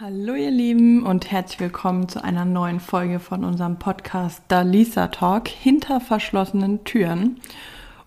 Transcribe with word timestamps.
Hallo 0.00 0.34
ihr 0.34 0.50
Lieben 0.50 1.06
und 1.06 1.30
herzlich 1.30 1.60
willkommen 1.60 2.08
zu 2.08 2.24
einer 2.24 2.44
neuen 2.44 2.80
Folge 2.80 3.20
von 3.20 3.44
unserem 3.44 3.78
Podcast 3.78 4.42
Dalisa 4.48 5.06
Talk 5.06 5.46
hinter 5.46 6.00
verschlossenen 6.00 6.82
Türen. 6.82 7.40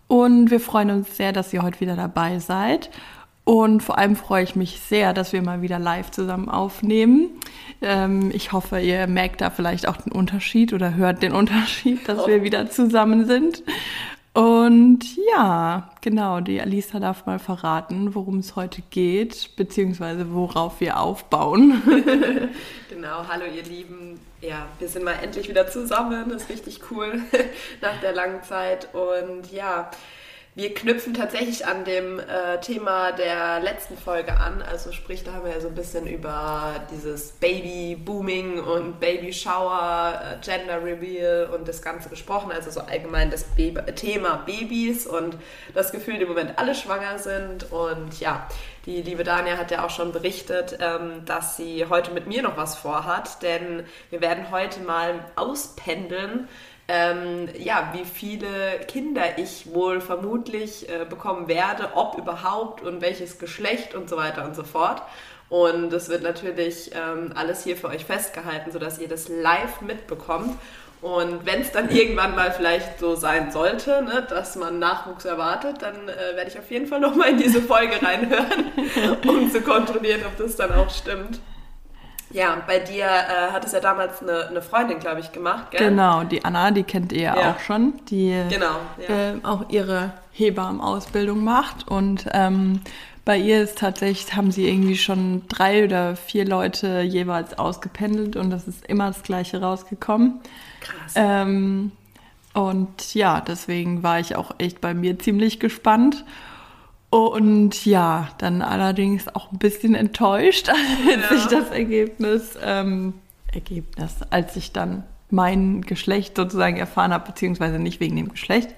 Und 0.10 0.52
wir 0.52 0.60
freuen 0.60 0.92
uns 0.92 1.15
sehr, 1.15 1.31
dass 1.31 1.54
ihr 1.54 1.63
heute 1.63 1.79
wieder 1.79 1.96
dabei 1.96 2.39
seid. 2.39 2.89
Und 3.46 3.84
vor 3.84 3.97
allem 3.97 4.18
freue 4.18 4.44
ich 4.44 4.58
mich 4.58 4.81
sehr, 4.81 5.13
dass 5.13 5.31
wir 5.31 5.42
mal 5.42 5.62
wieder 5.62 5.79
live 5.79 6.12
zusammen 6.12 6.50
aufnehmen. 6.50 7.29
Ähm, 7.82 8.32
ich 8.34 8.52
hoffe, 8.52 8.82
ihr 8.82 9.08
merkt 9.08 9.40
da 9.40 9.50
vielleicht 9.50 9.88
auch 9.88 9.96
den 9.96 10.12
Unterschied 10.12 10.74
oder 10.74 10.96
hört 10.96 11.24
den 11.24 11.32
Unterschied, 11.32 12.10
dass 12.10 12.28
wir 12.28 12.44
wieder 12.44 12.70
zusammen 12.70 13.28
sind. 13.28 13.64
Und 14.38 15.00
ja, 15.32 15.90
genau, 16.02 16.42
die 16.42 16.62
Alisa 16.62 17.00
darf 17.00 17.26
mal 17.26 17.40
verraten, 17.40 18.14
worum 18.14 18.38
es 18.38 18.56
heute 18.56 18.84
geht, 18.92 19.56
beziehungsweise 19.56 20.32
worauf 20.32 20.80
wir 20.80 21.00
aufbauen. 21.00 21.82
genau, 22.88 23.28
hallo 23.28 23.46
ihr 23.46 23.64
Lieben. 23.64 24.20
Ja, 24.40 24.68
wir 24.78 24.90
sind 24.90 25.05
mal 25.05 25.16
endlich 25.23 25.50
wieder 25.50 25.68
zusammen. 25.68 26.30
Das 26.30 26.44
ist 26.44 26.50
richtig 26.52 26.81
cool 26.92 27.20
nach 27.81 28.00
der 28.00 28.14
langen 28.14 28.44
Zeit. 28.44 28.94
Und 28.94 29.52
ja, 29.52 29.90
wir 30.57 30.73
knüpfen 30.73 31.13
tatsächlich 31.13 31.67
an 31.67 31.85
dem 31.85 32.20
äh, 32.20 32.59
Thema 32.61 33.11
der 33.11 33.59
letzten 33.59 33.95
Folge 33.95 34.39
an. 34.39 34.63
Also 34.63 34.91
sprich, 34.91 35.23
da 35.23 35.33
haben 35.33 35.45
wir 35.45 35.52
ja 35.52 35.59
so 35.59 35.67
ein 35.67 35.75
bisschen 35.75 36.07
über 36.07 36.83
dieses 36.91 37.33
Baby-Booming 37.33 38.57
und 38.61 38.99
Baby-Shower, 38.99 40.20
äh, 40.20 40.43
Gender-Reveal 40.43 41.52
und 41.53 41.67
das 41.67 41.83
Ganze 41.83 42.09
gesprochen. 42.09 42.52
Also 42.52 42.71
so 42.71 42.80
allgemein 42.80 43.30
das 43.30 43.43
Be 43.43 43.71
Thema 43.93 44.38
Babys 44.47 45.05
und 45.05 45.38
das 45.75 45.91
Gefühl, 45.91 46.16
im 46.16 46.27
Moment 46.27 46.58
alle 46.58 46.73
schwanger 46.73 47.19
sind. 47.19 47.71
Und 47.71 48.19
ja, 48.19 48.47
die 48.88 49.03
liebe 49.03 49.23
Dania 49.23 49.58
hat 49.58 49.69
ja 49.69 49.85
auch 49.85 49.91
schon 49.91 50.11
berichtet, 50.11 50.80
ähm, 50.81 51.23
dass 51.25 51.55
sie 51.55 51.85
heute 51.88 52.09
mit 52.09 52.25
mir 52.25 52.41
noch 52.41 52.58
was 52.58 52.75
vorhat. 52.75 53.44
Denn 53.44 53.83
wir 54.09 54.21
werden 54.21 54.49
heute 54.49 54.80
mal 54.80 55.23
auspendeln, 55.35 56.47
ähm, 56.88 57.49
ja, 57.57 57.93
wie 57.93 58.05
viele 58.05 58.80
Kinder 58.88 59.38
ich 59.38 59.73
wohl 59.73 59.99
vermutlich 59.99 60.88
äh, 60.89 61.05
bekommen 61.05 61.47
werde, 61.47 61.89
ob 61.95 62.17
überhaupt 62.17 62.81
und 62.81 63.02
welches 63.02 63.39
Geschlecht 63.39 63.93
und 63.93 64.09
so 64.09 64.16
weiter 64.16 64.45
und 64.45 64.55
so 64.55 64.63
fort. 64.63 65.02
Und 65.49 65.91
es 65.93 66.09
wird 66.09 66.23
natürlich 66.23 66.91
ähm, 66.93 67.31
alles 67.35 67.63
hier 67.63 67.77
für 67.77 67.88
euch 67.88 68.05
festgehalten, 68.05 68.71
sodass 68.71 68.99
ihr 68.99 69.08
das 69.08 69.27
live 69.30 69.81
mitbekommt. 69.81 70.58
Und 71.02 71.45
wenn 71.45 71.61
es 71.61 71.71
dann 71.71 71.89
irgendwann 71.89 72.35
mal 72.35 72.52
vielleicht 72.52 72.99
so 72.99 73.15
sein 73.15 73.52
sollte, 73.52 74.02
ne, 74.02 74.25
dass 74.27 74.55
man 74.55 74.80
Nachwuchs 74.80 75.25
erwartet, 75.25 75.81
dann 75.81 76.09
äh, 76.09 76.35
werde 76.35 76.49
ich 76.49 76.58
auf 76.58 76.69
jeden 76.71 76.88
Fall 76.88 76.99
nochmal 76.99 77.30
in 77.30 77.38
diese 77.38 77.61
Folge 77.61 78.02
reinhören, 78.02 78.71
um 79.27 79.52
zu 79.52 79.61
kontrollieren, 79.61 80.21
ob 80.25 80.38
das 80.38 80.55
dann 80.55 80.73
auch 80.73 80.89
stimmt. 80.89 81.39
Ja, 82.31 82.61
bei 82.67 82.80
dir 82.80 83.06
äh, 83.06 83.52
hat 83.52 83.66
es 83.66 83.72
ja 83.72 83.80
damals 83.80 84.22
eine, 84.22 84.47
eine 84.47 84.61
Freundin, 84.61 85.00
glaube 85.00 85.22
ich, 85.22 85.31
gemacht, 85.31 85.72
gell? 85.72 85.89
Genau, 85.89 86.23
die 86.23 86.44
Anna, 86.44 86.72
die 86.72 86.83
kennt 86.83 87.14
ihr 87.14 87.22
ja 87.22 87.52
auch 87.52 87.59
schon, 87.59 87.94
die 88.09 88.44
genau, 88.50 88.75
ja. 89.08 89.31
äh, 89.31 89.36
auch 89.44 89.70
ihre 89.70 90.11
Hebammenausbildung 90.33 91.44
macht. 91.44 91.88
Und 91.88 92.25
ähm, 92.33 92.81
bei 93.23 93.38
ihr 93.38 93.61
ist 93.61 93.78
tatsächlich, 93.78 94.36
haben 94.36 94.52
sie 94.52 94.67
irgendwie 94.67 94.98
schon 94.98 95.44
drei 95.48 95.86
oder 95.86 96.16
vier 96.16 96.45
Leute 96.45 97.02
jeweils 97.02 97.58
ausgependelt 97.58 98.36
und 98.36 98.50
das 98.50 98.67
ist 98.67 98.86
immer 98.86 99.08
das 99.08 99.23
Gleiche 99.23 99.61
rausgekommen. 99.61 100.39
Krass. 100.81 101.14
Ähm, 101.16 101.92
und 102.53 103.14
ja, 103.14 103.42
deswegen 103.42 104.02
war 104.02 104.20
ich 104.20 104.36
auch 104.36 104.52
echt 104.58 104.81
bei 104.81 104.94
mir 104.94 105.20
ziemlich 105.20 105.59
gespannt. 105.59 106.25
Und 107.09 107.86
ja, 107.86 108.30
dann 108.38 108.61
allerdings 108.61 109.33
auch 109.33 109.52
ein 109.52 109.58
bisschen 109.58 109.95
enttäuscht, 109.95 110.69
als 110.69 111.30
ja. 111.30 111.38
ich 111.38 111.45
das 111.45 111.69
Ergebnis, 111.72 112.58
ähm, 112.61 113.14
Ergebnis, 113.53 114.16
als 114.30 114.55
ich 114.55 114.73
dann 114.73 115.03
mein 115.30 115.81
Geschlecht 115.81 116.36
sozusagen 116.38 116.77
erfahren 116.77 117.14
habe, 117.14 117.27
beziehungsweise 117.31 117.80
nicht 117.80 117.99
wegen 117.99 118.16
dem 118.16 118.30
Geschlecht, 118.30 118.69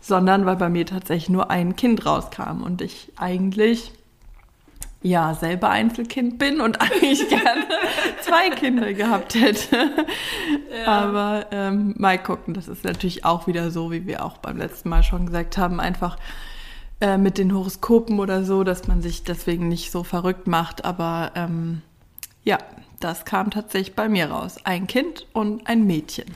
sondern 0.00 0.46
weil 0.46 0.56
bei 0.56 0.68
mir 0.68 0.86
tatsächlich 0.86 1.30
nur 1.30 1.50
ein 1.50 1.76
Kind 1.76 2.04
rauskam 2.04 2.62
und 2.62 2.82
ich 2.82 3.12
eigentlich 3.16 3.92
ja 5.02 5.34
selber 5.34 5.68
Einzelkind 5.68 6.38
bin 6.38 6.60
und 6.60 6.80
eigentlich 6.80 7.28
gerne 7.28 7.64
zwei 8.20 8.50
Kinder 8.50 8.92
gehabt 8.92 9.34
hätte. 9.34 9.90
Ja. 10.84 10.86
Aber 10.86 11.46
ähm, 11.50 11.94
mal 11.98 12.18
gucken, 12.18 12.54
das 12.54 12.68
ist 12.68 12.84
natürlich 12.84 13.24
auch 13.24 13.46
wieder 13.46 13.70
so, 13.70 13.90
wie 13.92 14.06
wir 14.06 14.24
auch 14.24 14.38
beim 14.38 14.56
letzten 14.56 14.88
Mal 14.88 15.02
schon 15.02 15.26
gesagt 15.26 15.58
haben, 15.58 15.78
einfach 15.78 16.16
äh, 17.00 17.18
mit 17.18 17.38
den 17.38 17.54
Horoskopen 17.54 18.20
oder 18.20 18.44
so, 18.44 18.64
dass 18.64 18.86
man 18.86 19.02
sich 19.02 19.24
deswegen 19.24 19.68
nicht 19.68 19.90
so 19.90 20.04
verrückt 20.04 20.46
macht. 20.46 20.84
Aber 20.84 21.32
ähm, 21.34 21.82
ja, 22.44 22.58
das 23.00 23.24
kam 23.24 23.50
tatsächlich 23.50 23.94
bei 23.94 24.08
mir 24.08 24.30
raus. 24.30 24.56
Ein 24.64 24.86
Kind 24.86 25.26
und 25.32 25.66
ein 25.66 25.86
Mädchen. 25.86 26.34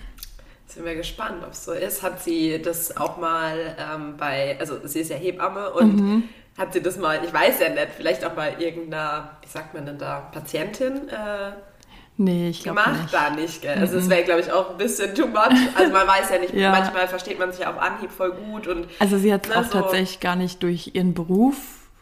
Sind 0.67 0.85
wir 0.85 0.97
gespannt, 0.97 1.43
ob 1.45 1.53
es 1.53 1.65
so 1.65 1.73
ist. 1.73 2.03
Hat 2.03 2.23
sie 2.23 2.61
das 2.61 2.97
auch 2.97 3.17
mal 3.17 3.77
ähm, 3.79 4.17
bei, 4.19 4.59
also 4.61 4.87
sie 4.87 5.01
ist 5.01 5.11
ja 5.11 5.17
Hebamme 5.17 5.71
und 5.73 5.97
mhm. 5.97 6.25
hat 6.59 6.75
sie 6.75 6.83
das 6.83 6.99
mal, 6.99 7.25
ich 7.25 7.33
weiß 7.33 7.61
ja 7.61 7.71
nicht, 7.71 7.89
vielleicht 7.97 8.25
auch 8.25 8.33
bei 8.33 8.57
irgendeiner, 8.59 9.39
wie 9.43 9.49
sagt 9.49 9.73
man 9.75 9.87
denn 9.87 9.99
da, 9.99 10.29
Patientin 10.33 11.09
äh, 11.09 11.53
Nee, 12.21 12.49
ich 12.49 12.65
glaube 12.65 12.81
nicht. 12.91 13.15
da 13.15 13.31
nicht, 13.31 13.63
gell? 13.63 13.79
Also 13.79 13.97
es 13.97 14.07
mhm. 14.07 14.11
wäre, 14.11 14.25
glaube 14.25 14.41
ich, 14.41 14.51
auch 14.51 14.71
ein 14.73 14.77
bisschen 14.77 15.15
too 15.15 15.29
much. 15.29 15.55
Also 15.77 15.93
man 15.93 16.07
weiß 16.07 16.31
ja 16.31 16.39
nicht, 16.41 16.53
ja. 16.53 16.73
manchmal 16.73 17.07
versteht 17.07 17.39
man 17.39 17.53
sich 17.53 17.61
ja 17.61 17.71
auf 17.71 17.81
Anhieb 17.81 18.11
voll 18.11 18.33
gut 18.33 18.67
und... 18.67 18.89
Also 18.99 19.19
sie 19.19 19.33
hat 19.33 19.49
ne, 19.49 19.57
auch 19.57 19.65
so. 19.65 19.81
tatsächlich 19.81 20.19
gar 20.19 20.35
nicht 20.35 20.63
durch 20.65 20.91
ihren 20.95 21.15
Beruf 21.15 21.55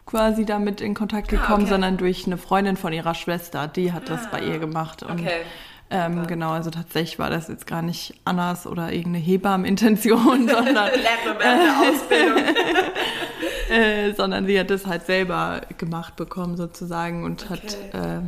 quasi 0.07 0.43
damit 0.43 0.81
in 0.81 0.95
Kontakt 0.95 1.27
ah, 1.27 1.35
gekommen, 1.35 1.51
ah, 1.51 1.61
okay. 1.61 1.69
sondern 1.69 1.97
durch 1.97 2.25
eine 2.25 2.37
Freundin 2.37 2.77
von 2.77 2.93
ihrer 2.93 3.13
Schwester, 3.13 3.67
die 3.67 3.93
hat 3.93 4.09
das 4.09 4.31
bei 4.31 4.41
ihr 4.41 4.55
ah, 4.55 4.57
gemacht. 4.57 5.03
Und 5.03 5.19
okay. 5.19 5.41
Ähm, 5.89 6.27
genau, 6.27 6.51
also 6.51 6.69
tatsächlich 6.69 7.17
war 7.17 7.29
das 7.29 7.47
jetzt 7.47 7.65
gar 7.65 7.81
nicht 7.81 8.15
Annas 8.25 8.67
oder 8.67 8.91
irgendeine 8.91 9.23
Hebammenintention, 9.23 10.49
sondern, 10.49 10.77
Ausbildung. 10.89 12.43
äh, 13.69 14.13
sondern 14.13 14.47
sie 14.47 14.59
hat 14.59 14.69
das 14.69 14.85
halt 14.85 15.05
selber 15.05 15.61
gemacht 15.77 16.15
bekommen 16.15 16.57
sozusagen 16.57 17.23
und 17.23 17.45
okay. 17.45 17.53
hat 17.53 17.93
äh, 17.93 18.21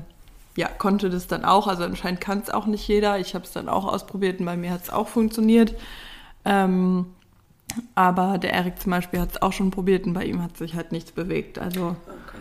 ja, 0.56 0.68
konnte 0.68 1.10
das 1.10 1.28
dann 1.28 1.46
auch. 1.46 1.68
Also 1.68 1.84
anscheinend 1.84 2.22
kann 2.22 2.40
es 2.40 2.50
auch 2.50 2.66
nicht 2.66 2.88
jeder. 2.88 3.20
Ich 3.20 3.36
habe 3.36 3.46
es 3.46 3.52
dann 3.52 3.70
auch 3.70 3.86
ausprobiert 3.86 4.40
und 4.40 4.46
bei 4.46 4.58
mir 4.58 4.72
hat 4.72 4.84
es 4.84 4.90
auch 4.90 5.08
funktioniert. 5.08 5.76
Ähm, 6.46 7.08
aber 7.96 8.38
der 8.38 8.54
Erik 8.54 8.82
zum 8.82 8.92
Beispiel 8.92 9.20
hat 9.20 9.32
es 9.32 9.42
auch 9.42 9.54
schon 9.54 9.72
probiert 9.72 10.06
und 10.06 10.14
bei 10.14 10.26
ihm 10.26 10.42
hat 10.42 10.58
sich 10.58 10.76
halt 10.76 10.92
nichts 10.92 11.12
bewegt. 11.12 11.60
Also 11.60 11.96
okay. 12.08 12.40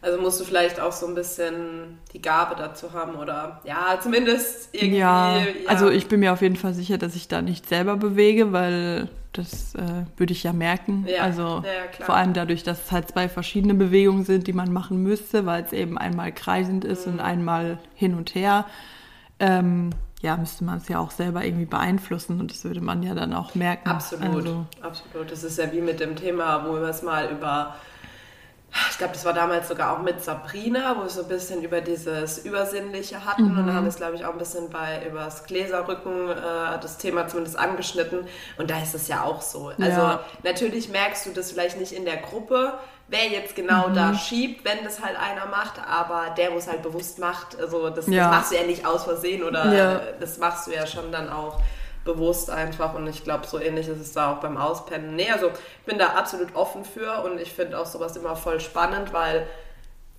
Also 0.00 0.20
musst 0.20 0.38
du 0.38 0.44
vielleicht 0.44 0.78
auch 0.78 0.92
so 0.92 1.06
ein 1.06 1.14
bisschen 1.14 1.98
die 2.12 2.22
Gabe 2.22 2.54
dazu 2.56 2.92
haben 2.92 3.16
oder 3.16 3.60
ja, 3.64 3.98
zumindest 4.00 4.68
irgendwie. 4.72 4.98
Ja, 4.98 5.38
ja. 5.38 5.44
also 5.66 5.90
ich 5.90 6.06
bin 6.06 6.20
mir 6.20 6.32
auf 6.32 6.40
jeden 6.40 6.56
Fall 6.56 6.72
sicher, 6.72 6.98
dass 6.98 7.16
ich 7.16 7.26
da 7.26 7.42
nicht 7.42 7.68
selber 7.68 7.96
bewege, 7.96 8.52
weil 8.52 9.08
das 9.32 9.74
äh, 9.74 10.04
würde 10.16 10.32
ich 10.32 10.42
ja 10.42 10.52
merken. 10.52 11.06
Ja, 11.06 11.22
also 11.22 11.62
ja, 11.64 12.04
vor 12.04 12.16
allem 12.16 12.32
dadurch, 12.32 12.62
dass 12.62 12.86
es 12.86 12.92
halt 12.92 13.08
zwei 13.08 13.28
verschiedene 13.28 13.74
Bewegungen 13.74 14.24
sind, 14.24 14.46
die 14.46 14.52
man 14.52 14.72
machen 14.72 15.02
müsste, 15.02 15.46
weil 15.46 15.64
es 15.64 15.72
eben 15.72 15.98
einmal 15.98 16.32
kreisend 16.32 16.84
ist 16.84 17.06
mhm. 17.06 17.14
und 17.14 17.20
einmal 17.20 17.78
hin 17.94 18.14
und 18.14 18.34
her. 18.34 18.66
Ähm, 19.38 19.90
ja, 20.20 20.36
müsste 20.36 20.64
man 20.64 20.78
es 20.78 20.88
ja 20.88 20.98
auch 20.98 21.12
selber 21.12 21.44
irgendwie 21.44 21.66
beeinflussen 21.66 22.40
und 22.40 22.50
das 22.50 22.64
würde 22.64 22.80
man 22.80 23.02
ja 23.02 23.14
dann 23.14 23.32
auch 23.32 23.54
merken. 23.54 23.88
Absolut, 23.88 24.34
also, 24.34 24.66
absolut. 24.82 25.30
Das 25.30 25.44
ist 25.44 25.58
ja 25.58 25.72
wie 25.72 25.80
mit 25.80 26.00
dem 26.00 26.16
Thema, 26.16 26.66
wo 26.66 26.74
wir 26.74 26.88
es 26.88 27.02
mal 27.02 27.30
über 27.30 27.76
ich 28.90 28.98
glaube, 28.98 29.14
das 29.14 29.24
war 29.24 29.32
damals 29.32 29.68
sogar 29.68 29.96
auch 29.96 30.02
mit 30.02 30.22
Sabrina, 30.22 30.96
wo 30.96 31.02
wir 31.02 31.08
so 31.08 31.22
ein 31.22 31.28
bisschen 31.28 31.62
über 31.62 31.80
dieses 31.80 32.38
Übersinnliche 32.38 33.24
hatten. 33.24 33.52
Mhm. 33.52 33.58
Und 33.58 33.74
haben 33.74 33.84
wir 33.84 33.88
es, 33.88 33.96
glaube 33.96 34.16
ich, 34.16 34.24
auch 34.24 34.32
ein 34.32 34.38
bisschen 34.38 34.68
bei 34.70 35.06
über 35.06 35.24
das 35.24 35.44
Gläserrücken, 35.44 36.30
äh, 36.30 36.78
das 36.80 36.98
Thema 36.98 37.26
zumindest 37.28 37.58
angeschnitten. 37.58 38.26
Und 38.58 38.70
da 38.70 38.82
ist 38.82 38.94
es 38.94 39.08
ja 39.08 39.24
auch 39.24 39.40
so. 39.40 39.68
Also 39.68 40.00
ja. 40.00 40.20
natürlich 40.42 40.90
merkst 40.90 41.26
du 41.26 41.30
das 41.30 41.50
vielleicht 41.50 41.78
nicht 41.78 41.92
in 41.92 42.04
der 42.04 42.18
Gruppe, 42.18 42.74
wer 43.08 43.26
jetzt 43.28 43.56
genau 43.56 43.88
mhm. 43.88 43.94
da 43.94 44.14
schiebt, 44.14 44.64
wenn 44.64 44.84
das 44.84 45.02
halt 45.02 45.16
einer 45.18 45.46
macht, 45.46 45.80
aber 45.88 46.34
der, 46.36 46.52
wo 46.52 46.58
es 46.58 46.68
halt 46.68 46.82
bewusst 46.82 47.18
macht, 47.18 47.58
also 47.58 47.88
das, 47.88 48.06
ja. 48.06 48.24
das 48.24 48.36
machst 48.36 48.52
du 48.52 48.56
ja 48.56 48.64
nicht 48.64 48.86
aus 48.86 49.04
Versehen 49.04 49.42
oder 49.42 49.72
ja. 49.72 50.00
das 50.20 50.38
machst 50.38 50.66
du 50.66 50.72
ja 50.72 50.86
schon 50.86 51.10
dann 51.10 51.30
auch 51.30 51.60
bewusst 52.08 52.50
einfach 52.50 52.94
und 52.94 53.06
ich 53.06 53.22
glaube, 53.22 53.46
so 53.46 53.60
ähnlich 53.60 53.86
ist 53.86 54.00
es 54.00 54.12
da 54.12 54.32
auch 54.32 54.40
beim 54.40 54.56
Auspennen. 54.56 55.14
Nee, 55.14 55.30
also 55.30 55.48
ich 55.48 55.84
bin 55.84 55.98
da 55.98 56.14
absolut 56.14 56.56
offen 56.56 56.84
für 56.84 57.22
und 57.22 57.38
ich 57.38 57.52
finde 57.52 57.78
auch 57.78 57.86
sowas 57.86 58.16
immer 58.16 58.34
voll 58.34 58.60
spannend, 58.60 59.12
weil 59.12 59.46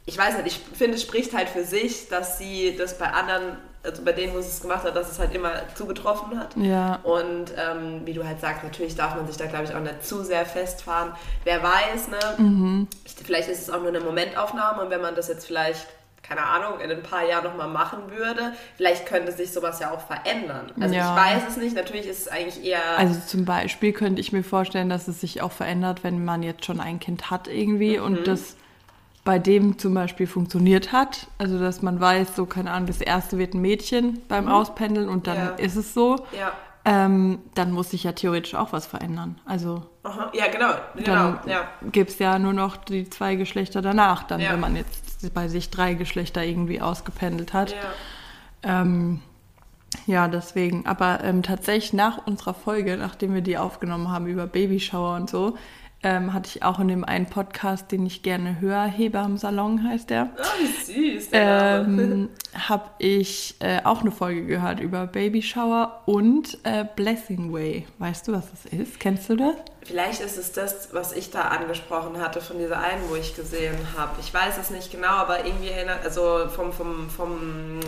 ich 0.06 0.18
weiß 0.18 0.38
nicht, 0.38 0.48
ich 0.48 0.78
finde, 0.78 0.96
es 0.96 1.02
spricht 1.02 1.36
halt 1.36 1.50
für 1.50 1.64
sich, 1.64 2.08
dass 2.08 2.38
sie 2.38 2.76
das 2.78 2.98
bei 2.98 3.08
anderen, 3.08 3.58
also 3.84 4.04
bei 4.04 4.12
denen, 4.12 4.34
wo 4.34 4.42
sie 4.42 4.48
es 4.48 4.62
gemacht 4.62 4.84
hat, 4.84 4.96
dass 4.96 5.12
es 5.12 5.20
halt 5.20 5.34
immer 5.34 5.52
zugetroffen 5.76 6.40
hat. 6.40 6.56
Ja. 6.56 7.00
Und 7.04 7.54
ähm, 7.58 8.02
wie 8.06 8.14
du 8.14 8.26
halt 8.26 8.40
sagst, 8.40 8.64
natürlich 8.64 8.96
darf 8.96 9.16
man 9.16 9.28
sich 9.28 9.38
da, 9.38 9.46
glaube 9.48 9.66
ich, 9.66 9.76
auch 9.76 9.80
nicht 9.80 10.06
zu 10.06 10.24
sehr 10.24 10.46
festfahren. 10.46 11.14
Wer 11.44 11.62
weiß, 11.62 12.08
ne? 12.08 12.20
Mhm. 12.38 12.88
Vielleicht 13.24 13.50
ist 13.50 13.62
es 13.62 13.70
auch 13.70 13.80
nur 13.80 13.90
eine 13.90 14.00
Momentaufnahme 14.00 14.84
und 14.84 14.90
wenn 14.90 15.02
man 15.02 15.16
das 15.16 15.28
jetzt 15.28 15.46
vielleicht 15.46 15.88
keine 16.30 16.44
Ahnung, 16.44 16.80
in 16.80 16.92
ein 16.92 17.02
paar 17.02 17.28
Jahren 17.28 17.44
nochmal 17.44 17.68
machen 17.68 18.12
würde, 18.12 18.54
vielleicht 18.78 19.08
könnte 19.08 19.32
sich 19.32 19.52
sowas 19.52 19.80
ja 19.80 19.92
auch 19.92 20.02
verändern. 20.02 20.72
Also 20.80 20.94
ja. 20.94 21.10
ich 21.10 21.22
weiß 21.22 21.50
es 21.50 21.58
nicht, 21.58 21.76
natürlich 21.76 22.06
ist 22.06 22.20
es 22.20 22.28
eigentlich 22.28 22.64
eher... 22.64 22.98
Also 22.98 23.20
zum 23.26 23.46
Beispiel 23.46 23.94
könnte 23.94 24.22
ich 24.22 24.32
mir 24.32 24.44
vorstellen, 24.44 24.90
dass 24.90 25.08
es 25.08 25.20
sich 25.20 25.42
auch 25.42 25.52
verändert, 25.52 26.04
wenn 26.04 26.24
man 26.24 26.44
jetzt 26.44 26.66
schon 26.66 26.80
ein 26.80 27.00
Kind 27.00 27.32
hat 27.32 27.48
irgendwie 27.48 27.98
mhm. 27.98 28.04
und 28.04 28.28
das 28.28 28.56
bei 29.26 29.40
dem 29.40 29.80
zum 29.80 29.96
Beispiel 29.96 30.28
funktioniert 30.28 30.92
hat. 30.92 31.28
Also 31.40 31.60
dass 31.60 31.82
man 31.82 32.00
weiß, 32.00 32.36
so 32.36 32.46
keine 32.46 32.72
Ahnung, 32.72 32.88
das 32.88 33.02
erste 33.02 33.40
wird 33.40 33.56
ein 33.56 33.62
Mädchen 33.62 34.22
beim 34.28 34.46
mhm. 34.46 34.52
Auspendeln 34.52 35.10
und 35.10 35.26
dann 35.26 35.38
ja. 35.38 35.50
ist 35.56 35.76
es 35.76 35.96
so. 35.96 36.16
Ja. 36.38 36.52
Ähm, 36.86 37.40
dann 37.56 37.72
muss 37.72 37.90
sich 37.90 38.04
ja 38.04 38.14
theoretisch 38.14 38.56
auch 38.56 38.72
was 38.72 38.86
verändern. 38.86 39.40
Also 39.46 39.84
Aha. 40.04 40.32
ja, 40.34 40.48
genau, 40.48 40.74
genau 40.96 41.32
dann 41.32 41.40
ja. 41.48 41.70
gibt 41.92 42.12
es 42.12 42.20
ja 42.20 42.40
nur 42.40 42.54
noch 42.54 42.78
die 42.78 43.10
zwei 43.10 43.36
Geschlechter 43.36 43.82
danach, 43.82 44.24
dann 44.24 44.40
ja. 44.40 44.54
wenn 44.54 44.60
man 44.60 44.76
jetzt 44.76 45.09
bei 45.34 45.48
sich 45.48 45.70
drei 45.70 45.94
Geschlechter 45.94 46.44
irgendwie 46.44 46.82
ausgependelt 46.82 47.54
hat. 47.54 47.72
Ja, 47.72 48.82
ähm, 48.82 49.22
ja 50.06 50.28
deswegen. 50.28 50.86
Aber 50.86 51.24
ähm, 51.24 51.44
tatsächlich 51.44 51.94
nach 51.94 52.26
unserer 52.26 52.54
Folge, 52.54 52.98
nachdem 52.98 53.34
wir 53.34 53.42
die 53.42 53.58
aufgenommen 53.58 54.10
haben 54.10 54.28
über 54.28 54.48
Babyshower 54.48 55.16
und 55.16 55.30
so, 55.30 55.58
ähm, 56.02 56.34
hatte 56.34 56.50
ich 56.54 56.64
auch 56.64 56.80
in 56.80 56.88
dem 56.88 57.04
einen 57.04 57.26
Podcast, 57.26 57.92
den 57.92 58.06
ich 58.06 58.24
gerne 58.24 58.62
höre, 58.62 58.86
Heber 58.86 59.24
im 59.26 59.38
Salon 59.38 59.84
heißt 59.84 60.10
der. 60.10 60.30
Oh, 60.38 60.44
wie 60.62 61.18
süß. 61.18 61.30
Ähm, 61.34 62.30
habe 62.70 62.90
ich 63.00 63.56
äh, 63.60 63.82
auch 63.84 64.02
eine 64.02 64.12
Folge 64.12 64.46
gehört 64.46 64.80
über 64.80 65.08
Babyshower 65.08 66.02
und 66.06 66.58
äh, 66.64 66.86
Blessing 66.96 67.52
Way. 67.52 67.86
Weißt 67.98 68.28
du, 68.28 68.32
was 68.32 68.50
das 68.50 68.72
ist? 68.72 69.00
Kennst 69.00 69.30
du 69.30 69.36
das? 69.36 69.56
Vielleicht 69.82 70.22
ist 70.22 70.38
es 70.38 70.54
das, 70.54 70.94
was 70.94 71.14
ich 71.14 71.32
da 71.32 71.42
angesprochen 71.42 72.22
hatte 72.22 72.42
von 72.42 72.60
dieser 72.60 72.80
einen, 72.80 73.02
wo 73.10 73.16
ich 73.16 73.36
gesehen 73.36 73.76
habe. 73.98 74.12
Ich 74.22 74.34
weiß 74.34 74.58
es 74.58 74.70
nicht 74.70 74.92
genau, 74.92 75.08
aber 75.08 75.46
irgendwie 75.46 75.70
erinnert, 75.70 76.06
also 76.06 76.48
vom, 76.48 76.72
vom, 76.72 77.10
vom 77.10 77.80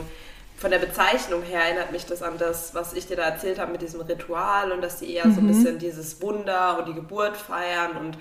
von 0.62 0.70
der 0.70 0.78
Bezeichnung 0.78 1.42
her 1.42 1.62
erinnert 1.62 1.92
mich 1.92 2.06
das 2.06 2.22
an 2.22 2.38
das, 2.38 2.76
was 2.76 2.94
ich 2.94 3.08
dir 3.08 3.18
da 3.18 3.24
erzählt 3.24 3.58
habe 3.58 3.72
mit 3.72 3.82
diesem 3.82 4.00
Ritual 4.02 4.72
und 4.72 4.82
dass 4.82 5.00
die 5.00 5.12
eher 5.12 5.26
mhm. 5.26 5.34
so 5.34 5.42
ein 5.42 5.46
mhm. 5.46 5.48
bisschen 5.48 5.80
dieses 5.80 6.22
Wunder 6.22 6.78
und 6.78 6.88
die 6.88 6.94
Geburt 6.94 7.36
feiern 7.36 7.98
und 7.98 8.16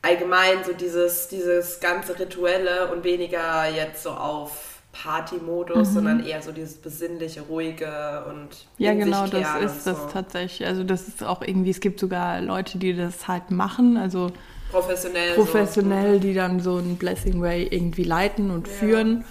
allgemein 0.00 0.64
so 0.64 0.72
dieses, 0.72 1.28
dieses 1.28 1.80
ganze 1.80 2.18
Rituelle 2.18 2.90
und 2.90 3.04
weniger 3.04 3.68
jetzt 3.68 4.02
so 4.02 4.12
auf 4.12 4.80
Party-Modus, 4.92 5.90
mhm. 5.90 5.92
sondern 5.92 6.26
eher 6.26 6.40
so 6.40 6.52
dieses 6.52 6.76
besinnliche, 6.76 7.42
ruhige 7.42 8.24
und 8.30 8.48
ja 8.78 8.94
genau, 8.94 9.26
das 9.26 9.62
ist 9.62 9.84
so. 9.84 9.90
das 9.90 10.10
tatsächlich. 10.10 10.66
Also 10.66 10.84
das 10.84 11.06
ist 11.06 11.22
auch 11.22 11.42
irgendwie, 11.42 11.70
es 11.70 11.80
gibt 11.80 12.00
sogar 12.00 12.40
Leute, 12.40 12.78
die 12.78 12.96
das 12.96 13.28
halt 13.28 13.50
machen, 13.50 13.98
also 13.98 14.32
professionell, 14.70 15.34
professionell, 15.34 16.14
so. 16.14 16.20
die 16.20 16.32
dann 16.32 16.60
so 16.60 16.78
ein 16.78 16.96
Blessing 16.96 17.42
Way 17.42 17.68
irgendwie 17.70 18.04
leiten 18.04 18.50
und 18.50 18.66
ja. 18.66 18.72
führen. 18.72 19.24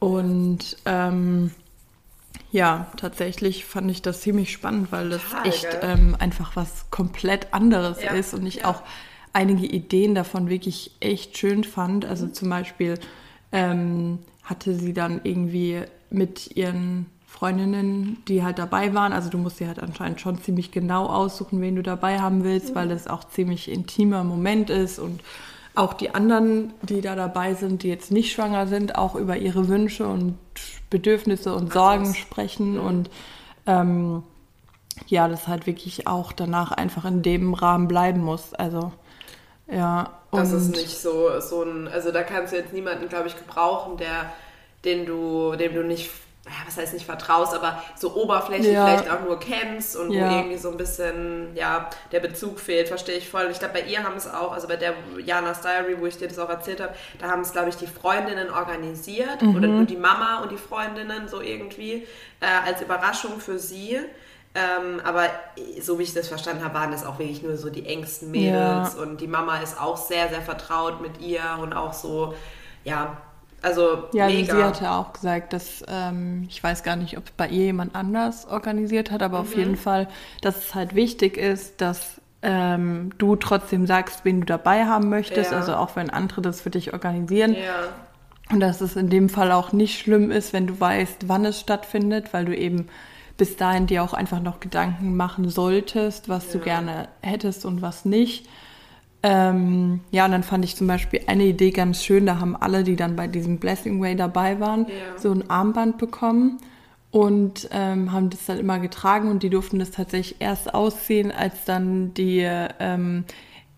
Und 0.00 0.76
ähm, 0.86 1.52
ja, 2.50 2.90
tatsächlich 2.96 3.64
fand 3.64 3.90
ich 3.90 4.02
das 4.02 4.22
ziemlich 4.22 4.50
spannend, 4.50 4.90
weil 4.90 5.10
das 5.10 5.22
Total, 5.22 5.46
echt 5.46 5.68
ähm, 5.82 6.16
einfach 6.18 6.56
was 6.56 6.90
komplett 6.90 7.54
anderes 7.54 8.02
ja, 8.02 8.12
ist 8.12 8.34
und 8.34 8.44
ich 8.46 8.56
ja. 8.56 8.64
auch 8.64 8.82
einige 9.32 9.66
Ideen 9.66 10.14
davon 10.16 10.48
wirklich 10.48 10.90
echt 10.98 11.38
schön 11.38 11.62
fand. 11.62 12.04
Also 12.04 12.26
mhm. 12.26 12.34
zum 12.34 12.50
Beispiel 12.50 12.98
ähm, 13.52 14.18
hatte 14.42 14.74
sie 14.74 14.92
dann 14.92 15.20
irgendwie 15.22 15.82
mit 16.10 16.56
ihren 16.56 17.06
Freundinnen, 17.26 18.18
die 18.26 18.42
halt 18.42 18.58
dabei 18.58 18.92
waren, 18.92 19.12
also 19.12 19.30
du 19.30 19.38
musst 19.38 19.60
dir 19.60 19.68
halt 19.68 19.78
anscheinend 19.78 20.20
schon 20.20 20.42
ziemlich 20.42 20.72
genau 20.72 21.06
aussuchen, 21.06 21.60
wen 21.60 21.76
du 21.76 21.82
dabei 21.82 22.20
haben 22.20 22.42
willst, 22.42 22.70
mhm. 22.70 22.74
weil 22.74 22.88
das 22.88 23.06
auch 23.06 23.22
ziemlich 23.24 23.70
intimer 23.70 24.24
Moment 24.24 24.68
ist 24.68 24.98
und 24.98 25.20
auch 25.74 25.94
die 25.94 26.14
anderen, 26.14 26.72
die 26.82 27.00
da 27.00 27.14
dabei 27.14 27.54
sind, 27.54 27.82
die 27.82 27.88
jetzt 27.88 28.10
nicht 28.10 28.32
schwanger 28.32 28.66
sind, 28.66 28.96
auch 28.96 29.14
über 29.14 29.36
ihre 29.36 29.68
Wünsche 29.68 30.06
und 30.06 30.36
Bedürfnisse 30.90 31.54
und 31.54 31.72
Sorgen 31.72 32.14
sprechen 32.14 32.78
und 32.78 33.10
ähm, 33.66 34.22
ja, 35.06 35.28
das 35.28 35.48
halt 35.48 35.66
wirklich 35.66 36.06
auch 36.06 36.32
danach 36.32 36.72
einfach 36.72 37.04
in 37.04 37.22
dem 37.22 37.54
Rahmen 37.54 37.88
bleiben 37.88 38.20
muss. 38.20 38.52
Also 38.54 38.92
ja. 39.70 40.10
Das 40.32 40.52
ist 40.52 40.70
nicht 40.70 40.98
so, 40.98 41.40
so 41.40 41.62
ein, 41.62 41.88
also 41.88 42.12
da 42.12 42.22
kannst 42.22 42.52
du 42.52 42.56
jetzt 42.56 42.72
niemanden, 42.72 43.08
glaube 43.08 43.28
ich, 43.28 43.36
gebrauchen, 43.36 43.96
der, 43.96 44.32
den 44.84 45.06
du, 45.06 45.56
dem 45.56 45.74
du 45.74 45.82
nicht 45.82 46.10
was 46.66 46.76
heißt 46.78 46.94
nicht 46.94 47.04
vertraust, 47.04 47.54
aber 47.54 47.82
so 47.96 48.14
oberflächlich 48.14 48.72
ja. 48.72 48.86
vielleicht 48.86 49.10
auch 49.10 49.20
nur 49.20 49.38
kennst 49.38 49.94
und 49.94 50.10
ja. 50.10 50.26
wo 50.26 50.36
irgendwie 50.36 50.56
so 50.56 50.70
ein 50.70 50.78
bisschen, 50.78 51.54
ja, 51.54 51.90
der 52.12 52.20
Bezug 52.20 52.60
fehlt, 52.60 52.88
verstehe 52.88 53.18
ich 53.18 53.28
voll. 53.28 53.48
Ich 53.50 53.58
glaube, 53.58 53.74
bei 53.74 53.82
ihr 53.82 54.02
haben 54.02 54.16
es 54.16 54.26
auch, 54.26 54.52
also 54.52 54.66
bei 54.66 54.76
der 54.76 54.94
Janas 55.22 55.60
Diary, 55.60 56.00
wo 56.00 56.06
ich 56.06 56.16
dir 56.16 56.28
das 56.28 56.38
auch 56.38 56.48
erzählt 56.48 56.80
habe, 56.80 56.94
da 57.18 57.28
haben 57.28 57.42
es, 57.42 57.52
glaube 57.52 57.68
ich, 57.68 57.76
die 57.76 57.86
Freundinnen 57.86 58.50
organisiert 58.50 59.42
mhm. 59.42 59.56
oder 59.56 59.68
nur 59.68 59.84
die 59.84 59.96
Mama 59.96 60.42
und 60.42 60.50
die 60.50 60.56
Freundinnen 60.56 61.28
so 61.28 61.42
irgendwie 61.42 62.06
äh, 62.40 62.66
als 62.66 62.80
Überraschung 62.80 63.38
für 63.38 63.58
sie. 63.58 63.98
Ähm, 64.52 65.00
aber 65.04 65.26
so 65.80 65.98
wie 65.98 66.02
ich 66.04 66.14
das 66.14 66.26
verstanden 66.26 66.64
habe, 66.64 66.74
waren 66.74 66.90
das 66.90 67.04
auch 67.04 67.18
wirklich 67.18 67.42
nur 67.42 67.56
so 67.56 67.70
die 67.70 67.86
engsten 67.86 68.32
Mädels 68.32 68.94
ja. 68.96 69.02
und 69.02 69.20
die 69.20 69.28
Mama 69.28 69.60
ist 69.60 69.80
auch 69.80 69.96
sehr, 69.96 70.28
sehr 70.28 70.40
vertraut 70.40 71.00
mit 71.00 71.20
ihr 71.20 71.42
und 71.62 71.72
auch 71.72 71.92
so, 71.92 72.34
ja, 72.82 73.18
also 73.62 74.04
ja, 74.12 74.26
mega. 74.26 74.54
sie 74.54 74.62
hatte 74.62 74.90
auch 74.90 75.12
gesagt, 75.12 75.52
dass 75.52 75.84
ähm, 75.88 76.46
ich 76.48 76.62
weiß 76.62 76.82
gar 76.82 76.96
nicht, 76.96 77.18
ob 77.18 77.26
es 77.26 77.30
bei 77.32 77.48
ihr 77.48 77.66
jemand 77.66 77.94
anders 77.94 78.46
organisiert 78.46 79.10
hat, 79.10 79.22
aber 79.22 79.38
mhm. 79.38 79.44
auf 79.44 79.56
jeden 79.56 79.76
Fall, 79.76 80.08
dass 80.40 80.58
es 80.58 80.74
halt 80.74 80.94
wichtig 80.94 81.36
ist, 81.36 81.80
dass 81.80 82.20
ähm, 82.42 83.10
du 83.18 83.36
trotzdem 83.36 83.86
sagst, 83.86 84.24
wen 84.24 84.40
du 84.40 84.46
dabei 84.46 84.86
haben 84.86 85.10
möchtest, 85.10 85.52
ja. 85.52 85.58
also 85.58 85.74
auch 85.74 85.96
wenn 85.96 86.10
andere 86.10 86.40
das 86.40 86.60
für 86.60 86.70
dich 86.70 86.92
organisieren. 86.92 87.54
Ja. 87.54 87.88
Und 88.50 88.60
dass 88.60 88.80
es 88.80 88.96
in 88.96 89.10
dem 89.10 89.28
Fall 89.28 89.52
auch 89.52 89.72
nicht 89.72 90.00
schlimm 90.00 90.30
ist, 90.30 90.52
wenn 90.52 90.66
du 90.66 90.80
weißt, 90.80 91.28
wann 91.28 91.44
es 91.44 91.60
stattfindet, 91.60 92.32
weil 92.32 92.46
du 92.46 92.56
eben 92.56 92.88
bis 93.36 93.56
dahin 93.56 93.86
dir 93.86 94.02
auch 94.02 94.12
einfach 94.12 94.40
noch 94.40 94.60
Gedanken 94.60 95.16
machen 95.16 95.48
solltest, 95.48 96.28
was 96.28 96.46
ja. 96.46 96.52
du 96.54 96.58
gerne 96.60 97.08
hättest 97.22 97.64
und 97.64 97.80
was 97.80 98.04
nicht. 98.04 98.48
Ähm, 99.22 100.00
ja, 100.10 100.24
und 100.24 100.32
dann 100.32 100.42
fand 100.42 100.64
ich 100.64 100.76
zum 100.76 100.86
Beispiel 100.86 101.20
eine 101.26 101.44
Idee 101.44 101.70
ganz 101.70 102.02
schön. 102.02 102.26
Da 102.26 102.40
haben 102.40 102.56
alle, 102.56 102.84
die 102.84 102.96
dann 102.96 103.16
bei 103.16 103.26
diesem 103.26 103.58
Blessing 103.58 104.00
Way 104.00 104.16
dabei 104.16 104.60
waren, 104.60 104.86
ja. 104.86 105.18
so 105.18 105.30
ein 105.30 105.50
Armband 105.50 105.98
bekommen 105.98 106.58
und 107.10 107.68
ähm, 107.72 108.12
haben 108.12 108.30
das 108.30 108.46
dann 108.46 108.58
immer 108.58 108.78
getragen 108.78 109.30
und 109.30 109.42
die 109.42 109.50
durften 109.50 109.78
das 109.78 109.90
tatsächlich 109.90 110.40
erst 110.40 110.72
ausziehen, 110.74 111.32
als 111.32 111.64
dann 111.64 112.14
die 112.14 112.40
ähm, 112.78 113.24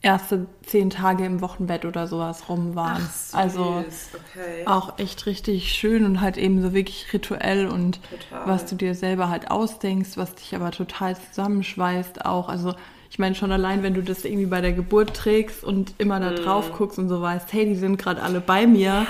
erste 0.02 0.46
zehn 0.66 0.90
Tage 0.90 1.24
im 1.24 1.40
Wochenbett 1.40 1.84
oder 1.84 2.06
sowas 2.06 2.48
rum 2.48 2.74
waren. 2.74 3.08
Ach, 3.32 3.38
also 3.38 3.84
okay. 4.14 4.66
auch 4.66 4.98
echt 4.98 5.26
richtig 5.26 5.72
schön 5.72 6.04
und 6.04 6.20
halt 6.20 6.36
eben 6.36 6.60
so 6.60 6.74
wirklich 6.74 7.12
rituell 7.12 7.68
und 7.68 8.00
total. 8.02 8.48
was 8.48 8.66
du 8.66 8.74
dir 8.74 8.94
selber 8.94 9.28
halt 9.28 9.50
ausdenkst, 9.50 10.16
was 10.16 10.34
dich 10.34 10.54
aber 10.54 10.72
total 10.72 11.16
zusammenschweißt 11.16 12.26
auch. 12.26 12.48
Also 12.48 12.74
ich 13.12 13.18
meine 13.18 13.34
schon 13.34 13.52
allein, 13.52 13.82
wenn 13.82 13.92
du 13.92 14.02
das 14.02 14.24
irgendwie 14.24 14.46
bei 14.46 14.62
der 14.62 14.72
Geburt 14.72 15.12
trägst 15.12 15.64
und 15.64 15.92
immer 15.98 16.18
da 16.18 16.30
mm. 16.30 16.36
drauf 16.36 16.72
guckst 16.72 16.98
und 16.98 17.10
so 17.10 17.20
weißt, 17.20 17.52
hey, 17.52 17.66
die 17.66 17.74
sind 17.74 17.98
gerade 17.98 18.22
alle 18.22 18.40
bei 18.40 18.66
mir. 18.66 19.06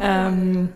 Ja, 0.00 0.26
ähm, 0.26 0.70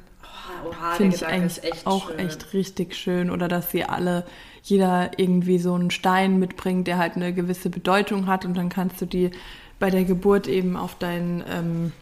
oh, 0.65 0.73
Finde 0.97 1.17
ich 1.17 1.27
eigentlich 1.27 1.65
echt 1.65 1.89
auch 1.89 2.11
schön. 2.11 2.21
echt 2.21 2.53
richtig 2.53 2.95
schön. 2.95 3.31
Oder 3.31 3.49
dass 3.49 3.73
sie 3.73 3.83
alle, 3.83 4.25
jeder 4.63 5.11
irgendwie 5.17 5.59
so 5.59 5.75
einen 5.75 5.91
Stein 5.91 6.39
mitbringt, 6.39 6.87
der 6.87 6.99
halt 6.99 7.17
eine 7.17 7.33
gewisse 7.33 7.69
Bedeutung 7.69 8.29
hat 8.29 8.45
und 8.45 8.57
dann 8.57 8.69
kannst 8.69 9.01
du 9.01 9.07
die 9.07 9.33
bei 9.81 9.91
der 9.91 10.05
Geburt 10.05 10.47
eben 10.47 10.77
auf 10.77 10.95
deinen 10.95 11.43
ähm, 11.51 11.93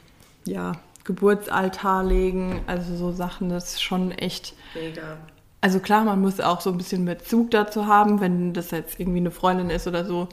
ja, 0.44 0.72
Geburtsaltar 1.04 2.04
legen. 2.04 2.60
Also 2.66 2.96
so 2.96 3.12
Sachen, 3.12 3.48
das 3.48 3.72
ist 3.72 3.82
schon 3.82 4.12
echt 4.12 4.52
Mega. 4.74 5.16
Also 5.62 5.78
klar, 5.78 6.04
man 6.04 6.20
muss 6.20 6.40
auch 6.40 6.60
so 6.60 6.70
ein 6.70 6.78
bisschen 6.78 7.04
Bezug 7.04 7.50
dazu 7.50 7.86
haben, 7.86 8.20
wenn 8.20 8.54
das 8.54 8.70
jetzt 8.70 8.98
irgendwie 8.98 9.18
eine 9.18 9.30
Freundin 9.30 9.68
ist 9.68 9.86
oder 9.86 10.04
so, 10.06 10.28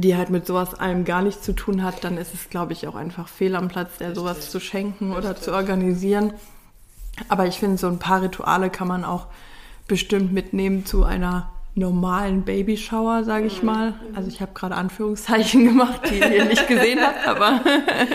die 0.00 0.16
halt 0.16 0.30
mit 0.30 0.46
sowas 0.46 0.74
allem 0.74 1.04
gar 1.04 1.22
nichts 1.22 1.42
zu 1.42 1.52
tun 1.52 1.82
hat, 1.82 2.04
dann 2.04 2.16
ist 2.16 2.34
es, 2.34 2.48
glaube 2.48 2.72
ich, 2.72 2.88
auch 2.88 2.94
einfach 2.94 3.28
fehl 3.28 3.54
am 3.54 3.68
Platz, 3.68 3.98
der 3.98 4.14
sowas 4.14 4.50
zu 4.50 4.60
schenken 4.60 5.12
oder 5.12 5.36
zu 5.36 5.52
organisieren. 5.52 6.32
Aber 7.28 7.46
ich 7.46 7.58
finde, 7.58 7.76
so 7.76 7.88
ein 7.88 7.98
paar 7.98 8.22
Rituale 8.22 8.70
kann 8.70 8.88
man 8.88 9.04
auch 9.04 9.26
bestimmt 9.86 10.32
mitnehmen 10.32 10.86
zu 10.86 11.04
einer 11.04 11.50
normalen 11.74 12.42
Babyshower, 12.42 13.24
sage 13.24 13.46
ich 13.46 13.60
mhm. 13.60 13.66
mal. 13.66 13.94
Also 14.14 14.28
ich 14.28 14.40
habe 14.40 14.52
gerade 14.54 14.74
Anführungszeichen 14.74 15.64
gemacht, 15.68 16.00
die 16.10 16.18
ihr 16.18 16.44
nicht 16.44 16.66
gesehen 16.68 17.00
habt, 17.00 17.26
aber 17.26 17.60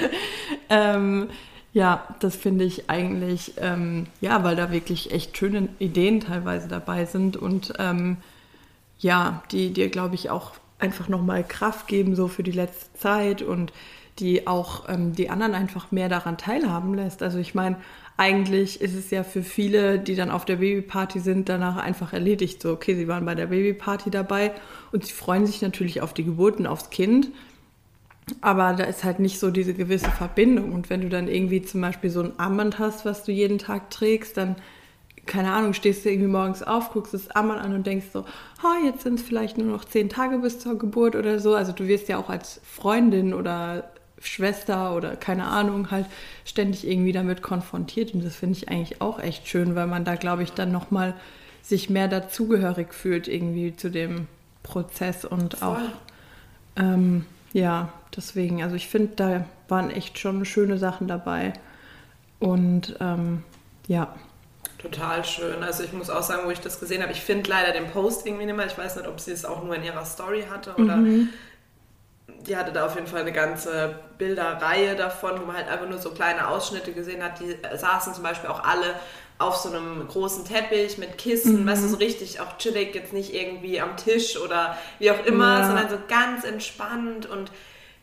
ähm, 0.70 1.30
ja, 1.74 2.08
das 2.20 2.36
finde 2.36 2.66
ich 2.66 2.90
eigentlich, 2.90 3.54
ähm, 3.58 4.08
ja, 4.22 4.44
weil 4.44 4.56
da 4.56 4.72
wirklich 4.72 5.12
echt 5.12 5.38
schöne 5.38 5.70
Ideen 5.80 6.22
teilweise 6.22 6.68
dabei 6.68 7.06
sind 7.06 7.38
und 7.38 7.74
ähm, 7.78 8.18
ja, 9.00 9.44
die 9.52 9.74
dir, 9.74 9.90
glaube 9.90 10.16
ich, 10.16 10.32
auch 10.32 10.54
einfach 10.80 11.08
nochmal 11.08 11.44
Kraft 11.44 11.88
geben, 11.88 12.16
so 12.16 12.28
für 12.28 12.44
die 12.44 12.52
letzte 12.52 12.94
Zeit 13.00 13.42
und 13.42 13.72
die 14.20 14.48
auch 14.48 14.90
ähm, 14.90 15.14
die 15.14 15.30
anderen 15.30 15.54
einfach 15.54 15.92
mehr 15.92 16.10
daran 16.10 16.38
teilhaben 16.38 16.94
lässt. 16.94 17.22
Also 17.22 17.38
ich 17.38 17.54
meine, 17.54 17.78
eigentlich 18.18 18.82
ist 18.82 18.96
es 18.96 19.12
ja 19.12 19.24
für 19.24 19.44
viele, 19.44 20.00
die 20.00 20.16
dann 20.16 20.32
auf 20.32 20.44
der 20.44 20.56
Babyparty 20.58 21.20
sind, 21.20 21.50
danach 21.50 21.78
einfach 21.78 22.14
erledigt. 22.14 22.62
So, 22.62 22.72
okay, 22.72 22.96
sie 22.96 23.08
waren 23.08 23.26
bei 23.26 23.36
der 23.36 23.48
Babyparty 23.48 24.10
dabei 24.10 24.54
und 24.92 25.06
sie 25.06 25.14
freuen 25.14 25.46
sich 25.46 25.62
natürlich 25.62 26.02
auf 26.02 26.14
die 26.14 26.24
Geburten, 26.24 26.66
aufs 26.66 26.90
Kind. 26.90 27.30
Aber 28.42 28.74
da 28.74 28.84
ist 28.84 29.04
halt 29.04 29.20
nicht 29.20 29.40
so 29.40 29.52
diese 29.52 29.74
gewisse 29.74 30.10
Verbindung. 30.10 30.74
Und 30.74 30.90
wenn 30.90 31.02
du 31.02 31.10
dann 31.10 31.28
irgendwie 31.28 31.62
zum 31.62 31.82
Beispiel 31.82 32.10
so 32.10 32.22
ein 32.22 32.40
Armband 32.40 32.80
hast, 32.80 33.06
was 33.06 33.24
du 33.24 33.32
jeden 33.32 33.60
Tag 33.60 33.90
trägst, 33.90 34.36
dann, 34.36 34.56
keine 35.28 35.52
Ahnung, 35.52 35.74
stehst 35.74 36.06
du 36.06 36.10
irgendwie 36.10 36.30
morgens 36.30 36.64
auf, 36.64 36.92
guckst 36.92 37.14
das 37.14 37.30
Armband 37.32 37.62
an 37.62 37.76
und 37.76 37.86
denkst 37.86 38.08
so, 38.14 38.26
oh, 38.64 38.86
jetzt 38.86 39.04
sind 39.04 39.20
es 39.20 39.26
vielleicht 39.26 39.58
nur 39.58 39.68
noch 39.68 39.86
zehn 39.86 40.10
Tage 40.10 40.40
bis 40.40 40.60
zur 40.60 40.78
Geburt 40.78 41.16
oder 41.16 41.40
so. 41.40 41.56
Also 41.56 41.72
du 41.72 41.88
wirst 41.88 42.08
ja 42.08 42.18
auch 42.18 42.30
als 42.30 42.60
Freundin 42.64 43.34
oder 43.34 43.92
Schwester 44.20 44.96
oder 44.96 45.16
keine 45.16 45.46
Ahnung 45.46 45.92
halt 45.92 46.06
ständig 46.46 46.88
irgendwie 46.88 47.12
damit 47.12 47.42
konfrontiert 47.42 48.14
und 48.14 48.24
das 48.24 48.36
finde 48.36 48.58
ich 48.58 48.70
eigentlich 48.70 49.02
auch 49.02 49.20
echt 49.20 49.48
schön, 49.48 49.76
weil 49.76 49.88
man 49.88 50.06
da 50.06 50.16
glaube 50.16 50.44
ich 50.44 50.54
dann 50.54 50.72
nochmal 50.72 51.14
sich 51.62 51.90
mehr 51.90 52.08
dazugehörig 52.08 52.94
fühlt 52.94 53.28
irgendwie 53.28 53.76
zu 53.76 53.92
dem 53.92 54.28
Prozess 54.64 55.26
und 55.26 55.58
Voll. 55.58 55.68
auch 55.68 55.80
ähm, 56.78 57.26
ja 57.54 57.94
deswegen 58.16 58.64
also 58.64 58.76
ich 58.76 58.88
finde 58.88 59.12
da 59.16 59.46
waren 59.68 59.92
echt 59.92 60.18
schon 60.18 60.46
schöne 60.46 60.78
Sachen 60.78 61.08
dabei 61.08 61.54
und 62.40 62.96
ähm, 63.00 63.44
ja 63.88 64.16
Total 64.92 65.26
schön. 65.26 65.64
Also 65.64 65.84
ich 65.84 65.94
muss 65.94 66.10
auch 66.10 66.24
sagen, 66.24 66.44
wo 66.46 66.52
ich 66.52 66.60
das 66.60 66.80
gesehen 66.80 67.02
habe, 67.02 67.12
ich 67.12 67.22
finde 67.22 67.50
leider 67.50 67.72
den 67.72 67.88
Post 67.92 68.26
irgendwie 68.26 68.46
nicht 68.46 68.56
mehr. 68.56 68.68
Ich 68.68 68.78
weiß 68.78 68.96
nicht, 68.98 69.08
ob 69.08 69.20
sie 69.20 69.32
es 69.32 69.46
auch 69.46 69.64
nur 69.64 69.76
in 69.76 69.84
ihrer 69.84 70.06
Story 70.06 70.46
hatte 70.50 70.76
oder 70.76 70.98
mhm 70.98 71.30
die 72.48 72.56
hatte 72.56 72.72
da 72.72 72.86
auf 72.86 72.96
jeden 72.96 73.08
Fall 73.08 73.22
eine 73.22 73.34
ganze 73.34 74.00
Bilderreihe 74.18 74.96
davon, 74.96 75.40
wo 75.42 75.46
man 75.46 75.58
halt 75.58 75.68
einfach 75.68 75.88
nur 75.88 75.98
so 75.98 76.12
kleine 76.12 76.48
Ausschnitte 76.48 76.94
gesehen 76.94 77.24
hat. 77.24 77.40
Die 77.40 77.58
saßen 77.78 78.14
zum 78.14 78.24
Beispiel 78.24 78.50
auch 78.50 78.64
alle 78.64 78.96
auf 79.38 79.58
so 79.58 79.70
einem 79.70 80.08
großen 80.08 80.46
Teppich 80.46 80.98
mit 80.98 81.18
Kissen, 81.18 81.64
mhm. 81.64 81.68
weißt 81.68 81.84
du, 81.84 81.90
so 81.90 81.98
richtig 81.98 82.40
auch 82.40 82.58
chillig, 82.58 82.96
jetzt 82.96 83.14
nicht 83.14 83.34
irgendwie 83.34 83.80
am 83.80 83.96
Tisch 83.98 84.40
oder 84.40 84.78
wie 85.00 85.12
auch 85.12 85.26
immer, 85.26 85.60
ja. 85.60 85.68
sondern 85.68 85.90
so 85.90 85.98
ganz 86.08 86.44
entspannt 86.44 87.28
und 87.28 87.52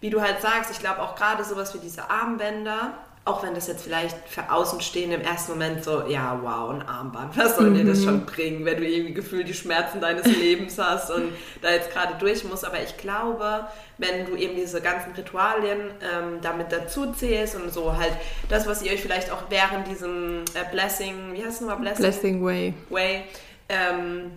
wie 0.01 0.11
du 0.11 0.21
halt 0.21 0.41
sagst, 0.41 0.71
ich 0.71 0.79
glaube 0.79 1.03
auch 1.03 1.17
gerade 1.17 1.43
sowas 1.43 1.75
wie 1.75 1.79
diese 1.79 2.09
Armbänder, 2.09 2.93
auch 3.27 3.43
wenn 3.43 3.55
das 3.55 3.69
jetzt 3.69 3.83
vielleicht 3.83 4.17
für 4.29 4.51
Außenstehende 4.51 5.17
im 5.17 5.23
ersten 5.23 5.53
Moment 5.53 5.83
so, 5.83 6.07
ja, 6.07 6.39
wow, 6.43 6.71
ein 6.71 6.83
Armband, 6.83 7.37
was 7.39 7.57
soll 7.57 7.73
dir 7.73 7.85
das 7.85 8.05
schon 8.05 8.21
mhm. 8.21 8.27
bringen, 8.27 8.65
wenn 8.67 8.77
du 8.77 8.87
irgendwie 8.87 9.15
gefühlt 9.15 9.49
die 9.49 9.55
Schmerzen 9.55 10.01
deines 10.01 10.27
Lebens 10.37 10.77
hast 10.77 11.11
und 11.11 11.33
da 11.63 11.71
jetzt 11.71 11.91
gerade 11.91 12.17
durch 12.19 12.45
musst. 12.45 12.67
Aber 12.67 12.83
ich 12.83 12.99
glaube, 12.99 13.67
wenn 13.97 14.27
du 14.27 14.37
eben 14.37 14.57
diese 14.57 14.83
ganzen 14.83 15.13
Ritualien 15.13 15.93
ähm, 16.03 16.41
damit 16.43 16.71
dazu 16.71 17.13
zählst 17.13 17.57
und 17.57 17.73
so 17.73 17.97
halt 17.97 18.13
das, 18.51 18.67
was 18.67 18.83
ihr 18.83 18.93
euch 18.93 19.01
vielleicht 19.01 19.31
auch 19.31 19.45
während 19.49 19.89
diesem 19.89 20.45
äh, 20.53 20.71
Blessing, 20.71 21.33
wie 21.33 21.43
heißt 21.43 21.55
es 21.55 21.61
nochmal, 21.63 21.79
Blessing? 21.79 22.03
Blessing 22.03 22.45
Way. 22.45 22.75
Way, 22.91 23.25
ähm, 23.71 24.33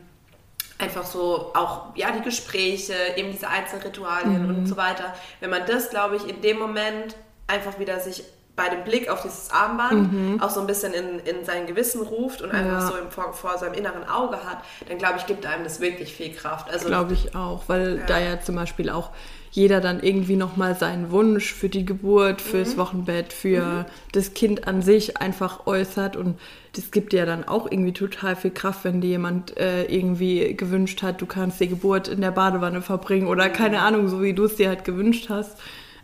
einfach 0.78 1.06
so 1.06 1.52
auch, 1.54 1.88
ja, 1.96 2.12
die 2.12 2.22
Gespräche, 2.22 2.94
eben 3.18 3.34
diese 3.34 3.50
einzelnen 3.50 3.84
Ritualien 3.84 4.44
mhm. 4.44 4.50
und 4.50 4.66
so 4.66 4.78
weiter. 4.78 5.14
Wenn 5.42 5.50
man 5.50 5.66
das, 5.66 5.90
glaube 5.90 6.16
ich, 6.16 6.26
in 6.26 6.40
dem 6.42 6.58
Moment 6.58 7.18
einfach 7.48 7.80
wieder 7.80 8.00
sich 8.00 8.24
bei 8.58 8.70
dem 8.70 8.84
Blick 8.84 9.08
auf 9.08 9.22
dieses 9.22 9.52
Armband 9.52 10.12
mhm. 10.12 10.42
auch 10.42 10.50
so 10.50 10.60
ein 10.60 10.68
bisschen 10.68 10.92
in, 10.92 11.20
in 11.20 11.46
sein 11.46 11.68
Gewissen 11.68 12.02
ruft 12.02 12.42
und 12.42 12.52
einfach 12.52 12.82
ja. 12.82 12.88
so 12.88 12.96
im, 12.96 13.12
vor, 13.12 13.32
vor, 13.32 13.58
seinem 13.60 13.76
inneren 13.76 14.04
Auge 14.10 14.38
hat, 14.44 14.64
dann 14.90 14.98
glaube 14.98 15.20
ich, 15.20 15.28
gibt 15.28 15.46
einem 15.46 15.64
das 15.64 15.80
wirklich 15.80 16.14
viel 16.14 16.34
Kraft. 16.34 16.70
Also, 16.70 16.88
glaube 16.88 17.14
ich 17.14 17.36
auch, 17.36 17.64
weil 17.68 18.00
ja. 18.00 18.06
da 18.08 18.20
ja 18.20 18.42
zum 18.42 18.56
Beispiel 18.56 18.90
auch 18.90 19.12
jeder 19.52 19.80
dann 19.80 20.02
irgendwie 20.02 20.36
nochmal 20.36 20.76
seinen 20.76 21.12
Wunsch 21.12 21.54
für 21.54 21.70
die 21.70 21.86
Geburt, 21.86 22.42
fürs 22.42 22.74
mhm. 22.74 22.80
Wochenbett, 22.80 23.32
für 23.32 23.64
mhm. 23.64 23.86
das 24.12 24.34
Kind 24.34 24.68
an 24.68 24.82
sich 24.82 25.18
einfach 25.18 25.68
äußert 25.68 26.16
und 26.16 26.40
das 26.74 26.90
gibt 26.90 27.14
dir 27.14 27.28
dann 27.28 27.48
auch 27.48 27.72
irgendwie 27.72 27.94
total 27.94 28.36
viel 28.36 28.52
Kraft, 28.52 28.86
wenn 28.86 29.02
dir 29.02 29.10
jemand 29.10 29.56
äh, 29.58 29.84
irgendwie 29.84 30.56
gewünscht 30.56 31.04
hat, 31.04 31.22
du 31.22 31.28
kannst 31.28 31.60
die 31.60 31.68
Geburt 31.68 32.08
in 32.08 32.22
der 32.22 32.32
Badewanne 32.32 32.82
verbringen 32.82 33.28
oder 33.28 33.50
mhm. 33.50 33.54
keine 33.54 33.82
Ahnung, 33.82 34.08
so 34.08 34.24
wie 34.24 34.34
du 34.34 34.46
es 34.46 34.56
dir 34.56 34.68
halt 34.68 34.84
gewünscht 34.84 35.30
hast. 35.30 35.60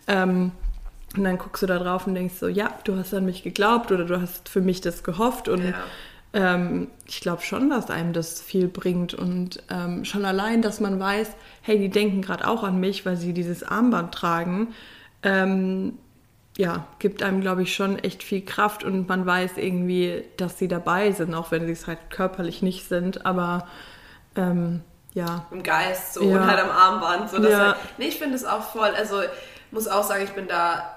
Ähm, 0.08 0.52
und 1.16 1.24
dann 1.24 1.38
guckst 1.38 1.62
du 1.62 1.68
da 1.68 1.78
drauf 1.78 2.08
und 2.08 2.16
denkst 2.16 2.36
so, 2.40 2.48
ja, 2.48 2.72
du 2.86 2.98
hast 2.98 3.14
an 3.14 3.26
mich 3.26 3.44
geglaubt 3.44 3.92
oder 3.92 4.06
du 4.06 4.20
hast 4.20 4.50
für 4.50 4.62
mich 4.62 4.82
das 4.82 5.04
gehofft. 5.04 5.48
Und 5.48 5.64
ja. 5.64 5.76
ähm, 6.34 6.88
ich 7.06 7.22
glaube 7.22 7.44
schon, 7.44 7.70
dass 7.70 7.92
einem 7.92 8.14
das 8.14 8.42
viel 8.42 8.68
bringt. 8.68 9.14
Und 9.14 9.62
ähm, 9.70 10.06
schon 10.06 10.26
allein, 10.26 10.64
dass 10.64 10.80
man 10.80 11.00
weiß, 11.00 11.30
hey, 11.62 11.78
die 11.78 11.90
denken 11.90 12.24
gerade 12.24 12.48
auch 12.48 12.64
an 12.64 12.80
mich, 12.80 13.06
weil 13.06 13.16
sie 13.16 13.34
dieses 13.34 13.64
Armband 13.64 14.14
tragen, 14.14 14.74
ähm, 15.22 16.00
ja, 16.58 16.88
gibt 17.00 17.24
einem, 17.24 17.42
glaube 17.42 17.64
ich, 17.64 17.76
schon 17.76 18.00
echt 18.00 18.24
viel 18.24 18.44
Kraft. 18.44 18.84
Und 18.84 19.08
man 19.08 19.26
weiß 19.26 19.58
irgendwie, 19.58 20.24
dass 20.38 20.58
sie 20.58 20.68
dabei 20.68 21.12
sind, 21.12 21.36
auch 21.36 21.52
wenn 21.52 21.68
sie 21.68 21.74
es 21.74 21.86
halt 21.86 22.10
körperlich 22.10 22.64
nicht 22.64 22.88
sind. 22.88 23.24
Aber 23.24 23.68
ähm, 24.36 24.82
ja. 25.14 25.46
Im 25.52 25.62
Geist 25.62 26.16
so 26.16 26.24
ja. 26.24 26.38
und 26.38 26.48
halt 26.48 26.60
am 26.60 26.72
Armband. 26.72 27.30
So, 27.30 27.38
ja. 27.44 27.60
halt, 27.60 27.76
nee, 28.00 28.06
ich 28.06 28.18
finde 28.18 28.36
es 28.36 28.46
auch 28.46 28.64
voll. 28.64 28.90
Also 28.98 29.22
muss 29.74 29.88
auch 29.88 30.04
sagen, 30.04 30.24
ich 30.24 30.32
bin 30.32 30.48
da 30.48 30.93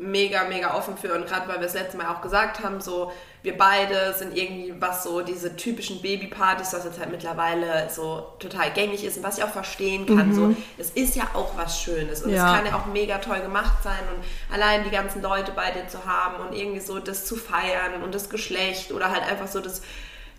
mega, 0.00 0.44
mega 0.44 0.74
offen 0.74 0.96
für 0.96 1.14
und 1.14 1.26
gerade 1.26 1.48
weil 1.48 1.60
wir 1.60 1.66
es 1.66 1.74
letzte 1.74 1.96
Mal 1.96 2.08
auch 2.08 2.20
gesagt 2.20 2.62
haben, 2.62 2.80
so 2.80 3.12
wir 3.42 3.56
beide 3.56 4.14
sind 4.14 4.36
irgendwie, 4.36 4.74
was 4.78 5.04
so 5.04 5.20
diese 5.22 5.56
typischen 5.56 6.02
Babypartys, 6.02 6.72
was 6.72 6.84
jetzt 6.84 6.98
halt 6.98 7.10
mittlerweile 7.10 7.88
so 7.90 8.32
total 8.38 8.70
gängig 8.72 9.04
ist 9.04 9.16
und 9.16 9.22
was 9.22 9.38
ich 9.38 9.44
auch 9.44 9.50
verstehen 9.50 10.06
kann, 10.06 10.28
mhm. 10.30 10.34
so 10.34 10.56
es 10.76 10.90
ist 10.90 11.16
ja 11.16 11.24
auch 11.34 11.56
was 11.56 11.80
Schönes 11.80 12.22
und 12.22 12.30
ja. 12.30 12.46
es 12.46 12.56
kann 12.56 12.66
ja 12.66 12.76
auch 12.76 12.86
mega 12.86 13.18
toll 13.18 13.40
gemacht 13.40 13.82
sein 13.82 14.00
und 14.14 14.54
allein 14.54 14.84
die 14.84 14.90
ganzen 14.90 15.22
Leute 15.22 15.52
bei 15.52 15.70
dir 15.70 15.88
zu 15.88 16.04
haben 16.04 16.46
und 16.46 16.54
irgendwie 16.54 16.80
so 16.80 16.98
das 16.98 17.26
zu 17.26 17.36
feiern 17.36 18.02
und 18.02 18.14
das 18.14 18.30
Geschlecht 18.30 18.92
oder 18.92 19.10
halt 19.10 19.22
einfach 19.22 19.48
so 19.48 19.60
das 19.60 19.82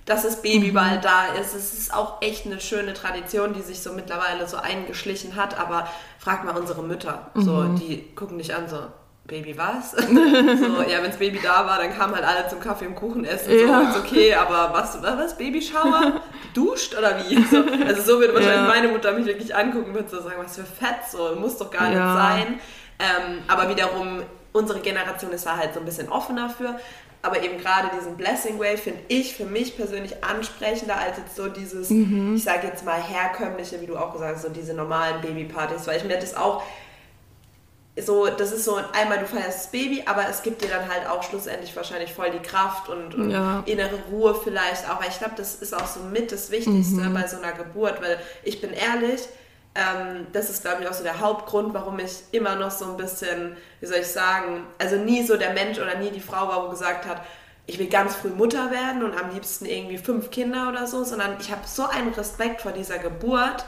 dass 0.09 0.23
das 0.23 0.41
Baby 0.41 0.71
mhm. 0.71 0.73
bald 0.73 1.05
da 1.05 1.27
ist. 1.39 1.53
Es 1.53 1.73
ist 1.73 1.93
auch 1.93 2.19
echt 2.21 2.47
eine 2.47 2.59
schöne 2.59 2.95
Tradition, 2.95 3.53
die 3.53 3.61
sich 3.61 3.79
so 3.81 3.93
mittlerweile 3.93 4.47
so 4.47 4.57
eingeschlichen 4.57 5.35
hat. 5.35 5.59
Aber 5.59 5.87
frag 6.17 6.43
mal 6.43 6.57
unsere 6.57 6.81
Mütter. 6.81 7.29
Mhm. 7.35 7.41
So, 7.43 7.63
die 7.75 8.03
gucken 8.15 8.39
dich 8.39 8.55
an, 8.55 8.67
so, 8.67 8.79
Baby 9.29 9.57
was? 9.57 9.91
so, 9.91 10.05
ja, 10.07 10.97
wenn 11.01 11.11
das 11.11 11.17
Baby 11.17 11.39
da 11.41 11.65
war, 11.65 11.77
dann 11.77 11.95
kamen 11.95 12.15
halt 12.15 12.25
alle 12.25 12.47
zum 12.49 12.59
Kaffee 12.59 12.87
und 12.87 12.95
Kuchen 12.95 13.23
essen. 13.25 13.51
Ja. 13.57 13.91
So, 13.93 13.99
okay, 13.99 14.33
aber 14.33 14.73
was, 14.73 15.01
was, 15.01 15.37
Babyschauer? 15.37 16.21
Duscht 16.53 16.97
oder 16.97 17.17
wie? 17.19 17.41
So, 17.43 17.63
also 17.85 18.01
so 18.01 18.19
wird 18.19 18.33
wahrscheinlich 18.33 18.61
ja. 18.61 18.67
meine 18.67 18.87
Mutter 18.89 19.11
mich 19.11 19.25
wirklich 19.25 19.55
angucken 19.55 19.95
und 19.95 20.09
so 20.09 20.21
sagen, 20.21 20.35
was 20.43 20.55
für 20.55 20.63
Fett, 20.63 21.09
so, 21.09 21.35
muss 21.39 21.57
doch 21.57 21.69
gar 21.71 21.91
ja. 21.91 22.05
nicht 22.05 22.21
sein. 22.21 22.59
Ähm, 22.99 23.39
aber 23.47 23.69
wiederum, 23.69 24.23
unsere 24.51 24.79
Generation 24.79 25.31
ist 25.31 25.45
da 25.45 25.55
halt 25.55 25.73
so 25.73 25.79
ein 25.79 25.85
bisschen 25.85 26.09
offener 26.09 26.49
für. 26.49 26.75
Aber 27.21 27.43
eben 27.43 27.57
gerade 27.57 27.89
diesen 27.97 28.15
Blessing 28.15 28.59
Way 28.59 28.77
finde 28.77 29.01
ich 29.09 29.35
für 29.35 29.43
mich 29.43 29.75
persönlich 29.75 30.23
ansprechender 30.23 30.97
als 30.97 31.17
jetzt 31.17 31.35
so 31.35 31.49
dieses, 31.49 31.89
mhm. 31.89 32.35
ich 32.35 32.43
sage 32.43 32.67
jetzt 32.67 32.85
mal 32.85 33.01
herkömmliche, 33.01 33.81
wie 33.81 33.87
du 33.87 33.97
auch 33.97 34.13
gesagt 34.13 34.35
hast, 34.35 34.43
so 34.43 34.49
diese 34.49 34.73
normalen 34.73 35.21
Babypartys, 35.21 35.85
weil 35.85 35.97
ich 35.97 36.05
mir 36.05 36.17
das 36.17 36.35
auch 36.35 36.63
so, 38.01 38.27
das 38.27 38.51
ist 38.51 38.65
so 38.65 38.79
einmal 38.93 39.19
du 39.19 39.25
feierst 39.25 39.59
das 39.59 39.71
Baby, 39.71 40.03
aber 40.05 40.27
es 40.29 40.41
gibt 40.41 40.63
dir 40.63 40.69
dann 40.69 40.89
halt 40.89 41.07
auch 41.07 41.23
schlussendlich 41.23 41.75
wahrscheinlich 41.75 42.13
voll 42.13 42.31
die 42.31 42.39
Kraft 42.39 42.89
und, 42.89 43.15
und 43.15 43.31
ja. 43.31 43.63
innere 43.65 43.97
Ruhe 44.11 44.35
vielleicht 44.35 44.89
auch. 44.89 45.01
Weil 45.01 45.09
ich 45.09 45.17
glaube, 45.17 45.35
das 45.37 45.55
ist 45.55 45.73
auch 45.73 45.87
so 45.87 46.01
mit 46.01 46.31
das 46.31 46.51
Wichtigste 46.51 47.01
mhm. 47.01 47.13
bei 47.13 47.27
so 47.27 47.37
einer 47.37 47.51
Geburt, 47.51 48.01
weil 48.01 48.19
ich 48.43 48.61
bin 48.61 48.73
ehrlich, 48.73 49.21
ähm, 49.75 50.27
das 50.33 50.49
ist 50.49 50.63
glaube 50.63 50.83
ich 50.83 50.89
auch 50.89 50.93
so 50.93 51.03
der 51.03 51.19
Hauptgrund, 51.19 51.73
warum 51.73 51.99
ich 51.99 52.23
immer 52.31 52.55
noch 52.55 52.71
so 52.71 52.85
ein 52.85 52.97
bisschen, 52.97 53.55
wie 53.79 53.85
soll 53.85 53.99
ich 53.99 54.07
sagen, 54.07 54.65
also 54.77 54.95
nie 54.95 55.23
so 55.23 55.37
der 55.37 55.53
Mensch 55.53 55.77
oder 55.77 55.95
nie 55.95 56.11
die 56.11 56.19
Frau 56.19 56.47
war, 56.47 56.65
wo 56.65 56.69
gesagt 56.69 57.05
hat, 57.05 57.21
ich 57.69 57.77
will 57.77 57.87
ganz 57.87 58.15
früh 58.15 58.29
Mutter 58.29 58.71
werden 58.71 59.03
und 59.03 59.15
am 59.15 59.31
liebsten 59.31 59.65
irgendwie 59.65 59.99
fünf 59.99 60.31
Kinder 60.31 60.69
oder 60.69 60.87
so, 60.87 61.03
sondern 61.03 61.37
ich 61.39 61.51
habe 61.51 61.61
so 61.65 61.85
einen 61.85 62.13
Respekt 62.13 62.61
vor 62.61 62.71
dieser 62.71 62.97
Geburt, 62.97 63.63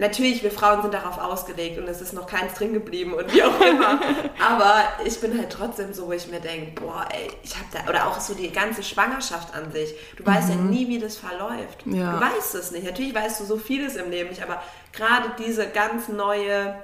Natürlich, 0.00 0.42
wir 0.42 0.50
Frauen 0.50 0.80
sind 0.80 0.94
darauf 0.94 1.18
ausgelegt 1.18 1.78
und 1.78 1.86
es 1.86 2.00
ist 2.00 2.14
noch 2.14 2.26
keins 2.26 2.54
drin 2.54 2.72
geblieben 2.72 3.12
und 3.12 3.32
wie 3.34 3.42
auch 3.42 3.60
immer. 3.60 4.00
Aber 4.40 4.84
ich 5.04 5.20
bin 5.20 5.36
halt 5.36 5.50
trotzdem 5.50 5.92
so, 5.92 6.06
wo 6.06 6.12
ich 6.12 6.26
mir 6.28 6.40
denke, 6.40 6.80
boah, 6.80 7.06
ey, 7.12 7.30
ich 7.42 7.54
habe 7.54 7.66
da, 7.70 7.86
oder 7.86 8.06
auch 8.08 8.18
so 8.18 8.32
die 8.32 8.50
ganze 8.50 8.82
Schwangerschaft 8.82 9.54
an 9.54 9.70
sich. 9.70 9.94
Du 10.16 10.24
weißt 10.24 10.48
mhm. 10.48 10.54
ja 10.54 10.60
nie, 10.62 10.88
wie 10.88 10.98
das 10.98 11.18
verläuft. 11.18 11.84
Ja. 11.84 12.12
Du 12.12 12.20
weißt 12.20 12.54
es 12.54 12.70
nicht. 12.70 12.84
Natürlich 12.84 13.14
weißt 13.14 13.40
du 13.40 13.44
so 13.44 13.58
vieles 13.58 13.96
im 13.96 14.10
Leben 14.10 14.30
nicht, 14.30 14.42
aber 14.42 14.62
gerade 14.94 15.32
diese 15.38 15.68
ganz 15.68 16.08
neue 16.08 16.74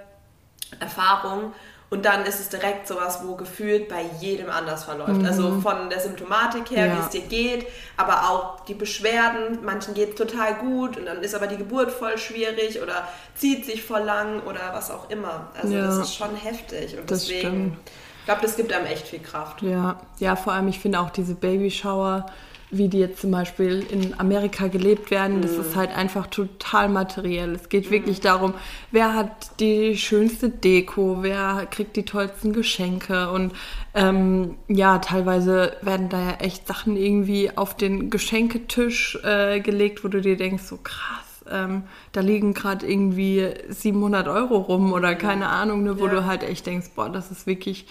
Erfahrung 0.78 1.54
und 1.88 2.04
dann 2.04 2.24
ist 2.24 2.40
es 2.40 2.48
direkt 2.48 2.88
sowas, 2.88 3.20
wo 3.24 3.36
gefühlt 3.36 3.88
bei 3.88 4.04
jedem 4.20 4.50
anders 4.50 4.84
verläuft. 4.84 5.24
Also 5.24 5.42
mhm. 5.42 5.46
Also 5.46 5.60
von 5.60 5.90
der 5.90 6.00
Symptomatik 6.00 6.70
her, 6.70 6.86
ja. 6.86 6.96
wie 6.96 7.00
es 7.00 7.08
dir 7.10 7.22
geht, 7.22 7.66
aber 7.96 8.30
auch 8.30 8.60
die 8.64 8.74
Beschwerden. 8.74 9.64
Manchen 9.64 9.94
geht 9.94 10.10
es 10.10 10.14
total 10.16 10.54
gut 10.54 10.96
und 10.96 11.06
dann 11.06 11.22
ist 11.22 11.34
aber 11.34 11.46
die 11.46 11.56
Geburt 11.56 11.92
voll 11.92 12.18
schwierig 12.18 12.82
oder 12.82 13.06
zieht 13.36 13.64
sich 13.64 13.84
voll 13.84 14.02
lang 14.02 14.42
oder 14.42 14.72
was 14.72 14.90
auch 14.90 15.10
immer. 15.10 15.48
Also 15.60 15.74
ja. 15.74 15.86
das 15.86 15.98
ist 15.98 16.14
schon 16.16 16.34
heftig. 16.34 16.98
Und 16.98 17.08
das 17.08 17.20
deswegen, 17.20 17.48
stimmt. 17.48 17.78
ich 18.18 18.24
glaube, 18.24 18.42
das 18.42 18.56
gibt 18.56 18.72
einem 18.72 18.86
echt 18.86 19.06
viel 19.06 19.20
Kraft. 19.20 19.62
Ja, 19.62 20.00
ja 20.18 20.34
vor 20.34 20.54
allem, 20.54 20.66
ich 20.66 20.80
finde 20.80 20.98
auch 20.98 21.10
diese 21.10 21.34
Babyshower 21.34 22.26
wie 22.70 22.88
die 22.88 22.98
jetzt 22.98 23.20
zum 23.20 23.30
Beispiel 23.30 23.84
in 23.90 24.18
Amerika 24.18 24.66
gelebt 24.66 25.10
werden, 25.10 25.40
das 25.40 25.52
ist 25.52 25.74
mhm. 25.74 25.80
halt 25.80 25.96
einfach 25.96 26.26
total 26.26 26.88
materiell. 26.88 27.54
Es 27.54 27.68
geht 27.68 27.90
wirklich 27.90 28.18
mhm. 28.18 28.22
darum, 28.22 28.54
wer 28.90 29.14
hat 29.14 29.60
die 29.60 29.96
schönste 29.96 30.48
Deko, 30.48 31.18
wer 31.20 31.66
kriegt 31.70 31.96
die 31.96 32.04
tollsten 32.04 32.52
Geschenke 32.52 33.30
und 33.30 33.52
ähm, 33.94 34.56
ja, 34.68 34.98
teilweise 34.98 35.76
werden 35.80 36.08
da 36.08 36.20
ja 36.20 36.34
echt 36.40 36.66
Sachen 36.66 36.96
irgendwie 36.96 37.56
auf 37.56 37.76
den 37.76 38.10
Geschenketisch 38.10 39.18
äh, 39.22 39.60
gelegt, 39.60 40.04
wo 40.04 40.08
du 40.08 40.20
dir 40.20 40.36
denkst, 40.36 40.64
so 40.64 40.78
krass. 40.82 41.44
Ähm, 41.48 41.84
da 42.10 42.20
liegen 42.20 42.54
gerade 42.54 42.86
irgendwie 42.86 43.48
700 43.68 44.26
Euro 44.26 44.58
rum 44.58 44.92
oder 44.92 45.14
keine 45.14 45.48
Ahnung, 45.48 45.84
ne, 45.84 46.00
wo 46.00 46.06
ja. 46.06 46.12
du 46.12 46.24
halt 46.24 46.42
echt 46.42 46.66
denkst, 46.66 46.90
boah, 46.96 47.08
das 47.08 47.30
ist 47.30 47.46
wirklich 47.46 47.86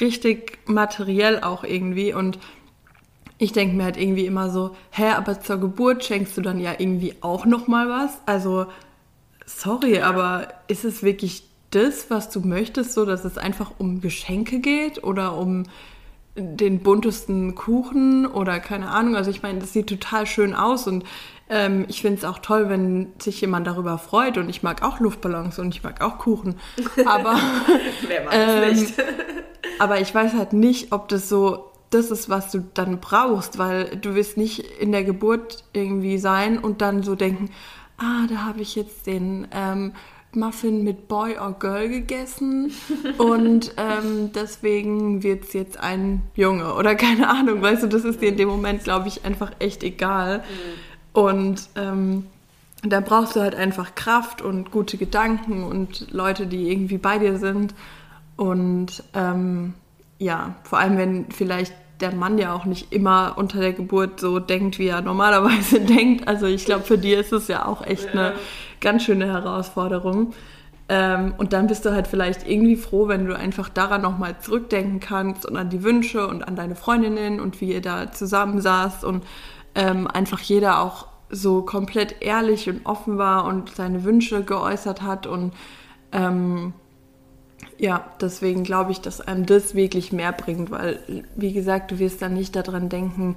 richtig 0.00 0.58
materiell 0.66 1.40
auch 1.40 1.64
irgendwie 1.64 2.12
und 2.12 2.38
ich 3.42 3.52
denke 3.52 3.74
mir 3.74 3.82
halt 3.82 3.96
irgendwie 3.96 4.24
immer 4.24 4.50
so, 4.50 4.76
hä, 4.92 5.10
aber 5.16 5.40
zur 5.40 5.58
Geburt 5.58 6.04
schenkst 6.04 6.36
du 6.36 6.42
dann 6.42 6.60
ja 6.60 6.74
irgendwie 6.78 7.16
auch 7.22 7.44
noch 7.44 7.66
mal 7.66 7.88
was. 7.88 8.18
Also 8.24 8.66
sorry, 9.44 9.98
aber 9.98 10.46
ist 10.68 10.84
es 10.84 11.02
wirklich 11.02 11.42
das, 11.70 12.08
was 12.08 12.30
du 12.30 12.40
möchtest, 12.40 12.92
so 12.92 13.04
dass 13.04 13.24
es 13.24 13.38
einfach 13.38 13.72
um 13.78 14.00
Geschenke 14.00 14.60
geht 14.60 15.02
oder 15.02 15.36
um 15.36 15.64
den 16.36 16.84
buntesten 16.84 17.56
Kuchen 17.56 18.26
oder 18.26 18.60
keine 18.60 18.90
Ahnung. 18.90 19.16
Also 19.16 19.32
ich 19.32 19.42
meine, 19.42 19.58
das 19.58 19.72
sieht 19.72 19.88
total 19.88 20.26
schön 20.26 20.54
aus 20.54 20.86
und 20.86 21.04
ähm, 21.50 21.84
ich 21.88 22.00
finde 22.00 22.18
es 22.18 22.24
auch 22.24 22.38
toll, 22.38 22.68
wenn 22.68 23.08
sich 23.18 23.40
jemand 23.40 23.66
darüber 23.66 23.98
freut 23.98 24.38
und 24.38 24.48
ich 24.48 24.62
mag 24.62 24.84
auch 24.84 25.00
Luftballons 25.00 25.58
und 25.58 25.74
ich 25.74 25.82
mag 25.82 26.00
auch 26.00 26.18
Kuchen. 26.18 26.60
Aber, 27.06 27.36
Wer 28.06 28.24
mag 28.24 28.34
ähm, 28.34 28.76
nicht? 28.76 28.94
aber 29.80 30.00
ich 30.00 30.14
weiß 30.14 30.34
halt 30.34 30.52
nicht, 30.52 30.92
ob 30.92 31.08
das 31.08 31.28
so 31.28 31.71
das 31.94 32.10
ist, 32.10 32.28
was 32.28 32.50
du 32.50 32.64
dann 32.74 33.00
brauchst, 33.00 33.58
weil 33.58 33.96
du 33.96 34.14
wirst 34.14 34.36
nicht 34.36 34.60
in 34.80 34.92
der 34.92 35.04
Geburt 35.04 35.64
irgendwie 35.72 36.18
sein 36.18 36.58
und 36.58 36.80
dann 36.80 37.02
so 37.02 37.14
denken, 37.14 37.50
ah, 37.98 38.26
da 38.28 38.44
habe 38.44 38.60
ich 38.60 38.74
jetzt 38.74 39.06
den 39.06 39.46
ähm, 39.52 39.92
Muffin 40.34 40.82
mit 40.82 41.08
Boy 41.08 41.38
or 41.38 41.52
Girl 41.58 41.88
gegessen 41.88 42.72
und 43.18 43.74
ähm, 43.76 44.30
deswegen 44.34 45.22
wird 45.22 45.44
es 45.44 45.52
jetzt 45.52 45.78
ein 45.78 46.22
Junge 46.34 46.74
oder 46.74 46.94
keine 46.94 47.28
Ahnung, 47.28 47.60
weißt 47.60 47.82
du, 47.82 47.86
das 47.88 48.04
ist 48.04 48.22
dir 48.22 48.30
in 48.30 48.36
dem 48.36 48.48
Moment, 48.48 48.84
glaube 48.84 49.08
ich, 49.08 49.24
einfach 49.24 49.52
echt 49.58 49.82
egal. 49.82 50.38
Mhm. 50.38 51.20
Und 51.20 51.68
ähm, 51.76 52.26
da 52.82 53.00
brauchst 53.00 53.36
du 53.36 53.40
halt 53.40 53.54
einfach 53.54 53.94
Kraft 53.94 54.42
und 54.42 54.70
gute 54.70 54.96
Gedanken 54.96 55.64
und 55.64 56.10
Leute, 56.10 56.46
die 56.46 56.70
irgendwie 56.70 56.98
bei 56.98 57.18
dir 57.18 57.38
sind. 57.38 57.74
Und 58.36 59.04
ähm, 59.14 59.74
ja, 60.22 60.54
vor 60.62 60.78
allem 60.78 60.96
wenn 60.96 61.26
vielleicht 61.30 61.74
der 62.00 62.14
Mann 62.14 62.38
ja 62.38 62.54
auch 62.54 62.64
nicht 62.64 62.92
immer 62.92 63.34
unter 63.36 63.60
der 63.60 63.72
Geburt 63.72 64.20
so 64.20 64.38
denkt, 64.38 64.78
wie 64.78 64.88
er 64.88 65.02
normalerweise 65.02 65.80
denkt. 65.84 66.28
Also 66.28 66.46
ich 66.46 66.64
glaube, 66.64 66.84
für 66.84 66.98
die 66.98 67.12
ist 67.12 67.32
es 67.32 67.48
ja 67.48 67.66
auch 67.66 67.84
echt 67.84 68.10
eine 68.10 68.34
ganz 68.80 69.04
schöne 69.04 69.26
Herausforderung. 69.26 70.32
Ähm, 70.88 71.34
und 71.38 71.52
dann 71.52 71.66
bist 71.66 71.84
du 71.84 71.92
halt 71.92 72.06
vielleicht 72.06 72.48
irgendwie 72.48 72.76
froh, 72.76 73.08
wenn 73.08 73.26
du 73.26 73.36
einfach 73.36 73.68
daran 73.68 74.02
nochmal 74.02 74.38
zurückdenken 74.40 75.00
kannst 75.00 75.46
und 75.46 75.56
an 75.56 75.70
die 75.70 75.82
Wünsche 75.82 76.26
und 76.26 76.46
an 76.46 76.56
deine 76.56 76.74
Freundinnen 76.74 77.40
und 77.40 77.60
wie 77.60 77.72
ihr 77.72 77.80
da 77.80 78.10
zusammen 78.10 78.60
saßt 78.60 79.04
und 79.04 79.24
ähm, 79.74 80.06
einfach 80.06 80.40
jeder 80.40 80.80
auch 80.80 81.06
so 81.30 81.62
komplett 81.62 82.16
ehrlich 82.20 82.68
und 82.68 82.84
offen 82.84 83.16
war 83.16 83.44
und 83.44 83.70
seine 83.74 84.04
Wünsche 84.04 84.42
geäußert 84.42 85.02
hat 85.02 85.26
und 85.26 85.52
ähm, 86.12 86.74
ja, 87.78 88.04
deswegen 88.20 88.64
glaube 88.64 88.92
ich, 88.92 89.00
dass 89.00 89.20
einem 89.20 89.46
das 89.46 89.74
wirklich 89.74 90.12
mehr 90.12 90.32
bringt, 90.32 90.70
weil, 90.70 90.98
wie 91.36 91.52
gesagt, 91.52 91.90
du 91.90 91.98
wirst 91.98 92.22
dann 92.22 92.34
nicht 92.34 92.54
daran 92.56 92.88
denken, 92.88 93.36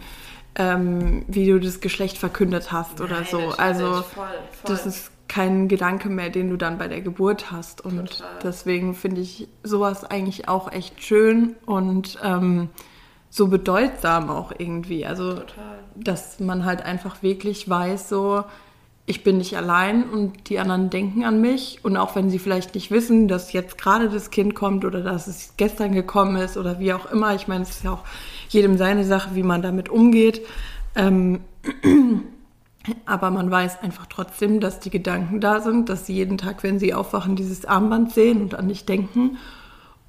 ähm, 0.55 1.25
wie 1.27 1.47
du 1.47 1.59
das 1.59 1.81
Geschlecht 1.81 2.17
verkündet 2.17 2.71
hast 2.71 2.99
Nein, 2.99 3.07
oder 3.07 3.23
so. 3.25 3.39
Also 3.57 4.03
voll, 4.03 4.03
voll. 4.03 4.27
das 4.63 4.85
ist 4.85 5.11
kein 5.27 5.67
Gedanke 5.67 6.09
mehr, 6.09 6.29
den 6.29 6.49
du 6.49 6.57
dann 6.57 6.77
bei 6.77 6.87
der 6.87 7.01
Geburt 7.01 7.51
hast. 7.51 7.81
Und 7.81 8.11
Total. 8.11 8.39
deswegen 8.43 8.93
finde 8.93 9.21
ich 9.21 9.47
sowas 9.63 10.03
eigentlich 10.03 10.47
auch 10.47 10.71
echt 10.71 11.03
schön 11.03 11.55
und 11.65 12.19
ähm, 12.23 12.69
so 13.29 13.47
bedeutsam 13.47 14.29
auch 14.29 14.53
irgendwie. 14.57 15.05
Also, 15.05 15.33
Total. 15.33 15.79
dass 15.95 16.39
man 16.39 16.63
halt 16.63 16.83
einfach 16.83 17.21
wirklich 17.21 17.67
weiß, 17.67 18.07
so, 18.07 18.45
ich 19.07 19.23
bin 19.23 19.37
nicht 19.37 19.55
allein 19.55 20.09
und 20.09 20.49
die 20.49 20.57
anderen 20.57 20.89
denken 20.89 21.25
an 21.25 21.39
mich. 21.39 21.79
Und 21.83 21.95
auch 21.95 22.15
wenn 22.15 22.31
sie 22.31 22.39
vielleicht 22.39 22.73
nicht 22.73 22.89
wissen, 22.89 23.27
dass 23.27 23.53
jetzt 23.53 23.77
gerade 23.77 24.09
das 24.09 24.31
Kind 24.31 24.55
kommt 24.55 24.83
oder 24.83 25.01
dass 25.01 25.27
es 25.27 25.53
gestern 25.57 25.91
gekommen 25.91 26.37
ist 26.37 26.57
oder 26.57 26.79
wie 26.79 26.93
auch 26.93 27.11
immer. 27.11 27.35
Ich 27.35 27.47
meine, 27.47 27.63
es 27.63 27.69
ist 27.71 27.83
ja 27.83 27.91
auch 27.91 28.03
jedem 28.49 28.77
seine 28.77 29.03
Sache, 29.03 29.35
wie 29.35 29.43
man 29.43 29.61
damit 29.61 29.89
umgeht. 29.89 30.41
Ähm, 30.95 31.41
aber 33.05 33.29
man 33.29 33.51
weiß 33.51 33.83
einfach 33.83 34.07
trotzdem, 34.07 34.59
dass 34.59 34.79
die 34.79 34.89
Gedanken 34.89 35.39
da 35.39 35.61
sind, 35.61 35.89
dass 35.89 36.07
sie 36.07 36.13
jeden 36.15 36.39
Tag, 36.39 36.63
wenn 36.63 36.79
sie 36.79 36.95
aufwachen, 36.95 37.35
dieses 37.35 37.65
Armband 37.65 38.11
sehen 38.11 38.41
und 38.41 38.55
an 38.55 38.67
dich 38.67 38.85
denken. 38.85 39.37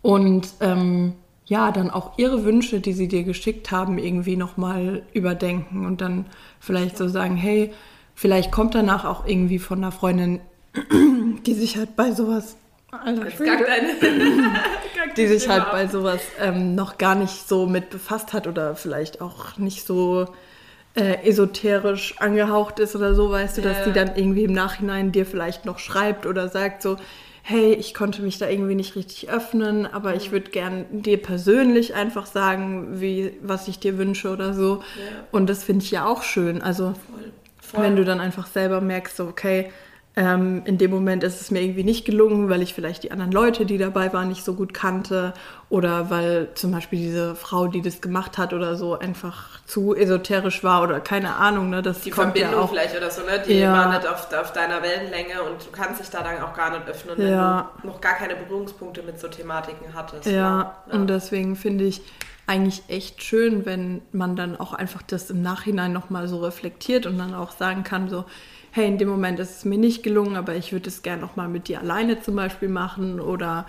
Und 0.00 0.48
ähm, 0.60 1.12
ja, 1.44 1.70
dann 1.70 1.90
auch 1.90 2.16
ihre 2.16 2.44
Wünsche, 2.44 2.80
die 2.80 2.94
sie 2.94 3.08
dir 3.08 3.24
geschickt 3.24 3.70
haben, 3.70 3.98
irgendwie 3.98 4.36
nochmal 4.36 5.02
überdenken 5.12 5.84
und 5.84 6.00
dann 6.00 6.26
vielleicht 6.60 6.96
so 6.96 7.08
sagen, 7.08 7.36
hey, 7.36 7.72
Vielleicht 8.16 8.50
kommt 8.50 8.74
danach 8.74 9.04
auch 9.04 9.26
irgendwie 9.26 9.58
von 9.58 9.78
einer 9.78 9.92
Freundin, 9.92 10.40
die 11.46 11.54
sich 11.54 11.76
halt 11.76 11.94
bei 11.96 12.12
sowas 12.12 12.56
Alter, 12.90 13.26
die 15.16 15.26
sich 15.26 15.48
halt 15.48 15.70
bei 15.70 15.86
sowas 15.86 16.20
ähm, 16.40 16.74
noch 16.74 16.96
gar 16.96 17.14
nicht 17.14 17.46
so 17.46 17.66
mit 17.66 17.90
befasst 17.90 18.32
hat 18.32 18.46
oder 18.46 18.74
vielleicht 18.74 19.20
auch 19.20 19.58
nicht 19.58 19.86
so 19.86 20.26
äh, 20.94 21.28
esoterisch 21.28 22.14
angehaucht 22.18 22.78
ist 22.78 22.96
oder 22.96 23.14
so, 23.14 23.30
weißt 23.30 23.58
du, 23.58 23.62
dass 23.62 23.84
die 23.84 23.92
dann 23.92 24.16
irgendwie 24.16 24.44
im 24.44 24.52
Nachhinein 24.52 25.12
dir 25.12 25.26
vielleicht 25.26 25.66
noch 25.66 25.78
schreibt 25.78 26.24
oder 26.24 26.48
sagt 26.48 26.80
so, 26.80 26.96
hey, 27.42 27.74
ich 27.74 27.92
konnte 27.92 28.22
mich 28.22 28.38
da 28.38 28.48
irgendwie 28.48 28.74
nicht 28.74 28.96
richtig 28.96 29.28
öffnen, 29.28 29.86
aber 29.86 30.14
ich 30.14 30.32
würde 30.32 30.50
gern 30.50 30.86
dir 30.90 31.20
persönlich 31.20 31.94
einfach 31.94 32.24
sagen, 32.24 33.00
wie, 33.00 33.34
was 33.42 33.68
ich 33.68 33.78
dir 33.78 33.98
wünsche 33.98 34.30
oder 34.30 34.54
so. 34.54 34.76
Ja. 34.76 35.26
Und 35.32 35.50
das 35.50 35.62
finde 35.62 35.84
ich 35.84 35.90
ja 35.90 36.06
auch 36.06 36.22
schön. 36.22 36.62
Also 36.62 36.94
Voll. 37.10 37.32
Voll. 37.70 37.82
Wenn 37.82 37.96
du 37.96 38.04
dann 38.04 38.20
einfach 38.20 38.46
selber 38.46 38.80
merkst, 38.80 39.16
so, 39.16 39.24
okay, 39.26 39.70
ähm, 40.18 40.62
in 40.64 40.78
dem 40.78 40.90
Moment 40.90 41.22
ist 41.22 41.42
es 41.42 41.50
mir 41.50 41.60
irgendwie 41.60 41.84
nicht 41.84 42.06
gelungen, 42.06 42.48
weil 42.48 42.62
ich 42.62 42.72
vielleicht 42.72 43.02
die 43.02 43.10
anderen 43.10 43.32
Leute, 43.32 43.66
die 43.66 43.76
dabei 43.76 44.14
waren, 44.14 44.28
nicht 44.28 44.46
so 44.46 44.54
gut 44.54 44.72
kannte 44.72 45.34
oder 45.68 46.08
weil 46.08 46.48
zum 46.54 46.72
Beispiel 46.72 46.98
diese 46.98 47.34
Frau, 47.34 47.66
die 47.66 47.82
das 47.82 48.00
gemacht 48.00 48.38
hat 48.38 48.54
oder 48.54 48.76
so, 48.76 48.98
einfach 48.98 49.60
zu 49.66 49.94
esoterisch 49.94 50.64
war 50.64 50.82
oder 50.82 51.00
keine 51.00 51.36
Ahnung. 51.36 51.68
Ne? 51.68 51.82
Das 51.82 52.00
die 52.00 52.12
Verbindung 52.12 52.52
ja 52.52 52.58
auch, 52.60 52.70
vielleicht 52.70 52.96
oder 52.96 53.10
so, 53.10 53.22
ne? 53.24 53.42
die 53.46 53.58
ja. 53.58 53.72
war 53.74 53.90
nicht 53.90 54.08
auf, 54.08 54.32
auf, 54.32 54.54
deiner 54.54 54.82
Wellenlänge 54.82 55.42
und 55.42 55.66
du 55.66 55.70
kannst 55.70 56.00
dich 56.00 56.08
da 56.08 56.22
dann 56.22 56.40
auch 56.40 56.54
gar 56.54 56.70
nicht 56.70 56.88
öffnen, 56.88 57.18
wenn 57.18 57.32
ja. 57.32 57.70
du 57.82 57.88
noch 57.88 58.00
gar 58.00 58.14
keine 58.14 58.36
Berührungspunkte 58.36 59.02
mit 59.02 59.20
so 59.20 59.28
Thematiken 59.28 59.92
hattest. 59.92 60.24
Ja, 60.24 60.32
ja. 60.32 60.94
und 60.94 61.08
deswegen 61.08 61.56
finde 61.56 61.84
ich, 61.84 62.00
eigentlich 62.46 62.82
echt 62.88 63.22
schön, 63.22 63.66
wenn 63.66 64.02
man 64.12 64.36
dann 64.36 64.56
auch 64.56 64.72
einfach 64.72 65.02
das 65.02 65.30
im 65.30 65.42
Nachhinein 65.42 65.92
nochmal 65.92 66.28
so 66.28 66.38
reflektiert 66.38 67.06
und 67.06 67.18
dann 67.18 67.34
auch 67.34 67.50
sagen 67.50 67.82
kann, 67.82 68.08
so, 68.08 68.24
hey, 68.70 68.86
in 68.86 68.98
dem 68.98 69.08
Moment 69.08 69.40
ist 69.40 69.58
es 69.58 69.64
mir 69.64 69.78
nicht 69.78 70.02
gelungen, 70.02 70.36
aber 70.36 70.54
ich 70.54 70.72
würde 70.72 70.88
es 70.88 71.02
gerne 71.02 71.22
nochmal 71.22 71.48
mit 71.48 71.68
dir 71.68 71.80
alleine 71.80 72.20
zum 72.20 72.36
Beispiel 72.36 72.68
machen 72.68 73.20
oder 73.20 73.66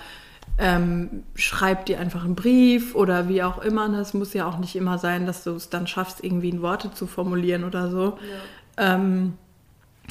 ähm, 0.59 1.23
schreib 1.35 1.85
dir 1.85 1.99
einfach 1.99 2.23
einen 2.23 2.35
Brief 2.35 2.93
oder 2.93 3.29
wie 3.29 3.43
auch 3.43 3.59
immer. 3.59 3.87
Es 3.99 4.13
muss 4.13 4.33
ja 4.33 4.47
auch 4.47 4.57
nicht 4.57 4.75
immer 4.75 4.97
sein, 4.97 5.25
dass 5.25 5.43
du 5.43 5.51
es 5.51 5.69
dann 5.69 5.87
schaffst, 5.87 6.23
irgendwie 6.23 6.49
in 6.49 6.61
Worte 6.61 6.91
zu 6.91 7.07
formulieren 7.07 7.63
oder 7.63 7.89
so. 7.89 8.17
Ja. 8.77 8.95
Ähm, 8.95 9.33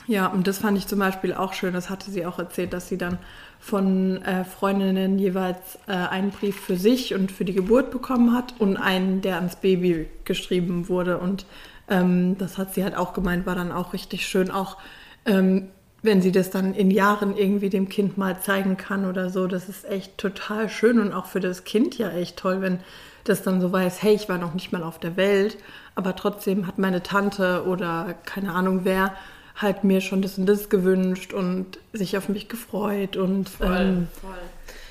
ja, 0.07 0.27
und 0.27 0.47
das 0.47 0.59
fand 0.59 0.79
ich 0.79 0.87
zum 0.87 0.99
Beispiel 0.99 1.35
auch 1.35 1.53
schön. 1.53 1.73
Das 1.73 1.91
hatte 1.91 2.11
sie 2.11 2.27
auch 2.27 2.39
erzählt, 2.39 2.73
dass 2.73 2.89
sie 2.89 2.99
dann 2.99 3.19
von 3.59 4.23
äh, 4.23 4.45
Freundinnen 4.45 5.19
jeweils 5.19 5.79
äh, 5.87 5.93
einen 5.93 6.31
Brief 6.31 6.61
für 6.61 6.77
sich 6.77 7.15
und 7.15 7.33
für 7.33 7.45
die 7.45 7.55
Geburt 7.55 7.91
bekommen 7.91 8.33
hat 8.33 8.55
und 8.59 8.77
einen, 8.77 9.23
der 9.23 9.37
ans 9.37 9.57
Baby 9.57 10.09
geschrieben 10.25 10.89
wurde. 10.89 11.19
Und 11.19 11.47
ähm, 11.89 12.39
das 12.39 12.59
hat 12.59 12.75
sie 12.75 12.85
halt 12.85 12.97
auch 12.97 13.13
gemeint, 13.13 13.47
war 13.47 13.55
dann 13.55 13.73
auch 13.73 13.93
richtig 13.93 14.27
schön, 14.27 14.51
auch 14.51 14.77
ähm, 15.25 15.69
wenn 16.03 16.23
sie 16.23 16.33
das 16.33 16.51
dann 16.51 16.75
in 16.75 16.91
Jahren 16.91 17.37
irgendwie 17.37 17.69
dem 17.69 17.89
Kind 17.89 18.17
mal 18.17 18.41
zeigen 18.41 18.77
kann 18.77 19.05
oder 19.05 19.31
so. 19.31 19.47
Das 19.47 19.69
ist 19.69 19.85
echt 19.89 20.17
total 20.19 20.69
schön 20.69 21.01
und 21.01 21.13
auch 21.13 21.27
für 21.27 21.41
das 21.41 21.65
Kind 21.65 21.99
ja 21.99 22.11
echt 22.11 22.37
toll, 22.37 22.61
wenn 22.61 22.79
das 23.25 23.43
dann 23.43 23.61
so 23.61 23.73
weiß, 23.73 24.03
hey, 24.03 24.15
ich 24.15 24.29
war 24.29 24.39
noch 24.39 24.55
nicht 24.55 24.73
mal 24.73 24.85
auf 24.85 25.01
der 25.01 25.17
Welt, 25.17 25.59
aber 25.97 26.15
trotzdem 26.15 26.67
hat 26.67 26.79
meine 26.79 27.03
Tante 27.03 27.65
oder 27.67 28.15
keine 28.25 28.55
Ahnung 28.55 28.81
wer 28.85 29.15
halt 29.57 29.85
mir 29.85 30.01
schon 30.01 30.23
das 30.23 30.39
und 30.39 30.47
das 30.47 30.69
gewünscht 30.69 31.33
und 31.33 31.79
sich 31.93 32.17
auf 32.17 32.29
mich 32.29 32.49
gefreut 32.49 33.17
und 33.17 33.49
voll, 33.49 33.77
ähm, 33.77 34.09
voll. 34.21 34.35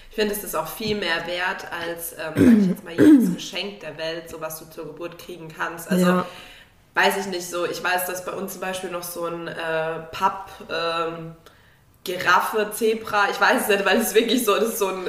Ich 0.10 0.16
finde, 0.16 0.34
es 0.34 0.44
ist 0.44 0.56
auch 0.56 0.68
viel 0.68 0.96
mehr 0.96 1.28
wert 1.28 1.68
als, 1.72 2.14
ähm, 2.14 2.62
ich 2.62 2.70
jetzt 2.70 2.84
mal, 2.84 2.94
jedes 2.94 3.34
Geschenk 3.36 3.82
der 3.82 3.98
Welt, 3.98 4.30
so 4.30 4.42
was 4.42 4.60
du 4.60 4.66
zur 4.70 4.86
Geburt 4.86 5.20
kriegen 5.20 5.50
kannst. 5.50 5.92
Also 5.92 6.06
ja. 6.06 6.26
weiß 6.94 7.18
ich 7.18 7.28
nicht 7.28 7.48
so. 7.48 7.66
Ich 7.66 7.84
weiß, 7.84 8.06
dass 8.06 8.26
bei 8.26 8.32
uns 8.32 8.54
zum 8.54 8.62
Beispiel 8.62 8.90
noch 8.90 9.04
so 9.04 9.26
ein 9.26 9.48
äh, 9.48 10.00
Papp 10.12 10.50
ähm, 10.70 11.36
Giraffe, 12.04 12.72
Zebra, 12.72 13.30
ich 13.30 13.40
weiß 13.42 13.64
es 13.64 13.68
nicht, 13.68 13.86
weil 13.86 13.98
es 13.98 14.14
wirklich 14.14 14.46
so, 14.46 14.56
das 14.56 14.70
ist 14.70 14.80
so 14.80 14.88
ein 14.88 15.08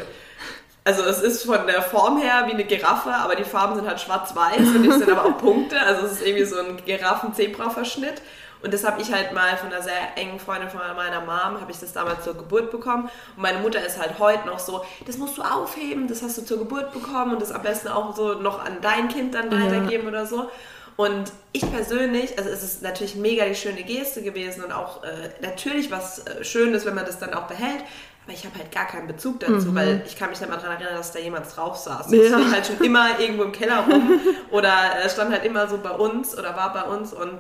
also 0.87 1.03
es 1.03 1.21
ist 1.21 1.43
von 1.45 1.67
der 1.67 1.83
Form 1.83 2.17
her 2.19 2.45
wie 2.47 2.53
eine 2.53 2.65
Giraffe, 2.65 3.13
aber 3.13 3.35
die 3.35 3.43
Farben 3.43 3.75
sind 3.75 3.89
halt 3.89 4.01
schwarz-weiß 4.01 4.69
und 4.69 4.89
es 4.89 4.99
sind 4.99 5.11
aber 5.11 5.25
auch 5.25 5.37
Punkte. 5.37 5.81
Also 5.81 6.07
es 6.07 6.13
ist 6.13 6.23
irgendwie 6.25 6.45
so 6.45 6.61
ein 6.61 6.77
Giraffen-Zebra-Verschnitt. 6.85 8.23
Und 8.63 8.73
das 8.73 8.85
habe 8.85 9.01
ich 9.01 9.13
halt 9.13 9.33
mal 9.33 9.57
von 9.57 9.73
einer 9.73 9.83
sehr 9.83 10.17
engen 10.17 10.41
Freundin 10.41 10.71
von 10.71 10.81
meiner 10.97 11.21
Mom, 11.21 11.61
habe 11.61 11.71
ich 11.71 11.79
das 11.79 11.93
damals 11.93 12.25
zur 12.25 12.35
Geburt 12.35 12.71
bekommen. 12.71 13.05
Und 13.37 13.43
meine 13.43 13.59
Mutter 13.59 13.85
ist 13.85 14.01
halt 14.01 14.19
heute 14.19 14.47
noch 14.47 14.59
so, 14.59 14.85
das 15.07 15.19
musst 15.19 15.39
du 15.39 15.43
aufheben, 15.43 16.09
das 16.09 16.23
hast 16.23 16.39
du 16.39 16.45
zur 16.45 16.59
Geburt 16.59 16.93
bekommen 16.93 17.35
und 17.35 17.43
das 17.43 17.53
am 17.53 17.63
besten 17.63 17.89
auch 17.89 18.17
so 18.17 18.35
noch 18.35 18.65
an 18.65 18.79
dein 18.81 19.09
Kind 19.09 19.35
dann 19.35 19.51
weitergeben 19.51 20.05
ja. 20.05 20.09
oder 20.09 20.27
so. 20.27 20.51
Und 20.97 21.31
ich 21.53 21.71
persönlich, 21.71 22.39
also 22.39 22.49
es 22.49 22.63
ist 22.63 22.83
natürlich 22.83 23.17
mega 23.17 23.45
die 23.45 23.55
schöne 23.55 23.83
Geste 23.83 24.23
gewesen 24.23 24.65
und 24.65 24.73
auch 24.73 25.05
äh, 25.05 25.31
natürlich 25.43 25.91
was 25.91 26.27
äh, 26.27 26.43
Schönes, 26.43 26.87
wenn 26.87 26.95
man 26.95 27.05
das 27.05 27.19
dann 27.19 27.35
auch 27.35 27.47
behält. 27.47 27.85
Aber 28.25 28.33
ich 28.33 28.45
habe 28.45 28.59
halt 28.59 28.73
gar 28.73 28.87
keinen 28.87 29.07
Bezug 29.07 29.41
dazu, 29.41 29.69
mhm. 29.69 29.75
weil 29.75 30.03
ich 30.07 30.17
kann 30.17 30.31
mich 30.31 30.39
dann 30.39 30.49
mal 30.49 30.57
daran 30.57 30.81
erinnern, 30.81 30.97
dass 30.97 31.13
da 31.13 31.19
jemand 31.19 31.55
drauf 31.55 31.77
saß. 31.77 32.11
Ja. 32.11 32.19
Das 32.19 32.41
steht 32.41 32.53
halt 32.53 32.67
schon 32.67 32.81
immer 32.85 33.21
irgendwo 33.21 33.45
im 33.45 33.53
Keller 33.53 33.85
rum 33.87 34.21
oder 34.51 34.73
äh, 35.05 35.09
stand 35.11 35.31
halt 35.31 35.45
immer 35.45 35.69
so 35.69 35.79
bei 35.79 35.91
uns 35.91 36.37
oder 36.37 36.57
war 36.57 36.73
bei 36.73 36.83
uns 36.83 37.13
und 37.13 37.39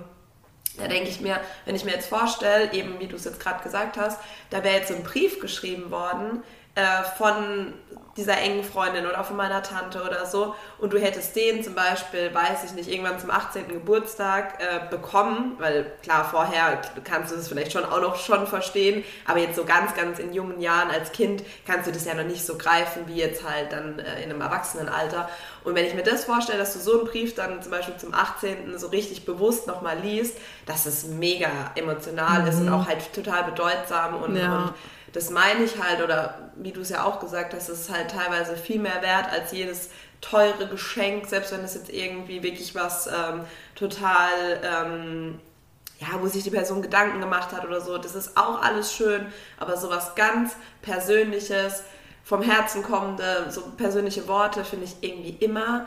da 0.78 0.88
denke 0.88 1.08
ich 1.08 1.20
mir, 1.20 1.40
wenn 1.64 1.74
ich 1.74 1.84
mir 1.84 1.92
jetzt 1.92 2.08
vorstelle, 2.08 2.72
eben 2.72 3.00
wie 3.00 3.06
du 3.06 3.16
es 3.16 3.24
jetzt 3.24 3.40
gerade 3.40 3.62
gesagt 3.62 3.96
hast, 3.96 4.20
da 4.50 4.62
wäre 4.62 4.76
jetzt 4.76 4.88
so 4.88 4.94
ein 4.94 5.02
Brief 5.02 5.40
geschrieben 5.40 5.90
worden, 5.90 6.42
äh, 6.76 7.02
von 7.16 7.72
dieser 8.16 8.38
engen 8.38 8.64
Freundin 8.64 9.06
oder 9.06 9.22
von 9.24 9.36
meiner 9.36 9.62
Tante 9.62 10.02
oder 10.02 10.24
so 10.26 10.54
und 10.78 10.92
du 10.92 10.98
hättest 10.98 11.36
den 11.36 11.62
zum 11.62 11.74
Beispiel, 11.74 12.34
weiß 12.34 12.64
ich 12.64 12.72
nicht, 12.72 12.90
irgendwann 12.90 13.18
zum 13.18 13.30
18. 13.30 13.68
Geburtstag 13.68 14.58
äh, 14.58 14.88
bekommen, 14.88 15.56
weil 15.58 15.92
klar, 16.02 16.24
vorher 16.30 16.80
kannst 17.04 17.32
du 17.32 17.36
das 17.36 17.48
vielleicht 17.48 17.72
schon 17.72 17.84
auch 17.84 18.00
noch 18.00 18.16
schon 18.16 18.46
verstehen, 18.46 19.04
aber 19.26 19.40
jetzt 19.40 19.56
so 19.56 19.64
ganz, 19.64 19.94
ganz 19.94 20.18
in 20.18 20.32
jungen 20.32 20.60
Jahren 20.60 20.90
als 20.90 21.12
Kind 21.12 21.42
kannst 21.66 21.86
du 21.86 21.92
das 21.92 22.04
ja 22.04 22.14
noch 22.14 22.24
nicht 22.24 22.44
so 22.44 22.56
greifen 22.56 23.02
wie 23.06 23.16
jetzt 23.16 23.46
halt 23.46 23.72
dann 23.72 23.98
äh, 23.98 24.22
in 24.22 24.30
einem 24.30 24.40
Erwachsenenalter. 24.40 25.28
Und 25.64 25.74
wenn 25.74 25.84
ich 25.84 25.94
mir 25.94 26.02
das 26.02 26.24
vorstelle, 26.24 26.58
dass 26.58 26.72
du 26.72 26.78
so 26.78 26.98
einen 26.98 27.08
Brief 27.08 27.34
dann 27.34 27.62
zum 27.62 27.72
Beispiel 27.72 27.96
zum 27.96 28.14
18. 28.14 28.78
so 28.78 28.88
richtig 28.88 29.26
bewusst 29.26 29.66
nochmal 29.66 29.98
liest, 29.98 30.38
dass 30.64 30.86
es 30.86 31.06
mega 31.06 31.48
emotional 31.74 32.42
mhm. 32.42 32.48
ist 32.48 32.56
und 32.56 32.66
mhm. 32.66 32.74
auch 32.74 32.86
halt 32.86 33.12
total 33.12 33.44
bedeutsam 33.44 34.22
und, 34.22 34.36
ja. 34.36 34.56
und 34.56 34.74
das 35.12 35.30
meine 35.30 35.64
ich 35.64 35.82
halt, 35.82 36.02
oder 36.02 36.50
wie 36.56 36.72
du 36.72 36.80
es 36.80 36.90
ja 36.90 37.04
auch 37.04 37.20
gesagt 37.20 37.54
hast, 37.54 37.68
es 37.68 37.80
ist 37.80 37.90
halt 37.90 38.10
teilweise 38.10 38.56
viel 38.56 38.80
mehr 38.80 39.02
wert 39.02 39.30
als 39.30 39.52
jedes 39.52 39.90
teure 40.20 40.66
Geschenk, 40.68 41.26
selbst 41.26 41.52
wenn 41.52 41.60
es 41.60 41.74
jetzt 41.74 41.90
irgendwie 41.90 42.42
wirklich 42.42 42.74
was 42.74 43.06
ähm, 43.06 43.42
total, 43.74 44.30
ähm, 44.62 45.40
ja, 46.00 46.08
wo 46.20 46.26
sich 46.26 46.44
die 46.44 46.50
Person 46.50 46.82
Gedanken 46.82 47.20
gemacht 47.20 47.52
hat 47.52 47.64
oder 47.64 47.80
so. 47.80 47.98
Das 47.98 48.14
ist 48.14 48.36
auch 48.36 48.60
alles 48.62 48.92
schön, 48.92 49.26
aber 49.58 49.76
sowas 49.76 50.14
ganz 50.14 50.56
Persönliches, 50.82 51.82
vom 52.24 52.42
Herzen 52.42 52.82
kommende, 52.82 53.46
so 53.50 53.62
persönliche 53.76 54.26
Worte 54.26 54.64
finde 54.64 54.86
ich 54.86 54.96
irgendwie 55.00 55.36
immer 55.44 55.86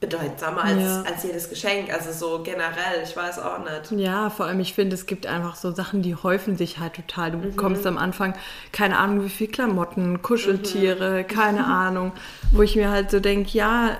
bedeutsamer 0.00 0.64
als, 0.64 0.82
ja. 0.82 1.02
als 1.02 1.22
jedes 1.22 1.48
Geschenk. 1.50 1.92
Also 1.92 2.12
so 2.12 2.42
generell, 2.42 3.02
ich 3.04 3.14
weiß 3.14 3.38
auch 3.38 3.58
nicht. 3.58 4.00
Ja, 4.00 4.30
vor 4.30 4.46
allem, 4.46 4.60
ich 4.60 4.72
finde, 4.72 4.94
es 4.94 5.06
gibt 5.06 5.26
einfach 5.26 5.56
so 5.56 5.70
Sachen, 5.72 6.02
die 6.02 6.14
häufen 6.14 6.56
sich 6.56 6.78
halt 6.78 6.94
total. 6.94 7.32
Du 7.32 7.38
mhm. 7.38 7.42
bekommst 7.42 7.86
am 7.86 7.98
Anfang 7.98 8.34
keine 8.72 8.98
Ahnung, 8.98 9.24
wie 9.24 9.28
viel 9.28 9.48
Klamotten, 9.48 10.22
Kuscheltiere, 10.22 11.22
mhm. 11.22 11.26
keine 11.26 11.64
Ahnung, 11.66 12.12
wo 12.52 12.62
ich 12.62 12.76
mir 12.76 12.90
halt 12.90 13.10
so 13.10 13.20
denke, 13.20 13.50
ja, 13.52 13.98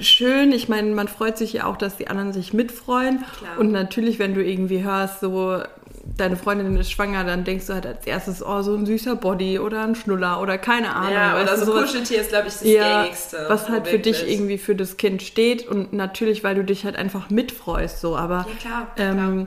schön. 0.00 0.52
Ich 0.52 0.68
meine, 0.68 0.90
man 0.94 1.08
freut 1.08 1.38
sich 1.38 1.54
ja 1.54 1.64
auch, 1.64 1.76
dass 1.76 1.96
die 1.96 2.08
anderen 2.08 2.32
sich 2.32 2.52
mitfreuen. 2.52 3.24
Klar. 3.38 3.58
Und 3.58 3.72
natürlich, 3.72 4.18
wenn 4.18 4.34
du 4.34 4.44
irgendwie 4.44 4.84
hörst, 4.84 5.20
so 5.20 5.62
deine 6.04 6.36
Freundin 6.36 6.76
ist 6.76 6.90
schwanger, 6.90 7.24
dann 7.24 7.44
denkst 7.44 7.66
du 7.66 7.74
halt 7.74 7.86
als 7.86 8.06
erstes, 8.06 8.44
oh, 8.44 8.62
so 8.62 8.74
ein 8.74 8.86
süßer 8.86 9.16
Body 9.16 9.58
oder 9.58 9.82
ein 9.82 9.94
Schnuller 9.94 10.40
oder 10.40 10.58
keine 10.58 10.94
Ahnung. 10.94 11.12
Ja, 11.12 11.40
oder 11.40 11.56
so 11.56 11.66
sowas, 11.66 11.86
Kuscheltier 11.86 12.20
ist, 12.20 12.30
glaube 12.30 12.48
ich, 12.48 12.54
das 12.54 12.64
ja, 12.64 13.02
gängigste. 13.02 13.44
Was 13.48 13.68
halt 13.68 13.86
für 13.86 13.98
dich 13.98 14.28
irgendwie 14.28 14.58
für 14.58 14.74
das 14.74 14.96
Kind 14.96 15.22
steht 15.22 15.66
und 15.66 15.92
natürlich, 15.92 16.44
weil 16.44 16.54
du 16.54 16.64
dich 16.64 16.84
halt 16.84 16.96
einfach 16.96 17.30
mitfreust, 17.30 18.00
so. 18.00 18.16
Aber 18.16 18.46
ja, 18.48 18.54
klar, 18.60 18.86
ähm, 18.96 19.16
klar. 19.16 19.46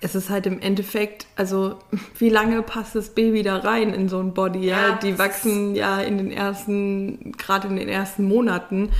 es 0.00 0.14
ist 0.14 0.30
halt 0.30 0.46
im 0.46 0.60
Endeffekt, 0.60 1.26
also 1.36 1.76
wie 2.18 2.30
lange 2.30 2.62
passt 2.62 2.94
das 2.94 3.10
Baby 3.10 3.42
da 3.42 3.58
rein 3.58 3.92
in 3.92 4.08
so 4.08 4.18
ein 4.18 4.32
Body? 4.32 4.66
Ja, 4.66 4.88
ja? 4.88 4.98
die 5.02 5.18
wachsen 5.18 5.74
ja 5.74 6.00
in 6.00 6.18
den 6.18 6.30
ersten, 6.30 7.32
gerade 7.32 7.68
in 7.68 7.76
den 7.76 7.88
ersten 7.88 8.24
Monaten 8.24 8.90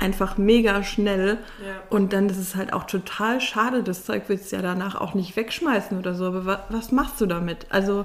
einfach 0.00 0.38
mega 0.38 0.82
schnell. 0.82 1.38
Ja. 1.64 1.82
Und 1.90 2.12
dann 2.12 2.28
ist 2.28 2.38
es 2.38 2.56
halt 2.56 2.72
auch 2.72 2.84
total 2.84 3.40
schade. 3.40 3.82
Das 3.82 4.04
Zeug 4.04 4.24
willst 4.28 4.50
du 4.50 4.56
ja 4.56 4.62
danach 4.62 4.94
auch 4.94 5.14
nicht 5.14 5.36
wegschmeißen 5.36 5.98
oder 5.98 6.14
so. 6.14 6.26
Aber 6.26 6.46
was, 6.46 6.58
was 6.68 6.92
machst 6.92 7.20
du 7.20 7.26
damit? 7.26 7.66
Also. 7.70 8.04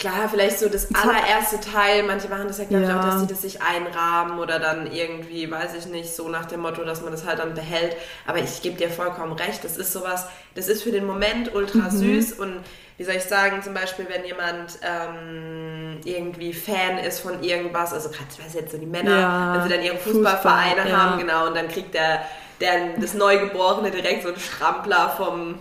Klar, 0.00 0.30
vielleicht 0.30 0.58
so 0.58 0.70
das 0.70 0.88
allererste 0.94 1.60
Teil. 1.60 2.04
Manche 2.04 2.28
machen 2.28 2.48
das 2.48 2.56
ja, 2.56 2.64
glaube 2.64 2.84
ja. 2.84 2.90
ich, 2.90 2.96
auch, 2.96 3.04
dass 3.04 3.20
sie 3.20 3.26
das 3.26 3.42
sich 3.42 3.60
einrahmen 3.60 4.38
oder 4.38 4.58
dann 4.58 4.90
irgendwie, 4.90 5.50
weiß 5.50 5.74
ich 5.78 5.86
nicht, 5.86 6.16
so 6.16 6.30
nach 6.30 6.46
dem 6.46 6.60
Motto, 6.60 6.82
dass 6.84 7.02
man 7.02 7.12
das 7.12 7.26
halt 7.26 7.38
dann 7.38 7.54
behält. 7.54 7.94
Aber 8.26 8.38
ich 8.38 8.62
gebe 8.62 8.78
dir 8.78 8.88
vollkommen 8.88 9.34
recht. 9.34 9.62
Das 9.62 9.76
ist 9.76 9.92
sowas, 9.92 10.26
das 10.54 10.68
ist 10.68 10.82
für 10.82 10.90
den 10.90 11.04
Moment 11.04 11.54
ultra 11.54 11.90
mhm. 11.90 11.90
süß 11.90 12.32
und 12.32 12.60
wie 12.96 13.04
soll 13.04 13.14
ich 13.14 13.24
sagen, 13.24 13.62
zum 13.62 13.72
Beispiel, 13.72 14.06
wenn 14.10 14.26
jemand 14.26 14.78
ähm, 14.82 16.00
irgendwie 16.04 16.52
Fan 16.52 16.98
ist 16.98 17.20
von 17.20 17.42
irgendwas, 17.42 17.94
also 17.94 18.10
gerade, 18.10 18.26
ich 18.30 18.44
weiß 18.44 18.54
jetzt 18.54 18.72
so 18.72 18.78
die 18.78 18.84
Männer, 18.84 19.18
ja, 19.18 19.54
wenn 19.54 19.62
sie 19.62 19.68
dann 19.70 19.82
ihre 19.82 19.96
Fußballvereine 19.96 20.82
Fußball, 20.82 20.96
haben, 20.96 21.18
ja. 21.18 21.24
genau, 21.26 21.46
und 21.46 21.56
dann 21.56 21.68
kriegt 21.68 21.94
der, 21.94 22.26
der 22.60 22.98
das 22.98 23.14
Neugeborene 23.14 23.90
direkt 23.90 24.22
so 24.22 24.28
einen 24.28 24.38
Strampler 24.38 25.14
vom, 25.16 25.58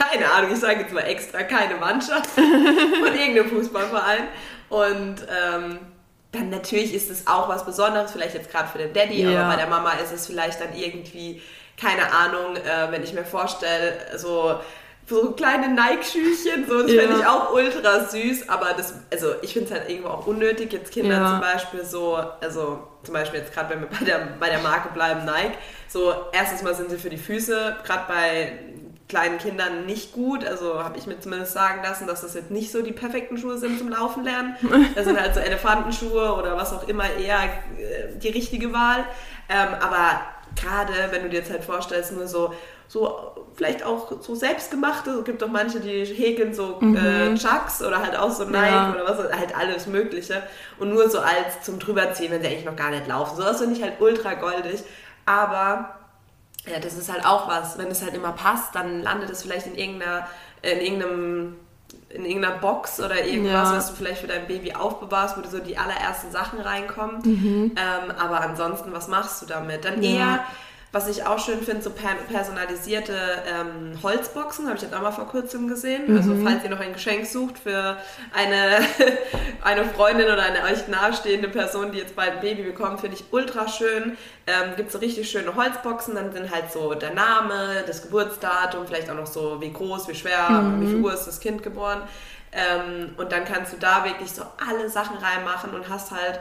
keine 0.00 0.30
Ahnung, 0.30 0.52
ich 0.52 0.58
sage 0.58 0.80
jetzt 0.80 0.92
mal 0.92 1.02
extra, 1.02 1.42
keine 1.42 1.76
Mannschaft, 1.76 2.30
von 2.34 3.14
irgendeinem 3.14 3.50
Fußballverein. 3.50 4.28
Und 4.68 5.16
ähm, 5.28 5.78
dann 6.32 6.50
natürlich 6.50 6.94
ist 6.94 7.10
es 7.10 7.26
auch 7.26 7.48
was 7.48 7.64
Besonderes, 7.64 8.12
vielleicht 8.12 8.34
jetzt 8.34 8.50
gerade 8.50 8.68
für 8.68 8.78
den 8.78 8.92
Daddy, 8.92 9.22
ja. 9.22 9.40
aber 9.40 9.50
bei 9.50 9.56
der 9.56 9.66
Mama 9.66 9.92
ist 9.94 10.12
es 10.12 10.26
vielleicht 10.26 10.60
dann 10.60 10.74
irgendwie, 10.74 11.42
keine 11.80 12.12
Ahnung, 12.12 12.56
äh, 12.56 12.90
wenn 12.90 13.02
ich 13.02 13.12
mir 13.12 13.24
vorstelle, 13.24 13.98
so 14.16 14.60
so 15.10 15.32
kleine 15.32 15.74
Nike-Schüchchen, 15.74 16.68
so, 16.68 16.82
das 16.82 16.92
ja. 16.92 17.02
finde 17.02 17.18
ich 17.18 17.26
auch 17.26 17.52
ultra 17.52 18.04
süß, 18.04 18.48
aber 18.48 18.74
das, 18.76 18.94
also 19.12 19.34
ich 19.42 19.52
finde 19.52 19.68
es 19.68 19.78
halt 19.78 19.90
irgendwo 19.90 20.10
auch 20.10 20.26
unnötig, 20.28 20.72
jetzt 20.72 20.92
Kinder 20.92 21.16
ja. 21.16 21.30
zum 21.30 21.40
Beispiel 21.40 21.84
so, 21.84 22.14
also 22.40 22.86
zum 23.02 23.14
Beispiel 23.14 23.40
jetzt 23.40 23.52
gerade, 23.52 23.70
wenn 23.70 23.80
wir 23.80 23.88
bei 23.88 24.04
der, 24.04 24.28
bei 24.38 24.48
der 24.48 24.60
Marke 24.60 24.90
bleiben, 24.94 25.24
Nike, 25.24 25.58
so 25.88 26.14
erstens 26.32 26.62
mal 26.62 26.76
sind 26.76 26.90
sie 26.90 26.96
für 26.96 27.10
die 27.10 27.18
Füße, 27.18 27.78
gerade 27.84 28.04
bei 28.06 28.52
kleinen 29.10 29.38
Kindern 29.38 29.84
nicht 29.84 30.12
gut, 30.12 30.46
also 30.46 30.82
habe 30.82 30.96
ich 30.96 31.06
mir 31.06 31.20
zumindest 31.20 31.52
sagen 31.52 31.82
lassen, 31.82 32.06
dass 32.06 32.22
das 32.22 32.34
jetzt 32.34 32.50
nicht 32.50 32.72
so 32.72 32.80
die 32.80 32.92
perfekten 32.92 33.36
Schuhe 33.36 33.58
sind 33.58 33.78
zum 33.78 33.90
Laufen 33.90 34.24
lernen. 34.24 34.56
Das 34.94 35.04
sind 35.04 35.20
halt 35.20 35.34
so 35.34 35.40
Elefantenschuhe 35.40 36.34
oder 36.34 36.56
was 36.56 36.72
auch 36.72 36.88
immer 36.88 37.04
eher 37.04 37.42
äh, 37.42 38.16
die 38.16 38.28
richtige 38.28 38.72
Wahl, 38.72 39.04
ähm, 39.48 39.68
aber 39.80 40.22
gerade 40.58 40.92
wenn 41.10 41.22
du 41.22 41.28
dir 41.28 41.40
jetzt 41.40 41.50
halt 41.50 41.64
vorstellst, 41.64 42.12
nur 42.12 42.26
so 42.26 42.54
so 42.90 43.46
vielleicht 43.54 43.84
auch 43.84 44.10
so 44.20 44.34
selbstgemachte. 44.34 45.10
Es 45.10 45.24
gibt 45.24 45.44
auch 45.44 45.48
manche, 45.48 45.78
die 45.78 46.04
häkeln 46.04 46.52
so 46.52 46.78
mhm. 46.80 46.96
äh, 46.96 47.34
Chucks 47.36 47.84
oder 47.84 48.02
halt 48.02 48.16
auch 48.16 48.32
so 48.32 48.44
Nike 48.44 48.66
ja. 48.66 48.92
oder 48.92 49.04
was, 49.04 49.32
halt 49.32 49.56
alles 49.56 49.86
Mögliche. 49.86 50.42
Und 50.80 50.92
nur 50.92 51.08
so 51.08 51.20
als 51.20 51.62
zum 51.62 51.78
drüberziehen, 51.78 52.32
wenn 52.32 52.42
sie 52.42 52.48
eigentlich 52.48 52.64
noch 52.64 52.74
gar 52.74 52.90
nicht 52.90 53.06
laufen. 53.06 53.36
So 53.36 53.44
das 53.44 53.60
finde 53.60 53.76
ich 53.76 53.82
halt 53.82 54.00
ultra 54.00 54.34
goldig. 54.34 54.82
Aber 55.24 55.99
ja, 56.66 56.78
das 56.78 56.94
ist 56.94 57.10
halt 57.10 57.24
auch 57.24 57.48
was. 57.48 57.78
Wenn 57.78 57.88
es 57.88 58.02
halt 58.02 58.14
immer 58.14 58.32
passt, 58.32 58.74
dann 58.74 59.02
landet 59.02 59.30
es 59.30 59.42
vielleicht 59.42 59.66
in 59.66 59.76
irgendeiner, 59.76 60.26
in 60.62 60.80
irgendeinem 60.80 61.56
in 62.08 62.24
irgendeiner 62.24 62.58
Box 62.58 63.00
oder 63.00 63.24
irgendwas, 63.24 63.70
ja. 63.70 63.76
was 63.76 63.90
du 63.90 63.94
vielleicht 63.94 64.20
für 64.20 64.26
dein 64.26 64.46
Baby 64.46 64.74
aufbewahrst, 64.74 65.36
wo 65.36 65.48
so 65.48 65.60
die 65.60 65.78
allerersten 65.78 66.30
Sachen 66.32 66.60
reinkommen. 66.60 67.20
Mhm. 67.22 67.72
Ähm, 67.76 68.10
aber 68.18 68.40
ansonsten, 68.40 68.92
was 68.92 69.08
machst 69.08 69.42
du 69.42 69.46
damit? 69.46 69.84
Dann 69.84 70.02
ja. 70.02 70.10
eher 70.10 70.44
was 70.92 71.06
ich 71.06 71.24
auch 71.24 71.38
schön 71.38 71.62
finde, 71.62 71.82
so 71.82 71.90
personalisierte 71.90 73.14
ähm, 73.46 73.92
Holzboxen, 74.02 74.66
habe 74.66 74.76
ich 74.76 74.82
jetzt 74.82 74.92
auch 74.92 75.02
mal 75.02 75.12
vor 75.12 75.28
kurzem 75.28 75.68
gesehen. 75.68 76.10
Mhm. 76.10 76.16
Also 76.16 76.34
falls 76.42 76.64
ihr 76.64 76.70
noch 76.70 76.80
ein 76.80 76.92
Geschenk 76.92 77.26
sucht 77.26 77.60
für 77.60 77.96
eine, 78.34 78.78
eine 79.62 79.84
Freundin 79.84 80.26
oder 80.26 80.42
eine 80.42 80.62
euch 80.64 80.88
nahestehende 80.88 81.48
Person, 81.48 81.92
die 81.92 81.98
jetzt 81.98 82.16
bald 82.16 82.32
ein 82.32 82.40
Baby 82.40 82.64
bekommt, 82.64 83.00
finde 83.00 83.16
ich 83.16 83.24
ultra 83.30 83.68
schön. 83.68 84.16
Ähm, 84.48 84.74
Gibt 84.76 84.88
es 84.88 84.94
so 84.94 84.98
richtig 84.98 85.30
schöne 85.30 85.54
Holzboxen, 85.54 86.16
dann 86.16 86.32
sind 86.32 86.52
halt 86.52 86.72
so 86.72 86.92
der 86.94 87.14
Name, 87.14 87.84
das 87.86 88.02
Geburtsdatum, 88.02 88.88
vielleicht 88.88 89.08
auch 89.10 89.16
noch 89.16 89.28
so 89.28 89.60
wie 89.60 89.72
groß, 89.72 90.08
wie 90.08 90.16
schwer, 90.16 90.50
mhm. 90.50 90.80
wie 90.80 90.86
viel 90.86 91.00
Uhr 91.00 91.14
ist 91.14 91.26
das 91.26 91.38
Kind 91.38 91.62
geboren. 91.62 92.02
Ähm, 92.50 93.14
und 93.16 93.30
dann 93.30 93.44
kannst 93.44 93.72
du 93.72 93.76
da 93.76 94.04
wirklich 94.04 94.32
so 94.32 94.42
alle 94.68 94.88
Sachen 94.88 95.18
reinmachen 95.18 95.70
und 95.70 95.88
hast 95.88 96.10
halt 96.10 96.40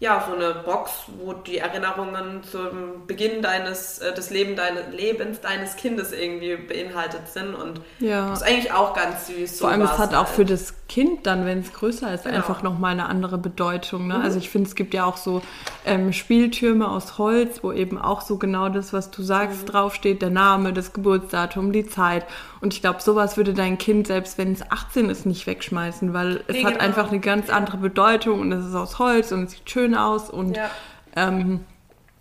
ja, 0.00 0.24
so 0.28 0.36
eine 0.36 0.54
Box, 0.64 0.92
wo 1.18 1.32
die 1.32 1.58
Erinnerungen 1.58 2.44
zum 2.44 3.06
Beginn 3.08 3.42
deines, 3.42 3.98
äh, 3.98 4.14
des 4.14 4.30
Leben 4.30 4.54
deines, 4.54 4.94
Lebens 4.94 5.40
deines 5.40 5.74
Kindes 5.74 6.12
irgendwie 6.12 6.56
beinhaltet 6.56 7.26
sind 7.26 7.54
und 7.56 7.80
ja. 7.98 8.32
ist 8.32 8.42
eigentlich 8.42 8.72
auch 8.72 8.94
ganz 8.94 9.26
süß. 9.26 9.58
Vor 9.58 9.70
allem, 9.70 9.82
es 9.82 9.98
hat 9.98 10.12
halt. 10.12 10.14
auch 10.14 10.28
für 10.28 10.44
das 10.44 10.74
Kind 10.88 11.26
dann, 11.26 11.44
wenn 11.44 11.58
es 11.58 11.72
größer 11.72 12.14
ist, 12.14 12.24
genau. 12.24 12.36
einfach 12.36 12.62
nochmal 12.62 12.92
eine 12.92 13.06
andere 13.06 13.38
Bedeutung. 13.38 14.06
Ne? 14.06 14.18
Mhm. 14.18 14.22
Also 14.22 14.38
ich 14.38 14.48
finde, 14.48 14.68
es 14.68 14.74
gibt 14.74 14.94
ja 14.94 15.04
auch 15.04 15.16
so 15.16 15.42
ähm, 15.84 16.12
Spieltürme 16.12 16.88
aus 16.88 17.18
Holz, 17.18 17.62
wo 17.62 17.72
eben 17.72 17.98
auch 17.98 18.22
so 18.22 18.38
genau 18.38 18.68
das, 18.68 18.92
was 18.92 19.10
du 19.10 19.22
sagst, 19.22 19.62
mhm. 19.62 19.66
draufsteht, 19.66 20.22
der 20.22 20.30
Name, 20.30 20.72
das 20.72 20.92
Geburtsdatum, 20.92 21.72
die 21.72 21.86
Zeit. 21.86 22.24
Und 22.60 22.72
ich 22.72 22.80
glaube, 22.80 23.02
sowas 23.02 23.36
würde 23.36 23.52
dein 23.52 23.78
Kind, 23.78 24.06
selbst 24.06 24.38
wenn 24.38 24.52
es 24.52 24.62
18 24.70 25.10
ist, 25.10 25.26
nicht 25.26 25.46
wegschmeißen, 25.46 26.14
weil 26.14 26.42
es 26.46 26.54
nee, 26.54 26.64
hat 26.64 26.74
genau. 26.74 26.84
einfach 26.84 27.10
eine 27.10 27.20
ganz 27.20 27.50
andere 27.50 27.76
Bedeutung 27.76 28.40
und 28.40 28.52
es 28.52 28.64
ist 28.64 28.74
aus 28.74 28.98
Holz 28.98 29.30
und 29.30 29.44
es 29.44 29.50
sieht 29.52 29.68
schön 29.68 29.87
aus 29.94 30.30
und 30.30 30.56
ja. 30.56 30.70
ähm, 31.16 31.60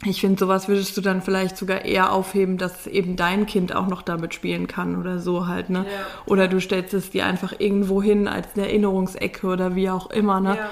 ich 0.06 0.22
finde, 0.22 0.40
sowas 0.40 0.68
würdest 0.68 0.96
du 0.96 1.02
dann 1.02 1.22
vielleicht 1.22 1.58
sogar 1.58 1.84
eher 1.84 2.12
aufheben, 2.12 2.58
dass 2.58 2.86
eben 2.86 3.16
dein 3.16 3.48
Kind 3.48 3.76
auch 3.76 3.88
noch 3.88 4.04
damit 4.04 4.34
spielen 4.34 4.68
kann 4.68 4.96
oder 4.96 5.20
so 5.20 5.48
halt, 5.48 5.70
ne? 5.72 5.80
Ja. 5.80 6.06
Oder 6.28 6.48
du 6.48 6.60
stellst 6.62 6.94
es 6.94 7.10
dir 7.10 7.26
einfach 7.26 7.54
irgendwo 7.58 8.02
hin 8.02 8.28
als 8.28 8.50
eine 8.56 8.68
Erinnerungsecke 8.68 9.48
oder 9.48 9.76
wie 9.76 9.90
auch 9.90 10.12
immer, 10.12 10.40
ne? 10.40 10.58
Ja. 10.58 10.70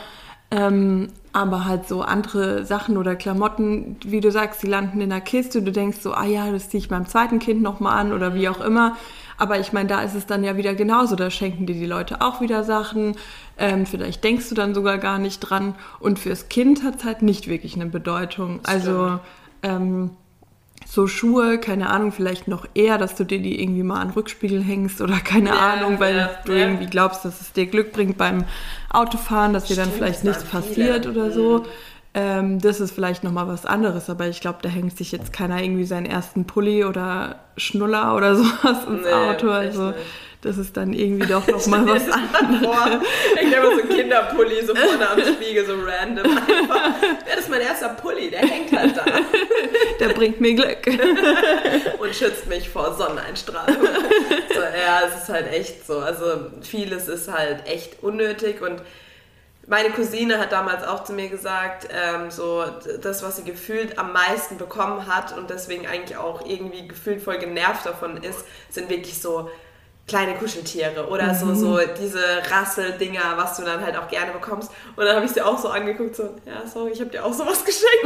Ähm, 0.51 1.08
aber 1.34 1.65
halt 1.65 1.88
so 1.88 2.03
andere 2.03 2.65
Sachen 2.65 2.97
oder 2.97 3.15
Klamotten, 3.15 3.97
wie 4.05 4.21
du 4.21 4.31
sagst, 4.31 4.62
die 4.62 4.67
landen 4.67 5.01
in 5.01 5.10
der 5.10 5.21
Kiste, 5.21 5.63
du 5.63 5.71
denkst 5.71 5.97
so, 6.01 6.13
ah 6.13 6.25
ja, 6.25 6.51
das 6.51 6.69
ziehe 6.69 6.79
ich 6.79 6.91
meinem 6.91 7.08
zweiten 7.08 7.39
Kind 7.39 7.63
nochmal 7.63 7.99
an 7.99 8.13
oder 8.13 8.36
wie 8.36 8.47
auch 8.47 8.62
immer. 8.62 8.95
Aber 9.38 9.60
ich 9.60 9.74
meine, 9.74 9.89
da 9.89 10.02
ist 10.02 10.15
es 10.15 10.26
dann 10.26 10.43
ja 10.43 10.58
wieder 10.58 10.76
genauso. 10.76 11.15
Da 11.15 11.30
schenken 11.30 11.65
dir 11.65 11.76
die 11.76 11.86
Leute 11.86 12.21
auch 12.21 12.41
wieder 12.41 12.63
Sachen. 12.63 13.15
Ähm, 13.58 13.86
vielleicht 13.86 14.24
denkst 14.24 14.50
du 14.50 14.56
dann 14.56 14.74
sogar 14.74 14.98
gar 14.98 15.17
nicht 15.17 15.39
dran. 15.39 15.76
Und 16.00 16.19
fürs 16.19 16.50
Kind 16.50 16.84
hat 16.84 16.98
es 16.98 17.04
halt 17.04 17.21
nicht 17.21 17.48
wirklich 17.48 17.76
eine 17.76 17.88
Bedeutung. 17.88 18.60
Das 18.63 18.74
also 18.74 19.19
ähm, 19.63 20.12
so 20.86 21.08
Schuhe, 21.08 21.58
keine 21.58 21.89
Ahnung, 21.89 22.12
vielleicht 22.12 22.48
noch 22.48 22.67
eher, 22.74 22.98
dass 22.98 23.15
du 23.15 23.24
dir 23.24 23.39
die 23.39 23.62
irgendwie 23.62 23.84
mal 23.84 24.00
an 24.00 24.12
Rückspiegel 24.12 24.63
hängst 24.63 25.02
oder 25.02 25.19
keine 25.19 25.50
ja, 25.50 25.74
Ahnung, 25.74 26.00
weil 26.00 26.15
ja, 26.15 26.30
du 26.45 26.54
ja. 26.54 26.60
irgendwie 26.60 26.86
glaubst, 26.86 27.26
dass 27.26 27.41
es 27.41 27.52
dir 27.52 27.65
Glück 27.65 27.91
bringt 27.91 28.17
beim 28.17 28.45
Autofahren, 28.91 29.54
dass 29.54 29.65
Stimmt, 29.65 29.80
dir 29.80 29.84
dann 29.84 29.91
vielleicht 29.93 30.24
nichts 30.24 30.43
passiert 30.43 31.08
oder 31.08 31.32
so. 31.32 31.65
Ähm, 32.17 32.62
das 32.62 32.80
ist 32.80 32.91
vielleicht 32.91 33.25
nochmal 33.25 33.49
was 33.49 33.65
anderes, 33.65 34.10
aber 34.10 34.28
ich 34.28 34.39
glaube, 34.39 34.60
da 34.62 34.69
hängt 34.69 34.97
sich 34.97 35.12
jetzt 35.12 35.34
keiner 35.34 35.62
irgendwie 35.62 35.84
seinen 35.84 36.06
ersten 36.06 36.47
Pulli 36.47 36.86
oder 36.86 37.39
Schnuller 37.58 38.15
oder 38.15 38.36
sowas 38.38 38.86
ins 38.88 39.04
nee, 39.04 39.12
Auto. 39.12 39.49
Also 39.49 39.93
das 40.39 40.58
ist 40.58 40.78
dann 40.78 40.93
irgendwie 40.93 41.28
doch 41.28 41.45
nochmal 41.45 41.86
was 41.88 42.10
anderes. 42.10 43.01
Ich 43.41 43.58
habe 43.58 43.67
so 43.67 43.82
einen 43.82 43.89
Kinderpulli 43.97 44.65
so 44.65 44.73
vorne 44.73 45.10
am 45.10 45.19
Spiegel, 45.19 45.65
so 45.65 45.73
random 45.73 46.38
einfach. 46.38 46.93
Das 47.25 47.41
ist 47.41 47.49
mein 47.49 47.60
erster 47.60 47.89
Pulli, 47.89 48.30
der 48.30 48.39
hängt 48.39 48.71
halt 48.71 48.95
da. 48.95 49.04
Der 49.99 50.13
bringt 50.13 50.39
mir 50.39 50.54
Glück. 50.54 50.88
Und 51.99 52.15
schützt 52.15 52.47
mich 52.47 52.69
vor 52.69 52.95
Sonneneinstrahlung. 52.95 53.88
So, 54.54 54.62
ja, 54.62 55.01
es 55.06 55.23
ist 55.23 55.30
halt 55.30 55.51
echt 55.51 55.86
so. 55.86 55.99
Also 55.99 56.51
vieles 56.62 57.10
ist 57.10 57.30
halt 57.30 57.67
echt 57.67 58.01
unnötig 58.04 58.62
und 58.62 58.82
meine 59.67 59.89
Cousine 59.89 60.39
hat 60.39 60.51
damals 60.51 60.84
auch 60.84 61.04
zu 61.04 61.13
mir 61.13 61.30
gesagt, 61.30 61.88
ähm, 61.91 62.30
so 62.30 62.63
das, 63.01 63.23
was 63.23 63.38
sie 63.38 63.43
gefühlt 63.43 63.97
am 63.97 64.13
meisten 64.13 64.58
bekommen 64.58 65.08
hat 65.08 65.36
und 65.38 65.49
deswegen 65.49 65.88
eigentlich 65.88 66.17
auch 66.17 66.45
irgendwie 66.45 66.88
gefühlt 66.88 67.21
voll 67.21 67.38
genervt 67.38 67.86
davon 67.86 68.17
ist, 68.17 68.45
sind 68.69 68.89
wirklich 68.89 69.19
so 69.21 69.49
kleine 70.08 70.36
Kuscheltiere 70.36 71.08
oder 71.08 71.34
mhm. 71.34 71.36
so, 71.36 71.56
so 71.56 71.80
diese 71.99 72.23
Rasseldinger, 72.51 73.38
was 73.38 73.58
du 73.58 73.63
dann 73.63 73.84
halt 73.84 73.97
auch 73.97 74.08
gerne 74.08 74.32
bekommst. 74.32 74.71
Und 74.95 75.06
dann 75.06 75.15
habe 75.15 75.25
ich 75.25 75.32
sie 75.32 75.41
auch 75.41 75.58
so 75.58 75.69
angeguckt, 75.69 76.15
so, 76.15 76.36
ja, 76.45 76.67
sorry, 76.71 76.91
ich 76.91 76.99
habe 76.99 77.10
dir 77.10 77.25
auch 77.25 77.34
sowas 77.34 77.65
geschenkt. 77.65 78.06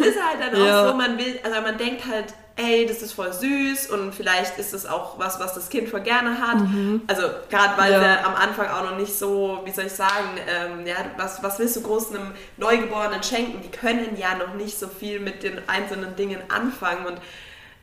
Es 0.00 0.06
ist 0.06 0.18
halt 0.20 0.40
dann 0.40 0.60
ja. 0.60 0.82
auch 0.82 0.90
so, 0.90 0.96
man 0.96 1.16
will, 1.16 1.38
also 1.44 1.60
man 1.60 1.78
denkt 1.78 2.04
halt, 2.06 2.34
ey, 2.56 2.86
das 2.86 3.02
ist 3.02 3.12
voll 3.12 3.32
süß 3.32 3.90
und 3.90 4.14
vielleicht 4.14 4.58
ist 4.58 4.74
es 4.74 4.86
auch 4.86 5.18
was, 5.18 5.40
was 5.40 5.54
das 5.54 5.68
Kind 5.68 5.88
voll 5.88 6.02
gerne 6.02 6.38
hat. 6.38 6.60
Mhm. 6.60 7.02
Also 7.06 7.22
gerade 7.50 7.80
weil 7.80 7.92
ja. 7.92 8.00
wir 8.00 8.26
am 8.26 8.34
Anfang 8.34 8.68
auch 8.68 8.90
noch 8.90 8.96
nicht 8.96 9.16
so, 9.16 9.60
wie 9.64 9.70
soll 9.70 9.86
ich 9.86 9.92
sagen, 9.92 10.28
ähm, 10.46 10.86
ja, 10.86 10.96
was, 11.16 11.42
was 11.42 11.58
willst 11.58 11.76
du 11.76 11.82
groß 11.82 12.14
einem 12.14 12.32
Neugeborenen 12.58 13.22
schenken? 13.22 13.60
Die 13.62 13.70
können 13.70 14.16
ja 14.16 14.34
noch 14.34 14.54
nicht 14.54 14.78
so 14.78 14.88
viel 14.88 15.20
mit 15.20 15.42
den 15.42 15.60
einzelnen 15.68 16.14
Dingen 16.16 16.38
anfangen 16.48 17.06
und 17.06 17.18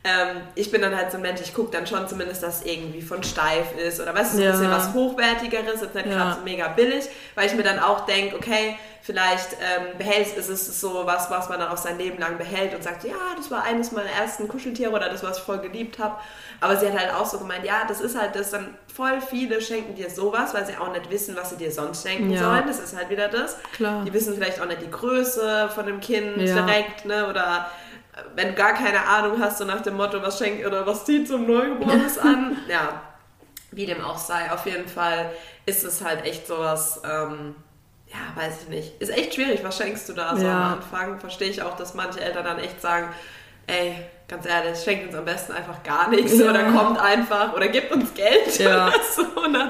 ähm, 0.02 0.40
ich 0.54 0.70
bin 0.70 0.80
dann 0.80 0.96
halt 0.96 1.10
so 1.10 1.18
ein 1.18 1.22
Mensch, 1.22 1.42
ich 1.42 1.52
gucke 1.52 1.70
dann 1.72 1.86
schon 1.86 2.08
zumindest, 2.08 2.42
dass 2.42 2.60
es 2.60 2.66
irgendwie 2.66 3.02
von 3.02 3.22
steif 3.22 3.76
ist 3.76 4.00
oder 4.00 4.14
was, 4.14 4.38
ja. 4.38 4.46
ein 4.46 4.52
bisschen 4.52 4.70
was 4.70 4.94
Hochwertigeres, 4.94 5.82
jetzt 5.82 5.94
nicht 5.94 6.06
ja. 6.06 6.12
gerade 6.12 6.36
so 6.36 6.40
mega 6.42 6.68
billig, 6.68 7.04
weil 7.34 7.46
ich 7.46 7.54
mir 7.54 7.62
dann 7.62 7.78
auch 7.78 8.06
denke, 8.06 8.36
okay, 8.36 8.78
vielleicht 9.02 9.54
ähm, 9.54 9.98
behältst, 9.98 10.38
ist 10.38 10.48
es 10.48 10.80
so 10.80 11.02
was, 11.04 11.30
was 11.30 11.48
man 11.50 11.58
dann 11.58 11.68
auch 11.68 11.76
sein 11.76 11.98
Leben 11.98 12.18
lang 12.18 12.38
behält 12.38 12.74
und 12.74 12.82
sagt, 12.82 13.04
ja, 13.04 13.14
das 13.36 13.50
war 13.50 13.64
eines 13.64 13.92
meiner 13.92 14.10
ersten 14.10 14.48
Kuscheltiere 14.48 14.90
oder 14.90 15.08
das, 15.10 15.22
was 15.22 15.38
ich 15.38 15.44
voll 15.44 15.58
geliebt 15.58 15.98
habe. 15.98 16.16
Aber 16.60 16.76
sie 16.76 16.86
hat 16.86 16.98
halt 16.98 17.14
auch 17.14 17.26
so 17.26 17.38
gemeint, 17.38 17.64
ja, 17.64 17.84
das 17.88 18.00
ist 18.00 18.18
halt 18.18 18.36
das, 18.36 18.50
dann 18.50 18.74
voll 18.94 19.20
viele 19.20 19.60
schenken 19.60 19.94
dir 19.94 20.10
sowas, 20.10 20.54
weil 20.54 20.66
sie 20.66 20.76
auch 20.76 20.92
nicht 20.92 21.10
wissen, 21.10 21.36
was 21.36 21.50
sie 21.50 21.56
dir 21.56 21.72
sonst 21.72 22.06
schenken 22.06 22.30
ja. 22.30 22.40
sollen. 22.40 22.66
Das 22.66 22.78
ist 22.78 22.96
halt 22.96 23.10
wieder 23.10 23.28
das. 23.28 23.56
Klar. 23.72 24.04
Die 24.04 24.12
wissen 24.12 24.34
vielleicht 24.34 24.60
auch 24.60 24.66
nicht 24.66 24.82
die 24.82 24.90
Größe 24.90 25.70
von 25.74 25.86
dem 25.86 26.00
Kind 26.00 26.36
direkt, 26.36 27.04
ne, 27.06 27.28
oder 27.28 27.70
wenn 28.34 28.48
du 28.48 28.54
gar 28.54 28.74
keine 28.74 29.06
Ahnung 29.06 29.40
hast, 29.40 29.58
so 29.58 29.64
nach 29.64 29.80
dem 29.80 29.96
Motto, 29.96 30.22
was 30.22 30.38
schenkt 30.38 30.66
oder 30.66 30.86
was 30.86 31.04
zieht 31.04 31.30
ein 31.30 31.46
Neugeborenes 31.46 32.18
an, 32.18 32.56
ja, 32.68 33.02
wie 33.72 33.86
dem 33.86 34.02
auch 34.02 34.18
sei, 34.18 34.50
auf 34.50 34.66
jeden 34.66 34.88
Fall 34.88 35.30
ist 35.66 35.84
es 35.84 36.04
halt 36.04 36.24
echt 36.24 36.46
sowas, 36.46 37.00
ähm, 37.04 37.54
ja, 38.08 38.42
weiß 38.42 38.62
ich 38.62 38.68
nicht. 38.68 39.00
Ist 39.00 39.10
echt 39.10 39.34
schwierig, 39.34 39.62
was 39.62 39.76
schenkst 39.76 40.08
du 40.08 40.12
da 40.12 40.36
so 40.36 40.44
ja. 40.44 40.56
am 40.56 40.72
Anfang? 40.74 41.20
Verstehe 41.20 41.48
ich 41.48 41.62
auch, 41.62 41.76
dass 41.76 41.94
manche 41.94 42.20
Eltern 42.20 42.44
dann 42.44 42.58
echt 42.58 42.80
sagen, 42.80 43.08
ey, 43.68 43.94
ganz 44.26 44.46
ehrlich, 44.46 44.78
schenkt 44.78 45.08
uns 45.08 45.14
am 45.14 45.24
besten 45.24 45.52
einfach 45.52 45.82
gar 45.82 46.08
nichts 46.10 46.38
ja. 46.38 46.50
oder 46.50 46.64
kommt 46.72 46.98
einfach 46.98 47.54
oder 47.54 47.68
gibt 47.68 47.92
uns 47.92 48.14
Geld 48.14 48.58
ja. 48.58 48.88
oder 48.88 48.96
so. 49.14 49.22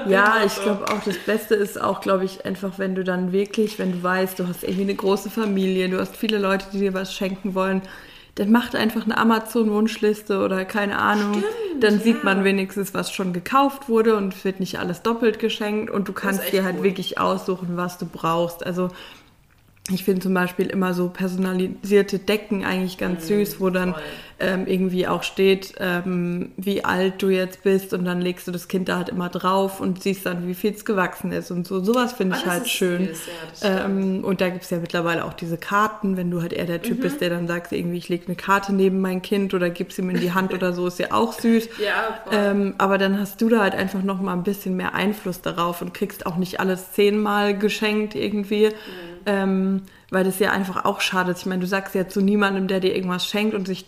Ja, 0.07 0.37
ich 0.45 0.55
glaube 0.55 0.85
auch, 0.87 1.03
das 1.03 1.17
Beste 1.19 1.55
ist 1.55 1.79
auch, 1.79 2.01
glaube 2.01 2.25
ich, 2.25 2.45
einfach, 2.45 2.77
wenn 2.77 2.95
du 2.95 3.03
dann 3.03 3.31
wirklich, 3.31 3.79
wenn 3.79 3.91
du 3.91 4.03
weißt, 4.03 4.39
du 4.39 4.47
hast 4.47 4.63
irgendwie 4.63 4.83
eine 4.83 4.95
große 4.95 5.29
Familie, 5.29 5.89
du 5.89 5.99
hast 5.99 6.15
viele 6.15 6.37
Leute, 6.37 6.65
die 6.71 6.79
dir 6.79 6.93
was 6.93 7.13
schenken 7.13 7.55
wollen, 7.55 7.81
dann 8.41 8.49
macht 8.51 8.75
einfach 8.75 9.05
eine 9.05 9.19
Amazon-Wunschliste 9.19 10.43
oder 10.43 10.65
keine 10.65 10.97
Ahnung. 10.97 11.33
Stimmt, 11.33 11.83
dann 11.83 11.93
ja. 11.97 11.99
sieht 11.99 12.23
man 12.23 12.43
wenigstens, 12.43 12.91
was 12.95 13.13
schon 13.13 13.33
gekauft 13.33 13.87
wurde 13.87 14.17
und 14.17 14.33
es 14.33 14.43
wird 14.43 14.59
nicht 14.59 14.79
alles 14.79 15.03
doppelt 15.03 15.37
geschenkt 15.37 15.91
und 15.91 16.07
du 16.07 16.13
kannst 16.13 16.51
dir 16.51 16.63
halt 16.63 16.77
gut. 16.77 16.85
wirklich 16.85 17.19
aussuchen, 17.19 17.77
was 17.77 17.99
du 17.99 18.07
brauchst. 18.07 18.65
Also 18.65 18.89
ich 19.91 20.03
finde 20.03 20.21
zum 20.21 20.33
Beispiel 20.33 20.65
immer 20.65 20.95
so 20.95 21.09
personalisierte 21.09 22.17
Decken 22.17 22.65
eigentlich 22.65 22.97
ganz 22.97 23.25
mhm, 23.25 23.45
süß, 23.45 23.59
wo 23.59 23.69
dann 23.69 23.93
ähm, 24.41 24.67
irgendwie 24.67 25.07
auch 25.07 25.23
steht, 25.23 25.75
ähm, 25.79 26.51
wie 26.57 26.83
alt 26.83 27.21
du 27.21 27.29
jetzt 27.29 27.63
bist 27.63 27.93
und 27.93 28.03
dann 28.05 28.19
legst 28.19 28.47
du 28.47 28.51
das 28.51 28.67
Kind 28.67 28.89
da 28.89 28.97
halt 28.97 29.09
immer 29.09 29.29
drauf 29.29 29.79
und 29.79 30.01
siehst 30.01 30.25
dann, 30.25 30.47
wie 30.47 30.55
viel 30.55 30.73
es 30.73 30.83
gewachsen 30.83 31.31
ist 31.31 31.51
und 31.51 31.67
so. 31.67 31.83
Sowas 31.83 32.13
finde 32.13 32.37
ich 32.37 32.45
halt 32.45 32.67
schön. 32.67 33.07
Süß, 33.07 33.27
ja, 33.61 33.85
ähm, 33.85 34.23
und 34.23 34.41
da 34.41 34.49
gibt 34.49 34.63
es 34.63 34.69
ja 34.69 34.79
mittlerweile 34.79 35.25
auch 35.25 35.33
diese 35.33 35.57
Karten, 35.57 36.17
wenn 36.17 36.31
du 36.31 36.41
halt 36.41 36.53
eher 36.53 36.65
der 36.65 36.81
Typ 36.81 36.97
mhm. 36.97 37.01
bist, 37.01 37.21
der 37.21 37.29
dann 37.29 37.47
sagt, 37.47 37.71
irgendwie, 37.71 37.97
ich 37.97 38.09
lege 38.09 38.25
eine 38.25 38.35
Karte 38.35 38.73
neben 38.73 38.99
mein 38.99 39.21
Kind 39.21 39.53
oder 39.53 39.69
gib's 39.69 39.97
ihm 39.97 40.09
in 40.09 40.19
die 40.19 40.33
Hand 40.33 40.53
oder 40.53 40.73
so, 40.73 40.87
ist 40.87 40.99
ja 40.99 41.11
auch 41.11 41.33
süß. 41.33 41.69
Ja, 41.81 42.19
ähm, 42.31 42.75
aber 42.77 42.97
dann 42.97 43.19
hast 43.19 43.41
du 43.41 43.49
da 43.49 43.61
halt 43.61 43.73
einfach 43.73 44.03
noch 44.03 44.21
mal 44.21 44.33
ein 44.33 44.43
bisschen 44.43 44.75
mehr 44.75 44.93
Einfluss 44.93 45.41
darauf 45.41 45.81
und 45.81 45.93
kriegst 45.93 46.25
auch 46.25 46.37
nicht 46.37 46.59
alles 46.59 46.91
zehnmal 46.91 47.57
geschenkt 47.57 48.13
irgendwie. 48.13 48.67
Mhm 48.67 49.11
ähm, 49.25 49.83
weil 50.09 50.23
das 50.23 50.39
ja 50.39 50.51
einfach 50.51 50.85
auch 50.85 51.01
schade 51.01 51.31
ist. 51.31 51.39
Ich 51.39 51.45
meine, 51.45 51.61
du 51.61 51.67
sagst 51.67 51.95
ja 51.95 52.07
zu 52.07 52.21
niemandem, 52.21 52.67
der 52.67 52.79
dir 52.79 52.95
irgendwas 52.95 53.25
schenkt 53.25 53.55
und 53.55 53.67
sich 53.67 53.85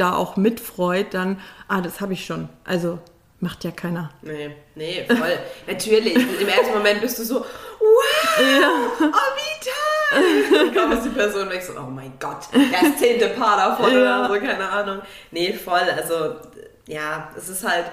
da 0.00 0.14
auch 0.14 0.36
mitfreut, 0.36 1.14
dann, 1.14 1.40
ah, 1.68 1.80
das 1.80 2.00
habe 2.00 2.12
ich 2.14 2.24
schon. 2.24 2.48
Also 2.64 2.98
macht 3.40 3.64
ja 3.64 3.70
keiner. 3.70 4.10
Nee, 4.22 4.54
nee, 4.74 5.04
voll. 5.06 5.38
Natürlich. 5.66 6.14
Im 6.14 6.48
ersten 6.48 6.74
Moment 6.74 7.00
bist 7.00 7.18
du 7.18 7.24
so, 7.24 7.40
wow, 7.40 7.46
ja. 8.38 8.70
oh, 9.00 9.32
wie 9.36 9.64
toll. 9.64 10.72
Dann 10.72 10.74
kommt 10.74 11.04
die 11.04 11.08
Person 11.08 11.48
weg 11.50 11.62
so, 11.62 11.72
oh 11.78 11.90
mein 11.90 12.12
Gott, 12.18 12.48
das 12.52 12.98
zehnte 12.98 13.28
Paar 13.28 13.56
davon 13.56 13.92
ja. 13.92 14.26
oder 14.26 14.28
so, 14.28 14.40
keine 14.40 14.68
Ahnung. 14.68 15.02
Nee, 15.30 15.52
voll. 15.52 15.80
Also, 15.96 16.36
ja, 16.86 17.30
es 17.36 17.48
ist 17.48 17.66
halt, 17.66 17.86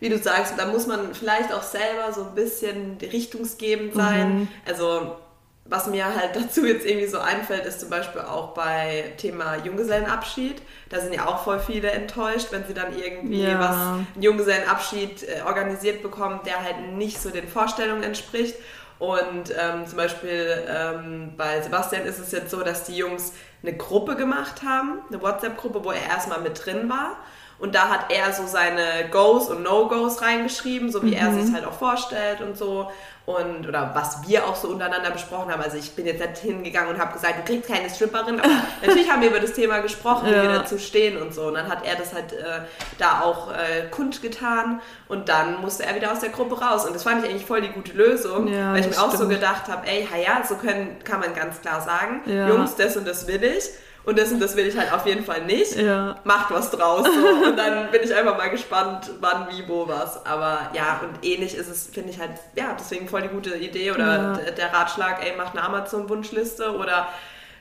wie 0.00 0.08
du 0.08 0.18
sagst, 0.18 0.54
da 0.56 0.66
muss 0.66 0.86
man 0.86 1.14
vielleicht 1.14 1.52
auch 1.52 1.62
selber 1.62 2.12
so 2.12 2.22
ein 2.24 2.34
bisschen 2.34 2.98
richtungsgebend 3.00 3.94
sein. 3.94 4.40
Mhm. 4.40 4.48
Also, 4.66 5.16
was 5.66 5.86
mir 5.86 6.04
halt 6.04 6.30
dazu 6.36 6.66
jetzt 6.66 6.86
irgendwie 6.86 7.06
so 7.06 7.18
einfällt, 7.18 7.64
ist 7.66 7.80
zum 7.80 7.90
Beispiel 7.90 8.22
auch 8.22 8.48
bei 8.54 9.12
Thema 9.16 9.56
Junggesellenabschied. 9.64 10.62
Da 10.90 11.00
sind 11.00 11.14
ja 11.14 11.26
auch 11.26 11.44
voll 11.44 11.58
viele 11.58 11.90
enttäuscht, 11.90 12.48
wenn 12.50 12.66
sie 12.66 12.74
dann 12.74 12.96
irgendwie 12.96 13.42
ja. 13.42 13.58
was, 13.58 13.76
einen 13.76 14.22
Junggesellenabschied 14.22 15.22
äh, 15.22 15.42
organisiert 15.42 16.02
bekommen, 16.02 16.40
der 16.44 16.62
halt 16.62 16.92
nicht 16.92 17.20
so 17.20 17.30
den 17.30 17.48
Vorstellungen 17.48 18.02
entspricht. 18.02 18.56
Und 18.98 19.50
ähm, 19.58 19.86
zum 19.86 19.96
Beispiel 19.96 20.64
ähm, 20.68 21.32
bei 21.36 21.60
Sebastian 21.60 22.04
ist 22.04 22.18
es 22.18 22.30
jetzt 22.30 22.50
so, 22.50 22.62
dass 22.62 22.84
die 22.84 22.96
Jungs 22.96 23.32
eine 23.62 23.76
Gruppe 23.76 24.14
gemacht 24.14 24.62
haben, 24.62 25.00
eine 25.08 25.20
WhatsApp-Gruppe, 25.20 25.84
wo 25.84 25.90
er 25.90 26.06
erstmal 26.06 26.40
mit 26.40 26.64
drin 26.64 26.88
war. 26.88 27.16
Und 27.58 27.74
da 27.74 27.88
hat 27.88 28.12
er 28.12 28.32
so 28.32 28.46
seine 28.46 29.08
Goes 29.10 29.48
und 29.48 29.62
No-Goes 29.62 30.22
reingeschrieben, 30.22 30.90
so 30.90 31.02
wie 31.02 31.12
mhm. 31.12 31.14
er 31.14 31.32
sich 31.32 31.54
halt 31.54 31.64
auch 31.64 31.72
vorstellt 31.72 32.40
und 32.40 32.56
so 32.56 32.90
und 33.26 33.66
oder 33.66 33.92
was 33.94 34.28
wir 34.28 34.46
auch 34.46 34.54
so 34.54 34.68
untereinander 34.68 35.10
besprochen 35.10 35.50
haben. 35.50 35.62
Also 35.62 35.78
ich 35.78 35.92
bin 35.92 36.04
jetzt 36.04 36.20
nicht 36.20 36.38
hingegangen 36.38 36.94
und 36.94 37.00
habe 37.00 37.14
gesagt, 37.14 37.38
du 37.38 37.42
kriegst 37.42 37.70
keine 37.70 37.88
Stripperin, 37.88 38.38
aber 38.38 38.50
natürlich 38.82 39.10
haben 39.10 39.22
wir 39.22 39.30
über 39.30 39.40
das 39.40 39.54
Thema 39.54 39.78
gesprochen, 39.78 40.28
ja. 40.28 40.42
wie 40.42 40.48
wir 40.48 40.58
dazu 40.58 40.78
stehen 40.78 41.20
und 41.20 41.32
so. 41.32 41.46
Und 41.46 41.54
dann 41.54 41.68
hat 41.68 41.86
er 41.86 41.96
das 41.96 42.12
halt 42.12 42.32
äh, 42.34 42.60
da 42.98 43.22
auch 43.22 43.50
äh, 43.50 43.88
kundgetan 43.90 44.82
und 45.08 45.30
dann 45.30 45.60
musste 45.62 45.86
er 45.86 45.94
wieder 45.94 46.12
aus 46.12 46.20
der 46.20 46.30
Gruppe 46.30 46.60
raus. 46.60 46.84
Und 46.84 46.94
das 46.94 47.02
fand 47.02 47.24
ich 47.24 47.30
eigentlich 47.30 47.46
voll 47.46 47.62
die 47.62 47.70
gute 47.70 47.92
Lösung, 47.92 48.46
ja, 48.48 48.72
weil 48.72 48.80
ich 48.80 48.86
mir 48.86 48.92
stimmt. 48.92 49.08
auch 49.08 49.16
so 49.16 49.26
gedacht 49.26 49.68
habe, 49.68 49.86
ey, 49.86 50.06
ja, 50.22 50.44
so 50.46 50.56
können, 50.56 50.98
kann 51.02 51.20
man 51.20 51.34
ganz 51.34 51.62
klar 51.62 51.80
sagen, 51.80 52.20
ja. 52.26 52.48
Jungs, 52.48 52.76
das 52.76 52.96
und 52.96 53.08
das 53.08 53.26
will 53.26 53.42
ich 53.42 53.70
und 54.04 54.18
das 54.18 54.30
und 54.32 54.40
das 54.40 54.54
will 54.56 54.66
ich 54.66 54.76
halt 54.76 54.92
auf 54.92 55.06
jeden 55.06 55.24
Fall 55.24 55.44
nicht. 55.44 55.76
Ja. 55.76 56.16
Macht 56.24 56.52
was 56.52 56.70
draus. 56.70 57.06
So. 57.06 57.48
Und 57.48 57.56
dann 57.56 57.90
bin 57.90 58.02
ich 58.02 58.14
einfach 58.14 58.36
mal 58.36 58.50
gespannt, 58.50 59.10
wann, 59.20 59.48
wie, 59.50 59.66
wo, 59.66 59.88
was. 59.88 60.24
Aber 60.26 60.70
ja, 60.74 61.00
und 61.02 61.24
ähnlich 61.26 61.54
ist 61.54 61.68
es, 61.68 61.86
finde 61.86 62.10
ich 62.10 62.18
halt, 62.18 62.32
ja, 62.54 62.76
deswegen 62.78 63.08
voll 63.08 63.22
die 63.22 63.28
gute 63.28 63.56
Idee 63.56 63.92
oder 63.92 64.38
ja. 64.44 64.50
der 64.50 64.72
Ratschlag, 64.72 65.24
ey, 65.24 65.36
macht 65.36 65.56
eine 65.56 65.64
Amazon-Wunschliste 65.66 66.76
oder 66.76 67.08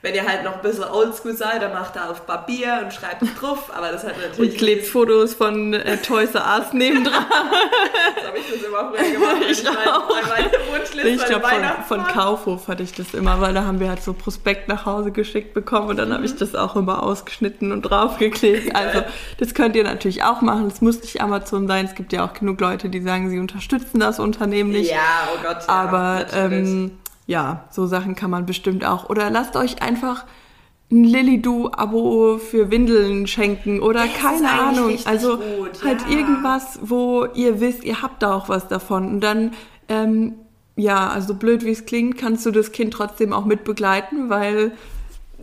wenn 0.04 0.16
ihr 0.16 0.28
halt 0.28 0.44
noch 0.44 0.56
ein 0.56 0.62
bisschen 0.62 0.84
oldschool 0.84 1.34
seid, 1.34 1.62
dann 1.62 1.72
macht 1.72 1.96
er 1.96 2.10
auf 2.10 2.28
Papier 2.28 2.82
und 2.84 2.94
schreibt 2.94 3.22
drauf, 3.40 3.72
aber 3.74 3.90
das 3.90 4.04
hat 4.04 4.18
natürlich... 4.22 4.52
Und 4.52 4.58
klebt 4.58 4.86
Fotos 4.86 5.34
von 5.34 5.74
äh, 5.74 5.96
Toys 5.96 6.36
R 6.36 6.60
Us 6.60 6.74
nebendran. 6.74 7.26
das 8.16 8.28
habe 8.28 8.38
ich 8.38 8.52
das 8.52 8.68
immer 8.68 8.92
früher 8.92 9.12
gemacht. 9.12 9.38
Ich, 9.50 9.62
ich 9.62 9.70
auch. 9.70 10.10
Meine 10.10 10.52
Wunschliste, 10.70 11.08
ich 11.08 11.26
glaube, 11.26 11.48
von, 11.48 12.00
von, 12.00 12.08
Kaufhof 12.08 12.68
hatte 12.68 12.84
ich 12.84 12.92
das 12.92 13.14
immer, 13.14 13.40
weil 13.40 13.54
da 13.54 13.64
haben 13.64 13.80
wir 13.80 13.88
halt 13.88 14.04
so 14.04 14.12
Prospekt 14.12 14.68
nach 14.68 14.86
Hause 14.86 15.12
geschickt 15.12 15.54
bekommen 15.54 15.88
und 15.88 15.98
dann 15.98 16.10
mhm. 16.10 16.16
habe 16.16 16.26
ich 16.26 16.36
das 16.36 16.54
auch 16.54 16.76
immer 16.76 17.02
ausgeschnitten 17.02 17.72
und 17.72 17.84
draufgeklebt. 17.84 18.76
Also 18.76 19.04
das 19.38 19.54
könnt 19.54 19.78
ihr 19.78 19.86
natürlich 19.86 20.24
auch 20.24 20.42
machen. 20.42 20.68
Es 20.68 20.82
muss 20.82 21.02
nicht 21.02 21.22
Amazon 21.22 21.66
sein. 21.66 21.86
Es 21.86 21.96
gibt 21.96 22.12
ja 22.12 22.26
auch 22.26 22.34
genug 22.34 22.60
Leute, 22.60 22.90
die 22.90 23.00
sagen, 23.00 23.30
sie 23.30 23.40
unterstützen 23.40 24.02
das 24.02 24.20
Unternehmen 24.20 24.72
nicht. 24.72 24.92
Ja, 24.92 25.30
oh 25.34 25.38
Gott. 25.42 25.60
Ja, 25.66 25.74
aber 25.74 26.26
ähm, 26.34 26.92
ja, 27.26 27.66
so 27.70 27.86
Sachen 27.88 28.16
kann 28.16 28.30
man 28.30 28.46
bestimmt 28.46 28.86
auch. 28.86 29.10
Oder 29.10 29.30
lasst 29.30 29.56
euch 29.56 29.82
einfach 29.82 30.26
ein 30.92 31.04
Lilly-Do-Abo 31.04 32.38
für 32.38 32.70
Windeln 32.70 33.26
schenken 33.28 33.82
oder 33.82 34.06
das 34.06 34.14
keine 34.14 34.52
Ahnung. 34.52 34.98
Also 35.06 35.38
gut, 35.38 35.84
halt 35.84 36.02
ja. 36.02 36.18
irgendwas, 36.18 36.80
wo 36.82 37.26
ihr 37.34 37.60
wisst, 37.60 37.84
ihr 37.84 38.02
habt 38.02 38.22
da 38.22 38.34
auch 38.34 38.50
was 38.50 38.68
davon. 38.68 39.08
Und 39.08 39.22
dann, 39.22 39.54
ähm, 39.90 40.36
ja, 40.76 41.10
also 41.10 41.34
blöd 41.34 41.64
wie 41.66 41.72
es 41.72 41.86
klingt, 41.86 42.18
kannst 42.18 42.46
du 42.46 42.52
das 42.52 42.72
Kind 42.72 42.94
trotzdem 42.94 43.34
auch 43.34 43.46
mit 43.46 43.64
begleiten, 43.64 44.30
weil 44.30 44.74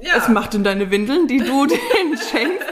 ja. 0.00 0.16
es 0.16 0.28
macht 0.28 0.54
in 0.54 0.64
deine 0.64 0.90
Windeln, 0.90 1.26
die 1.26 1.38
du 1.38 1.66
denen 1.66 2.16
schenkst. 2.16 2.66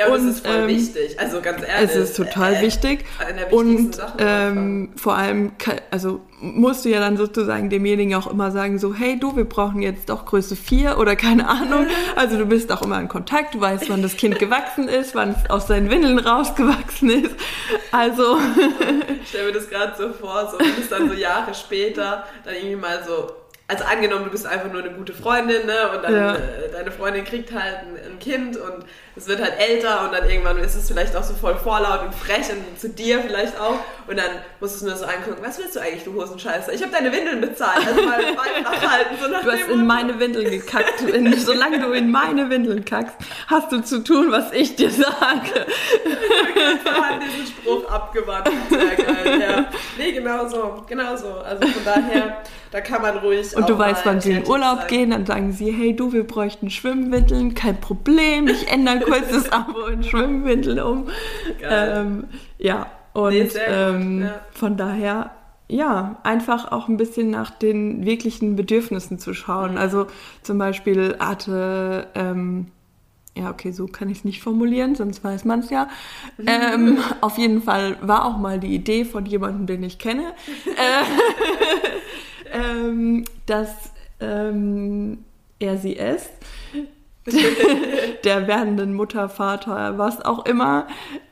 Ja, 0.00 0.06
und, 0.06 0.26
das 0.26 0.36
ist 0.36 0.46
voll 0.46 0.56
ähm, 0.56 0.68
wichtig. 0.68 1.20
Also 1.20 1.42
ganz 1.42 1.60
ehrlich. 1.60 1.90
Es 1.90 1.94
ist 1.94 2.16
total 2.16 2.54
äh, 2.54 2.62
wichtig. 2.62 3.04
Und 3.50 3.98
ähm, 4.18 4.88
vor 4.96 5.14
allem, 5.14 5.52
also 5.90 6.22
musst 6.40 6.86
du 6.86 6.88
ja 6.88 7.00
dann 7.00 7.18
sozusagen 7.18 7.68
demjenigen 7.68 8.14
auch 8.14 8.26
immer 8.26 8.50
sagen, 8.50 8.78
so, 8.78 8.94
hey 8.94 9.20
du, 9.20 9.36
wir 9.36 9.44
brauchen 9.44 9.82
jetzt 9.82 10.08
doch 10.08 10.24
Größe 10.24 10.56
4 10.56 10.96
oder 10.96 11.16
keine 11.16 11.48
Ahnung. 11.48 11.86
Also 12.16 12.38
du 12.38 12.46
bist 12.46 12.72
auch 12.72 12.80
immer 12.80 12.98
in 12.98 13.08
Kontakt, 13.08 13.54
du 13.54 13.60
weißt, 13.60 13.90
wann 13.90 14.00
das 14.00 14.16
Kind 14.16 14.38
gewachsen 14.38 14.88
ist, 14.88 15.14
wann 15.14 15.32
es 15.32 15.50
aus 15.50 15.66
seinen 15.66 15.90
Windeln 15.90 16.18
rausgewachsen 16.18 17.10
ist. 17.10 17.34
Also. 17.92 18.38
Ich 19.22 19.28
stelle 19.28 19.48
mir 19.48 19.52
das 19.52 19.68
gerade 19.68 19.92
so 19.98 20.14
vor, 20.14 20.50
so 20.50 20.58
wenn 20.58 20.82
es 20.82 20.88
dann 20.88 21.08
so 21.08 21.14
Jahre 21.14 21.52
später 21.52 22.24
dann 22.44 22.54
irgendwie 22.54 22.76
mal 22.76 23.04
so 23.06 23.32
also 23.70 23.84
angenommen, 23.84 24.24
du 24.24 24.30
bist 24.30 24.46
einfach 24.46 24.70
nur 24.70 24.82
eine 24.82 24.92
gute 24.92 25.12
Freundin, 25.12 25.64
ne? 25.64 25.90
Und 25.94 26.02
dann 26.02 26.14
ja. 26.14 26.34
äh, 26.34 26.72
deine 26.72 26.90
Freundin 26.90 27.24
kriegt 27.24 27.52
halt 27.52 27.78
ein, 27.78 28.12
ein, 28.12 28.18
Kind 28.18 28.56
und 28.56 28.84
es 29.16 29.28
wird 29.28 29.40
halt 29.40 29.54
älter 29.58 30.04
und 30.04 30.12
dann 30.12 30.28
irgendwann 30.28 30.58
ist 30.58 30.74
es 30.74 30.88
vielleicht 30.88 31.14
auch 31.14 31.22
so 31.22 31.34
voll 31.34 31.56
vorlaut 31.56 32.02
und 32.02 32.14
frech 32.14 32.50
und 32.50 32.78
zu 32.78 32.88
dir 32.88 33.20
vielleicht 33.20 33.58
auch. 33.60 33.78
Und 34.08 34.18
dann 34.18 34.30
musst 34.58 34.74
du 34.74 34.86
es 34.86 34.90
nur 34.90 34.96
so 34.96 35.04
angucken, 35.04 35.40
was 35.40 35.58
willst 35.58 35.76
du 35.76 35.80
eigentlich, 35.80 36.02
du 36.02 36.14
Hosenscheiße? 36.14 36.72
Ich 36.72 36.82
habe 36.82 36.90
deine 36.90 37.12
Windeln 37.12 37.40
bezahlt, 37.40 37.86
also 37.86 38.02
mal 38.02 38.32
nachhalten. 38.62 39.16
So 39.22 39.28
nach 39.28 39.42
du 39.42 39.52
hast 39.52 39.68
in 39.68 39.86
meine 39.86 40.18
Windeln 40.18 40.50
gekackt. 40.50 41.06
Wenn, 41.06 41.32
solange 41.38 41.78
du 41.80 41.92
in 41.92 42.10
meine 42.10 42.50
Windeln 42.50 42.84
kackst, 42.84 43.14
hast 43.46 43.70
du 43.70 43.80
zu 43.82 44.02
tun, 44.02 44.32
was 44.32 44.52
ich 44.52 44.74
dir 44.74 44.90
sage. 44.90 45.06
ich 46.04 46.92
habe 46.92 47.20
diesen 47.24 47.46
Spruch 47.46 47.88
abgewandt. 47.88 48.50
Sehr 48.68 48.96
geil, 48.96 49.40
ja. 49.40 49.70
Nee, 50.10 50.18
genau 50.18 50.48
so, 50.48 50.84
genau 50.88 51.16
so. 51.16 51.28
Also 51.28 51.66
von 51.66 51.84
daher 51.84 52.38
da 52.70 52.80
kann 52.80 53.02
man 53.02 53.18
ruhig. 53.18 53.56
Und 53.56 53.68
du 53.68 53.76
weißt, 53.76 54.06
wann 54.06 54.20
sie 54.20 54.32
in 54.32 54.46
Urlaub 54.46 54.80
sein. 54.80 54.88
gehen, 54.88 55.10
dann 55.10 55.26
sagen 55.26 55.52
sie, 55.52 55.72
hey 55.72 55.94
du, 55.94 56.12
wir 56.12 56.24
bräuchten 56.26 56.70
Schwimmwindeln, 56.70 57.54
kein 57.54 57.80
Problem, 57.80 58.46
ich 58.46 58.70
ändere 58.70 59.00
kurz 59.04 59.30
das 59.30 59.50
Abo 59.52 59.86
in 59.86 60.02
Schwimmwindeln 60.02 60.80
um. 60.80 61.08
Ähm, 61.62 62.24
ja, 62.58 62.86
und 63.12 63.32
nee, 63.32 63.48
ähm, 63.66 64.22
ja. 64.22 64.40
von 64.52 64.76
daher 64.76 65.32
ja, 65.68 66.16
einfach 66.24 66.72
auch 66.72 66.88
ein 66.88 66.96
bisschen 66.96 67.30
nach 67.30 67.50
den 67.50 68.04
wirklichen 68.04 68.56
Bedürfnissen 68.56 69.20
zu 69.20 69.34
schauen. 69.34 69.72
Mhm. 69.72 69.78
Also 69.78 70.06
zum 70.42 70.58
Beispiel 70.58 71.16
hatte, 71.20 72.08
ähm, 72.14 72.72
ja, 73.40 73.50
okay, 73.50 73.72
so 73.72 73.86
kann 73.86 74.10
ich 74.10 74.18
es 74.18 74.24
nicht 74.24 74.42
formulieren, 74.42 74.94
sonst 74.94 75.24
weiß 75.24 75.44
man 75.44 75.60
es 75.60 75.70
ja. 75.70 75.88
Mhm. 76.36 76.46
Ähm, 76.46 76.98
auf 77.20 77.38
jeden 77.38 77.62
Fall 77.62 77.96
war 78.00 78.24
auch 78.26 78.36
mal 78.36 78.60
die 78.60 78.74
Idee 78.74 79.04
von 79.04 79.26
jemandem, 79.26 79.66
den 79.66 79.82
ich 79.82 79.98
kenne. 79.98 80.32
Äh, 80.70 81.04
ähm, 82.52 83.24
dass 83.46 83.92
ähm, 84.20 85.24
er 85.58 85.76
sie 85.76 85.92
ist, 85.92 86.30
der 88.24 88.46
werdenden 88.46 88.94
Mutter, 88.94 89.28
Vater, 89.28 89.98
was 89.98 90.24
auch 90.24 90.46
immer, 90.46 90.86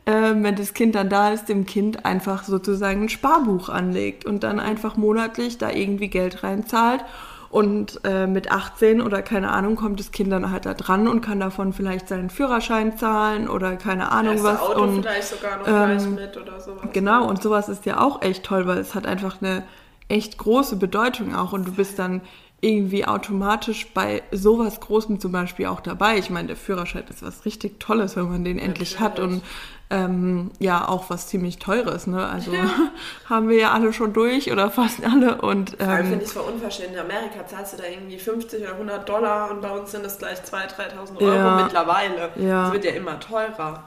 ähm, 0.06 0.44
wenn 0.44 0.56
das 0.56 0.74
Kind 0.74 0.94
dann 0.94 1.08
da 1.08 1.32
ist, 1.32 1.48
dem 1.48 1.66
Kind 1.66 2.04
einfach 2.04 2.44
sozusagen 2.44 3.04
ein 3.04 3.08
Sparbuch 3.08 3.68
anlegt 3.68 4.24
und 4.24 4.42
dann 4.42 4.60
einfach 4.60 4.96
monatlich 4.96 5.58
da 5.58 5.70
irgendwie 5.70 6.08
Geld 6.08 6.42
reinzahlt. 6.42 7.04
Und 7.50 8.00
äh, 8.04 8.26
mit 8.26 8.52
18 8.52 9.00
oder 9.00 9.22
keine 9.22 9.50
Ahnung 9.50 9.76
kommt 9.76 9.98
das 10.00 10.11
Kind 10.11 10.30
dann 10.30 10.50
halt 10.50 10.66
da 10.66 10.74
dran 10.74 11.08
und 11.08 11.22
kann 11.22 11.40
davon 11.40 11.72
vielleicht 11.72 12.08
seinen 12.08 12.28
Führerschein 12.28 12.98
zahlen 12.98 13.48
oder 13.48 13.76
keine 13.76 14.12
Ahnung 14.12 14.34
das 14.34 14.44
was. 14.44 14.61
Auto 14.61 14.82
und 14.82 15.02
vielleicht 15.02 15.28
sogar 15.28 15.58
noch 15.58 15.66
ähm, 15.66 16.14
mit 16.14 16.37
oder 16.37 16.61
sowas. 16.61 16.82
Genau, 16.92 17.26
und 17.26 17.42
sowas 17.42 17.70
ist 17.70 17.87
ja 17.87 18.00
auch 18.00 18.20
echt 18.20 18.44
toll, 18.44 18.66
weil 18.66 18.78
es 18.78 18.94
hat 18.94 19.06
einfach 19.06 19.40
eine 19.40 19.62
echt 20.08 20.37
große 20.37 20.76
Bedeutung 20.76 21.34
auch 21.34 21.52
und 21.52 21.66
du 21.66 21.72
bist 21.72 21.98
dann 21.98 22.20
irgendwie 22.61 23.06
automatisch 23.06 23.87
bei 23.94 24.22
sowas 24.32 24.80
Großem 24.80 25.20
zum 25.20 25.32
Beispiel 25.32 25.66
auch 25.66 25.80
dabei. 25.80 26.18
Ich 26.18 26.28
meine, 26.28 26.48
der 26.48 26.56
Führerschein 26.56 27.04
ist 27.08 27.22
was 27.22 27.44
richtig 27.44 27.78
Tolles, 27.78 28.16
wenn 28.16 28.28
man 28.28 28.44
den 28.44 28.58
endlich 28.58 28.94
ja, 28.94 29.00
hat 29.00 29.20
und 29.20 29.42
ähm, 29.90 30.51
ja 30.59 30.87
auch 30.87 31.09
was 31.09 31.29
ziemlich 31.29 31.59
Teures. 31.59 32.07
Ne? 32.07 32.24
Also 32.27 32.53
ja. 32.53 32.68
haben 33.29 33.48
wir 33.48 33.57
ja 33.57 33.72
alle 33.72 33.92
schon 33.92 34.12
durch 34.12 34.53
oder 34.53 34.70
fast 34.70 35.05
alle. 35.05 35.40
Und 35.40 35.77
ähm, 35.79 35.96
finde 35.96 36.16
ich 36.16 36.22
es 36.24 36.33
voll 36.33 36.51
unverschämt. 36.53 36.92
In 36.92 36.98
Amerika 36.98 37.46
zahlst 37.46 37.72
du 37.72 37.79
da 37.79 37.85
irgendwie 37.85 38.18
50 38.18 38.62
oder 38.62 38.72
100 38.72 39.09
Dollar 39.09 39.51
und 39.51 39.62
bei 39.62 39.70
uns 39.70 39.90
sind 39.90 40.05
es 40.05 40.18
gleich 40.18 40.38
2.000, 40.38 40.77
3.000 40.77 41.20
Euro 41.20 41.35
ja, 41.35 41.62
mittlerweile. 41.62 42.31
Ja. 42.37 42.64
Das 42.64 42.72
wird 42.72 42.85
ja 42.85 42.92
immer 42.92 43.18
teurer. 43.18 43.85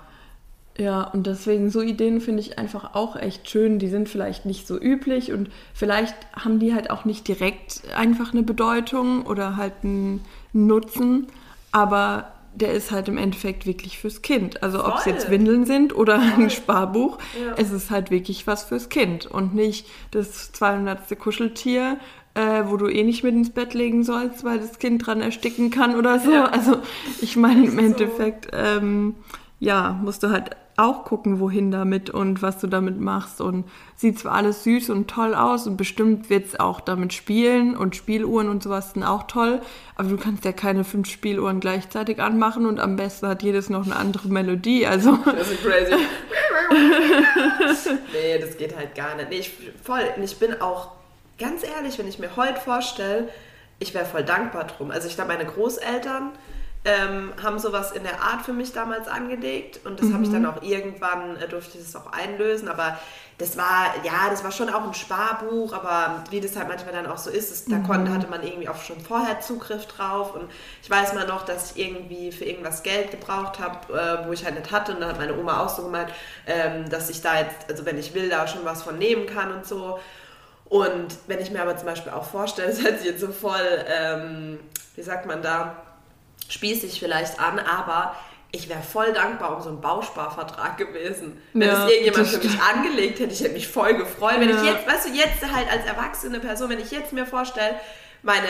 Ja, 0.78 1.04
und 1.04 1.28
deswegen 1.28 1.70
so 1.70 1.82
Ideen 1.82 2.22
finde 2.22 2.42
ich 2.42 2.58
einfach 2.58 2.96
auch 2.96 3.16
echt 3.16 3.50
schön. 3.50 3.78
Die 3.78 3.90
sind 3.90 4.10
vielleicht 4.10 4.46
nicht 4.46 4.66
so 4.66 4.80
üblich 4.80 5.32
und 5.32 5.50
vielleicht 5.74 6.16
haben 6.34 6.60
die 6.60 6.74
halt 6.74 6.90
auch 6.90 7.06
nicht 7.06 7.28
direkt 7.28 7.84
einfach 7.96 8.34
eine 8.34 8.42
Bedeutung 8.42 9.26
oder 9.26 9.58
halt 9.58 9.74
einen 9.84 10.26
Nutzen, 10.54 11.28
aber 11.72 12.32
der 12.54 12.74
ist 12.74 12.92
halt 12.92 13.08
im 13.08 13.18
Endeffekt 13.18 13.66
wirklich 13.66 13.98
fürs 13.98 14.22
Kind. 14.22 14.62
Also 14.62 14.86
ob 14.86 14.98
es 14.98 15.06
jetzt 15.06 15.30
Windeln 15.30 15.66
sind 15.66 15.96
oder 15.96 16.20
Voll. 16.20 16.44
ein 16.44 16.50
Sparbuch, 16.50 17.18
ja. 17.44 17.54
es 17.58 17.72
ist 17.72 17.90
halt 17.90 18.12
wirklich 18.12 18.48
was 18.48 18.64
fürs 18.64 18.90
Kind 18.90 19.26
und 19.26 19.56
nicht 19.56 19.88
das 20.12 20.52
200. 20.52 21.18
Kuscheltier, 21.18 21.98
äh, 22.34 22.64
wo 22.66 22.78
du 22.78 22.88
eh 22.88 23.04
nicht 23.04 23.24
mit 23.24 23.34
ins 23.34 23.50
Bett 23.50 23.74
legen 23.74 24.04
sollst, 24.04 24.44
weil 24.44 24.60
das 24.60 24.80
Kind 24.80 25.06
dran 25.06 25.22
ersticken 25.22 25.70
kann 25.70 25.96
oder 25.96 26.20
so. 26.20 26.32
Ja. 26.32 26.46
Also 26.46 26.80
ich 27.22 27.36
meine 27.36 27.66
im 27.66 27.80
Endeffekt, 27.80 28.46
so. 28.52 28.58
ähm, 28.58 29.16
ja, 29.60 30.00
musst 30.02 30.24
du 30.24 30.30
halt 30.30 30.56
auch 30.82 31.06
gucken, 31.06 31.40
wohin 31.40 31.72
damit 31.72 32.10
und 32.10 32.42
was 32.42 32.60
du 32.60 32.68
damit 32.68 33.00
machst. 33.00 33.42
Und 33.42 33.66
sieht 33.96 34.20
zwar 34.20 34.34
alles 34.34 34.64
süß 34.64 34.90
und 34.90 35.10
toll 35.10 35.36
aus 35.36 35.68
und 35.68 35.78
bestimmt 35.78 36.30
wird 36.30 36.48
es 36.48 36.60
auch 36.60 36.82
damit 36.82 37.14
spielen 37.14 37.76
und 37.76 37.96
Spieluhren 37.96 38.50
und 38.50 38.64
sowas 38.64 38.94
sind 38.94 39.04
auch 39.04 39.24
toll, 39.24 39.62
aber 39.96 40.10
du 40.10 40.18
kannst 40.18 40.44
ja 40.44 40.52
keine 40.52 40.84
fünf 40.84 41.10
Spieluhren 41.10 41.60
gleichzeitig 41.60 42.20
anmachen 42.20 42.66
und 42.66 42.80
am 42.80 42.96
besten 42.96 43.28
hat 43.28 43.44
jedes 43.44 43.70
noch 43.70 43.86
eine 43.86 43.96
andere 43.96 44.28
Melodie. 44.28 44.88
Also. 44.88 45.18
Das 45.32 45.50
ist 45.50 45.64
crazy. 45.64 45.96
nee, 48.14 48.40
das 48.40 48.58
geht 48.58 48.76
halt 48.76 48.96
gar 48.96 49.16
nicht. 49.16 49.30
Nee, 49.30 49.40
ich, 49.40 49.52
voll. 49.84 50.02
Ich 50.22 50.38
bin 50.38 50.62
auch 50.62 50.92
ganz 51.40 51.64
ehrlich, 51.64 51.98
wenn 51.98 52.08
ich 52.08 52.20
mir 52.20 52.36
heute 52.36 52.60
vorstelle, 52.60 53.30
ich 53.80 53.94
wäre 53.94 54.06
voll 54.06 54.24
dankbar 54.24 54.66
drum. 54.66 54.92
Also 54.92 55.08
ich 55.08 55.16
glaube, 55.16 55.34
meine 55.34 55.46
Großeltern 55.46 56.32
ähm, 56.84 57.32
haben 57.42 57.60
sowas 57.60 57.92
in 57.92 58.04
der 58.04 58.22
Art 58.22 58.42
für 58.44 58.54
mich 58.54 58.74
damals 58.74 59.08
angelegt 59.08 59.82
und 59.86 60.00
das 60.00 60.08
mhm. 60.08 60.14
habe 60.16 60.24
ich 60.24 60.32
dann 60.32 60.46
auch 60.48 60.64
irgendwann, 60.64 61.38
äh, 61.38 61.48
durfte 61.48 61.78
ich 61.78 61.84
das 61.84 61.96
auch 61.96 62.12
einlösen, 62.12 62.68
aber 62.68 62.98
das 63.38 63.56
war, 63.56 63.94
ja, 64.04 64.30
das 64.30 64.44
war 64.44 64.52
schon 64.52 64.70
auch 64.70 64.86
ein 64.86 64.94
Sparbuch, 64.94 65.74
aber 65.74 66.24
wie 66.32 66.42
das 66.42 66.56
halt 66.56 66.68
manchmal 66.68 66.94
dann 66.94 67.06
auch 67.06 67.20
so 67.20 67.30
ist, 67.30 67.52
das, 67.52 67.66
da 67.66 67.78
mhm. 67.78 67.84
konnte, 67.84 68.12
hatte 68.12 68.28
man 68.28 68.42
irgendwie 68.42 68.68
auch 68.68 68.82
schon 68.82 69.00
vorher 69.00 69.42
Zugriff 69.42 69.86
drauf 69.86 70.34
und 70.34 70.50
ich 70.82 70.90
weiß 70.90 71.14
mal 71.14 71.28
noch, 71.28 71.46
dass 71.46 71.72
ich 71.72 71.86
irgendwie 71.86 72.32
für 72.32 72.46
irgendwas 72.46 72.82
Geld 72.82 73.12
gebraucht 73.12 73.60
habe, 73.60 73.94
äh, 73.94 74.28
wo 74.28 74.32
ich 74.32 74.44
halt 74.44 74.56
nicht 74.56 74.72
hatte 74.72 74.94
und 74.94 75.02
dann 75.02 75.10
hat 75.10 75.20
meine 75.20 75.38
Oma 75.38 75.64
auch 75.64 75.70
so 75.70 75.84
gemeint, 75.84 76.12
ähm, 76.48 76.90
dass 76.90 77.12
ich 77.12 77.22
da 77.22 77.40
jetzt, 77.40 77.70
also 77.70 77.86
wenn 77.86 78.00
ich 78.00 78.16
will, 78.16 78.30
da 78.30 78.48
schon 78.48 78.66
was 78.66 78.82
von 78.82 78.98
nehmen 78.98 79.28
kann 79.28 79.52
und 79.52 79.68
so 79.68 80.00
und 80.66 81.18
wenn 81.28 81.40
ich 81.40 81.52
mir 81.52 81.62
aber 81.62 81.78
zum 81.78 81.86
Beispiel 81.86 82.12
auch 82.12 82.24
vorstelle, 82.24 82.68
das 82.72 82.82
hört 82.82 82.98
sich 82.98 83.08
jetzt 83.08 83.22
so 83.22 83.28
voll, 83.28 83.86
ähm, 83.88 84.60
wie 84.96 85.04
sagt 85.04 85.28
man 85.28 85.44
da, 85.44 85.76
spießig 86.52 87.00
vielleicht 87.00 87.40
an, 87.40 87.60
aber 87.60 88.16
ich 88.52 88.68
wäre 88.68 88.82
voll 88.82 89.14
dankbar 89.14 89.56
um 89.56 89.62
so 89.62 89.70
einen 89.70 89.82
Bausparvertrag 89.82 90.78
gewesen. 90.78 91.42
Wenn 91.54 91.70
ja, 91.70 91.86
es 91.86 91.92
irgendjemand 91.92 92.28
für 92.28 92.38
mich 92.40 92.62
angelegt 92.62 93.20
hätte, 93.20 93.34
ich 93.34 93.40
hätte 93.40 93.54
mich 93.54 93.68
voll 93.68 93.96
gefreut. 93.96 94.36
Wenn 94.40 94.50
ja. 94.50 94.62
ich 94.62 94.70
jetzt, 94.70 94.88
weißt 94.88 95.08
du, 95.08 95.14
jetzt 95.14 95.42
halt 95.54 95.72
als 95.72 95.86
erwachsene 95.86 96.40
Person, 96.40 96.70
wenn 96.70 96.80
ich 96.80 96.92
jetzt 96.92 97.14
mir 97.14 97.26
vorstelle, 97.26 97.76
meine 98.24 98.48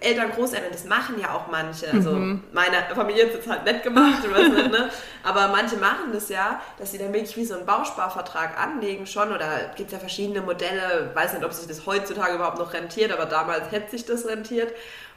Eltern, 0.00 0.32
Großeltern, 0.32 0.72
das 0.72 0.84
machen 0.86 1.20
ja 1.20 1.34
auch 1.34 1.46
manche. 1.48 1.88
Also 1.92 2.12
mhm. 2.12 2.42
meine 2.52 2.76
Familie 2.94 3.26
hat 3.26 3.34
es 3.34 3.46
halt 3.46 3.64
nett 3.64 3.82
gemacht, 3.84 4.24
nicht, 4.26 4.72
ne? 4.72 4.90
aber 5.22 5.48
manche 5.48 5.76
machen 5.76 6.12
das 6.12 6.28
ja, 6.28 6.60
dass 6.78 6.90
sie 6.90 6.98
dann 6.98 7.12
wirklich 7.12 7.36
wie 7.36 7.44
so 7.44 7.54
einen 7.54 7.64
Bausparvertrag 7.64 8.58
anlegen 8.58 9.06
schon. 9.06 9.30
Oder 9.32 9.70
gibt 9.76 9.88
es 9.88 9.92
ja 9.92 9.98
verschiedene 10.00 10.40
Modelle, 10.40 11.12
weiß 11.14 11.34
nicht, 11.34 11.44
ob 11.44 11.52
sich 11.52 11.68
das 11.68 11.86
heutzutage 11.86 12.34
überhaupt 12.34 12.58
noch 12.58 12.72
rentiert, 12.72 13.12
aber 13.12 13.26
damals 13.26 13.70
hätte 13.70 13.92
sich 13.92 14.04
das 14.04 14.26
rentiert. 14.26 14.72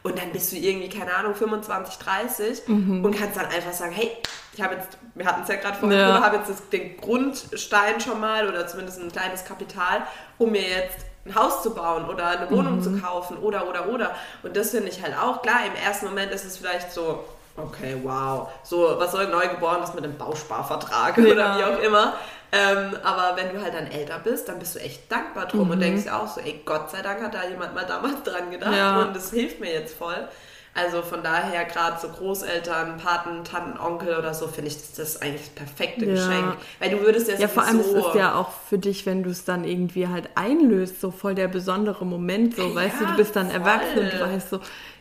Und 0.08 0.18
dann 0.18 0.32
bist 0.32 0.54
du 0.54 0.56
irgendwie, 0.56 0.88
keine 0.88 1.14
Ahnung, 1.14 1.36
25, 1.36 1.98
30 1.98 2.68
mhm. 2.68 3.04
und 3.04 3.14
kannst 3.14 3.36
dann 3.36 3.48
einfach 3.48 3.74
sagen, 3.74 3.92
hey, 3.92 4.10
ich 4.54 4.62
habe 4.62 4.76
jetzt, 4.76 4.98
wir 5.16 5.26
hatten 5.26 5.42
es 5.42 5.50
ja 5.50 5.56
gerade 5.56 5.78
vorhin, 5.78 6.00
ja. 6.00 6.24
habe 6.24 6.38
jetzt 6.38 6.50
das, 6.50 6.70
den 6.70 6.96
Grundstein 6.96 8.00
schon 8.00 8.22
mal 8.22 8.48
oder 8.48 8.66
zumindest 8.68 9.02
ein 9.02 9.12
kleines 9.12 9.44
Kapital, 9.44 10.04
um 10.38 10.52
mir 10.52 10.62
jetzt 10.62 11.06
ein 11.26 11.36
Haus 11.36 11.62
zu 11.62 11.76
bauen 11.76 12.08
oder 12.08 12.26
eine 12.26 12.50
Wohnung 12.50 12.78
mhm. 12.78 12.84
zu 12.84 13.02
kaufen 13.02 13.36
oder, 13.36 13.68
oder, 13.68 13.90
oder. 13.90 14.16
Und 14.44 14.56
das 14.56 14.72
finde 14.72 14.88
ich 14.88 15.04
halt 15.04 15.14
auch, 15.18 15.42
klar, 15.42 15.66
im 15.66 15.76
ersten 15.76 16.06
Moment 16.06 16.32
ist 16.32 16.46
es 16.46 16.58
vielleicht 16.58 16.94
so, 16.94 17.26
okay, 17.58 17.96
wow, 18.04 18.50
so, 18.64 18.96
was 18.98 19.12
soll 19.12 19.28
Neugeborenes 19.28 19.94
mit 19.94 20.04
einem 20.04 20.18
Bausparvertrag 20.18 21.18
ja. 21.18 21.24
oder 21.24 21.58
wie 21.58 21.64
auch 21.64 21.80
immer. 21.80 22.14
Ähm, 22.52 22.96
aber 23.04 23.36
wenn 23.36 23.54
du 23.54 23.62
halt 23.62 23.74
dann 23.74 23.88
älter 23.88 24.20
bist, 24.20 24.48
dann 24.48 24.58
bist 24.60 24.76
du 24.76 24.80
echt 24.80 25.12
dankbar 25.12 25.48
drum 25.48 25.66
mhm. 25.66 25.72
und 25.72 25.80
denkst 25.82 26.08
auch 26.08 26.28
so, 26.28 26.40
ey, 26.40 26.62
Gott 26.66 26.90
sei 26.92 27.02
Dank 27.02 27.22
hat 27.22 27.34
da 27.34 27.46
jemand 27.46 27.76
mal 27.76 27.86
damals 27.86 28.24
dran 28.24 28.52
gedacht 28.52 28.74
ja. 28.74 29.02
und 29.02 29.16
das 29.16 29.32
hilft 29.32 29.60
mir 29.60 29.72
jetzt 29.72 29.96
voll. 29.96 30.28
Also 30.74 31.02
von 31.02 31.24
daher 31.24 31.66
gerade 31.66 32.00
so 32.00 32.08
Großeltern, 32.08 33.00
Paten, 33.00 33.44
Tanten, 33.44 33.80
Onkel 33.80 34.16
oder 34.16 34.36
so, 34.36 34.48
finde 34.48 34.70
ich 34.70 34.76
das, 34.76 34.94
das 34.94 35.22
eigentlich 35.24 35.42
das 35.42 35.66
perfekte 35.66 36.06
ja. 36.06 36.14
Geschenk. 36.14 36.58
Weil 36.80 36.92
du 36.92 37.02
würdest 37.02 37.28
ja 37.28 37.36
Ja, 37.36 37.48
vor 37.48 37.64
allem 37.64 37.82
so 37.82 37.96
ist 37.96 38.06
es 38.06 38.14
ja 38.14 38.36
auch 38.36 38.52
für 38.70 38.78
dich, 38.78 39.08
wenn 39.08 39.24
du 39.24 39.32
es 39.32 39.44
dann 39.44 39.64
irgendwie 39.64 40.08
halt 40.08 40.30
einlöst, 40.36 41.02
so 41.02 41.10
voll 41.10 41.34
der 41.34 41.48
besondere 41.48 42.06
Moment, 42.06 42.56
so, 42.56 42.68
ja, 42.68 42.76
weißt 42.76 43.02
du, 43.02 43.06
du 43.08 43.16
bist 43.16 43.36
dann 43.36 43.50
voll. 43.50 43.60
erwachsen 43.60 43.98
und 43.98 44.14
du 44.14 44.20
weißt 44.20 44.50
so, 44.52 44.60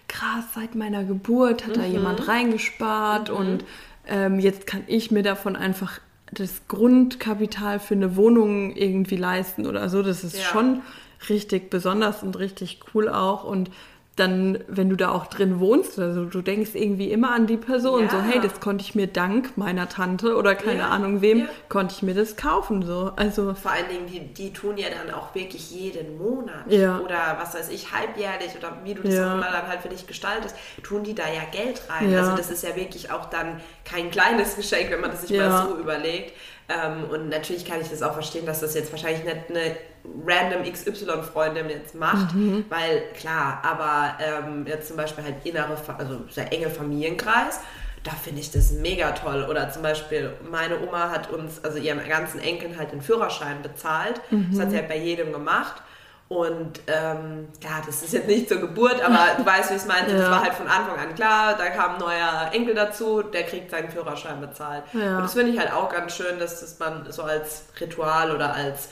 krass, 0.09 0.45
seit 0.55 0.75
meiner 0.75 1.05
Geburt 1.05 1.67
hat 1.67 1.77
mhm. 1.77 1.81
da 1.81 1.87
jemand 1.87 2.29
reingespart 2.29 3.31
mhm. 3.31 3.37
und 3.37 3.65
ähm, 4.09 4.39
jetzt 4.39 4.67
kann 4.67 4.85
ich 4.87 5.11
mir 5.11 5.23
davon 5.23 5.57
einfach 5.57 6.01
das 6.33 6.63
Grundkapital 6.69 7.79
für 7.79 7.95
eine 7.95 8.17
Wohnung 8.17 8.75
irgendwie 8.75 9.17
leisten 9.17 9.67
oder 9.67 9.89
so. 9.89 10.03
Das 10.03 10.25
ist 10.25 10.37
ja. 10.37 10.45
schon 10.45 10.83
richtig 11.29 11.71
besonders 11.71 12.23
und 12.23 12.39
richtig 12.39 12.81
cool 12.95 13.09
auch. 13.09 13.45
Und 13.45 13.71
dann, 14.17 14.65
wenn 14.67 14.89
du 14.89 14.97
da 14.97 15.11
auch 15.11 15.27
drin 15.27 15.61
wohnst, 15.61 15.99
also 15.99 16.25
du 16.25 16.41
denkst 16.41 16.71
irgendwie 16.75 17.11
immer 17.13 17.33
an 17.33 17.47
die 17.47 17.59
Person, 17.59 18.05
ja. 18.05 18.11
so 18.11 18.21
hey, 18.23 18.41
das 18.41 18.61
konnte 18.61 18.83
ich 18.83 18.95
mir 18.95 19.07
dank 19.07 19.57
meiner 19.57 19.91
Tante 19.91 20.37
oder 20.37 20.55
keine 20.55 20.81
ja. 20.81 20.89
Ahnung 20.89 21.21
wem, 21.21 21.41
ja. 21.41 21.47
konnte 21.69 21.95
ich 21.95 22.03
mir 22.03 22.15
das 22.15 22.37
kaufen, 22.37 22.83
so. 22.83 23.13
Also 23.17 23.55
vor 23.55 23.73
allen 23.73 23.89
Dingen, 23.89 24.07
die, 24.07 24.21
die 24.33 24.53
tun 24.55 24.79
ja 24.79 24.89
dann 24.89 25.15
auch 25.15 25.35
wirklich 25.35 25.71
jeden 25.71 26.17
Monat 26.17 26.67
oder 26.67 27.37
was 27.39 27.55
weiß 27.55 27.69
ich, 27.69 27.93
halbjährlich 27.93 28.57
oder 28.59 28.79
wie 28.85 28.95
du 28.95 29.03
das 29.03 29.15
auch 29.15 29.35
immer 29.35 29.51
dann 29.53 29.69
halt 29.69 29.83
für 29.83 29.91
dich 29.91 30.07
gestaltest, 30.07 30.57
tun 30.83 31.05
die 31.05 31.15
da 31.15 31.25
ja 31.25 31.43
Geld 31.53 31.83
rein. 31.91 32.15
Also 32.15 32.37
das 32.37 32.51
ist 32.51 32.63
ja 32.63 32.75
wirklich 32.75 33.11
auch 33.11 33.27
dann 33.27 33.61
kein 33.85 34.11
kleines 34.11 34.57
Geschenk, 34.57 34.91
wenn 34.91 35.01
man 35.01 35.11
das 35.11 35.23
sich 35.23 35.39
mal 35.39 35.69
so 35.69 35.79
überlegt. 35.79 36.33
Ähm, 36.69 37.05
und 37.11 37.29
natürlich 37.29 37.65
kann 37.65 37.81
ich 37.81 37.89
das 37.89 38.03
auch 38.03 38.15
verstehen, 38.15 38.45
dass 38.45 38.61
das 38.61 38.75
jetzt 38.75 38.91
wahrscheinlich 38.91 39.25
nicht 39.25 39.51
eine 39.51 39.77
random 40.27 40.71
XY-Freundin 40.71 41.71
jetzt 41.71 41.95
macht, 41.95 42.35
mhm. 42.35 42.65
weil 42.69 43.03
klar, 43.19 43.61
aber 43.63 44.15
ähm, 44.21 44.67
jetzt 44.67 44.89
zum 44.89 44.97
Beispiel 44.97 45.25
halt 45.25 45.37
innere, 45.45 45.77
also 45.99 46.21
sehr 46.31 46.53
enge 46.53 46.71
Familienkreis, 46.71 47.61
da 48.07 48.13
finde 48.13 48.41
ich 48.41 48.51
das 48.51 48.73
mega 48.73 49.11
toll. 49.13 49.47
Oder 49.49 49.71
zum 49.71 49.83
Beispiel, 49.83 50.33
meine 50.49 50.81
Oma 50.81 51.11
hat 51.11 51.31
uns, 51.31 51.65
also 51.65 51.79
ihren 51.79 52.07
ganzen 52.09 52.41
Enkeln 52.41 52.79
halt 52.79 52.93
den 52.93 53.01
Führerschein 53.01 53.63
bezahlt. 53.63 54.21
Mhm. 54.31 54.49
Das 54.53 54.61
hat 54.61 54.71
sie 54.71 54.77
halt 54.77 54.89
bei 54.89 54.99
jedem 54.99 55.33
gemacht. 55.33 55.83
Und 56.29 56.81
ähm, 56.89 57.49
ja, 57.63 57.81
das 57.87 58.03
ist 58.03 58.13
jetzt 58.13 58.27
nicht 58.27 58.49
zur 58.49 58.59
Geburt, 58.59 59.01
aber 59.01 59.37
du 59.37 59.47
weißt, 59.47 59.71
wie 59.71 59.75
ich 59.75 59.83
es 59.83 59.87
meinte. 59.87 60.13
Ja. 60.13 60.19
Das 60.19 60.31
war 60.31 60.43
halt 60.43 60.55
von 60.55 60.67
Anfang 60.67 60.99
an 60.99 61.15
klar. 61.15 61.55
Da 61.57 61.71
kam 61.71 61.95
ein 61.95 62.01
neuer 62.01 62.51
Enkel 62.53 62.75
dazu, 62.75 63.23
der 63.23 63.45
kriegt 63.45 63.71
seinen 63.71 63.91
Führerschein 63.91 64.41
bezahlt. 64.41 64.85
Ja. 64.93 65.17
Und 65.17 65.23
das 65.25 65.35
finde 65.35 65.53
ich 65.53 65.59
halt 65.59 65.73
auch 65.73 65.89
ganz 65.89 66.17
schön, 66.17 66.39
dass 66.39 66.61
das 66.61 66.79
man 66.79 67.11
so 67.11 67.23
als 67.23 67.67
Ritual 67.81 68.35
oder 68.35 68.55
als 68.55 68.89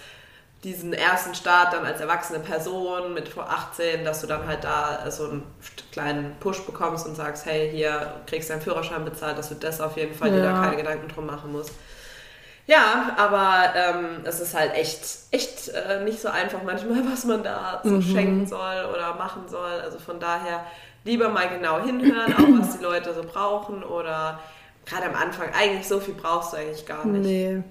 diesen 0.64 0.94
ersten 0.94 1.34
Start 1.34 1.74
dann 1.74 1.84
als 1.84 2.00
erwachsene 2.00 2.40
Person 2.40 3.12
mit 3.12 3.28
vor 3.28 3.48
18, 3.48 4.04
dass 4.04 4.22
du 4.22 4.26
dann 4.26 4.46
halt 4.46 4.64
da 4.64 5.10
so 5.10 5.24
einen 5.24 5.42
kleinen 5.92 6.36
Push 6.40 6.62
bekommst 6.62 7.06
und 7.06 7.14
sagst, 7.14 7.44
hey, 7.44 7.70
hier 7.70 8.14
kriegst 8.26 8.48
du 8.48 8.54
deinen 8.54 8.62
Führerschein 8.62 9.04
bezahlt, 9.04 9.36
dass 9.36 9.50
du 9.50 9.54
das 9.54 9.80
auf 9.80 9.96
jeden 9.96 10.14
Fall 10.14 10.30
ja. 10.30 10.36
dir 10.36 10.42
da 10.42 10.52
keine 10.64 10.76
Gedanken 10.76 11.08
drum 11.08 11.26
machen 11.26 11.52
musst. 11.52 11.72
Ja, 12.66 13.14
aber 13.18 13.74
ähm, 13.76 14.22
es 14.24 14.40
ist 14.40 14.54
halt 14.54 14.74
echt, 14.74 15.04
echt 15.30 15.68
äh, 15.68 16.02
nicht 16.02 16.20
so 16.20 16.28
einfach 16.28 16.62
manchmal, 16.64 17.02
was 17.12 17.24
man 17.24 17.44
da 17.44 17.80
so 17.84 17.90
mhm. 17.90 18.02
schenken 18.02 18.46
soll 18.46 18.86
oder 18.90 19.14
machen 19.16 19.42
soll. 19.48 19.80
Also 19.82 19.98
von 19.98 20.18
daher 20.18 20.64
lieber 21.04 21.28
mal 21.28 21.48
genau 21.50 21.80
hinhören, 21.82 22.32
auch 22.32 22.60
was 22.60 22.78
die 22.78 22.82
Leute 22.82 23.12
so 23.12 23.22
brauchen 23.22 23.84
oder 23.84 24.40
gerade 24.86 25.06
am 25.06 25.14
Anfang, 25.14 25.48
eigentlich 25.52 25.86
so 25.86 26.00
viel 26.00 26.14
brauchst 26.14 26.54
du 26.54 26.56
eigentlich 26.56 26.86
gar 26.86 27.04
nicht. 27.04 27.24
Nee. 27.24 27.62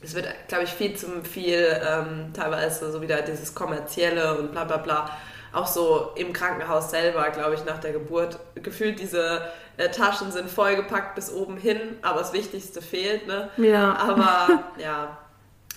Es 0.00 0.14
wird, 0.14 0.28
glaube 0.46 0.64
ich, 0.64 0.70
viel 0.70 0.96
zu 0.96 1.06
viel, 1.24 1.80
ähm, 1.88 2.32
teilweise 2.32 2.92
so 2.92 3.02
wieder 3.02 3.22
dieses 3.22 3.54
kommerzielle 3.54 4.38
und 4.38 4.52
bla 4.52 4.64
bla 4.64 4.76
bla 4.76 5.10
auch 5.52 5.66
so 5.66 6.10
im 6.14 6.32
Krankenhaus 6.32 6.90
selber, 6.90 7.30
glaube 7.30 7.54
ich, 7.54 7.64
nach 7.64 7.78
der 7.78 7.92
Geburt, 7.92 8.38
gefühlt 8.54 9.00
diese 9.00 9.42
äh, 9.76 9.88
Taschen 9.88 10.30
sind 10.30 10.50
vollgepackt 10.50 11.14
bis 11.14 11.32
oben 11.32 11.56
hin, 11.56 11.96
aber 12.02 12.20
das 12.20 12.32
Wichtigste 12.32 12.82
fehlt, 12.82 13.26
ne? 13.26 13.48
Ja. 13.56 13.96
Aber 13.96 14.64
ja, 14.78 15.16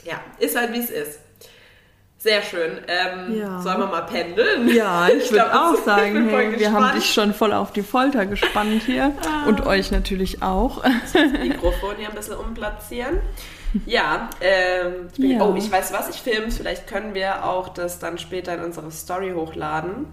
ja, 0.04 0.22
ist 0.40 0.58
halt 0.58 0.74
wie 0.74 0.80
es 0.80 0.90
ist. 0.90 1.20
Sehr 2.18 2.44
schön. 2.44 2.82
Ähm, 2.88 3.36
ja. 3.40 3.62
Sollen 3.62 3.80
wir 3.80 3.88
mal 3.88 4.02
pendeln? 4.02 4.68
Ja, 4.68 5.08
ich, 5.08 5.16
ich 5.24 5.32
würde 5.32 5.60
auch 5.60 5.76
sagen, 5.86 6.30
hey, 6.30 6.60
wir 6.60 6.72
haben 6.72 6.96
dich 6.96 7.12
schon 7.12 7.34
voll 7.34 7.52
auf 7.54 7.72
die 7.72 7.82
Folter 7.82 8.28
gespannt 8.28 8.84
hier 8.86 9.14
ah. 9.26 9.48
und 9.48 9.66
euch 9.66 9.90
natürlich 9.90 10.44
auch. 10.44 10.84
Das 10.84 11.14
Mikrofon 11.14 11.96
hier 11.98 12.10
ein 12.10 12.16
bisschen 12.16 12.38
umplatzieren. 12.38 13.20
Ja, 13.86 14.30
ähm, 14.42 15.08
ja, 15.18 15.46
oh, 15.46 15.56
ich 15.56 15.72
weiß 15.72 15.94
was, 15.94 16.10
ich 16.10 16.22
filme 16.22 16.52
Vielleicht 16.52 16.88
können 16.88 17.14
wir 17.14 17.46
auch 17.46 17.70
das 17.70 18.00
dann 18.00 18.18
später 18.18 18.54
in 18.54 18.62
unsere 18.62 18.92
Story 18.92 19.32
hochladen. 19.34 20.06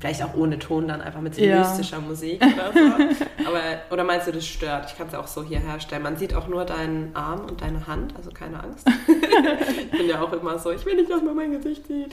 Vielleicht 0.00 0.22
auch 0.22 0.34
ohne 0.34 0.60
Ton, 0.60 0.86
dann 0.86 1.00
einfach 1.00 1.20
mit 1.20 1.34
so 1.34 1.42
ja. 1.42 1.58
mystischer 1.58 1.98
Musik 2.00 2.40
oder 2.40 2.72
so. 2.72 3.24
Aber, 3.48 3.60
oder 3.90 4.04
meinst 4.04 4.28
du, 4.28 4.32
das 4.32 4.46
stört? 4.46 4.90
Ich 4.90 4.96
kann 4.96 5.08
es 5.08 5.14
auch 5.14 5.26
so 5.26 5.42
hier 5.42 5.58
herstellen. 5.58 6.04
Man 6.04 6.16
sieht 6.16 6.34
auch 6.34 6.46
nur 6.46 6.64
deinen 6.64 7.16
Arm 7.16 7.46
und 7.46 7.62
deine 7.62 7.84
Hand, 7.88 8.14
also 8.16 8.30
keine 8.30 8.62
Angst. 8.62 8.86
ich 9.92 9.98
bin 9.98 10.08
ja 10.08 10.20
auch 10.20 10.32
immer 10.32 10.56
so, 10.58 10.70
ich 10.70 10.86
will 10.86 10.94
nicht, 10.94 11.10
dass 11.10 11.22
man 11.22 11.34
mein 11.34 11.50
Gesicht 11.50 11.84
sieht. 11.88 12.12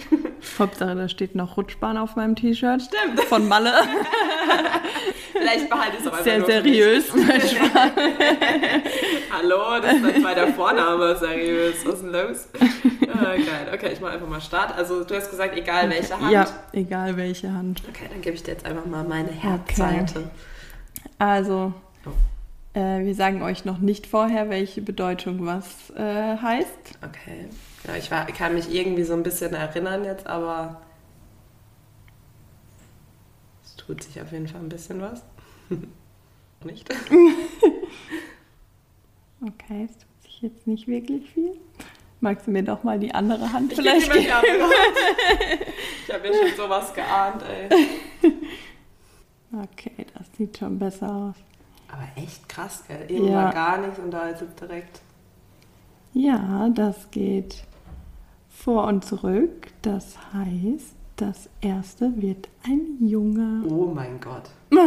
Hauptsache, 0.57 0.95
da 0.95 1.07
steht 1.07 1.35
noch 1.35 1.57
Rutschbahn 1.57 1.97
auf 1.97 2.15
meinem 2.15 2.35
T-Shirt. 2.35 2.81
Stimmt. 2.81 3.19
Von 3.21 3.47
Malle. 3.47 3.71
Vielleicht 5.33 5.69
behalte 5.69 5.97
ich 5.97 6.01
es 6.01 6.07
auch 6.07 6.13
einfach 6.13 6.23
Sehr 6.23 6.45
seriös. 6.45 7.11
Hallo, 9.31 9.79
das 9.81 9.93
ist 9.93 10.01
mein 10.01 10.21
zweiter 10.21 10.47
Vorname, 10.47 11.15
seriös. 11.17 11.85
Was 11.85 11.95
ist 11.95 12.03
denn 12.03 12.11
los? 12.11 12.47
Ah, 13.13 13.35
geil. 13.35 13.71
Okay, 13.73 13.91
ich 13.93 14.01
mache 14.01 14.13
einfach 14.13 14.27
mal 14.27 14.41
Start. 14.41 14.75
Also 14.77 15.03
du 15.03 15.15
hast 15.15 15.29
gesagt, 15.29 15.57
egal 15.57 15.89
welche 15.89 16.19
Hand. 16.19 16.31
Ja, 16.31 16.45
egal 16.73 17.17
welche 17.17 17.51
Hand. 17.51 17.74
Okay, 17.89 18.07
dann 18.09 18.21
gebe 18.21 18.35
ich 18.35 18.43
dir 18.43 18.51
jetzt 18.51 18.65
einfach 18.65 18.85
mal 18.85 19.03
meine 19.03 19.31
Herzseite. 19.31 20.19
Okay. 20.19 20.29
Also, 21.19 21.73
oh. 22.05 22.77
äh, 22.77 23.03
wir 23.05 23.15
sagen 23.15 23.41
euch 23.41 23.65
noch 23.65 23.79
nicht 23.79 24.07
vorher, 24.07 24.49
welche 24.49 24.81
Bedeutung 24.81 25.45
was 25.45 25.91
äh, 25.91 26.37
heißt. 26.37 26.99
Okay. 27.03 27.47
Ja, 27.87 27.95
ich 27.95 28.11
war, 28.11 28.25
kann 28.27 28.53
mich 28.53 28.73
irgendwie 28.73 29.03
so 29.03 29.13
ein 29.13 29.23
bisschen 29.23 29.53
erinnern 29.53 30.03
jetzt, 30.05 30.27
aber 30.27 30.81
es 33.63 33.75
tut 33.75 34.03
sich 34.03 34.21
auf 34.21 34.31
jeden 34.31 34.47
Fall 34.47 34.61
ein 34.61 34.69
bisschen 34.69 35.01
was. 35.01 35.23
nicht? 36.65 36.89
okay, 39.41 39.87
es 39.89 39.97
tut 39.97 40.21
sich 40.23 40.41
jetzt 40.41 40.67
nicht 40.67 40.87
wirklich 40.87 41.29
viel. 41.31 41.59
Magst 42.21 42.47
du 42.47 42.51
mir 42.51 42.63
doch 42.63 42.83
mal 42.83 42.99
die 42.99 43.13
andere 43.13 43.51
Hand 43.51 43.71
ich 43.71 43.77
vielleicht 43.77 44.11
geben? 44.11 44.25
Die 44.25 44.31
andere 44.31 44.63
Hand. 44.63 44.97
Ich 46.07 46.13
habe 46.13 46.27
ja 46.27 46.33
schon 46.33 46.55
sowas 46.55 46.93
geahnt, 46.93 47.43
ey. 47.43 48.33
Okay, 49.51 50.05
das 50.13 50.27
sieht 50.37 50.55
schon 50.57 50.77
besser 50.77 51.11
aus. 51.11 51.35
Aber 51.91 52.07
echt 52.15 52.47
krass, 52.47 52.83
gell? 52.87 53.05
Eben 53.09 53.27
ja. 53.27 53.51
gar 53.51 53.79
nichts 53.79 53.97
und 53.99 54.11
da 54.11 54.29
ist 54.29 54.41
es 54.41 54.53
direkt. 54.55 55.01
Ja, 56.13 56.69
das 56.69 57.09
geht 57.11 57.63
vor 58.49 58.85
und 58.85 59.03
zurück. 59.03 59.67
Das 59.81 60.15
heißt, 60.33 60.95
das 61.15 61.49
erste 61.61 62.21
wird 62.21 62.49
ein 62.63 62.97
Junge. 62.99 63.63
Oh 63.67 63.91
mein 63.93 64.19
Gott. 64.19 64.49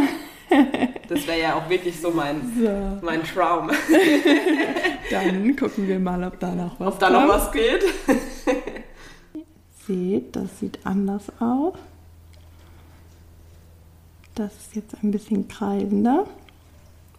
Das 1.09 1.27
wäre 1.27 1.41
ja 1.41 1.55
auch 1.55 1.69
wirklich 1.69 2.01
so 2.01 2.11
mein, 2.11 2.41
so. 2.59 3.07
mein 3.07 3.23
Traum. 3.25 3.71
Dann 5.11 5.57
gucken 5.57 5.89
wir 5.89 5.99
mal, 5.99 6.23
ob 6.25 6.39
da 6.39 6.55
noch 6.55 6.79
was 6.79 6.95
Ob 6.95 6.99
da 6.99 7.11
noch 7.11 7.29
was 7.29 7.51
geht. 7.53 7.85
Seht, 9.87 10.37
das 10.37 10.59
sieht 10.61 10.79
anders 10.85 11.33
aus. 11.41 11.75
Das 14.35 14.55
ist 14.55 14.77
jetzt 14.77 14.97
ein 15.03 15.11
bisschen 15.11 15.49
kreisender. 15.49 16.27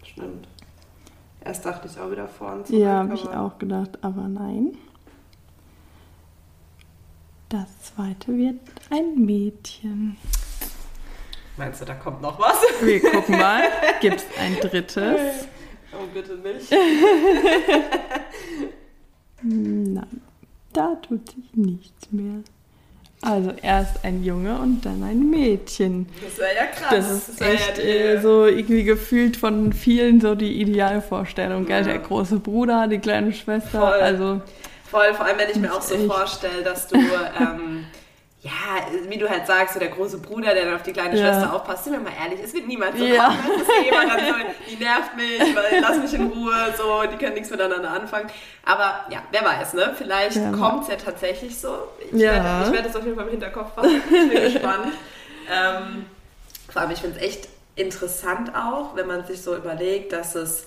Stimmt. 0.03 0.47
Erst 1.43 1.65
dachte 1.65 1.87
ich 1.87 1.99
auch 1.99 2.11
wieder 2.11 2.27
vorn 2.27 2.65
zurück. 2.65 2.79
Ja, 2.79 2.99
habe 2.99 3.15
ich 3.15 3.27
auch 3.27 3.57
gedacht, 3.57 3.97
aber 4.01 4.27
nein. 4.27 4.77
Das 7.49 7.67
zweite 7.81 8.37
wird 8.37 8.59
ein 8.91 9.25
Mädchen. 9.25 10.17
Meinst 11.59 11.81
du, 11.81 11.85
da 11.85 11.93
kommt 11.93 12.21
noch 12.21 12.39
was? 12.39 12.55
Wir 12.81 13.01
gucken 13.01 13.37
mal. 13.37 13.63
Gibt 13.99 14.21
es 14.21 14.25
ein 14.39 14.55
drittes? 14.61 15.45
Oh, 15.91 16.05
bitte 16.13 16.35
nicht. 16.35 16.71
Nein, 19.41 20.21
da 20.71 20.95
tut 21.05 21.29
sich 21.29 21.43
nichts 21.55 22.09
mehr. 22.11 22.43
Also 23.21 23.51
erst 23.61 24.05
ein 24.05 24.23
Junge 24.23 24.57
und 24.57 24.85
dann 24.85 25.03
ein 25.03 25.29
Mädchen. 25.29 26.07
Das 26.23 26.37
wäre 26.37 26.55
ja 26.55 26.65
krass. 26.67 26.91
Das 26.91 27.11
ist 27.11 27.41
das 27.41 27.41
echt 27.41 27.77
ja 27.77 27.83
äh, 27.83 28.21
so 28.21 28.45
irgendwie 28.45 28.85
gefühlt 28.85 29.35
von 29.35 29.73
vielen 29.73 30.21
so 30.21 30.35
die 30.35 30.61
Idealvorstellung. 30.61 31.67
Ja. 31.67 31.81
Der 31.81 31.99
große 31.99 32.39
Bruder, 32.39 32.87
die 32.87 32.99
kleine 32.99 33.33
Schwester. 33.33 33.81
Voll. 33.81 33.99
Also, 33.99 34.41
Voll, 34.89 35.13
vor 35.13 35.25
allem 35.25 35.37
wenn 35.37 35.49
ich 35.49 35.57
mir 35.57 35.73
auch 35.75 35.81
so 35.81 35.97
vorstelle, 36.07 36.63
dass 36.63 36.87
du 36.87 36.95
ähm, 36.95 37.83
ja, 38.49 39.09
wie 39.09 39.17
du 39.17 39.29
halt 39.29 39.45
sagst, 39.45 39.75
so 39.75 39.79
der 39.79 39.89
große 39.89 40.17
Bruder, 40.17 40.53
der 40.53 40.65
dann 40.65 40.75
auf 40.75 40.83
die 40.83 40.91
kleine 40.91 41.15
ja. 41.15 41.25
Schwester 41.25 41.53
aufpasst, 41.53 41.83
sind 41.83 41.93
wir 41.93 41.99
mal 41.99 42.11
ehrlich, 42.19 42.39
es 42.43 42.53
wird 42.53 42.67
niemand 42.67 42.97
so 42.97 43.03
ja. 43.03 43.27
kommen. 43.27 43.37
Das 43.47 43.61
ist 43.61 43.85
jemand 43.85 44.09
dann 44.09 44.19
so, 44.19 44.33
die 44.69 44.75
nervt 44.83 45.15
mich, 45.15 45.55
weil 45.55 45.81
lass 45.81 45.97
mich 45.97 46.13
in 46.13 46.31
Ruhe, 46.31 46.73
so, 46.75 47.03
die 47.03 47.17
können 47.17 47.35
nichts 47.35 47.49
miteinander 47.49 47.91
anfangen. 47.91 48.29
Aber 48.65 49.05
ja, 49.09 49.21
wer 49.31 49.43
weiß, 49.43 49.73
ne? 49.73 49.93
Vielleicht 49.97 50.37
ja. 50.37 50.51
kommt 50.51 50.83
es 50.83 50.89
ja 50.89 50.95
tatsächlich 50.95 51.59
so. 51.59 51.77
Ich 52.11 52.19
ja. 52.19 52.33
werde 52.33 52.73
werd 52.73 52.85
das 52.87 52.95
auf 52.95 53.03
jeden 53.03 53.15
Fall 53.15 53.25
im 53.25 53.31
Hinterkopf 53.31 53.75
haben. 53.77 53.89
Ich 53.89 54.29
bin 54.29 54.29
gespannt. 54.53 54.93
Ähm, 55.51 56.05
vor 56.71 56.81
allem, 56.81 56.91
ich 56.91 56.99
finde 56.99 57.17
es 57.17 57.25
echt 57.25 57.47
interessant 57.75 58.51
auch, 58.55 58.95
wenn 58.95 59.07
man 59.07 59.25
sich 59.25 59.41
so 59.41 59.55
überlegt, 59.55 60.11
dass 60.11 60.35
es 60.35 60.65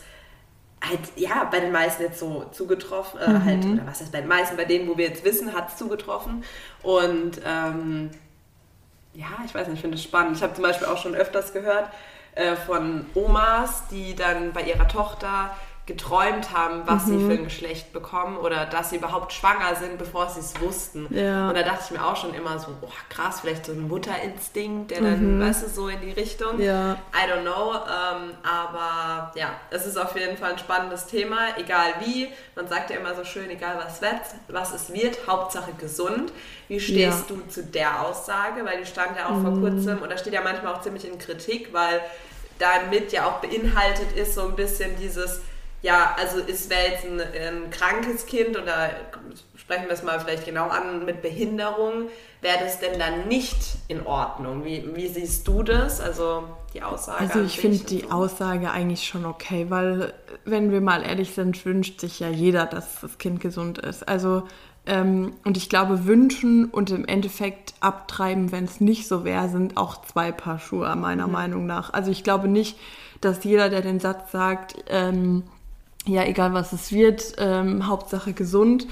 halt, 0.88 1.00
ja, 1.16 1.44
bei 1.44 1.60
den 1.60 1.72
meisten 1.72 2.02
jetzt 2.02 2.18
so 2.18 2.44
zugetroffen, 2.52 3.20
äh, 3.20 3.30
mhm. 3.30 3.44
halt, 3.44 3.64
oder 3.64 3.86
was 3.86 4.00
heißt 4.00 4.12
bei 4.12 4.20
den 4.20 4.28
meisten, 4.28 4.56
bei 4.56 4.64
denen, 4.64 4.88
wo 4.88 4.96
wir 4.96 5.06
jetzt 5.06 5.24
wissen, 5.24 5.54
hat 5.54 5.68
es 5.68 5.76
zugetroffen. 5.76 6.44
Und 6.82 7.40
ähm, 7.46 8.10
ja, 9.14 9.26
ich 9.44 9.54
weiß 9.54 9.68
nicht, 9.68 9.76
ich 9.76 9.80
finde 9.82 9.96
es 9.96 10.02
spannend. 10.02 10.36
Ich 10.36 10.42
habe 10.42 10.54
zum 10.54 10.62
Beispiel 10.62 10.88
auch 10.88 10.98
schon 10.98 11.14
öfters 11.14 11.52
gehört 11.52 11.88
äh, 12.34 12.56
von 12.56 13.06
Omas, 13.14 13.88
die 13.90 14.14
dann 14.14 14.52
bei 14.52 14.62
ihrer 14.62 14.88
Tochter 14.88 15.56
geträumt 15.84 16.56
haben, 16.56 16.82
was 16.86 17.06
mhm. 17.06 17.18
sie 17.18 17.26
für 17.26 17.32
ein 17.32 17.44
Geschlecht 17.44 17.92
bekommen 17.92 18.36
oder 18.36 18.66
dass 18.66 18.90
sie 18.90 18.96
überhaupt 18.96 19.32
schwanger 19.32 19.74
sind, 19.74 19.98
bevor 19.98 20.28
sie 20.28 20.38
es 20.38 20.60
wussten. 20.60 21.08
Ja. 21.10 21.48
Und 21.48 21.56
da 21.56 21.64
dachte 21.64 21.82
ich 21.86 21.90
mir 21.90 22.06
auch 22.06 22.14
schon 22.14 22.34
immer 22.34 22.56
so, 22.60 22.68
oh 22.82 22.88
krass, 23.08 23.40
vielleicht 23.40 23.66
so 23.66 23.72
ein 23.72 23.88
Mutterinstinkt, 23.88 24.92
der 24.92 25.00
dann, 25.00 25.38
mhm. 25.38 25.40
weißt 25.40 25.64
du, 25.64 25.68
so 25.68 25.88
in 25.88 26.00
die 26.00 26.12
Richtung. 26.12 26.60
Ja. 26.60 26.92
I 26.92 27.28
don't 27.28 27.42
know. 27.42 27.72
Ähm, 27.74 28.34
aber 28.44 29.32
ja, 29.34 29.54
es 29.70 29.84
ist 29.84 29.98
auf 29.98 30.16
jeden 30.16 30.36
Fall 30.36 30.52
ein 30.52 30.58
spannendes 30.58 31.06
Thema, 31.06 31.58
egal 31.58 31.94
wie. 32.04 32.28
Man 32.54 32.68
sagt 32.68 32.90
ja 32.90 32.96
immer 32.98 33.16
so 33.16 33.24
schön, 33.24 33.50
egal 33.50 33.76
was 33.84 34.00
wird, 34.00 34.20
was 34.46 34.72
es 34.72 34.92
wird, 34.92 35.26
Hauptsache 35.26 35.72
gesund. 35.80 36.32
Wie 36.68 36.78
stehst 36.78 37.28
ja. 37.28 37.34
du 37.34 37.42
zu 37.48 37.64
der 37.64 38.02
Aussage? 38.02 38.64
Weil 38.64 38.78
die 38.78 38.86
stand 38.86 39.16
ja 39.16 39.26
auch 39.26 39.34
mhm. 39.34 39.42
vor 39.42 39.70
kurzem 39.70 40.00
oder 40.00 40.16
steht 40.16 40.32
ja 40.32 40.42
manchmal 40.42 40.74
auch 40.74 40.82
ziemlich 40.82 41.08
in 41.08 41.18
Kritik, 41.18 41.72
weil 41.72 42.00
damit 42.60 43.10
ja 43.12 43.26
auch 43.26 43.40
beinhaltet 43.40 44.12
ist 44.16 44.36
so 44.36 44.42
ein 44.42 44.54
bisschen 44.54 44.96
dieses 45.00 45.40
ja, 45.82 46.14
also 46.16 46.38
ist 46.38 46.70
wäre 46.70 46.92
jetzt 46.92 47.04
ein, 47.04 47.20
ein, 47.20 47.70
krankes 47.70 48.26
Kind 48.26 48.56
oder 48.56 48.90
sprechen 49.56 49.86
wir 49.86 49.92
es 49.92 50.02
mal 50.02 50.20
vielleicht 50.20 50.44
genau 50.44 50.68
an 50.68 51.04
mit 51.04 51.22
Behinderung, 51.22 52.08
wäre 52.40 52.58
das 52.60 52.78
denn 52.78 52.98
dann 52.98 53.26
nicht 53.26 53.56
in 53.88 54.06
Ordnung? 54.06 54.64
Wie, 54.64 54.84
wie 54.94 55.08
siehst 55.08 55.46
du 55.48 55.64
das? 55.64 56.00
Also 56.00 56.44
die 56.72 56.82
Aussage. 56.82 57.20
Also 57.20 57.42
ich 57.42 57.58
finde 57.58 57.78
die 57.78 58.02
so. 58.02 58.10
Aussage 58.10 58.70
eigentlich 58.70 59.06
schon 59.06 59.24
okay, 59.24 59.66
weil 59.68 60.14
wenn 60.44 60.70
wir 60.70 60.80
mal 60.80 61.02
ehrlich 61.02 61.34
sind, 61.34 61.64
wünscht 61.66 62.00
sich 62.00 62.20
ja 62.20 62.28
jeder, 62.28 62.66
dass 62.66 63.00
das 63.00 63.18
Kind 63.18 63.40
gesund 63.40 63.78
ist. 63.78 64.08
Also 64.08 64.44
ähm, 64.84 65.34
und 65.44 65.56
ich 65.56 65.68
glaube, 65.68 66.06
wünschen 66.06 66.66
und 66.66 66.90
im 66.90 67.04
Endeffekt 67.04 67.74
abtreiben, 67.80 68.50
wenn 68.50 68.64
es 68.64 68.80
nicht 68.80 69.06
so 69.06 69.24
wäre, 69.24 69.48
sind 69.48 69.76
auch 69.76 70.02
zwei 70.02 70.32
Paar 70.32 70.58
Schuhe, 70.58 70.94
meiner 70.96 71.26
mhm. 71.26 71.32
Meinung 71.32 71.66
nach. 71.66 71.92
Also 71.92 72.10
ich 72.10 72.24
glaube 72.24 72.48
nicht, 72.48 72.78
dass 73.20 73.44
jeder, 73.44 73.68
der 73.68 73.82
den 73.82 74.00
Satz 74.00 74.32
sagt, 74.32 74.76
ähm, 74.88 75.44
ja, 76.06 76.24
egal 76.24 76.52
was 76.52 76.72
es 76.72 76.92
wird, 76.92 77.34
ähm, 77.38 77.86
Hauptsache 77.86 78.32
gesund, 78.32 78.86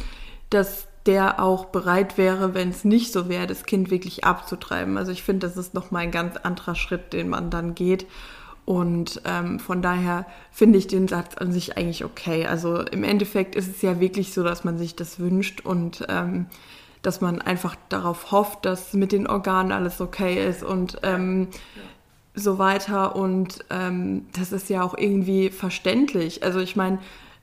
dass 0.49 0.87
der 1.07 1.43
auch 1.43 1.67
bereit 1.67 2.19
wäre, 2.19 2.55
wenn 2.55 2.69
es 2.69 2.85
nicht 2.85 3.13
so 3.13 3.29
wäre, 3.29 3.47
das 3.47 3.65
Kind 3.65 3.91
wirklich 3.91 4.25
abzutreiben. 4.25 4.99
Also 4.99 5.13
ich 5.13 5.23
finde, 5.23 5.47
das 5.47 5.57
ist 5.57 5.75
nochmal 5.75 6.03
ein 6.03 6.11
ganz 6.11 6.37
anderer 6.37 6.75
Schritt, 6.75 7.13
den 7.13 7.29
man 7.29 7.51
dann 7.51 7.75
geht. 7.75 8.07
Und 8.67 9.23
ähm, 9.25 9.59
von 9.59 9.83
daher 9.83 10.27
finde 10.53 10.79
ich 10.79 10.87
den 10.87 11.09
Satz 11.09 11.35
an 11.37 11.53
sich 11.53 11.77
eigentlich 11.77 12.05
okay. 12.05 12.47
Also 12.47 12.83
im 12.83 13.03
Endeffekt 13.03 13.55
ist 13.57 13.69
es 13.69 13.83
ja 13.83 13.99
wirklich 13.99 14.33
so, 14.33 14.45
dass 14.45 14.63
man 14.63 14.79
sich 14.79 14.95
das 14.95 15.19
wünscht 15.19 15.63
und 15.65 16.05
ähm, 16.09 16.47
dass 17.03 17.23
man 17.23 17.41
einfach 17.41 17.77
darauf 17.89 18.31
hofft, 18.31 18.67
dass 18.67 18.93
mit 18.93 19.13
den 19.13 19.27
Organen 19.27 19.73
alles 19.73 20.01
okay 20.01 20.47
ist 20.47 20.63
und 20.63 20.99
ähm, 21.03 21.49
so 22.35 22.59
weiter. 22.59 23.17
Und 23.17 23.65
ähm, 23.71 24.27
das 24.33 24.53
ist 24.53 24.69
ja 24.69 24.83
auch 24.83 24.97
irgendwie 24.97 25.51
verständlich. 25.51 26.43
Also 26.43 26.61
ich 26.61 26.77
meine, 26.77 26.99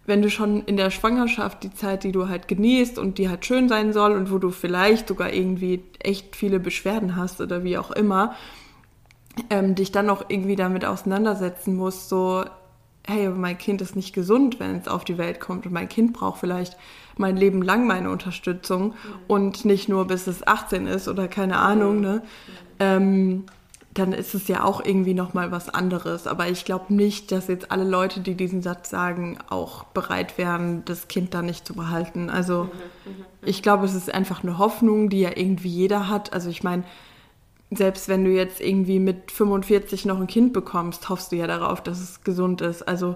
wenn 0.05 0.21
du 0.21 0.29
schon 0.29 0.63
in 0.63 0.77
der 0.77 0.89
Schwangerschaft 0.89 1.63
die 1.63 1.73
Zeit, 1.73 2.03
die 2.03 2.13
du 2.13 2.29
halt 2.29 2.47
genießt 2.47 2.97
und 2.97 3.17
die 3.17 3.29
halt 3.29 3.45
schön 3.45 3.67
sein 3.67 3.91
soll 3.91 4.13
und 4.13 4.31
wo 4.31 4.37
du 4.37 4.51
vielleicht 4.51 5.09
sogar 5.09 5.33
irgendwie 5.33 5.83
echt 5.99 6.35
viele 6.35 6.59
Beschwerden 6.59 7.17
hast 7.17 7.41
oder 7.41 7.63
wie 7.63 7.77
auch 7.77 7.91
immer, 7.91 8.33
ähm, 9.49 9.75
dich 9.75 9.91
dann 9.91 10.09
auch 10.09 10.25
irgendwie 10.29 10.55
damit 10.55 10.85
auseinandersetzen 10.85 11.75
musst, 11.75 12.07
so, 12.07 12.45
hey, 13.05 13.29
mein 13.29 13.57
Kind 13.57 13.81
ist 13.81 13.95
nicht 13.95 14.13
gesund, 14.13 14.59
wenn 14.59 14.77
es 14.77 14.87
auf 14.87 15.03
die 15.03 15.17
Welt 15.17 15.41
kommt 15.41 15.65
und 15.65 15.73
mein 15.73 15.89
Kind 15.89 16.13
braucht 16.13 16.39
vielleicht 16.39 16.77
mein 17.17 17.35
Leben 17.35 17.61
lang 17.61 17.85
meine 17.85 18.09
Unterstützung 18.09 18.87
mhm. 18.87 18.93
und 19.27 19.65
nicht 19.65 19.89
nur 19.89 20.07
bis 20.07 20.27
es 20.27 20.45
18 20.45 20.87
ist 20.87 21.07
oder 21.07 21.27
keine 21.27 21.57
Ahnung, 21.57 21.99
ne? 21.99 22.21
Mhm. 22.23 22.67
Ähm, 22.79 23.43
dann 23.97 24.13
ist 24.13 24.35
es 24.35 24.47
ja 24.47 24.63
auch 24.63 24.83
irgendwie 24.83 25.13
nochmal 25.13 25.51
was 25.51 25.69
anderes. 25.69 26.27
Aber 26.27 26.47
ich 26.47 26.65
glaube 26.65 26.93
nicht, 26.93 27.31
dass 27.31 27.47
jetzt 27.47 27.71
alle 27.71 27.83
Leute, 27.83 28.19
die 28.19 28.35
diesen 28.35 28.61
Satz 28.61 28.89
sagen, 28.89 29.37
auch 29.49 29.85
bereit 29.85 30.37
wären, 30.37 30.85
das 30.85 31.07
Kind 31.07 31.33
dann 31.33 31.45
nicht 31.45 31.65
zu 31.65 31.73
behalten. 31.73 32.29
Also 32.29 32.65
mhm, 32.65 32.69
mhm. 33.11 33.25
ich 33.43 33.63
glaube, 33.63 33.85
es 33.85 33.95
ist 33.95 34.13
einfach 34.13 34.43
eine 34.43 34.57
Hoffnung, 34.57 35.09
die 35.09 35.21
ja 35.21 35.31
irgendwie 35.35 35.69
jeder 35.69 36.09
hat. 36.09 36.33
Also 36.33 36.49
ich 36.49 36.63
meine, 36.63 36.83
selbst 37.71 38.07
wenn 38.07 38.23
du 38.23 38.31
jetzt 38.31 38.61
irgendwie 38.61 38.99
mit 38.99 39.31
45 39.31 40.05
noch 40.05 40.19
ein 40.19 40.27
Kind 40.27 40.53
bekommst, 40.53 41.09
hoffst 41.09 41.31
du 41.31 41.35
ja 41.35 41.47
darauf, 41.47 41.81
dass 41.81 41.99
es 41.99 42.23
gesund 42.23 42.61
ist. 42.61 42.87
Also 42.87 43.15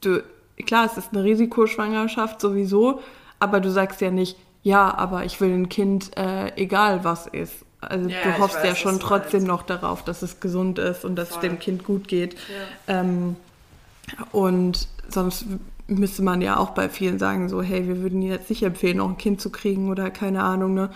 du, 0.00 0.22
klar, 0.64 0.86
es 0.86 0.96
ist 0.96 1.12
eine 1.12 1.24
Risikoschwangerschaft 1.24 2.40
sowieso, 2.40 3.00
aber 3.38 3.60
du 3.60 3.70
sagst 3.70 4.00
ja 4.00 4.10
nicht, 4.10 4.36
ja, 4.62 4.94
aber 4.96 5.24
ich 5.24 5.40
will 5.40 5.52
ein 5.52 5.68
Kind, 5.68 6.16
äh, 6.16 6.54
egal 6.56 7.04
was 7.04 7.26
ist. 7.26 7.64
Also 7.82 8.08
ja, 8.08 8.22
du 8.22 8.38
hoffst 8.38 8.58
weiß, 8.58 8.64
ja 8.64 8.74
schon 8.74 9.00
trotzdem 9.00 9.44
noch 9.44 9.62
darauf, 9.62 10.04
dass 10.04 10.22
es 10.22 10.40
gesund 10.40 10.78
ist 10.78 11.04
und 11.04 11.16
dass 11.16 11.30
Voll. 11.30 11.38
es 11.38 11.40
dem 11.42 11.58
Kind 11.58 11.84
gut 11.84 12.08
geht. 12.08 12.34
Ja. 12.86 13.00
Ähm, 13.00 13.36
und 14.30 14.88
sonst 15.08 15.46
müsste 15.88 16.22
man 16.22 16.40
ja 16.40 16.56
auch 16.56 16.70
bei 16.70 16.88
vielen 16.88 17.18
sagen, 17.18 17.48
so, 17.48 17.60
hey, 17.62 17.86
wir 17.86 18.00
würden 18.02 18.22
jetzt 18.22 18.50
nicht 18.50 18.62
empfehlen, 18.62 18.98
noch 18.98 19.08
ein 19.08 19.18
Kind 19.18 19.40
zu 19.40 19.50
kriegen 19.50 19.90
oder 19.90 20.10
keine 20.10 20.42
Ahnung, 20.42 20.74
ne? 20.74 20.90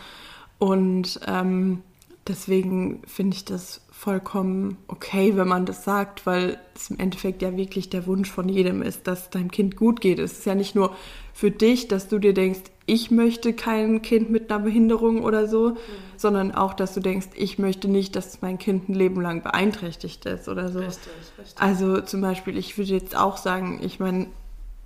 Und 0.58 1.20
ähm, 1.26 1.82
deswegen 2.26 3.02
finde 3.06 3.36
ich 3.36 3.44
das 3.44 3.80
vollkommen 3.90 4.76
okay, 4.88 5.36
wenn 5.36 5.48
man 5.48 5.66
das 5.66 5.84
sagt, 5.84 6.26
weil 6.26 6.58
es 6.74 6.90
im 6.90 6.98
Endeffekt 6.98 7.42
ja 7.42 7.56
wirklich 7.56 7.90
der 7.90 8.06
Wunsch 8.06 8.30
von 8.30 8.48
jedem 8.48 8.82
ist, 8.82 9.06
dass 9.06 9.30
deinem 9.30 9.50
Kind 9.50 9.76
gut 9.76 10.00
geht. 10.00 10.18
Es 10.18 10.32
ist 10.32 10.46
ja 10.46 10.54
nicht 10.54 10.74
nur 10.74 10.94
für 11.36 11.50
dich, 11.50 11.86
dass 11.86 12.08
du 12.08 12.18
dir 12.18 12.32
denkst, 12.32 12.62
ich 12.86 13.10
möchte 13.10 13.52
kein 13.52 14.00
Kind 14.00 14.30
mit 14.30 14.50
einer 14.50 14.64
Behinderung 14.64 15.22
oder 15.22 15.46
so, 15.46 15.72
mhm. 15.72 15.76
sondern 16.16 16.50
auch, 16.50 16.72
dass 16.72 16.94
du 16.94 17.00
denkst, 17.00 17.26
ich 17.34 17.58
möchte 17.58 17.88
nicht, 17.88 18.16
dass 18.16 18.40
mein 18.40 18.56
Kind 18.56 18.88
ein 18.88 18.94
Leben 18.94 19.20
lang 19.20 19.42
beeinträchtigt 19.42 20.24
ist 20.24 20.48
oder 20.48 20.70
so. 20.70 20.78
Richtig, 20.78 21.12
richtig. 21.38 21.60
Also 21.60 22.00
zum 22.00 22.22
Beispiel, 22.22 22.56
ich 22.56 22.78
würde 22.78 22.92
jetzt 22.92 23.14
auch 23.14 23.36
sagen, 23.36 23.80
ich 23.82 24.00
meine, 24.00 24.28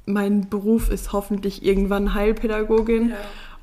mein 0.06 0.48
Beruf 0.48 0.90
ist 0.90 1.12
hoffentlich 1.12 1.64
irgendwann 1.64 2.14
Heilpädagogin. 2.14 3.10
Ja. 3.10 3.16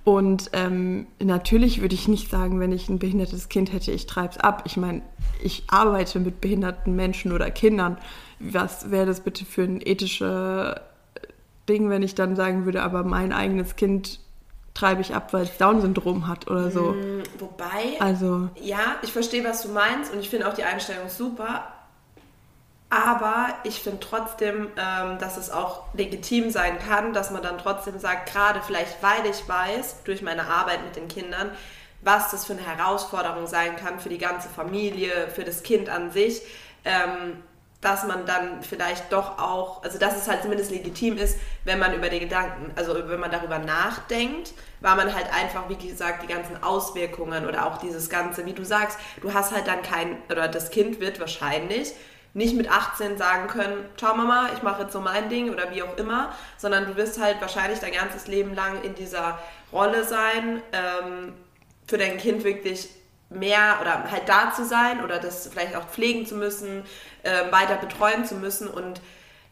Und 0.05 0.51
ähm, 0.53 1.07
natürlich 1.21 1.81
würde 1.81 1.95
ich 1.95 2.07
nicht 2.07 2.31
sagen, 2.31 2.61
wenn 2.61 2.71
ich 2.71 2.87
ein 2.87 2.99
behindertes 2.99 3.49
Kind 3.49 3.73
hätte, 3.73 3.91
ich 3.91 4.05
treibe 4.05 4.29
es 4.29 4.37
ab. 4.37 4.63
Ich 4.65 4.77
meine, 4.77 5.01
ich 5.43 5.63
arbeite 5.67 6.21
mit 6.21 6.39
behinderten 6.39 6.95
Menschen 6.95 7.33
oder 7.33 7.51
Kindern. 7.51 7.97
Was 8.39 8.91
wäre 8.91 9.05
das 9.05 9.19
bitte 9.19 9.43
für 9.43 9.63
ein 9.63 9.81
ethisches 9.81 10.75
Ding, 11.67 11.89
wenn 11.89 12.03
ich 12.03 12.15
dann 12.15 12.35
sagen 12.35 12.65
würde, 12.65 12.83
aber 12.83 13.03
mein 13.03 13.33
eigenes 13.33 13.75
Kind 13.75 14.19
treibe 14.73 15.01
ich 15.01 15.13
ab, 15.13 15.33
weil 15.33 15.43
es 15.43 15.57
Down-Syndrom 15.57 16.27
hat 16.27 16.47
oder 16.47 16.69
so. 16.69 16.91
Mm, 16.91 17.23
wobei, 17.39 17.99
also, 17.99 18.49
ja, 18.61 18.95
ich 19.01 19.11
verstehe, 19.11 19.43
was 19.43 19.63
du 19.63 19.69
meinst 19.69 20.13
und 20.13 20.19
ich 20.19 20.29
finde 20.29 20.47
auch 20.47 20.53
die 20.53 20.63
Einstellung 20.63 21.09
super. 21.09 21.67
Aber 22.89 23.49
ich 23.63 23.81
finde 23.81 23.99
trotzdem, 23.99 24.69
ähm, 24.77 25.17
dass 25.19 25.35
es 25.35 25.49
auch 25.49 25.93
legitim 25.93 26.51
sein 26.51 26.79
kann, 26.79 27.11
dass 27.11 27.31
man 27.31 27.41
dann 27.41 27.57
trotzdem 27.57 27.99
sagt, 27.99 28.31
gerade 28.31 28.61
vielleicht 28.61 29.03
weil 29.03 29.25
ich 29.29 29.47
weiß, 29.47 30.03
durch 30.05 30.21
meine 30.21 30.47
Arbeit 30.47 30.85
mit 30.85 30.95
den 30.95 31.09
Kindern, 31.09 31.51
was 32.01 32.31
das 32.31 32.45
für 32.45 32.53
eine 32.53 32.61
Herausforderung 32.61 33.47
sein 33.47 33.75
kann 33.75 33.99
für 33.99 34.07
die 34.07 34.17
ganze 34.17 34.47
Familie, 34.47 35.27
für 35.27 35.43
das 35.43 35.63
Kind 35.63 35.89
an 35.89 36.11
sich, 36.11 36.43
ähm, 36.85 37.43
dass 37.81 38.05
man 38.05 38.25
dann 38.25 38.63
vielleicht 38.63 39.13
doch 39.13 39.37
auch, 39.37 39.83
also 39.83 39.99
dass 39.99 40.17
es 40.17 40.27
halt 40.27 40.41
zumindest 40.41 40.71
legitim 40.71 41.17
ist, 41.17 41.37
wenn 41.63 41.77
man 41.77 41.93
über 41.93 42.09
die 42.09 42.19
Gedanken, 42.19 42.71
also 42.75 42.95
wenn 43.07 43.19
man 43.19 43.29
darüber 43.29 43.59
nachdenkt, 43.59 44.53
weil 44.81 44.95
man 44.95 45.13
halt 45.13 45.31
einfach, 45.31 45.69
wie 45.69 45.75
gesagt, 45.75 46.23
die 46.23 46.27
ganzen 46.27 46.61
Auswirkungen 46.63 47.45
oder 47.45 47.67
auch 47.67 47.77
dieses 47.77 48.09
Ganze, 48.09 48.45
wie 48.45 48.53
du 48.53 48.63
sagst, 48.63 48.97
du 49.21 49.33
hast 49.33 49.51
halt 49.51 49.67
dann 49.67 49.83
kein, 49.83 50.17
oder 50.31 50.47
das 50.47 50.71
Kind 50.71 50.99
wird 50.99 51.19
wahrscheinlich 51.19 51.93
nicht 52.33 52.55
mit 52.55 52.69
18 52.69 53.17
sagen 53.17 53.47
können, 53.47 53.85
ciao 53.95 54.15
Mama, 54.15 54.49
ich 54.55 54.63
mache 54.63 54.83
jetzt 54.83 54.93
so 54.93 55.01
mein 55.01 55.29
Ding 55.29 55.51
oder 55.51 55.71
wie 55.71 55.81
auch 55.83 55.97
immer, 55.97 56.33
sondern 56.57 56.85
du 56.85 56.95
wirst 56.95 57.19
halt 57.21 57.41
wahrscheinlich 57.41 57.79
dein 57.79 57.93
ganzes 57.93 58.27
Leben 58.27 58.53
lang 58.53 58.81
in 58.83 58.95
dieser 58.95 59.39
Rolle 59.71 60.03
sein, 60.03 60.61
ähm, 60.71 61.33
für 61.87 61.97
dein 61.97 62.17
Kind 62.17 62.43
wirklich 62.43 62.89
mehr 63.29 63.77
oder 63.81 64.09
halt 64.11 64.27
da 64.27 64.53
zu 64.53 64.65
sein 64.65 65.03
oder 65.03 65.19
das 65.19 65.47
vielleicht 65.47 65.75
auch 65.75 65.87
pflegen 65.87 66.25
zu 66.25 66.35
müssen, 66.35 66.83
äh, 67.23 67.51
weiter 67.51 67.75
betreuen 67.75 68.25
zu 68.25 68.35
müssen 68.35 68.67
und 68.67 69.01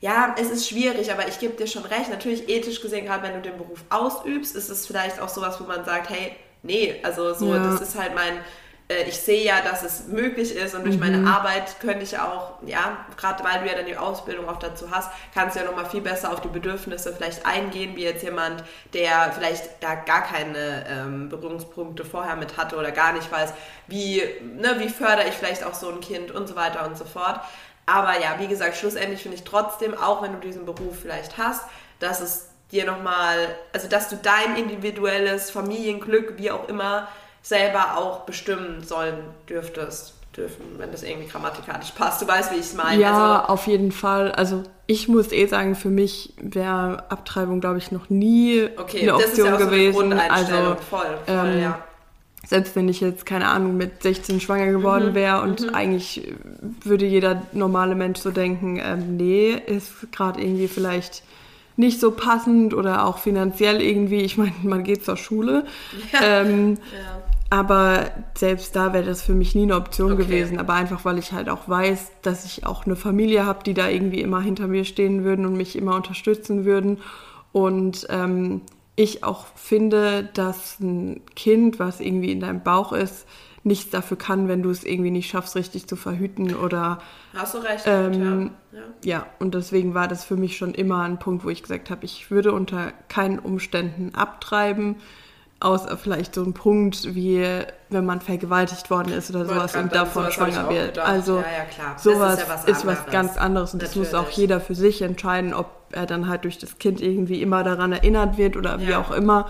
ja, 0.02 0.36
es 0.38 0.50
ist 0.52 0.68
schwierig, 0.68 1.12
aber 1.12 1.28
ich 1.28 1.40
gebe 1.40 1.56
dir 1.56 1.68
schon 1.68 1.84
recht. 1.86 2.10
Natürlich 2.10 2.48
ethisch 2.50 2.82
gesehen, 2.82 3.06
gerade 3.06 3.24
wenn 3.24 3.34
du 3.34 3.42
den 3.42 3.58
Beruf 3.58 3.84
ausübst, 3.90 4.56
ist 4.56 4.70
es 4.70 4.86
vielleicht 4.86 5.20
auch 5.20 5.30
sowas, 5.30 5.60
wo 5.60 5.64
man 5.64 5.84
sagt, 5.86 6.10
hey, 6.10 6.36
nee, 6.64 7.00
also 7.02 7.34
so, 7.34 7.54
ja. 7.54 7.64
das 7.64 7.82
ist 7.82 7.98
halt 7.98 8.14
mein, 8.14 8.38
ich 8.88 9.18
sehe 9.18 9.44
ja, 9.44 9.62
dass 9.62 9.82
es 9.82 10.06
möglich 10.08 10.56
ist 10.56 10.76
und 10.76 10.84
durch 10.84 10.98
mhm. 10.98 11.02
meine 11.02 11.28
Arbeit 11.28 11.80
könnte 11.80 12.04
ich 12.04 12.20
auch, 12.20 12.60
ja, 12.66 13.06
gerade 13.18 13.44
weil 13.44 13.62
du 13.62 13.68
ja 13.68 13.76
dann 13.76 13.88
die 13.88 13.98
Ausbildung 13.98 14.48
auch 14.48 14.60
dazu 14.60 14.92
hast, 14.92 15.10
kannst 15.34 15.56
du 15.56 15.62
ja 15.62 15.66
nochmal 15.66 15.90
viel 15.90 16.02
besser 16.02 16.32
auf 16.32 16.42
die 16.42 16.50
Bedürfnisse 16.50 17.12
vielleicht 17.12 17.48
eingehen, 17.48 17.96
wie 17.96 18.04
jetzt 18.04 18.22
jemand, 18.24 18.64
der 18.94 19.32
vielleicht 19.34 19.82
da 19.82 19.96
gar 19.96 20.22
keine 20.22 20.86
ähm, 20.88 21.30
Berührungspunkte 21.30 22.06
vorher 22.06 22.36
mit 22.36 22.58
hatte 22.58 22.76
oder 22.76 22.92
gar 22.92 23.14
nicht 23.14 23.32
weiß, 23.32 23.54
wie, 23.88 24.22
ne, 24.44 24.76
wie 24.78 24.90
fördere 24.90 25.30
ich 25.30 25.34
vielleicht 25.34 25.64
auch 25.64 25.74
so 25.74 25.90
ein 25.90 26.00
Kind 26.00 26.30
und 26.30 26.48
so 26.48 26.56
weiter 26.56 26.86
und 26.86 26.96
so 26.96 27.06
fort. 27.06 27.40
Aber 27.88 28.20
ja, 28.20 28.36
wie 28.38 28.48
gesagt, 28.48 28.78
schlussendlich 28.78 29.24
finde 29.24 29.38
ich 29.38 29.44
trotzdem, 29.44 29.98
auch 29.98 30.22
wenn 30.22 30.34
du 30.34 30.40
diesen 30.40 30.66
Beruf 30.66 31.00
vielleicht 31.02 31.40
hast, 31.40 31.64
dass 32.00 32.22
es 32.22 32.50
dir 32.72 32.86
nochmal, 32.86 33.56
also 33.74 33.88
dass 33.88 34.10
du 34.10 34.16
dein 34.16 34.58
individuelles 34.58 35.50
Familienglück, 35.50 36.38
wie 36.38 36.52
auch 36.52 36.68
immer, 36.68 37.08
selber 37.46 37.96
auch 37.98 38.22
bestimmen 38.22 38.84
sollen 38.84 39.20
dürftest 39.48 40.16
dürfen, 40.36 40.64
wenn 40.78 40.92
das 40.92 41.04
irgendwie 41.04 41.28
grammatikalisch 41.28 41.92
passt. 41.92 42.20
Du 42.22 42.28
weißt, 42.28 42.52
wie 42.52 42.56
ich 42.56 42.62
es 42.62 42.74
meine. 42.74 43.00
Ja, 43.00 43.42
also, 43.42 43.54
auf 43.54 43.68
jeden 43.68 43.92
Fall. 43.92 44.32
Also 44.32 44.64
ich 44.88 45.08
muss 45.08 45.32
eh 45.32 45.46
sagen, 45.46 45.76
für 45.76 45.90
mich 45.90 46.34
wäre 46.38 47.04
Abtreibung, 47.10 47.62
glaube 47.62 47.78
ich, 47.78 47.92
noch 47.92 48.10
nie 48.10 48.68
okay, 48.78 49.04
eine 49.04 49.16
Option 49.16 49.46
ja 49.46 49.58
gewesen. 49.58 49.94
So 49.94 50.02
eine 50.02 50.32
also 50.32 50.56
voll, 50.90 51.06
voll 51.06 51.10
ähm, 51.28 51.62
ja. 51.62 51.80
Selbst 52.48 52.76
wenn 52.76 52.90
ich 52.90 53.00
jetzt, 53.00 53.28
keine 53.28 53.48
Ahnung, 53.48 53.78
mit 53.78 54.02
16 54.02 54.40
schwanger 54.40 54.72
geworden 54.72 55.12
mhm, 55.12 55.16
wäre 55.16 55.42
und 55.42 55.62
mhm. 55.62 55.76
eigentlich 55.76 56.34
würde 56.84 57.06
jeder 57.06 57.44
normale 57.54 57.94
Mensch 57.94 58.20
so 58.20 58.32
denken, 58.32 58.80
ähm, 58.84 59.18
nee, 59.18 59.52
ist 59.52 60.12
gerade 60.12 60.42
irgendwie 60.42 60.68
vielleicht 60.68 61.22
nicht 61.78 62.00
so 62.00 62.12
passend 62.12 62.74
oder 62.74 63.06
auch 63.06 63.20
finanziell 63.20 63.82
irgendwie. 63.82 64.22
Ich 64.22 64.38
meine, 64.38 64.54
man 64.64 64.84
geht 64.84 65.06
zur 65.06 65.18
Schule. 65.18 65.66
Ja. 66.12 66.42
Ähm, 66.42 66.78
ja. 66.92 67.35
Aber 67.50 68.12
selbst 68.36 68.76
da 68.76 68.94
wäre 68.94 69.06
das 69.06 69.22
für 69.22 69.36
mich 69.36 69.54
nie 69.54 69.64
eine 69.64 69.76
Option 69.76 70.14
okay. 70.14 70.24
gewesen. 70.24 70.60
Aber 70.60 70.74
einfach, 70.74 71.06
weil 71.06 71.20
ich 71.20 71.32
halt 71.32 71.50
auch 71.50 71.70
weiß, 71.70 72.12
dass 72.22 72.46
ich 72.46 72.66
auch 72.66 72.86
eine 72.86 72.96
Familie 72.96 73.46
habe, 73.46 73.64
die 73.64 73.74
da 73.74 73.88
irgendwie 73.88 74.22
immer 74.22 74.42
hinter 74.42 74.68
mir 74.68 74.84
stehen 74.84 75.24
würden 75.24 75.46
und 75.46 75.56
mich 75.56 75.76
immer 75.76 75.96
unterstützen 75.96 76.66
würden. 76.66 77.00
Und 77.52 78.08
ähm, 78.10 78.62
ich 78.96 79.24
auch 79.24 79.46
finde, 79.56 80.28
dass 80.34 80.80
ein 80.80 81.22
Kind, 81.36 81.80
was 81.80 82.00
irgendwie 82.00 82.32
in 82.32 82.40
deinem 82.40 82.64
Bauch 82.64 82.94
ist, 82.94 83.28
nichts 83.64 83.90
dafür 83.90 84.18
kann, 84.18 84.48
wenn 84.48 84.62
du 84.62 84.70
es 84.70 84.84
irgendwie 84.84 85.12
nicht 85.12 85.30
schaffst, 85.30 85.56
richtig 85.56 85.88
zu 85.88 85.96
verhüten 85.96 86.56
oder. 86.56 87.00
Hast 87.34 87.56
du 87.56 87.58
recht. 87.58 87.84
Ähm, 87.88 88.52
ja. 88.72 88.80
Ja. 88.80 88.86
ja, 89.04 89.26
und 89.40 89.56
deswegen 89.56 89.94
war 89.94 90.08
das 90.08 90.24
für 90.24 90.36
mich 90.36 90.56
schon 90.56 90.74
immer 90.74 91.02
ein 91.02 91.18
Punkt, 91.18 91.44
wo 91.44 91.50
ich 91.50 91.64
gesagt 91.64 91.90
habe, 91.90 92.06
ich 92.06 92.30
würde 92.30 92.52
unter 92.52 92.92
keinen 93.08 93.40
Umständen 93.40 94.14
abtreiben. 94.14 94.98
Außer 95.62 95.98
vielleicht 95.98 96.36
so 96.36 96.44
ein 96.44 96.54
Punkt, 96.54 97.16
wie 97.16 97.42
wenn 97.90 98.06
man 98.06 98.20
vergewaltigt 98.20 98.90
worden 98.90 99.14
ist 99.14 99.30
oder 99.30 99.46
sowas 99.46 99.76
und 99.76 99.96
davon 99.96 100.30
schwanger 100.30 100.70
wird. 100.70 101.00
Also 101.00 101.38
ja, 101.38 101.44
ja, 101.44 101.98
sowas 101.98 102.40
ist, 102.40 102.50
was, 102.50 102.66
ist 102.66 102.86
was, 102.86 103.06
ganz 103.06 103.38
anderes 103.38 103.74
und 103.74 103.82
Natürlich. 103.82 104.10
das 104.10 104.14
muss 104.14 104.28
auch 104.28 104.30
jeder 104.32 104.60
für 104.60 104.76
sich 104.76 105.02
entscheiden, 105.02 105.54
ob 105.54 105.68
er 105.92 106.06
dann 106.06 106.28
halt 106.28 106.44
durch 106.44 106.58
das 106.58 106.78
Kind 106.78 107.02
irgendwie 107.02 107.42
immer 107.42 107.64
daran 107.64 107.94
erinnert 107.94 108.38
wird 108.38 108.58
oder 108.58 108.82
wie 108.82 108.96
auch 108.96 109.12
immer. 109.12 109.48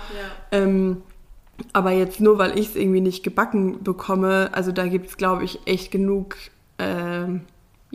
Ähm, 0.52 1.02
aber 1.74 1.92
jetzt 1.92 2.20
nur, 2.20 2.38
weil 2.38 2.58
ich 2.58 2.70
es 2.70 2.76
irgendwie 2.76 3.02
nicht 3.02 3.24
gebacken 3.24 3.84
bekomme, 3.84 4.50
also 4.52 4.72
da 4.72 4.88
gibt 4.88 5.08
es, 5.08 5.18
glaube 5.18 5.44
ich, 5.44 5.60
echt 5.66 5.92
genug, 5.92 6.36
äh, 6.78 7.26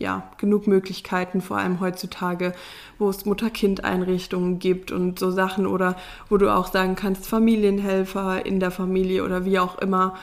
ja, 0.01 0.31
genug 0.39 0.67
Möglichkeiten, 0.67 1.43
vor 1.43 1.59
allem 1.59 1.79
heutzutage, 1.79 2.55
wo 2.99 3.11
es 3.11 3.27
Mutter-Kind-Einrichtungen 3.27 4.59
gibt 4.59 4.91
und 4.91 5.19
so 5.19 5.31
Sachen 5.31 5.67
oder 5.67 5.95
wo 6.31 6.39
du 6.39 6.53
auch 6.53 6.69
sagen 6.69 6.97
kannst, 6.97 7.27
Familienhelfer 7.27 8.45
in 8.47 8.61
der 8.61 8.71
Familie 8.71 9.25
oder 9.25 9.45
wie 9.45 9.59
auch 9.59 9.79
immer. 9.79 10.17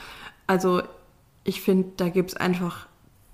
Also 0.48 0.82
ich 1.44 1.60
finde, 1.60 1.90
da 1.96 2.08
gibt 2.08 2.30
es 2.30 2.36
einfach 2.36 2.88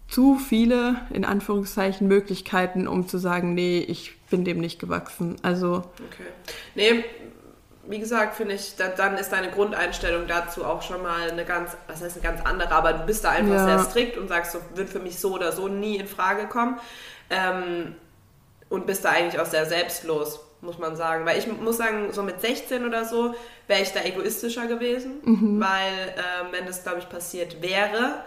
zu 0.06 0.36
viele, 0.36 0.96
in 1.10 1.24
Anführungszeichen, 1.24 2.06
Möglichkeiten, 2.06 2.86
um 2.86 3.08
zu 3.08 3.16
sagen, 3.16 3.54
nee, 3.54 3.78
ich 3.78 4.14
bin 4.28 4.44
dem 4.44 4.60
nicht 4.60 4.78
gewachsen. 4.78 5.36
Also. 5.42 5.76
Okay. 5.76 6.28
Nee, 6.74 7.04
wie 7.88 7.98
gesagt, 7.98 8.36
finde 8.36 8.54
ich, 8.54 8.76
da, 8.76 8.88
dann 8.88 9.16
ist 9.16 9.30
deine 9.30 9.50
Grundeinstellung 9.50 10.26
dazu 10.26 10.64
auch 10.64 10.82
schon 10.82 11.02
mal 11.02 11.30
eine 11.30 11.44
ganz, 11.44 11.76
was 11.86 12.02
heißt 12.02 12.16
eine 12.16 12.22
ganz 12.22 12.40
andere, 12.44 12.72
aber 12.72 12.92
du 12.92 13.06
bist 13.06 13.24
da 13.24 13.30
einfach 13.30 13.54
ja. 13.54 13.64
sehr 13.64 13.78
strikt 13.90 14.16
und 14.16 14.28
sagst, 14.28 14.52
so 14.52 14.58
wird 14.74 14.88
für 14.88 15.00
mich 15.00 15.18
so 15.18 15.34
oder 15.34 15.52
so 15.52 15.68
nie 15.68 15.96
in 15.96 16.06
Frage 16.06 16.46
kommen. 16.46 16.78
Ähm, 17.30 17.94
und 18.68 18.86
bist 18.86 19.04
da 19.04 19.10
eigentlich 19.10 19.40
auch 19.40 19.46
sehr 19.46 19.66
selbstlos, 19.66 20.40
muss 20.60 20.78
man 20.78 20.96
sagen. 20.96 21.24
Weil 21.26 21.38
ich 21.38 21.46
muss 21.46 21.76
sagen, 21.76 22.12
so 22.12 22.22
mit 22.22 22.40
16 22.40 22.84
oder 22.84 23.04
so 23.04 23.34
wäre 23.66 23.82
ich 23.82 23.92
da 23.92 24.02
egoistischer 24.02 24.66
gewesen, 24.66 25.20
mhm. 25.22 25.60
weil 25.60 26.08
äh, 26.16 26.52
wenn 26.52 26.66
das, 26.66 26.82
glaube 26.82 26.98
ich, 26.98 27.08
passiert 27.08 27.62
wäre, 27.62 28.24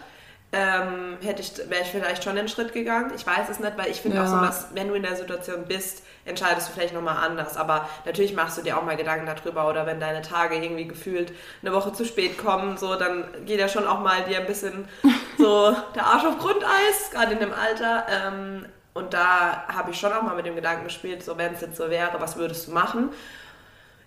ähm, 0.54 1.18
hätte 1.22 1.42
ich, 1.42 1.58
wäre 1.70 1.82
ich 1.82 1.90
vielleicht 1.90 2.24
schon 2.24 2.36
den 2.36 2.48
Schritt 2.48 2.72
gegangen. 2.72 3.12
Ich 3.16 3.28
weiß 3.28 3.50
es 3.50 3.60
nicht, 3.60 3.78
weil 3.78 3.92
ich 3.92 4.02
finde 4.02 4.18
ja. 4.18 4.24
auch 4.24 4.28
so 4.28 4.36
was, 4.36 4.68
wenn 4.74 4.88
du 4.88 4.94
in 4.94 5.04
der 5.04 5.16
Situation 5.16 5.66
bist, 5.68 6.04
entscheidest 6.28 6.70
du 6.70 6.74
vielleicht 6.74 6.94
nochmal 6.94 7.18
anders. 7.26 7.58
Aber 7.58 7.88
natürlich 8.06 8.34
machst 8.34 8.58
du 8.58 8.62
dir 8.62 8.78
auch 8.78 8.84
mal 8.84 8.98
Gedanken 8.98 9.26
darüber 9.26 9.68
oder 9.70 9.86
wenn 9.86 10.00
deine 10.00 10.22
Tage 10.22 10.56
irgendwie 10.56 10.88
gefühlt 10.88 11.32
eine 11.62 11.74
Woche 11.74 11.94
zu 11.94 12.06
spät 12.06 12.38
kommen, 12.38 12.78
so, 12.78 12.96
dann 12.96 13.26
geht 13.46 13.60
ja 13.60 13.68
schon 13.68 13.88
auch 13.88 14.00
mal 14.00 14.24
dir 14.24 14.40
ein 14.40 14.46
bisschen 14.46 14.88
so 15.38 15.76
der 15.96 16.06
Arsch 16.06 16.26
auf 16.26 16.38
Grundeis, 16.38 17.12
gerade 17.12 17.34
in 17.34 17.40
dem 17.40 17.54
Alter. 17.54 18.06
Ähm, 18.10 18.66
und 18.94 19.14
da 19.14 19.68
habe 19.68 19.92
ich 19.92 20.00
schon 20.00 20.12
auch 20.12 20.24
mal 20.24 20.36
mit 20.36 20.46
dem 20.46 20.56
Gedanken 20.56 20.86
gespielt, 20.86 21.24
so 21.24 21.38
wenn 21.38 21.54
es 21.54 21.62
jetzt 21.62 21.78
so 21.78 21.90
wäre, 21.90 22.20
was 22.20 22.36
würdest 22.36 22.68
du 22.68 22.72
machen? 22.72 23.10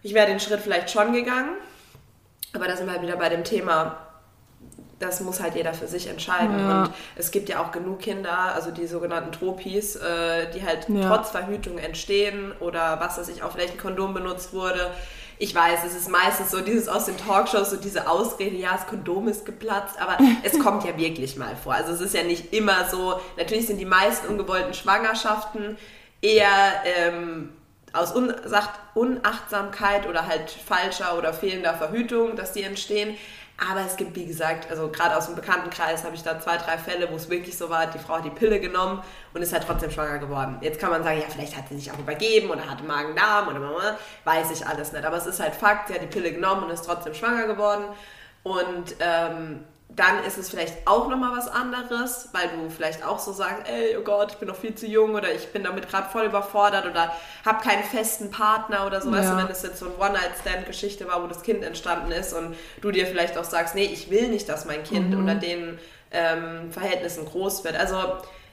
Ich 0.03 0.15
wäre 0.15 0.27
den 0.27 0.41
Schritt 0.41 0.61
vielleicht 0.61 0.91
schon 0.91 1.13
gegangen, 1.13 1.51
aber 2.55 2.67
da 2.67 2.77
sind 2.77 2.87
wir 2.87 2.95
halt 2.95 3.03
wieder 3.03 3.17
bei 3.17 3.29
dem 3.29 3.45
Thema, 3.45 4.10
das 5.01 5.21
muss 5.21 5.41
halt 5.41 5.57
jeder 5.57 5.75
für 5.75 5.89
sich 5.89 6.07
entscheiden. 6.07 6.59
Ja. 6.59 6.83
Und 6.83 6.93
es 7.17 7.31
gibt 7.31 7.49
ja 7.49 7.61
auch 7.63 7.73
genug 7.73 8.01
Kinder, 8.01 8.55
also 8.55 8.71
die 8.71 8.87
sogenannten 8.87 9.33
Tropis, 9.33 9.97
äh, 9.97 10.51
die 10.55 10.65
halt 10.65 10.89
ja. 10.89 11.09
trotz 11.09 11.31
Verhütung 11.31 11.79
entstehen 11.79 12.53
oder 12.61 13.01
was 13.01 13.19
weiß 13.19 13.29
ich, 13.31 13.43
auch 13.43 13.53
vielleicht 13.53 13.75
ein 13.75 13.79
Kondom 13.79 14.15
benutzt 14.15 14.53
wurde. 14.53 14.91
Ich 15.39 15.55
weiß, 15.55 15.85
es 15.87 15.97
ist 15.97 16.11
meistens 16.11 16.51
so 16.51 16.61
dieses 16.61 16.87
aus 16.87 17.07
den 17.07 17.17
Talkshows, 17.17 17.71
so 17.71 17.77
diese 17.77 18.11
Ausrede, 18.11 18.57
ja, 18.57 18.73
das 18.73 18.87
Kondom 18.87 19.27
ist 19.27 19.47
geplatzt, 19.47 19.99
aber 19.99 20.19
es 20.43 20.59
kommt 20.59 20.85
ja 20.85 20.97
wirklich 20.99 21.37
mal 21.37 21.57
vor. 21.57 21.73
Also 21.73 21.93
es 21.93 22.03
ist 22.03 22.15
ja 22.15 22.23
nicht 22.23 22.53
immer 22.53 22.87
so, 22.91 23.19
natürlich 23.39 23.67
sind 23.67 23.79
die 23.79 23.87
meisten 23.87 24.29
ungewollten 24.29 24.75
Schwangerschaften 24.75 25.79
eher 26.21 26.51
ähm, 26.85 27.49
aus 27.95 28.13
Unachtsamkeit 28.95 30.07
oder 30.07 30.27
halt 30.27 30.51
falscher 30.51 31.17
oder 31.17 31.33
fehlender 31.33 31.75
Verhütung, 31.75 32.37
dass 32.37 32.53
die 32.53 32.63
entstehen. 32.63 33.17
Aber 33.69 33.81
es 33.85 33.97
gibt, 33.97 34.17
wie 34.17 34.25
gesagt, 34.25 34.71
also 34.71 34.89
gerade 34.89 35.15
aus 35.17 35.27
dem 35.27 35.35
Bekanntenkreis 35.35 36.03
habe 36.05 36.15
ich 36.15 36.23
da 36.23 36.41
zwei, 36.41 36.57
drei 36.57 36.79
Fälle, 36.79 37.11
wo 37.11 37.17
es 37.17 37.29
wirklich 37.29 37.59
so 37.59 37.69
war, 37.69 37.87
die 37.87 37.99
Frau 37.99 38.15
hat 38.15 38.25
die 38.25 38.31
Pille 38.31 38.59
genommen 38.59 39.03
und 39.35 39.43
ist 39.43 39.53
halt 39.53 39.65
trotzdem 39.67 39.91
schwanger 39.91 40.19
geworden. 40.19 40.57
Jetzt 40.63 40.81
kann 40.81 40.91
man 40.91 41.05
sagen, 41.05 41.21
ja, 41.21 41.27
vielleicht 41.29 41.55
hat 41.57 41.69
sie 41.69 41.77
sich 41.77 41.93
auch 41.93 41.99
übergeben 41.99 42.49
oder 42.49 42.69
hatte 42.71 42.85
Magen-Darm 42.85 43.49
oder 43.49 43.61
Mama, 43.61 43.99
weiß 44.25 44.51
ich 44.53 44.67
alles 44.67 44.93
nicht. 44.93 45.05
Aber 45.05 45.19
es 45.19 45.27
ist 45.27 45.41
halt 45.41 45.55
Fakt, 45.55 45.89
sie 45.89 45.95
hat 45.95 46.03
die 46.03 46.07
Pille 46.07 46.33
genommen 46.33 46.65
und 46.65 46.71
ist 46.71 46.87
trotzdem 46.87 47.13
schwanger 47.13 47.47
geworden. 47.47 47.85
Und 48.45 48.97
ähm, 49.01 49.65
dann 49.97 50.25
ist 50.25 50.39
es 50.39 50.51
vielleicht 50.51 50.87
auch 50.87 51.09
nochmal 51.09 51.37
was 51.37 51.49
anderes, 51.49 52.29
weil 52.33 52.49
du 52.49 52.71
vielleicht 52.71 53.05
auch 53.05 53.19
so 53.19 53.33
sagst, 53.33 53.69
ey, 53.69 53.97
oh 53.97 54.03
Gott, 54.03 54.33
ich 54.33 54.39
bin 54.39 54.49
noch 54.49 54.57
viel 54.57 54.75
zu 54.75 54.87
jung 54.87 55.15
oder 55.15 55.33
ich 55.33 55.49
bin 55.49 55.65
damit 55.65 55.89
gerade 55.89 56.09
voll 56.09 56.27
überfordert 56.27 56.87
oder 56.87 57.13
habe 57.45 57.63
keinen 57.63 57.83
festen 57.83 58.31
Partner 58.31 58.87
oder 58.87 59.01
so. 59.01 59.11
Ja. 59.15 59.37
Wenn 59.37 59.49
das 59.49 59.63
jetzt 59.63 59.79
so 59.79 59.87
ein 59.87 59.93
One-Night-Stand-Geschichte 59.99 61.09
war, 61.09 61.23
wo 61.23 61.27
das 61.27 61.43
Kind 61.43 61.65
entstanden 61.65 62.13
ist 62.13 62.33
und 62.33 62.57
du 62.81 62.91
dir 62.91 63.07
vielleicht 63.07 63.37
auch 63.37 63.45
sagst, 63.45 63.75
nee, 63.75 63.85
ich 63.85 64.11
will 64.11 64.29
nicht, 64.29 64.49
dass 64.49 64.65
mein 64.65 64.85
Kind 64.85 65.11
mhm. 65.11 65.19
unter 65.19 65.35
den 65.35 65.79
ähm, 66.13 66.71
Verhältnissen 66.71 67.25
groß 67.25 67.65
wird. 67.65 67.77
Also 67.77 67.97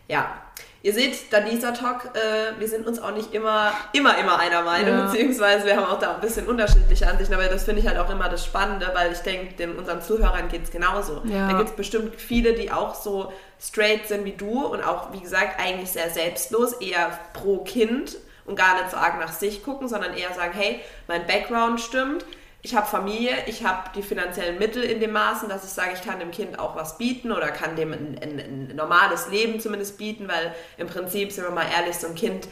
ja, 0.08 0.42
Ihr 0.88 0.94
seht, 0.94 1.34
da 1.34 1.42
dieser 1.42 1.74
Talk, 1.74 2.12
äh, 2.14 2.58
wir 2.58 2.68
sind 2.70 2.88
uns 2.88 2.98
auch 2.98 3.12
nicht 3.12 3.34
immer, 3.34 3.74
immer, 3.92 4.18
immer 4.20 4.40
einer 4.40 4.62
Meinung, 4.62 4.98
ja. 4.98 5.06
beziehungsweise 5.08 5.66
wir 5.66 5.76
haben 5.76 5.84
auch 5.84 6.00
da 6.00 6.16
ein 6.16 6.22
bisschen 6.22 6.48
unterschiedliche 6.48 7.06
Ansichten, 7.10 7.34
aber 7.34 7.48
das 7.48 7.66
finde 7.66 7.82
ich 7.82 7.88
halt 7.90 7.98
auch 7.98 8.10
immer 8.10 8.30
das 8.30 8.46
Spannende, 8.46 8.90
weil 8.94 9.12
ich 9.12 9.18
denke, 9.18 9.70
unseren 9.78 10.02
Zuhörern 10.02 10.48
geht 10.48 10.64
es 10.64 10.72
genauso. 10.72 11.24
Ja. 11.26 11.52
Da 11.52 11.58
gibt 11.58 11.72
es 11.72 11.76
bestimmt 11.76 12.16
viele, 12.16 12.54
die 12.54 12.72
auch 12.72 12.96
so 12.96 13.34
straight 13.60 14.08
sind 14.08 14.24
wie 14.24 14.32
du 14.32 14.66
und 14.66 14.82
auch, 14.82 15.12
wie 15.12 15.20
gesagt, 15.20 15.60
eigentlich 15.60 15.92
sehr 15.92 16.10
selbstlos, 16.10 16.72
eher 16.80 17.20
pro 17.34 17.66
Kind 17.66 18.16
und 18.46 18.56
gar 18.56 18.78
nicht 18.78 18.90
so 18.90 18.96
arg 18.96 19.20
nach 19.20 19.34
sich 19.34 19.66
gucken, 19.66 19.90
sondern 19.90 20.14
eher 20.14 20.34
sagen, 20.36 20.54
hey, 20.56 20.80
mein 21.10 21.28
Background 21.28 21.82
stimmt, 21.82 22.24
ich 22.62 22.76
habe 22.76 22.88
Familie, 22.88 23.32
ich 23.46 23.64
habe 23.64 23.90
die 23.96 24.02
finanziellen 24.02 24.58
Mittel 24.58 24.84
in 24.84 25.00
dem 25.00 25.12
Maßen, 25.12 25.48
dass 25.48 25.64
ich 25.64 25.70
sage, 25.70 25.92
ich 25.94 26.02
kann 26.02 26.20
dem 26.20 26.32
Kind 26.32 26.60
auch 26.60 26.76
was 26.76 26.98
bieten 26.98 27.32
oder 27.32 27.48
kann 27.52 27.76
dem 27.76 27.94
ein, 27.94 28.20
ein, 28.22 28.40
ein, 28.40 28.76
normales 28.76 29.30
Leben 29.30 29.60
zumindest 29.60 29.98
bieten, 29.98 30.28
weil 30.28 30.54
im 30.78 30.88
Prinzip, 30.88 31.32
sind 31.32 31.44
wir 31.44 31.52
mal 31.52 31.68
ehrlich, 31.78 31.96
so 31.96 32.08
ein 32.08 32.16
Kind, 32.16 32.48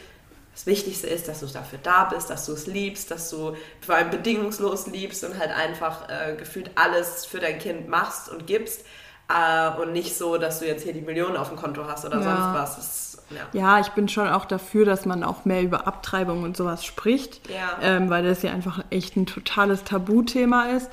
das 0.54 0.64
Wichtigste 0.64 1.06
ist, 1.06 1.28
dass 1.28 1.40
du 1.40 1.46
dafür 1.46 1.78
da 1.82 2.04
bist, 2.04 2.30
dass 2.30 2.46
du 2.46 2.52
es 2.52 2.66
liebst, 2.66 3.10
dass 3.10 3.28
du 3.28 3.54
vor 3.80 3.96
allem 3.96 4.08
bedingungslos 4.08 4.86
liebst 4.86 5.22
und 5.22 5.38
halt 5.38 5.50
einfach 5.50 6.08
äh, 6.08 6.34
gefühlt 6.34 6.70
alles 6.76 7.26
für 7.26 7.40
dein 7.40 7.58
Kind 7.58 7.88
machst 7.88 8.30
und 8.30 8.46
gibst. 8.46 8.86
Äh, 9.28 9.78
und 9.78 9.92
nicht 9.92 10.16
so, 10.16 10.38
dass 10.38 10.60
du 10.60 10.66
jetzt 10.66 10.84
hier 10.84 10.94
die 10.94 11.02
Millionen 11.02 11.36
auf 11.36 11.48
dem 11.48 11.58
Konto 11.58 11.84
hast 11.86 12.06
oder 12.06 12.20
ja. 12.20 12.22
sonst 12.22 12.58
was. 12.58 12.76
Das, 12.76 13.15
ja. 13.30 13.60
ja. 13.60 13.80
ich 13.80 13.88
bin 13.90 14.08
schon 14.08 14.28
auch 14.28 14.44
dafür, 14.44 14.84
dass 14.84 15.06
man 15.06 15.22
auch 15.22 15.44
mehr 15.44 15.62
über 15.62 15.86
Abtreibung 15.86 16.42
und 16.42 16.56
sowas 16.56 16.84
spricht, 16.84 17.48
ja. 17.48 17.78
ähm, 17.82 18.10
weil 18.10 18.24
das 18.24 18.42
ja 18.42 18.52
einfach 18.52 18.84
echt 18.90 19.16
ein 19.16 19.26
totales 19.26 19.84
Tabuthema 19.84 20.70
ist. 20.70 20.90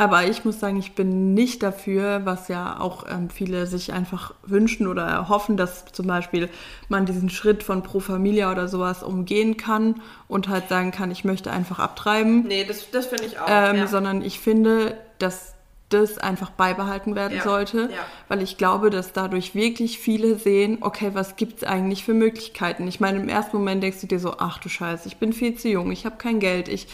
Aber 0.00 0.26
ich 0.26 0.44
muss 0.44 0.60
sagen, 0.60 0.78
ich 0.78 0.94
bin 0.94 1.34
nicht 1.34 1.60
dafür, 1.60 2.24
was 2.24 2.46
ja 2.46 2.78
auch 2.78 3.04
ähm, 3.10 3.30
viele 3.30 3.66
sich 3.66 3.92
einfach 3.92 4.32
wünschen 4.46 4.86
oder 4.86 5.02
erhoffen, 5.02 5.56
dass 5.56 5.86
zum 5.86 6.06
Beispiel 6.06 6.48
man 6.88 7.04
diesen 7.04 7.30
Schritt 7.30 7.64
von 7.64 7.82
Pro 7.82 7.98
Familia 7.98 8.52
oder 8.52 8.68
sowas 8.68 9.02
umgehen 9.02 9.56
kann 9.56 9.96
und 10.28 10.48
halt 10.48 10.68
sagen 10.68 10.92
kann, 10.92 11.10
ich 11.10 11.24
möchte 11.24 11.50
einfach 11.50 11.80
abtreiben. 11.80 12.44
Nee, 12.46 12.64
das, 12.64 12.88
das 12.92 13.06
finde 13.06 13.24
ich 13.24 13.40
auch. 13.40 13.46
Ähm, 13.48 13.76
ja. 13.76 13.86
Sondern 13.88 14.22
ich 14.22 14.38
finde, 14.38 14.96
dass 15.18 15.54
das 15.88 16.18
einfach 16.18 16.50
beibehalten 16.50 17.14
werden 17.14 17.38
ja, 17.38 17.42
sollte, 17.42 17.88
ja. 17.90 17.98
weil 18.28 18.42
ich 18.42 18.58
glaube, 18.58 18.90
dass 18.90 19.12
dadurch 19.12 19.54
wirklich 19.54 19.98
viele 19.98 20.36
sehen, 20.36 20.78
okay, 20.82 21.10
was 21.14 21.36
gibt 21.36 21.58
es 21.58 21.64
eigentlich 21.64 22.04
für 22.04 22.14
Möglichkeiten? 22.14 22.86
Ich 22.86 23.00
meine, 23.00 23.18
im 23.18 23.28
ersten 23.28 23.56
Moment 23.56 23.82
denkst 23.82 24.02
du 24.02 24.06
dir 24.06 24.18
so, 24.18 24.34
ach 24.38 24.58
du 24.58 24.68
Scheiße, 24.68 25.08
ich 25.08 25.16
bin 25.16 25.32
viel 25.32 25.54
zu 25.54 25.68
jung, 25.68 25.90
ich 25.90 26.04
habe 26.04 26.16
kein 26.16 26.40
Geld, 26.40 26.68
ich 26.68 26.88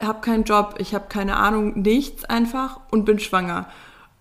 habe 0.00 0.20
keinen 0.20 0.44
Job, 0.44 0.76
ich 0.78 0.94
habe 0.94 1.06
keine 1.08 1.36
Ahnung, 1.36 1.80
nichts 1.80 2.24
einfach 2.24 2.80
und 2.90 3.04
bin 3.04 3.18
schwanger. 3.18 3.68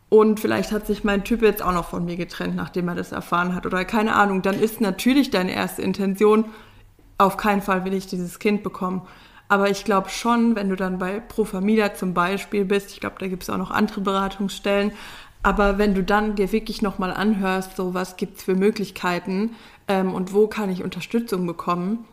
Und 0.09 0.39
vielleicht 0.39 0.71
hat 0.71 0.87
sich 0.87 1.03
mein 1.03 1.23
Typ 1.23 1.41
jetzt 1.41 1.61
auch 1.61 1.73
noch 1.73 1.89
von 1.89 2.05
mir 2.05 2.15
getrennt, 2.15 2.55
nachdem 2.55 2.87
er 2.87 2.95
das 2.95 3.11
erfahren 3.11 3.53
hat 3.53 3.65
oder 3.65 3.85
keine 3.85 4.15
Ahnung. 4.15 4.41
Dann 4.41 4.59
ist 4.59 4.81
natürlich 4.81 5.29
deine 5.29 5.53
erste 5.53 5.81
Intention, 5.81 6.45
auf 7.17 7.37
keinen 7.37 7.61
Fall 7.61 7.85
will 7.85 7.93
ich 7.93 8.07
dieses 8.07 8.39
Kind 8.39 8.63
bekommen. 8.63 9.01
Aber 9.47 9.69
ich 9.69 9.85
glaube 9.85 10.09
schon, 10.09 10.55
wenn 10.55 10.69
du 10.69 10.75
dann 10.75 10.97
bei 10.97 11.19
Pro 11.19 11.45
Familia 11.45 11.93
zum 11.93 12.13
Beispiel 12.13 12.65
bist, 12.65 12.91
ich 12.91 12.99
glaube, 12.99 13.17
da 13.19 13.27
gibt 13.27 13.43
es 13.43 13.49
auch 13.49 13.57
noch 13.57 13.71
andere 13.71 14.01
Beratungsstellen, 14.01 14.91
aber 15.43 15.77
wenn 15.77 15.93
du 15.93 16.03
dann 16.03 16.35
dir 16.35 16.51
wirklich 16.51 16.81
nochmal 16.81 17.11
anhörst, 17.11 17.75
so 17.75 17.93
was 17.93 18.17
gibt 18.17 18.37
es 18.37 18.43
für 18.43 18.55
Möglichkeiten 18.55 19.55
ähm, 19.87 20.11
und 20.13 20.33
wo 20.33 20.47
kann 20.47 20.71
ich 20.71 20.83
Unterstützung 20.83 21.45
bekommen, 21.45 22.05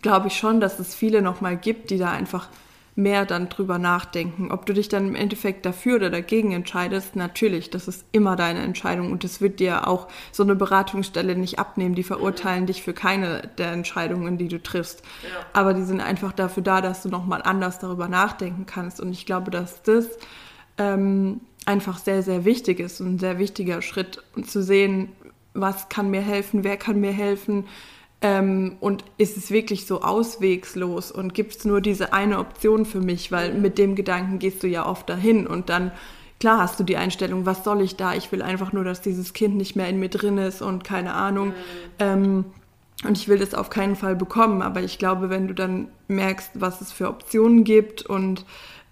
glaube 0.00 0.28
ich 0.28 0.38
schon, 0.38 0.60
dass 0.60 0.78
es 0.78 0.94
viele 0.94 1.20
nochmal 1.20 1.58
gibt, 1.58 1.90
die 1.90 1.98
da 1.98 2.10
einfach 2.10 2.48
mehr 2.94 3.24
dann 3.24 3.48
drüber 3.48 3.78
nachdenken. 3.78 4.50
Ob 4.50 4.66
du 4.66 4.74
dich 4.74 4.88
dann 4.88 5.08
im 5.08 5.14
Endeffekt 5.14 5.64
dafür 5.64 5.96
oder 5.96 6.10
dagegen 6.10 6.52
entscheidest, 6.52 7.16
natürlich, 7.16 7.70
das 7.70 7.88
ist 7.88 8.04
immer 8.12 8.36
deine 8.36 8.60
Entscheidung 8.60 9.10
und 9.12 9.24
das 9.24 9.40
wird 9.40 9.60
dir 9.60 9.88
auch 9.88 10.08
so 10.30 10.42
eine 10.42 10.54
Beratungsstelle 10.54 11.34
nicht 11.34 11.58
abnehmen. 11.58 11.94
Die 11.94 12.02
verurteilen 12.02 12.62
mhm. 12.62 12.66
dich 12.66 12.82
für 12.82 12.92
keine 12.92 13.48
der 13.56 13.72
Entscheidungen, 13.72 14.36
die 14.36 14.48
du 14.48 14.62
triffst. 14.62 15.02
Ja. 15.22 15.46
Aber 15.54 15.72
die 15.72 15.84
sind 15.84 16.00
einfach 16.00 16.32
dafür 16.32 16.62
da, 16.62 16.80
dass 16.82 17.02
du 17.02 17.08
nochmal 17.08 17.42
anders 17.42 17.78
darüber 17.78 18.08
nachdenken 18.08 18.66
kannst. 18.66 19.00
Und 19.00 19.12
ich 19.12 19.24
glaube, 19.24 19.50
dass 19.50 19.82
das 19.82 20.06
ähm, 20.76 21.40
einfach 21.64 21.98
sehr, 21.98 22.22
sehr 22.22 22.44
wichtig 22.44 22.78
ist 22.78 23.00
und 23.00 23.14
ein 23.14 23.18
sehr 23.18 23.38
wichtiger 23.38 23.80
Schritt, 23.80 24.22
um 24.36 24.44
zu 24.44 24.62
sehen, 24.62 25.12
was 25.54 25.88
kann 25.88 26.10
mir 26.10 26.22
helfen, 26.22 26.64
wer 26.64 26.76
kann 26.76 27.00
mir 27.00 27.12
helfen, 27.12 27.66
ähm, 28.22 28.76
und 28.80 29.04
ist 29.18 29.36
es 29.36 29.50
wirklich 29.50 29.86
so 29.86 30.00
auswegslos 30.00 31.10
und 31.10 31.34
gibt 31.34 31.56
es 31.56 31.64
nur 31.64 31.80
diese 31.80 32.12
eine 32.12 32.38
Option 32.38 32.86
für 32.86 33.00
mich, 33.00 33.32
weil 33.32 33.54
mit 33.54 33.78
dem 33.78 33.96
Gedanken 33.96 34.38
gehst 34.38 34.62
du 34.62 34.68
ja 34.68 34.86
oft 34.86 35.08
dahin 35.08 35.46
und 35.46 35.68
dann, 35.68 35.90
klar 36.38 36.58
hast 36.58 36.78
du 36.78 36.84
die 36.84 36.96
Einstellung, 36.96 37.46
was 37.46 37.64
soll 37.64 37.82
ich 37.82 37.96
da? 37.96 38.14
Ich 38.14 38.30
will 38.30 38.40
einfach 38.40 38.72
nur, 38.72 38.84
dass 38.84 39.00
dieses 39.00 39.32
Kind 39.32 39.56
nicht 39.56 39.74
mehr 39.74 39.88
in 39.88 39.98
mir 39.98 40.08
drin 40.08 40.38
ist 40.38 40.62
und 40.62 40.84
keine 40.84 41.14
Ahnung. 41.14 41.48
Mhm. 41.48 41.54
Ähm, 41.98 42.44
und 43.04 43.18
ich 43.18 43.26
will 43.26 43.38
das 43.38 43.54
auf 43.54 43.68
keinen 43.68 43.96
Fall 43.96 44.14
bekommen, 44.14 44.62
aber 44.62 44.80
ich 44.82 44.98
glaube, 44.98 45.28
wenn 45.28 45.48
du 45.48 45.54
dann 45.54 45.88
merkst, 46.06 46.52
was 46.54 46.80
es 46.80 46.92
für 46.92 47.08
Optionen 47.08 47.64
gibt 47.64 48.02
und 48.06 48.44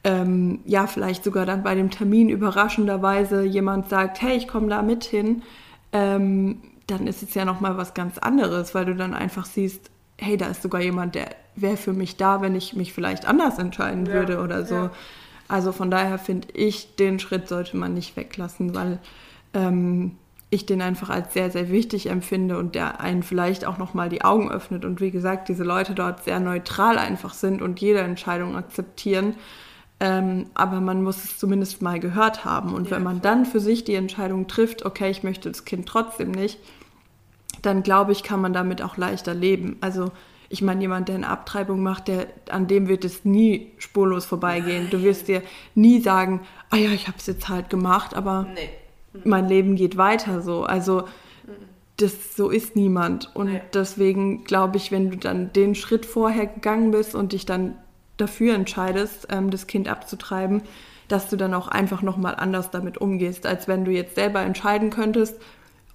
ähm, 0.02 0.60
ja, 0.64 0.88
vielleicht 0.88 1.22
sogar 1.22 1.46
dann 1.46 1.62
bei 1.62 1.76
dem 1.76 1.90
Termin 1.90 2.28
überraschenderweise 2.28 3.44
jemand 3.44 3.88
sagt, 3.88 4.20
hey, 4.20 4.36
ich 4.36 4.48
komme 4.48 4.68
da 4.68 4.82
mit 4.82 5.04
hin, 5.04 5.42
ähm, 5.92 6.58
dann 6.90 7.06
ist 7.06 7.22
es 7.22 7.34
ja 7.34 7.44
nochmal 7.44 7.76
was 7.76 7.94
ganz 7.94 8.18
anderes, 8.18 8.74
weil 8.74 8.84
du 8.84 8.94
dann 8.94 9.14
einfach 9.14 9.46
siehst, 9.46 9.90
hey, 10.18 10.36
da 10.36 10.46
ist 10.46 10.62
sogar 10.62 10.80
jemand, 10.80 11.14
der 11.14 11.28
wäre 11.56 11.76
für 11.76 11.92
mich 11.92 12.16
da, 12.16 12.42
wenn 12.42 12.54
ich 12.54 12.74
mich 12.74 12.92
vielleicht 12.92 13.26
anders 13.26 13.58
entscheiden 13.58 14.06
ja, 14.06 14.12
würde 14.12 14.40
oder 14.40 14.64
so. 14.64 14.74
Ja. 14.74 14.90
Also 15.48 15.72
von 15.72 15.90
daher 15.90 16.18
finde 16.18 16.48
ich, 16.54 16.96
den 16.96 17.18
Schritt 17.18 17.48
sollte 17.48 17.76
man 17.76 17.94
nicht 17.94 18.16
weglassen, 18.16 18.74
weil 18.74 18.98
ähm, 19.54 20.16
ich 20.50 20.66
den 20.66 20.82
einfach 20.82 21.10
als 21.10 21.32
sehr, 21.32 21.50
sehr 21.50 21.70
wichtig 21.70 22.08
empfinde 22.08 22.58
und 22.58 22.74
der 22.74 23.00
einen 23.00 23.22
vielleicht 23.22 23.64
auch 23.64 23.78
nochmal 23.78 24.08
die 24.08 24.22
Augen 24.22 24.50
öffnet. 24.50 24.84
Und 24.84 25.00
wie 25.00 25.10
gesagt, 25.10 25.48
diese 25.48 25.64
Leute 25.64 25.94
dort 25.94 26.24
sehr 26.24 26.40
neutral 26.40 26.98
einfach 26.98 27.34
sind 27.34 27.62
und 27.62 27.80
jede 27.80 28.00
Entscheidung 28.00 28.56
akzeptieren. 28.56 29.34
Ähm, 30.00 30.46
aber 30.54 30.80
man 30.80 31.02
muss 31.02 31.24
es 31.24 31.38
zumindest 31.38 31.82
mal 31.82 32.00
gehört 32.00 32.44
haben. 32.44 32.74
Und 32.74 32.86
ja. 32.86 32.96
wenn 32.96 33.02
man 33.02 33.20
dann 33.20 33.46
für 33.46 33.60
sich 33.60 33.84
die 33.84 33.94
Entscheidung 33.94 34.48
trifft, 34.48 34.84
okay, 34.84 35.10
ich 35.10 35.22
möchte 35.22 35.50
das 35.50 35.64
Kind 35.64 35.86
trotzdem 35.86 36.30
nicht, 36.30 36.58
dann 37.62 37.82
glaube 37.82 38.12
ich, 38.12 38.22
kann 38.22 38.40
man 38.40 38.52
damit 38.52 38.82
auch 38.82 38.96
leichter 38.96 39.34
leben. 39.34 39.76
Also 39.80 40.10
ich 40.48 40.62
meine, 40.62 40.80
jemand, 40.80 41.08
der 41.08 41.14
eine 41.14 41.28
Abtreibung 41.28 41.82
macht, 41.82 42.08
der, 42.08 42.26
an 42.50 42.66
dem 42.66 42.88
wird 42.88 43.04
es 43.04 43.24
nie 43.24 43.72
spurlos 43.78 44.24
vorbeigehen. 44.24 44.88
Du 44.90 45.02
wirst 45.02 45.28
dir 45.28 45.42
nie 45.76 46.00
sagen, 46.00 46.40
ah 46.70 46.76
ja, 46.76 46.90
ich 46.90 47.06
habe 47.06 47.18
es 47.18 47.26
jetzt 47.26 47.48
halt 47.48 47.70
gemacht, 47.70 48.14
aber 48.14 48.48
nee. 48.54 48.68
mein 49.24 49.48
Leben 49.48 49.76
geht 49.76 49.96
weiter 49.96 50.42
so. 50.42 50.64
Also 50.64 51.04
das 51.98 52.34
so 52.34 52.50
ist 52.50 52.74
niemand. 52.74 53.30
Und 53.34 53.52
nee. 53.52 53.62
deswegen 53.74 54.42
glaube 54.44 54.76
ich, 54.76 54.90
wenn 54.90 55.10
du 55.10 55.16
dann 55.16 55.52
den 55.52 55.76
Schritt 55.76 56.04
vorher 56.04 56.46
gegangen 56.46 56.90
bist 56.90 57.14
und 57.14 57.32
dich 57.32 57.46
dann 57.46 57.76
dafür 58.16 58.54
entscheidest, 58.54 59.28
ähm, 59.30 59.50
das 59.50 59.66
Kind 59.66 59.88
abzutreiben, 59.88 60.62
dass 61.08 61.28
du 61.28 61.36
dann 61.36 61.54
auch 61.54 61.68
einfach 61.68 62.02
nochmal 62.02 62.34
anders 62.36 62.70
damit 62.70 62.98
umgehst, 62.98 63.46
als 63.46 63.68
wenn 63.68 63.84
du 63.84 63.90
jetzt 63.90 64.14
selber 64.14 64.40
entscheiden 64.40 64.90
könntest, 64.90 65.40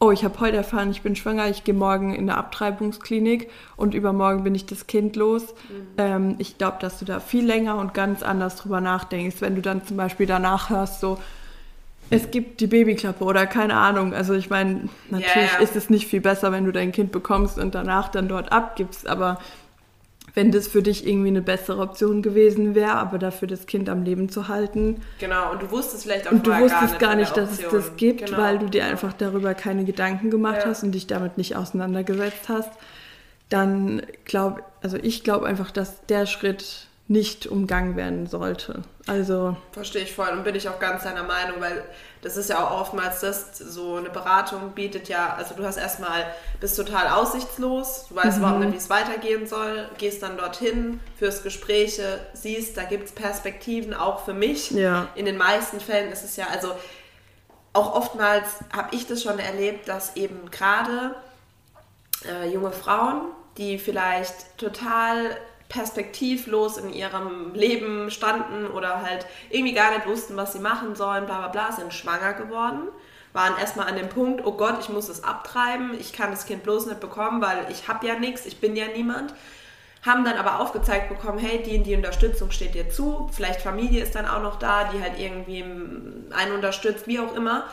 oh, 0.06 0.12
ich 0.12 0.24
habe 0.24 0.39
heute 0.39 0.58
erfahren, 0.58 0.91
ich 0.91 1.01
bin 1.01 1.16
schwanger, 1.16 1.49
ich 1.49 1.64
gehe 1.64 1.74
morgen 1.74 2.14
in 2.14 2.30
eine 2.30 2.38
Abtreibungsklinik 2.38 3.49
und 3.76 3.95
übermorgen 3.95 4.43
bin 4.43 4.53
ich 4.53 4.68
das 4.68 4.86
Kind 4.86 5.16
los. 5.16 5.43
Mhm. 5.43 5.88
Ähm, 5.97 6.36
ich 6.38 6.58
glaube, 6.58 6.78
dass 6.80 6.99
du 6.99 7.06
da 7.06 7.20
viel 7.20 7.45
länger 7.45 7.78
und 7.78 7.93
ganz 7.93 8.22
anders 8.22 8.56
drüber 8.58 8.82
nachdenkst, 8.82 9.38
wenn 9.39 9.56
du 9.56 9.62
dann 9.62 9.84
zum 9.86 9.97
Beispiel 9.97 10.28
danach 10.28 10.70
hörst, 10.70 10.99
so, 10.99 11.18
es 12.12 12.30
gibt 12.30 12.62
die 12.62 12.68
Babyklappe 12.68 13.24
oder 13.24 13.47
keine 13.47 13.78
Ahnung. 13.78 14.14
Also 14.14 14.36
ich 14.36 14.51
meine, 14.51 14.89
natürlich 15.10 15.53
yeah. 15.53 15.62
ist 15.62 15.76
es 15.76 15.89
nicht 15.89 16.08
viel 16.08 16.22
besser, 16.22 16.51
wenn 16.51 16.66
du 16.66 16.72
dein 16.72 16.91
Kind 16.91 17.12
bekommst 17.12 17.58
und 17.58 17.74
danach 17.74 18.10
dann 18.10 18.28
dort 18.28 18.51
abgibst, 18.51 19.08
aber 19.08 19.39
wenn 20.36 20.51
das 20.51 20.67
für 20.67 20.83
dich 20.83 21.07
irgendwie 21.07 21.29
eine 21.29 21.41
bessere 21.41 21.81
Option 21.81 22.21
gewesen 22.21 22.75
wäre, 22.75 22.93
aber 22.93 23.17
dafür 23.17 23.47
das 23.47 23.65
Kind 23.65 23.89
am 23.89 24.03
Leben 24.03 24.29
zu 24.29 24.47
halten. 24.49 25.01
Genau, 25.19 25.53
und 25.53 25.63
du 25.63 25.71
wusstest 25.71 26.03
vielleicht 26.03 26.27
auch 26.27 26.33
Und 26.33 26.45
du 26.45 26.51
wusstest 26.59 26.99
gar 26.99 27.15
nicht, 27.15 27.36
dass 27.36 27.53
es 27.53 27.69
das 27.69 27.95
gibt, 27.95 28.25
genau. 28.25 28.38
weil 28.38 28.59
du 28.59 28.69
dir 28.69 28.86
einfach 28.86 29.13
darüber 29.13 29.53
keine 29.53 29.86
Gedanken 29.86 30.29
gemacht 30.29 30.59
ja. 30.59 30.65
hast 30.65 30.83
und 30.83 30.91
dich 30.91 31.07
damit 31.07 31.38
nicht 31.38 31.55
auseinandergesetzt 31.55 32.49
hast. 32.49 32.71
Dann 33.49 34.01
glaube, 34.25 34.61
also 34.81 34.97
ich 35.01 35.23
glaube 35.23 35.45
einfach, 35.45 35.71
dass 35.71 36.05
der 36.07 36.25
Schritt 36.25 36.88
nicht 37.07 37.47
umgangen 37.47 37.95
werden 37.95 38.27
sollte. 38.27 38.81
Also 39.05 39.55
verstehe 39.71 40.01
ich 40.01 40.13
voll 40.13 40.29
und 40.29 40.43
bin 40.43 40.55
ich 40.55 40.67
auch 40.67 40.79
ganz 40.79 41.03
deiner 41.03 41.23
Meinung, 41.23 41.61
weil 41.61 41.83
das 42.26 42.38
ist 42.38 42.49
ja 42.49 42.67
auch 42.67 42.82
oftmals 42.82 43.19
das, 43.19 43.55
so 43.55 43.97
eine 43.97 44.09
Beratung 44.09 44.71
bietet 44.71 45.09
ja, 45.09 45.36
also 45.36 45.53
du 45.53 45.63
hast 45.63 45.78
erstmal, 45.78 46.26
bist 46.59 46.76
total 46.76 47.07
aussichtslos, 47.09 48.07
du 48.09 48.15
weißt 48.15 48.38
mhm. 48.38 48.43
überhaupt 48.43 48.59
nicht, 48.61 48.73
wie 48.73 48.78
es 48.78 48.89
weitergehen 48.89 49.45
soll, 49.45 49.88
gehst 49.99 50.23
dann 50.23 50.36
dorthin, 50.36 50.99
führst 51.19 51.43
Gespräche, 51.43 52.19
siehst, 52.34 52.78
da 52.78 52.84
gibt 52.84 53.03
es 53.03 53.11
Perspektiven 53.11 53.93
auch 53.93 54.26
für 54.26 54.34
mich. 54.34 54.71
Ja. 54.71 55.09
In 55.13 55.26
den 55.26 55.38
meisten 55.38 55.80
Fällen 55.80 56.11
ist 56.11 56.23
es 56.23 56.36
ja, 56.36 56.47
also 56.51 56.71
auch 57.73 57.93
oftmals 57.93 58.47
habe 58.76 58.95
ich 58.95 59.05
das 59.05 59.21
schon 59.21 59.38
erlebt, 59.38 59.88
dass 59.88 60.15
eben 60.15 60.49
gerade 60.49 61.13
äh, 62.28 62.49
junge 62.49 62.71
Frauen, 62.71 63.28
die 63.57 63.78
vielleicht 63.78 64.57
total 64.57 65.38
perspektivlos 65.76 66.78
in 66.78 66.93
ihrem 66.93 67.53
Leben 67.53 68.09
standen 68.09 68.67
oder 68.67 69.01
halt 69.01 69.26
irgendwie 69.49 69.73
gar 69.73 69.91
nicht 69.91 70.07
wussten, 70.07 70.38
was 70.38 70.53
sie 70.53 70.59
machen 70.59 70.95
sollen, 70.95 71.26
bla 71.26 71.39
bla 71.39 71.47
bla, 71.49 71.71
sind 71.73 71.93
schwanger 71.93 72.34
geworden, 72.34 72.88
waren 73.34 73.57
erstmal 73.59 73.88
an 73.88 73.97
dem 73.97 74.07
Punkt, 74.07 74.45
oh 74.45 74.53
Gott, 74.53 74.78
ich 74.80 74.88
muss 74.88 75.09
es 75.09 75.23
abtreiben, 75.26 75.93
ich 75.99 76.13
kann 76.13 76.32
das 76.32 76.45
Kind 76.45 76.63
bloß 76.63 76.86
nicht 76.86 77.01
bekommen, 77.01 77.41
weil 77.41 77.67
ich 77.69 77.89
habe 77.89 78.07
ja 78.07 78.17
nichts, 78.17 78.45
ich 78.45 78.61
bin 78.61 78.76
ja 78.76 78.86
niemand. 78.95 79.34
Haben 80.01 80.23
dann 80.23 80.38
aber 80.38 80.59
aufgezeigt 80.59 81.09
bekommen, 81.09 81.39
hey, 81.39 81.61
die, 81.63 81.82
die 81.82 81.95
Unterstützung 81.95 82.51
steht 82.51 82.76
dir 82.76 82.89
zu, 82.89 83.30
vielleicht 83.34 83.59
Familie 83.59 84.03
ist 84.03 84.15
dann 84.15 84.28
auch 84.28 84.41
noch 84.41 84.57
da, 84.57 84.86
die 84.86 85.01
halt 85.01 85.19
irgendwie 85.19 85.63
einen 85.63 86.51
unterstützt, 86.53 87.07
wie 87.07 87.19
auch 87.19 87.36
immer, 87.36 87.65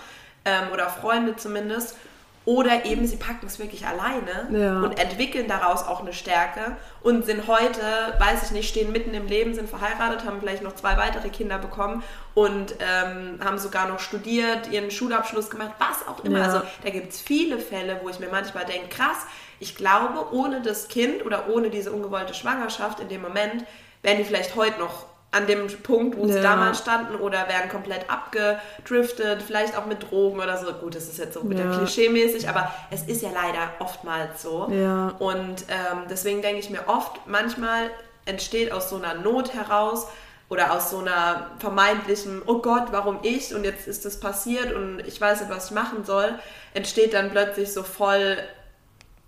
ähm, 0.44 0.72
oder 0.72 0.88
Freunde 0.88 1.36
zumindest. 1.36 1.96
Oder 2.45 2.84
eben 2.84 3.07
sie 3.07 3.16
packen 3.16 3.47
es 3.47 3.61
wirklich 3.61 3.86
alleine 3.86 4.49
ja. 4.51 4.80
und 4.80 4.99
entwickeln 4.99 5.47
daraus 5.47 5.84
auch 5.84 6.01
eine 6.01 6.12
Stärke 6.12 6.76
und 7.01 7.24
sind 7.24 7.47
heute, 7.47 7.80
weiß 8.18 8.43
ich 8.45 8.51
nicht, 8.51 8.68
stehen 8.68 8.90
mitten 8.90 9.14
im 9.14 9.26
Leben, 9.26 9.55
sind 9.55 9.68
verheiratet, 9.68 10.24
haben 10.26 10.40
vielleicht 10.40 10.62
noch 10.62 10.74
zwei 10.74 10.97
weitere 10.97 11.28
Kinder 11.28 11.59
bekommen 11.59 12.03
und 12.34 12.74
ähm, 12.80 13.38
haben 13.45 13.59
sogar 13.59 13.88
noch 13.88 14.01
studiert, 14.01 14.72
ihren 14.72 14.90
Schulabschluss 14.90 15.51
gemacht, 15.51 15.72
was 15.78 16.09
auch 16.09 16.24
immer. 16.24 16.38
Ja. 16.38 16.45
Also 16.47 16.62
da 16.82 16.90
gibt 16.90 17.12
es 17.12 17.20
viele 17.20 17.59
Fälle, 17.59 18.01
wo 18.03 18.09
ich 18.09 18.18
mir 18.18 18.28
manchmal 18.28 18.64
denke, 18.64 18.88
krass, 18.88 19.18
ich 19.61 19.76
glaube, 19.76 20.34
ohne 20.34 20.62
das 20.62 20.88
Kind 20.88 21.24
oder 21.24 21.49
ohne 21.49 21.70
diese 21.70 21.93
ungewollte 21.93 22.34
Schwangerschaft 22.34 22.99
in 22.99 23.09
dem 23.09 23.22
Moment 23.22 23.64
wären 24.03 24.18
die 24.18 24.24
vielleicht 24.24 24.57
heute 24.57 24.80
noch 24.80 25.07
an 25.33 25.47
dem 25.47 25.66
Punkt, 25.83 26.16
wo 26.18 26.26
ja. 26.26 26.35
sie 26.35 26.41
damals 26.43 26.78
standen 26.78 27.16
oder 27.16 27.49
werden 27.49 27.70
komplett 27.70 28.09
abgedriftet, 28.11 29.43
vielleicht 29.43 29.76
auch 29.76 29.87
mit 29.87 30.11
Drogen 30.11 30.39
oder 30.39 30.59
so. 30.59 30.72
Gut, 30.74 30.95
das 30.95 31.09
ist 31.09 31.18
jetzt 31.18 31.35
so 31.35 31.49
wieder 31.49 31.64
ja. 31.64 31.78
klischee-mäßig, 31.78 32.49
aber 32.49 32.70
es 32.91 33.03
ist 33.05 33.22
ja 33.22 33.30
leider 33.35 33.70
oftmals 33.78 34.43
so. 34.43 34.68
Ja. 34.70 35.14
Und 35.18 35.64
ähm, 35.68 36.05
deswegen 36.11 36.43
denke 36.43 36.61
ich 36.61 36.68
mir 36.68 36.87
oft, 36.87 37.26
manchmal 37.26 37.91
entsteht 38.26 38.72
aus 38.72 38.91
so 38.91 38.97
einer 38.97 39.14
Not 39.14 39.55
heraus 39.55 40.07
oder 40.51 40.74
aus 40.74 40.91
so 40.91 40.99
einer 40.99 41.51
vermeintlichen, 41.59 42.43
oh 42.45 42.59
Gott, 42.59 42.89
warum 42.91 43.20
ich 43.22 43.55
und 43.55 43.64
jetzt 43.64 43.89
ist 43.89 44.05
das 44.05 44.20
passiert 44.20 44.74
und 44.74 45.01
ich 45.01 45.18
weiß 45.18 45.41
nicht, 45.41 45.51
was 45.51 45.66
ich 45.66 45.70
machen 45.70 46.05
soll, 46.05 46.35
entsteht 46.74 47.14
dann 47.14 47.30
plötzlich 47.30 47.72
so 47.72 47.83
voll 47.83 48.37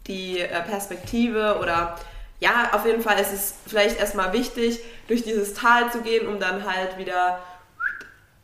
die 0.07 0.41
äh, 0.41 0.63
Perspektive 0.63 1.59
oder 1.63 1.97
ja, 2.41 2.71
auf 2.73 2.85
jeden 2.85 3.03
Fall 3.03 3.19
ist 3.19 3.33
es 3.33 3.55
vielleicht 3.67 3.99
erstmal 3.99 4.33
wichtig, 4.33 4.81
durch 5.09 5.23
dieses 5.23 5.55
Tal 5.55 5.91
zu 5.93 6.03
gehen, 6.03 6.27
um 6.27 6.41
dann 6.41 6.65
halt 6.71 6.99
wieder 6.99 7.41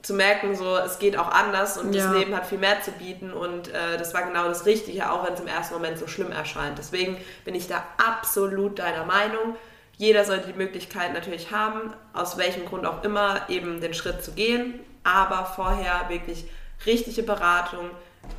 zu 0.03 0.14
merken, 0.14 0.57
so 0.57 0.76
es 0.78 0.99
geht 0.99 1.18
auch 1.18 1.30
anders 1.30 1.76
und 1.76 1.93
ja. 1.93 2.05
das 2.05 2.16
Leben 2.16 2.34
hat 2.34 2.47
viel 2.47 2.59
mehr 2.59 2.80
zu 2.80 2.91
bieten 2.93 3.32
und 3.32 3.68
äh, 3.68 3.99
das 3.99 4.14
war 4.14 4.22
genau 4.22 4.49
das 4.49 4.64
Richtige, 4.64 5.11
auch 5.11 5.26
wenn 5.26 5.34
es 5.34 5.41
im 5.41 5.47
ersten 5.47 5.74
Moment 5.74 5.99
so 5.99 6.07
schlimm 6.07 6.32
erscheint. 6.32 6.78
Deswegen 6.78 7.18
bin 7.45 7.55
ich 7.55 7.68
da 7.68 7.84
absolut 7.99 8.78
deiner 8.78 9.05
Meinung. 9.05 9.57
Jeder 9.99 10.24
sollte 10.24 10.47
die 10.47 10.57
Möglichkeit 10.59 11.12
natürlich 11.12 11.51
haben, 11.51 11.93
aus 12.14 12.38
welchem 12.38 12.64
Grund 12.64 12.86
auch 12.86 13.05
immer, 13.05 13.43
eben 13.51 13.82
den 13.82 13.93
Schritt 13.93 14.24
zu 14.24 14.32
gehen, 14.32 14.80
aber 15.05 15.45
vorher 15.45 16.09
wirklich 16.09 16.47
richtige 16.86 17.22
Beratung, 17.22 17.91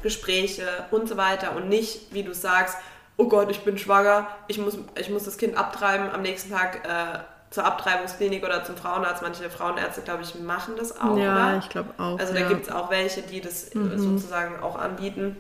Gespräche 0.02 0.68
und 0.90 1.08
so 1.08 1.18
weiter 1.18 1.56
und 1.56 1.70
nicht, 1.70 2.12
wie 2.14 2.24
du 2.24 2.34
sagst, 2.34 2.78
oh 3.22 3.28
Gott, 3.28 3.52
ich 3.52 3.60
bin 3.62 3.78
schwanger, 3.78 4.28
ich 4.48 4.58
muss, 4.58 4.78
ich 5.00 5.10
muss 5.10 5.26
das 5.26 5.38
Kind 5.38 5.56
abtreiben, 5.56 6.10
am 6.10 6.24
nächsten 6.24 6.52
Tag 6.52 6.84
äh, 6.84 7.20
zur 7.52 7.66
Abtreibungsklinik 7.66 8.44
oder 8.44 8.64
zum 8.64 8.76
Frauenarzt. 8.76 9.22
Manche 9.22 9.50
Frauenärzte, 9.50 10.02
glaube 10.02 10.24
ich, 10.24 10.34
machen 10.40 10.74
das 10.76 11.00
auch. 11.00 11.18
Ja, 11.18 11.50
oder? 11.50 11.58
ich 11.60 11.70
glaube 11.70 11.90
auch. 12.00 12.18
Also 12.18 12.34
ja. 12.34 12.42
da 12.42 12.48
gibt 12.48 12.64
es 12.64 12.72
auch 12.72 12.90
welche, 12.90 13.22
die 13.22 13.42
das 13.42 13.74
mhm. 13.76 13.98
sozusagen 14.00 14.60
auch 14.62 14.76
anbieten. 14.76 15.36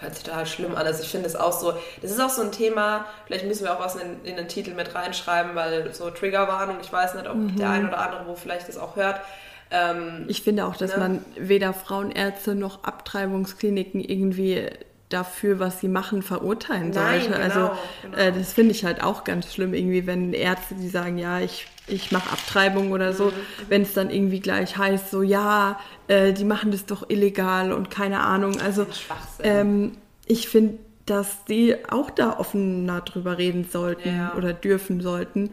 Hört 0.00 0.14
sich 0.14 0.24
total 0.24 0.46
schlimm 0.46 0.76
an. 0.76 0.86
Also 0.86 1.02
ich 1.02 1.10
finde 1.10 1.26
es 1.26 1.36
auch 1.36 1.52
so, 1.52 1.74
das 2.00 2.10
ist 2.10 2.20
auch 2.20 2.30
so 2.30 2.42
ein 2.42 2.52
Thema, 2.52 3.04
vielleicht 3.26 3.44
müssen 3.44 3.64
wir 3.64 3.74
auch 3.74 3.80
was 3.80 3.96
in, 3.96 4.24
in 4.24 4.36
den 4.36 4.48
Titel 4.48 4.74
mit 4.74 4.94
reinschreiben, 4.94 5.54
weil 5.54 5.92
so 5.92 6.10
Triggerwarnung, 6.10 6.76
ich 6.80 6.92
weiß 6.92 7.14
nicht, 7.16 7.28
ob 7.28 7.36
mhm. 7.36 7.56
der 7.56 7.70
ein 7.70 7.88
oder 7.88 7.98
andere, 7.98 8.26
wo 8.26 8.34
vielleicht 8.34 8.68
das 8.68 8.78
auch 8.78 8.96
hört. 8.96 9.20
Ähm, 9.70 10.24
ich 10.28 10.42
finde 10.42 10.64
auch, 10.66 10.76
dass 10.76 10.92
ne? 10.92 10.98
man 10.98 11.24
weder 11.36 11.74
Frauenärzte 11.74 12.54
noch 12.54 12.84
Abtreibungskliniken 12.84 14.00
irgendwie 14.00 14.70
dafür, 15.08 15.58
was 15.58 15.80
sie 15.80 15.88
machen, 15.88 16.22
verurteilen 16.22 16.90
Nein, 16.90 17.20
sollte. 17.22 17.34
Genau, 17.34 17.42
also 17.42 17.78
genau. 18.02 18.16
Äh, 18.16 18.32
das 18.32 18.52
finde 18.52 18.72
ich 18.72 18.84
halt 18.84 19.02
auch 19.02 19.24
ganz 19.24 19.52
schlimm, 19.54 19.74
irgendwie, 19.74 20.06
wenn 20.06 20.32
Ärzte, 20.32 20.74
die 20.74 20.88
sagen, 20.88 21.18
ja, 21.18 21.40
ich, 21.40 21.66
ich 21.86 22.12
mache 22.12 22.30
Abtreibung 22.30 22.92
oder 22.92 23.12
so, 23.12 23.26
mhm. 23.26 23.32
wenn 23.68 23.82
es 23.82 23.94
dann 23.94 24.10
irgendwie 24.10 24.40
gleich 24.40 24.76
heißt, 24.76 25.10
so 25.10 25.22
ja, 25.22 25.80
äh, 26.08 26.32
die 26.32 26.44
machen 26.44 26.70
das 26.70 26.84
doch 26.86 27.08
illegal 27.08 27.72
und 27.72 27.90
keine 27.90 28.20
Ahnung. 28.20 28.60
Also 28.60 28.86
ähm, 29.42 29.92
ich 30.26 30.48
finde, 30.48 30.78
dass 31.06 31.44
die 31.46 31.76
auch 31.88 32.10
da 32.10 32.38
offener 32.38 33.00
drüber 33.00 33.38
reden 33.38 33.66
sollten 33.70 34.14
ja. 34.14 34.34
oder 34.36 34.52
dürfen 34.52 35.00
sollten. 35.00 35.50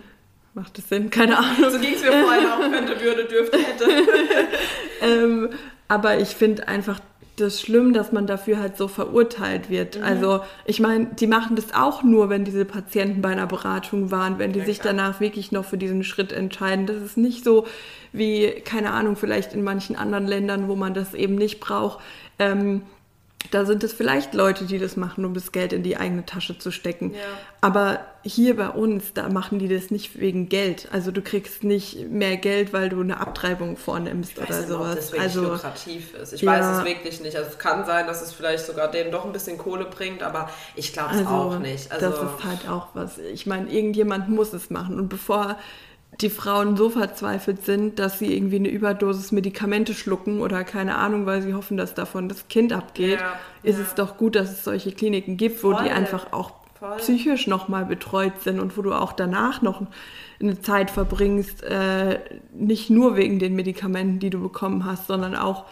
Macht 0.54 0.78
das 0.78 0.90
Sinn? 0.90 1.10
Keine 1.10 1.38
Ahnung. 1.38 1.70
So 1.72 1.80
ging 1.80 1.96
es 1.96 2.02
mir 2.02 2.12
vorhin 2.12 2.48
auch, 2.48 2.60
könnte, 2.60 3.02
würde, 3.02 3.26
dürfte, 3.26 3.58
hätte. 3.58 3.86
ähm, 5.02 5.50
aber 5.88 6.18
ich 6.20 6.30
finde 6.30 6.68
einfach, 6.68 7.00
das 7.36 7.62
schlimm, 7.62 7.94
dass 7.94 8.12
man 8.12 8.28
dafür 8.28 8.60
halt 8.60 8.78
so 8.78 8.88
verurteilt 8.88 9.70
wird. 9.70 9.98
Mhm. 9.98 10.04
Also 10.04 10.40
ich 10.66 10.80
meine, 10.80 11.08
die 11.08 11.28
machen 11.28 11.56
das 11.56 11.74
auch 11.74 12.04
nur, 12.04 12.30
wenn 12.30 12.46
diese 12.46 12.66
Patienten 12.66 13.22
bei 13.22 13.30
einer 13.30 13.48
Beratung 13.48 14.12
waren, 14.12 14.40
wenn 14.40 14.54
die 14.54 14.60
ja, 14.60 14.66
sich 14.66 14.80
klar. 14.80 14.94
danach 14.94 15.20
wirklich 15.20 15.52
noch 15.52 15.66
für 15.66 15.78
diesen 15.78 16.04
Schritt 16.04 16.32
entscheiden. 16.32 16.86
Das 16.86 16.98
ist 16.98 17.18
nicht 17.18 17.44
so 17.44 17.66
wie, 18.14 18.50
keine 18.64 18.92
Ahnung, 18.92 19.16
vielleicht 19.16 19.54
in 19.54 19.64
manchen 19.64 19.96
anderen 19.96 20.28
Ländern, 20.28 20.68
wo 20.68 20.76
man 20.76 20.94
das 20.94 21.14
eben 21.14 21.36
nicht 21.36 21.60
braucht. 21.60 22.00
Ähm, 22.40 22.84
da 23.52 23.66
sind 23.66 23.84
es 23.84 23.94
vielleicht 23.94 24.34
Leute, 24.34 24.66
die 24.66 24.80
das 24.80 24.98
machen, 24.98 25.26
um 25.26 25.34
das 25.34 25.52
Geld 25.52 25.74
in 25.74 25.84
die 25.84 25.98
eigene 25.98 26.26
Tasche 26.26 26.58
zu 26.58 26.72
stecken. 26.72 27.14
Ja. 27.14 27.20
Aber 27.62 28.00
hier 28.24 28.56
bei 28.56 28.70
uns, 28.70 29.14
da 29.14 29.30
machen 29.30 29.60
die 29.60 29.68
das 29.68 29.92
nicht 29.92 30.20
wegen 30.20 30.50
Geld. 30.50 30.88
Also 30.92 31.12
du 31.12 31.22
kriegst 31.22 31.64
nicht 31.64 32.10
mehr 32.10 32.38
Geld, 32.38 32.74
weil 32.74 32.90
du 32.90 33.02
eine 33.02 33.20
Abtreibung 33.20 33.78
vornimmst 33.78 34.38
oder 34.38 34.58
nicht, 34.58 34.68
sowas. 34.68 34.90
Ob 34.90 34.96
das 34.96 35.12
wirklich 35.12 35.22
also 35.22 35.44
lukrativ 35.44 36.14
ist. 36.16 36.34
Ich 36.34 36.42
ja. 36.42 36.52
weiß 36.52 36.78
es 36.78 36.86
wirklich 36.86 37.22
nicht. 37.22 37.36
Also 37.36 37.50
es 37.50 37.58
kann 37.60 37.86
sein, 37.86 38.08
dass 38.08 38.22
es 38.22 38.34
vielleicht 38.34 38.66
sogar 38.66 38.90
denen 38.90 39.12
doch 39.12 39.26
ein 39.26 39.32
bisschen 39.32 39.58
Kohle 39.58 39.86
bringt, 39.86 40.24
aber 40.24 40.50
ich 40.76 40.94
glaube 40.94 41.12
es 41.12 41.18
also, 41.20 41.30
auch 41.30 41.60
nicht. 41.60 41.92
Also 41.92 42.10
das 42.10 42.20
ist 42.20 42.44
halt 42.44 42.70
auch 42.70 42.88
was. 42.94 43.18
Ich 43.18 43.46
meine, 43.46 43.72
irgendjemand 43.72 44.30
muss 44.30 44.54
es 44.54 44.70
machen. 44.70 45.00
Und 45.00 45.10
bevor 45.10 45.58
die 46.22 46.30
Frauen 46.30 46.78
so 46.78 46.90
verzweifelt 46.90 47.66
sind, 47.66 48.00
dass 48.00 48.20
sie 48.20 48.34
irgendwie 48.34 48.58
eine 48.58 48.70
Überdosis 48.70 49.32
Medikamente 49.32 49.94
schlucken 49.94 50.40
oder 50.40 50.64
keine 50.64 50.96
Ahnung, 50.96 51.26
weil 51.26 51.42
sie 51.42 51.54
hoffen, 51.54 51.78
dass 51.78 51.94
davon 51.94 52.30
das 52.30 52.48
Kind 52.48 52.72
abgeht, 52.72 53.20
ja, 53.20 53.34
ist 53.64 53.78
ja. 53.78 53.84
es 53.84 53.96
doch 53.96 54.18
gut, 54.18 54.36
dass 54.36 54.52
es 54.52 54.64
solche 54.64 54.92
Kliniken 54.92 55.38
gibt, 55.38 55.64
wo 55.64 55.72
Voll. 55.72 55.84
die 55.84 55.90
einfach 55.92 56.32
auch 56.32 56.54
Voll. 56.80 56.98
psychisch 56.98 57.48
nochmal 57.48 57.86
betreut 57.86 58.42
sind 58.42 58.60
und 58.60 58.78
wo 58.78 58.82
du 58.82 58.94
auch 58.94 59.14
danach 59.14 59.62
noch 59.62 59.82
eine 60.40 60.62
Zeit 60.62 60.92
verbringst, 60.92 61.64
äh, 61.64 62.20
nicht 62.54 62.90
nur 62.90 63.16
wegen 63.16 63.40
den 63.40 63.56
Medikamenten, 63.56 64.20
die 64.20 64.30
du 64.30 64.42
bekommen 64.42 64.86
hast, 64.86 65.08
sondern 65.08 65.36
auch, 65.36 65.66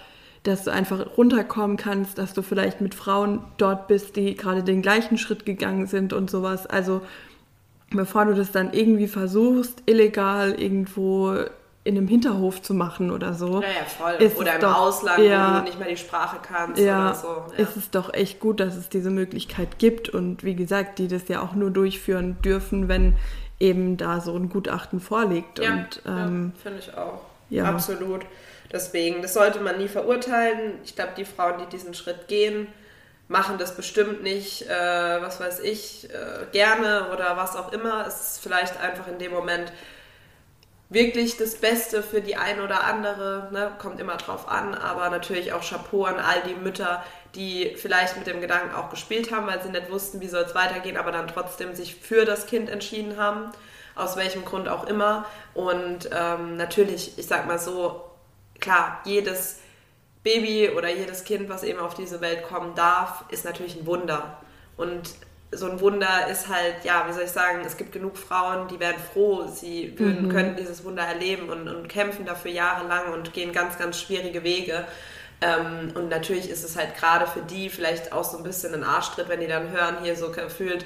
dass 0.43 0.65
du 0.65 0.71
einfach 0.71 1.17
runterkommen 1.17 1.77
kannst, 1.77 2.17
dass 2.17 2.33
du 2.33 2.41
vielleicht 2.41 2.81
mit 2.81 2.95
Frauen 2.95 3.43
dort 3.57 3.87
bist, 3.87 4.17
die 4.17 4.35
gerade 4.35 4.63
den 4.63 4.81
gleichen 4.81 5.17
Schritt 5.17 5.45
gegangen 5.45 5.87
sind 5.87 6.11
und 6.11 6.29
sowas. 6.29 6.67
Also 6.67 7.01
bevor 7.97 8.25
du 8.25 8.33
das 8.33 8.51
dann 8.51 8.73
irgendwie 8.73 9.07
versuchst, 9.07 9.83
illegal 9.85 10.59
irgendwo 10.59 11.35
in 11.85 11.97
einem 11.97 12.07
Hinterhof 12.07 12.61
zu 12.61 12.73
machen 12.73 13.11
oder 13.11 13.33
so. 13.33 13.61
Ja, 13.61 13.67
ja, 13.67 13.85
voll. 13.85 14.31
oder 14.37 14.55
im 14.55 14.61
doch, 14.61 14.77
Ausland, 14.77 15.23
ja, 15.23 15.55
wo 15.55 15.59
du 15.59 15.63
nicht 15.65 15.79
mehr 15.79 15.89
die 15.89 15.97
Sprache 15.97 16.37
kannst 16.41 16.81
ja, 16.81 17.09
oder 17.09 17.15
so. 17.15 17.27
Ja. 17.27 17.63
Ist 17.63 17.75
es 17.75 17.89
doch 17.89 18.13
echt 18.13 18.39
gut, 18.39 18.59
dass 18.59 18.75
es 18.75 18.87
diese 18.89 19.09
Möglichkeit 19.09 19.79
gibt 19.79 20.09
und 20.09 20.43
wie 20.43 20.55
gesagt, 20.55 20.99
die 20.99 21.07
das 21.07 21.27
ja 21.27 21.41
auch 21.41 21.53
nur 21.53 21.71
durchführen 21.71 22.37
dürfen, 22.41 22.87
wenn 22.87 23.17
eben 23.59 23.97
da 23.97 24.21
so 24.21 24.35
ein 24.35 24.49
Gutachten 24.49 25.01
vorliegt. 25.01 25.59
Ja, 25.59 25.73
und, 25.73 26.01
ähm, 26.07 26.53
ja, 26.55 26.61
finde 26.61 26.79
ich 26.79 26.97
auch. 26.97 27.21
Ja. 27.49 27.65
Absolut. 27.65 28.21
Deswegen, 28.71 29.21
das 29.21 29.33
sollte 29.33 29.59
man 29.59 29.77
nie 29.77 29.87
verurteilen. 29.87 30.75
Ich 30.83 30.95
glaube, 30.95 31.11
die 31.17 31.25
Frauen, 31.25 31.59
die 31.59 31.65
diesen 31.65 31.93
Schritt 31.93 32.27
gehen, 32.27 32.67
machen 33.27 33.57
das 33.57 33.75
bestimmt 33.75 34.21
nicht, 34.21 34.63
äh, 34.69 35.21
was 35.21 35.39
weiß 35.39 35.59
ich, 35.61 36.09
äh, 36.09 36.45
gerne 36.51 37.09
oder 37.11 37.37
was 37.37 37.55
auch 37.55 37.71
immer. 37.71 38.05
Es 38.05 38.31
ist 38.31 38.43
vielleicht 38.43 38.79
einfach 38.79 39.07
in 39.07 39.17
dem 39.17 39.31
Moment 39.31 39.71
wirklich 40.89 41.37
das 41.37 41.55
Beste 41.55 42.03
für 42.03 42.21
die 42.21 42.35
eine 42.35 42.63
oder 42.63 42.83
andere, 42.83 43.49
ne? 43.51 43.71
kommt 43.79 43.99
immer 43.99 44.17
drauf 44.17 44.47
an, 44.47 44.75
aber 44.75 45.09
natürlich 45.09 45.51
auch 45.53 45.67
Chapeau 45.67 46.03
an 46.05 46.19
all 46.19 46.41
die 46.43 46.53
Mütter, 46.53 47.03
die 47.35 47.75
vielleicht 47.75 48.15
mit 48.17 48.27
dem 48.27 48.41
Gedanken 48.41 48.75
auch 48.75 48.91
gespielt 48.91 49.31
haben, 49.31 49.47
weil 49.47 49.61
sie 49.61 49.69
nicht 49.69 49.89
wussten, 49.89 50.21
wie 50.21 50.27
soll 50.27 50.43
es 50.43 50.53
weitergehen, 50.53 50.97
aber 50.97 51.11
dann 51.11 51.27
trotzdem 51.27 51.73
sich 51.73 51.95
für 51.95 52.25
das 52.25 52.45
Kind 52.45 52.69
entschieden 52.69 53.17
haben, 53.17 53.51
aus 53.95 54.15
welchem 54.17 54.45
Grund 54.45 54.69
auch 54.69 54.85
immer. 54.85 55.25
Und 55.55 56.09
ähm, 56.13 56.57
natürlich, 56.57 57.17
ich 57.17 57.25
sag 57.25 57.47
mal 57.47 57.57
so, 57.57 58.03
klar, 58.59 59.01
jedes 59.05 59.59
Baby 60.23 60.69
oder 60.69 60.89
jedes 60.89 61.23
Kind, 61.23 61.49
was 61.49 61.63
eben 61.63 61.79
auf 61.79 61.93
diese 61.95 62.21
Welt 62.21 62.43
kommen 62.43 62.75
darf, 62.75 63.25
ist 63.29 63.45
natürlich 63.45 63.75
ein 63.75 63.85
Wunder. 63.85 64.37
Und 64.77 65.13
so 65.51 65.69
ein 65.69 65.79
Wunder 65.81 66.27
ist 66.31 66.47
halt, 66.47 66.83
ja, 66.83 67.05
wie 67.07 67.13
soll 67.13 67.23
ich 67.23 67.31
sagen, 67.31 67.61
es 67.65 67.77
gibt 67.77 67.91
genug 67.91 68.17
Frauen, 68.17 68.67
die 68.67 68.79
wären 68.79 68.99
froh, 69.13 69.47
sie 69.47 69.97
würden, 69.99 70.27
mhm. 70.27 70.31
könnten 70.31 70.55
dieses 70.55 70.83
Wunder 70.83 71.03
erleben 71.03 71.49
und, 71.49 71.67
und 71.67 71.87
kämpfen 71.89 72.25
dafür 72.25 72.51
jahrelang 72.51 73.13
und 73.13 73.33
gehen 73.33 73.51
ganz, 73.51 73.77
ganz 73.77 73.99
schwierige 73.99 74.43
Wege. 74.43 74.85
Ähm, 75.41 75.91
und 75.95 76.09
natürlich 76.09 76.49
ist 76.49 76.63
es 76.63 76.77
halt 76.77 76.95
gerade 76.95 77.27
für 77.27 77.41
die 77.41 77.69
vielleicht 77.69 78.13
auch 78.13 78.23
so 78.23 78.37
ein 78.37 78.43
bisschen 78.43 78.73
ein 78.73 78.83
Arschtritt, 78.83 79.29
wenn 79.29 79.41
die 79.41 79.47
dann 79.47 79.71
hören, 79.71 79.97
hier 80.01 80.15
so 80.15 80.31
gefühlt, 80.31 80.85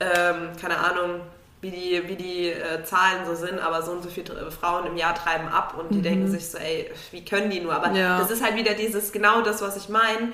ähm, 0.00 0.50
keine 0.60 0.78
Ahnung, 0.78 1.20
wie 1.60 1.70
die, 1.70 2.08
wie 2.08 2.16
die 2.16 2.46
äh, 2.48 2.82
Zahlen 2.84 3.26
so 3.26 3.34
sind, 3.34 3.58
aber 3.58 3.82
so 3.82 3.92
und 3.92 4.02
so 4.02 4.08
viele 4.08 4.34
äh, 4.34 4.50
Frauen 4.50 4.86
im 4.86 4.96
Jahr 4.96 5.14
treiben 5.14 5.48
ab 5.48 5.74
und 5.78 5.90
die 5.90 5.98
mhm. 5.98 6.02
denken 6.02 6.30
sich 6.30 6.48
so, 6.48 6.58
ey, 6.58 6.90
wie 7.10 7.24
können 7.24 7.50
die 7.50 7.60
nur? 7.60 7.74
Aber 7.74 7.92
ja. 7.92 8.18
das 8.18 8.30
ist 8.30 8.42
halt 8.42 8.56
wieder 8.56 8.74
dieses, 8.74 9.12
genau 9.12 9.42
das, 9.42 9.60
was 9.60 9.76
ich 9.76 9.88
meine. 9.88 10.32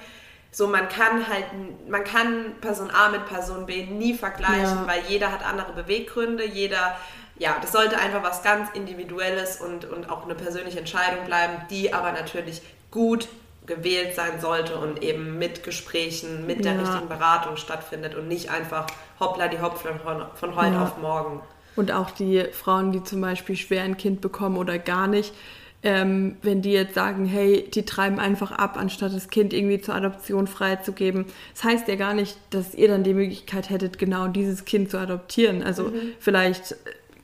So, 0.53 0.69
man 0.69 0.89
kann 0.89 1.29
halt, 1.29 1.45
man 1.89 2.05
kann 2.05 2.55
Person 2.61 2.91
A 2.91 3.11
mit 3.11 3.27
Person 3.27 3.67
B 3.67 3.85
nie 3.85 4.15
vergleichen, 4.15 4.63
ja. 4.63 4.87
weil 4.87 5.03
jeder 5.09 5.33
hat 5.33 5.45
andere 5.45 5.73
Beweggründe, 5.73 6.47
jeder, 6.47 6.97
ja, 7.39 7.57
das 7.61 7.73
sollte 7.73 7.99
einfach 7.99 8.23
was 8.23 8.43
ganz 8.43 8.71
Individuelles 8.73 9.61
und, 9.61 9.85
und 9.85 10.09
auch 10.09 10.25
eine 10.25 10.35
persönliche 10.35 10.79
Entscheidung 10.79 11.27
bleiben, 11.27 11.55
die 11.69 11.93
aber 11.93 12.13
natürlich 12.13 12.63
gut 12.91 13.29
gewählt 13.67 14.15
sein 14.15 14.41
sollte 14.41 14.77
und 14.77 15.03
eben 15.03 15.39
mit 15.39 15.63
Gesprächen, 15.63 16.47
mit 16.47 16.65
der 16.65 16.75
ja. 16.75 16.81
richtigen 16.81 17.09
Beratung 17.09 17.57
stattfindet 17.57 18.15
und 18.15 18.29
nicht 18.29 18.51
einfach 18.51 18.87
hoppla 19.21 19.49
die 19.49 19.61
Hopf 19.61 19.83
von, 19.83 20.57
heute 20.57 20.75
ja. 20.75 20.83
auf 20.83 20.99
morgen. 20.99 21.41
Und 21.75 21.93
auch 21.93 22.11
die 22.11 22.45
Frauen, 22.53 22.93
die 22.93 23.05
zum 23.05 23.21
Beispiel 23.21 23.57
schwer 23.57 23.83
ein 23.83 23.97
Kind 23.97 24.21
bekommen 24.21 24.57
oder 24.57 24.79
gar 24.79 25.09
nicht, 25.09 25.35
ähm, 25.83 26.37
wenn 26.43 26.63
die 26.63 26.73
jetzt 26.73 26.95
sagen, 26.95 27.27
hey, 27.27 27.69
die 27.73 27.85
treiben 27.85 28.19
einfach 28.19 28.51
ab, 28.51 28.77
anstatt 28.79 29.15
das 29.15 29.29
Kind 29.29 29.53
irgendwie 29.53 29.81
zur 29.81 29.95
Adoption 29.95 30.47
freizugeben. 30.47 31.27
Das 31.55 31.65
heißt 31.65 31.89
ja 31.89 31.97
gar 31.97 32.15
nicht, 32.15 32.37
dass 32.51 32.75
ihr 32.75 32.89
dann 32.89 33.05
die 33.05 33.15
Möglichkeit 33.15 33.71
hättet, 33.71 33.99
genau 33.99 34.27
dieses 34.29 34.65
Kind 34.65 34.91
zu 34.91 34.99
adoptieren. 34.99 35.63
Also 35.63 35.85
mhm. 35.85 36.15
vielleicht, 36.19 36.77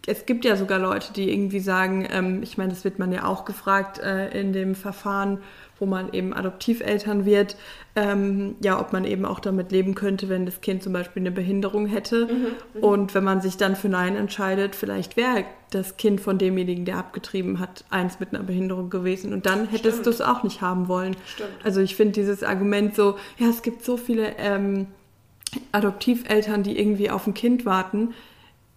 es 0.07 0.27
gibt 0.27 0.45
ja 0.45 0.57
sogar 0.57 0.79
Leute, 0.79 1.13
die 1.13 1.31
irgendwie 1.31 1.61
sagen, 1.61 2.07
ähm, 2.11 2.43
ich 2.43 2.59
meine, 2.59 2.71
das 2.71 2.85
wird 2.85 2.99
man 2.99 3.13
ja 3.13 3.25
auch 3.25 3.45
gefragt 3.45 3.99
äh, 3.99 4.39
in 4.39 4.53
dem 4.53 4.75
Verfahren, 4.75 5.39
wo 5.79 5.87
man 5.87 6.13
eben 6.13 6.33
Adoptiveltern 6.33 7.25
wird, 7.25 7.57
ähm, 7.97 8.57
ja, 8.61 8.81
ob 8.81 8.93
man 8.93 9.05
eben 9.05 9.25
auch 9.25 9.41
damit 9.41 9.73
leben 9.73 9.95
könnte, 9.95 10.29
wenn 10.29 10.47
das 10.47 10.61
Kind 10.61 10.83
zum 10.83 10.93
Beispiel 10.93 11.23
eine 11.23 11.33
Behinderung 11.33 11.87
hätte. 11.87 12.27
Mhm, 12.27 12.47
mhm. 12.75 12.85
und 12.85 13.15
wenn 13.15 13.25
man 13.25 13.41
sich 13.41 13.57
dann 13.57 13.75
für 13.75 13.89
Nein 13.89 14.17
entscheidet, 14.17 14.77
vielleicht 14.77 15.17
wäre 15.17 15.45
das 15.71 15.97
Kind 15.97 16.21
von 16.21 16.39
demjenigen, 16.39 16.85
der 16.85 16.99
abgetrieben 16.99 17.59
hat, 17.59 17.85
eins 17.91 18.21
mit 18.21 18.35
einer 18.35 18.45
Behinderung 18.45 18.91
gewesen. 18.91 19.33
Und 19.33 19.47
dann 19.47 19.69
hättest 19.69 20.07
du 20.07 20.11
es 20.11 20.21
auch 20.21 20.43
nicht 20.43 20.61
haben 20.61 20.89
wollen. 20.89 21.17
Stimmt. 21.27 21.51
Also 21.65 21.81
ich 21.81 21.97
finde 21.97 22.13
dieses 22.13 22.43
Argument 22.43 22.95
so, 22.95 23.17
ja, 23.39 23.49
es 23.49 23.63
gibt 23.63 23.85
so 23.85 23.97
viele 23.97 24.37
ähm, 24.39 24.87
Adoptiveltern, 25.73 26.63
die 26.63 26.79
irgendwie 26.79 27.11
auf 27.11 27.27
ein 27.27 27.35
Kind 27.35 27.65
warten. 27.65 28.15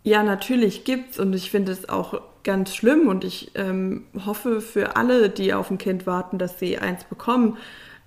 Ja, 0.06 0.22
natürlich 0.22 0.84
gibt's 0.84 1.18
und 1.18 1.34
ich 1.34 1.50
finde 1.50 1.72
es 1.72 1.90
auch 1.90 2.22
ganz 2.44 2.76
schlimm 2.76 3.08
und 3.08 3.24
ich 3.24 3.50
ähm, 3.56 4.06
hoffe 4.24 4.62
für 4.62 4.96
alle, 4.96 5.32
die 5.32 5.52
auf 5.52 5.72
ein 5.72 5.80
Kind 5.80 6.06
warten, 6.06 6.38
dass 6.38 6.60
sie 6.60 6.78
eins 6.78 7.06
bekommen. 7.06 7.58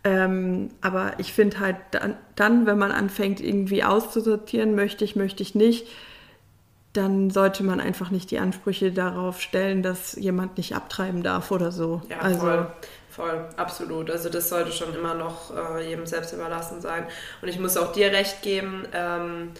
Ähm, 0.05 0.71
aber 0.81 1.15
ich 1.19 1.33
finde 1.33 1.59
halt 1.59 1.75
dann, 1.91 2.17
dann, 2.37 2.67
wenn 2.67 2.79
man 2.79 2.93
anfängt, 2.93 3.41
irgendwie 3.41 3.83
auszusortieren, 3.83 4.77
möchte 4.77 5.05
ich, 5.05 5.17
möchte 5.17 5.43
ich 5.43 5.57
nicht, 5.57 5.89
dann 6.93 7.31
sollte 7.31 7.65
man 7.65 7.81
einfach 7.81 8.11
nicht 8.13 8.31
die 8.31 8.39
Ansprüche 8.39 8.93
darauf 8.93 9.41
stellen, 9.41 9.83
dass 9.83 10.15
jemand 10.15 10.57
nicht 10.57 10.77
abtreiben 10.77 11.25
darf 11.25 11.51
oder 11.51 11.73
so. 11.73 12.03
Ja, 12.09 12.21
also, 12.21 12.39
voll. 12.39 12.73
Voll, 13.11 13.49
absolut. 13.57 14.09
Also 14.13 14.29
das 14.29 14.49
sollte 14.49 14.71
schon 14.71 14.95
immer 14.95 15.15
noch 15.15 15.53
äh, 15.53 15.89
jedem 15.89 16.07
selbst 16.07 16.33
überlassen 16.33 16.81
sein. 16.81 17.05
Und 17.43 17.49
ich 17.49 17.59
muss 17.59 17.77
auch 17.77 17.91
dir 17.91 18.13
recht 18.13 18.43
geben, 18.43 18.87
ähm, 18.93 19.51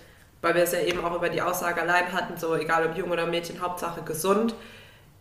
weil 0.49 0.55
wir 0.55 0.63
es 0.63 0.73
ja 0.73 0.81
eben 0.81 1.05
auch 1.05 1.15
über 1.15 1.29
die 1.29 1.43
Aussage 1.43 1.83
allein 1.83 2.11
hatten, 2.13 2.39
so 2.39 2.55
egal 2.57 2.87
ob 2.87 2.97
Junge 2.97 3.13
oder 3.13 3.27
Mädchen, 3.27 3.61
Hauptsache 3.61 4.01
gesund. 4.03 4.55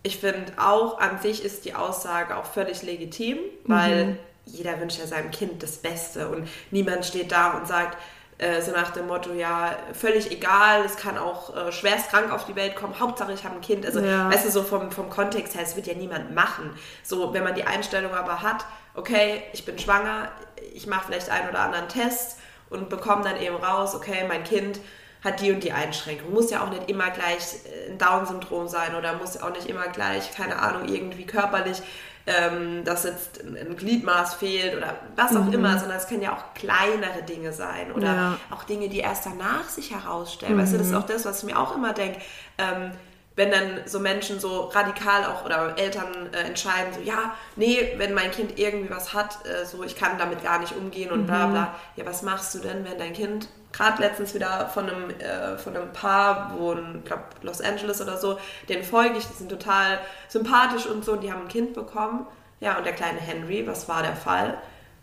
Ich 0.01 0.19
finde 0.19 0.53
auch 0.57 0.99
an 0.99 1.19
sich 1.19 1.43
ist 1.43 1.65
die 1.65 1.75
Aussage 1.75 2.37
auch 2.37 2.45
völlig 2.45 2.81
legitim, 2.81 3.39
weil 3.65 4.05
mhm. 4.05 4.17
jeder 4.45 4.79
wünscht 4.79 4.99
ja 4.99 5.05
seinem 5.05 5.31
Kind 5.31 5.61
das 5.61 5.77
Beste 5.77 6.29
und 6.29 6.47
niemand 6.71 7.05
steht 7.05 7.33
da 7.33 7.57
und 7.57 7.67
sagt, 7.67 7.97
äh, 8.37 8.61
so 8.61 8.71
nach 8.71 8.91
dem 8.91 9.07
Motto, 9.07 9.33
ja, 9.33 9.75
völlig 9.91 10.31
egal, 10.31 10.85
es 10.85 10.95
kann 10.95 11.17
auch 11.17 11.53
äh, 11.57 11.71
schwerst 11.73 12.09
krank 12.09 12.31
auf 12.31 12.45
die 12.45 12.55
Welt 12.55 12.77
kommen, 12.77 12.97
Hauptsache 12.97 13.33
ich 13.33 13.43
habe 13.43 13.55
ein 13.55 13.61
Kind. 13.61 13.85
Also, 13.85 13.99
ja. 13.99 14.31
weißt 14.31 14.45
du, 14.45 14.51
so 14.51 14.63
vom, 14.63 14.91
vom 14.91 15.09
Kontext 15.09 15.55
her, 15.55 15.63
es 15.63 15.75
wird 15.75 15.87
ja 15.87 15.93
niemand 15.93 16.33
machen. 16.33 16.71
So, 17.03 17.33
wenn 17.33 17.43
man 17.43 17.55
die 17.55 17.65
Einstellung 17.65 18.13
aber 18.13 18.41
hat, 18.41 18.63
okay, 18.93 19.43
ich 19.51 19.65
bin 19.65 19.77
schwanger, 19.77 20.31
ich 20.73 20.87
mache 20.87 21.07
vielleicht 21.07 21.29
einen 21.29 21.49
oder 21.49 21.59
anderen 21.59 21.89
Test 21.89 22.37
und 22.69 22.87
bekomme 22.87 23.23
dann 23.23 23.41
eben 23.41 23.55
raus, 23.55 23.93
okay, 23.93 24.23
mein 24.27 24.45
Kind 24.45 24.79
hat 25.23 25.41
die 25.41 25.51
und 25.51 25.63
die 25.63 25.71
Einschränkung. 25.71 26.33
Muss 26.33 26.51
ja 26.51 26.63
auch 26.63 26.69
nicht 26.69 26.89
immer 26.89 27.09
gleich 27.09 27.55
äh, 27.65 27.91
ein 27.91 27.97
Down-Syndrom 27.97 28.67
sein 28.67 28.95
oder 28.95 29.15
muss 29.15 29.41
auch 29.41 29.51
nicht 29.51 29.67
immer 29.67 29.87
gleich, 29.87 30.31
keine 30.33 30.59
Ahnung, 30.59 30.87
irgendwie 30.87 31.25
körperlich 31.25 31.81
ähm, 32.27 32.83
dass 32.83 33.05
jetzt 33.05 33.41
ein 33.41 33.77
Gliedmaß 33.77 34.35
fehlt 34.35 34.75
oder 34.75 34.95
was 35.15 35.35
auch 35.35 35.45
mhm. 35.45 35.53
immer, 35.53 35.79
sondern 35.79 35.97
es 35.97 36.07
können 36.07 36.21
ja 36.21 36.33
auch 36.33 36.53
kleinere 36.53 37.23
Dinge 37.23 37.53
sein 37.53 37.91
oder 37.93 38.07
ja. 38.07 38.37
auch 38.51 38.65
Dinge, 38.65 38.89
die 38.89 38.99
erst 38.99 39.25
danach 39.25 39.69
sich 39.69 39.91
herausstellen. 39.91 40.55
Mhm. 40.55 40.61
Weißt 40.61 40.73
du, 40.73 40.77
das 40.77 40.87
ist 40.87 40.93
mhm. 40.93 40.99
auch 40.99 41.05
das, 41.05 41.25
was 41.25 41.39
ich 41.39 41.45
mir 41.45 41.57
auch 41.57 41.73
immer 41.73 41.93
denke. 41.93 42.19
Ähm, 42.57 42.91
wenn 43.37 43.51
dann 43.51 43.81
so 43.85 43.99
Menschen 43.99 44.39
so 44.39 44.61
radikal 44.65 45.25
auch 45.25 45.45
oder 45.45 45.77
Eltern 45.77 46.33
äh, 46.33 46.39
entscheiden, 46.39 46.91
so 46.93 47.01
ja, 47.01 47.35
nee, 47.55 47.93
wenn 47.97 48.13
mein 48.13 48.31
Kind 48.31 48.59
irgendwie 48.59 48.89
was 48.89 49.13
hat, 49.13 49.37
äh, 49.45 49.65
so 49.65 49.83
ich 49.83 49.95
kann 49.95 50.17
damit 50.17 50.43
gar 50.43 50.59
nicht 50.59 50.75
umgehen 50.75 51.11
und 51.11 51.21
mhm. 51.21 51.27
bla 51.27 51.47
bla. 51.47 51.75
Ja, 51.95 52.05
was 52.05 52.23
machst 52.23 52.55
du 52.55 52.59
denn, 52.59 52.83
wenn 52.83 52.97
dein 52.97 53.13
Kind 53.13 53.47
gerade 53.71 54.01
letztens 54.01 54.33
wieder 54.33 54.69
von 54.73 54.89
einem, 54.89 55.09
äh, 55.19 55.57
von 55.57 55.75
einem 55.75 55.91
Paar, 55.93 56.53
wo 56.57 56.73
ich 56.73 57.05
glaube 57.05 57.23
Los 57.41 57.61
Angeles 57.61 58.01
oder 58.01 58.17
so, 58.17 58.39
den 58.69 58.83
folge 58.83 59.17
ich, 59.17 59.27
die 59.27 59.33
sind 59.33 59.49
total 59.49 59.99
sympathisch 60.27 60.85
und 60.85 61.05
so, 61.05 61.13
und 61.13 61.23
die 61.23 61.31
haben 61.31 61.43
ein 61.43 61.47
Kind 61.47 61.73
bekommen. 61.73 62.25
Ja, 62.59 62.77
und 62.77 62.85
der 62.85 62.93
kleine 62.93 63.19
Henry, 63.19 63.67
was 63.67 63.87
war 63.87 64.01
der 64.01 64.15
Fall? 64.15 64.57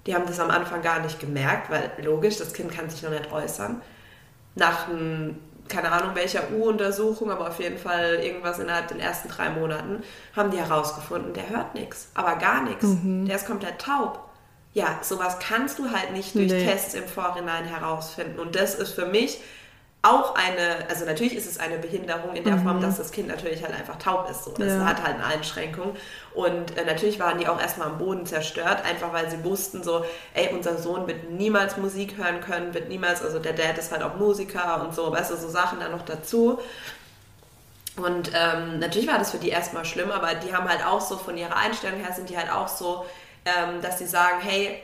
Die 0.07 0.15
haben 0.15 0.27
das 0.27 0.41
am 0.41 0.51
Anfang 0.51 0.83
gar 0.83 1.01
nicht 1.01 1.21
gemerkt, 1.21 1.71
weil 1.71 1.91
logisch, 2.03 2.37
das 2.37 2.53
Kind 2.53 2.73
kann 2.73 2.91
sich 2.91 3.03
noch 3.03 3.11
nicht 3.11 3.33
äußern. 3.33 3.81
Nach 4.57 4.89
einem 4.89 5.39
keine 5.69 5.91
Ahnung 5.91 6.15
welcher 6.15 6.51
U-Untersuchung, 6.53 7.31
aber 7.31 7.49
auf 7.49 7.59
jeden 7.59 7.79
Fall 7.79 8.17
irgendwas 8.23 8.59
innerhalb 8.59 8.89
den 8.89 9.01
ersten 9.01 9.29
drei 9.29 9.51
Monaten, 9.51 10.03
haben 10.37 10.51
die 10.51 10.59
herausgefunden, 10.59 11.33
der 11.33 11.49
hört 11.49 11.75
nichts, 11.75 12.11
aber 12.15 12.37
gar 12.37 12.63
nichts. 12.63 12.85
Mhm. 12.85 13.27
Der 13.27 13.37
ist 13.37 13.47
komplett 13.47 13.81
taub. 13.81 14.24
Ja, 14.75 14.99
sowas 15.03 15.39
kannst 15.39 15.79
du 15.79 15.91
halt 15.91 16.13
nicht 16.13 16.35
durch 16.35 16.51
nee. 16.51 16.65
Tests 16.65 16.95
im 16.95 17.07
Vorhinein 17.07 17.65
herausfinden. 17.65 18.41
Und 18.41 18.57
das 18.57 18.75
ist 18.75 18.93
für 18.93 19.07
mich 19.07 19.39
auch 20.05 20.35
eine, 20.35 20.87
also 20.91 21.07
natürlich 21.07 21.35
ist 21.35 21.47
es 21.47 21.59
eine 21.59 21.79
Behinderung 21.79 22.35
in 22.35 22.45
der 22.45 22.57
mhm. 22.57 22.63
Form, 22.63 22.81
dass 22.83 22.99
das 22.99 23.11
Kind 23.11 23.29
natürlich 23.29 23.63
halt 23.63 23.73
einfach 23.73 23.97
taub 23.97 24.29
ist. 24.31 24.45
So. 24.45 24.53
Das 24.53 24.69
ja. 24.69 24.85
hat 24.85 25.03
halt 25.03 25.15
eine 25.15 25.25
Einschränkung. 25.25 25.97
Und 26.35 26.77
äh, 26.77 26.85
natürlich 26.85 27.19
waren 27.19 27.39
die 27.39 27.49
auch 27.49 27.59
erstmal 27.59 27.89
am 27.89 27.99
Boden 27.99 28.27
zerstört, 28.27 28.85
einfach 28.85 29.15
weil 29.15 29.31
sie 29.31 29.43
wussten 29.45 29.83
so, 29.83 30.05
ey, 30.35 30.51
unser 30.53 30.77
Sohn 30.77 31.07
wird 31.07 31.31
niemals 31.31 31.79
Musik 31.79 32.19
hören 32.19 32.41
können, 32.41 32.75
wird 32.75 32.91
niemals, 32.91 33.23
also 33.23 33.39
der 33.39 33.55
Dad 33.55 33.79
ist 33.79 33.93
halt 33.93 34.03
auch 34.03 34.17
Musiker 34.17 34.83
und 34.85 34.95
so, 34.95 35.11
weißt 35.11 35.31
du, 35.31 35.37
so 35.37 35.49
Sachen 35.49 35.81
dann 35.81 35.93
noch 35.93 36.05
dazu. 36.05 36.59
Und 37.97 38.33
ähm, 38.35 38.81
natürlich 38.81 39.09
war 39.09 39.19
das 39.19 39.31
für 39.31 39.39
die 39.39 39.51
erstmal 39.51 39.85
schlimm, 39.85 40.11
aber 40.11 40.35
die 40.35 40.55
haben 40.55 40.69
halt 40.69 40.85
auch 40.85 41.01
so, 41.01 41.17
von 41.17 41.39
ihrer 41.39 41.57
Einstellung 41.57 42.01
her 42.01 42.13
sind 42.13 42.29
die 42.29 42.37
halt 42.37 42.51
auch 42.51 42.69
so, 42.69 43.07
ähm, 43.45 43.81
dass 43.83 43.99
sie 43.99 44.07
sagen, 44.07 44.41
hey, 44.41 44.81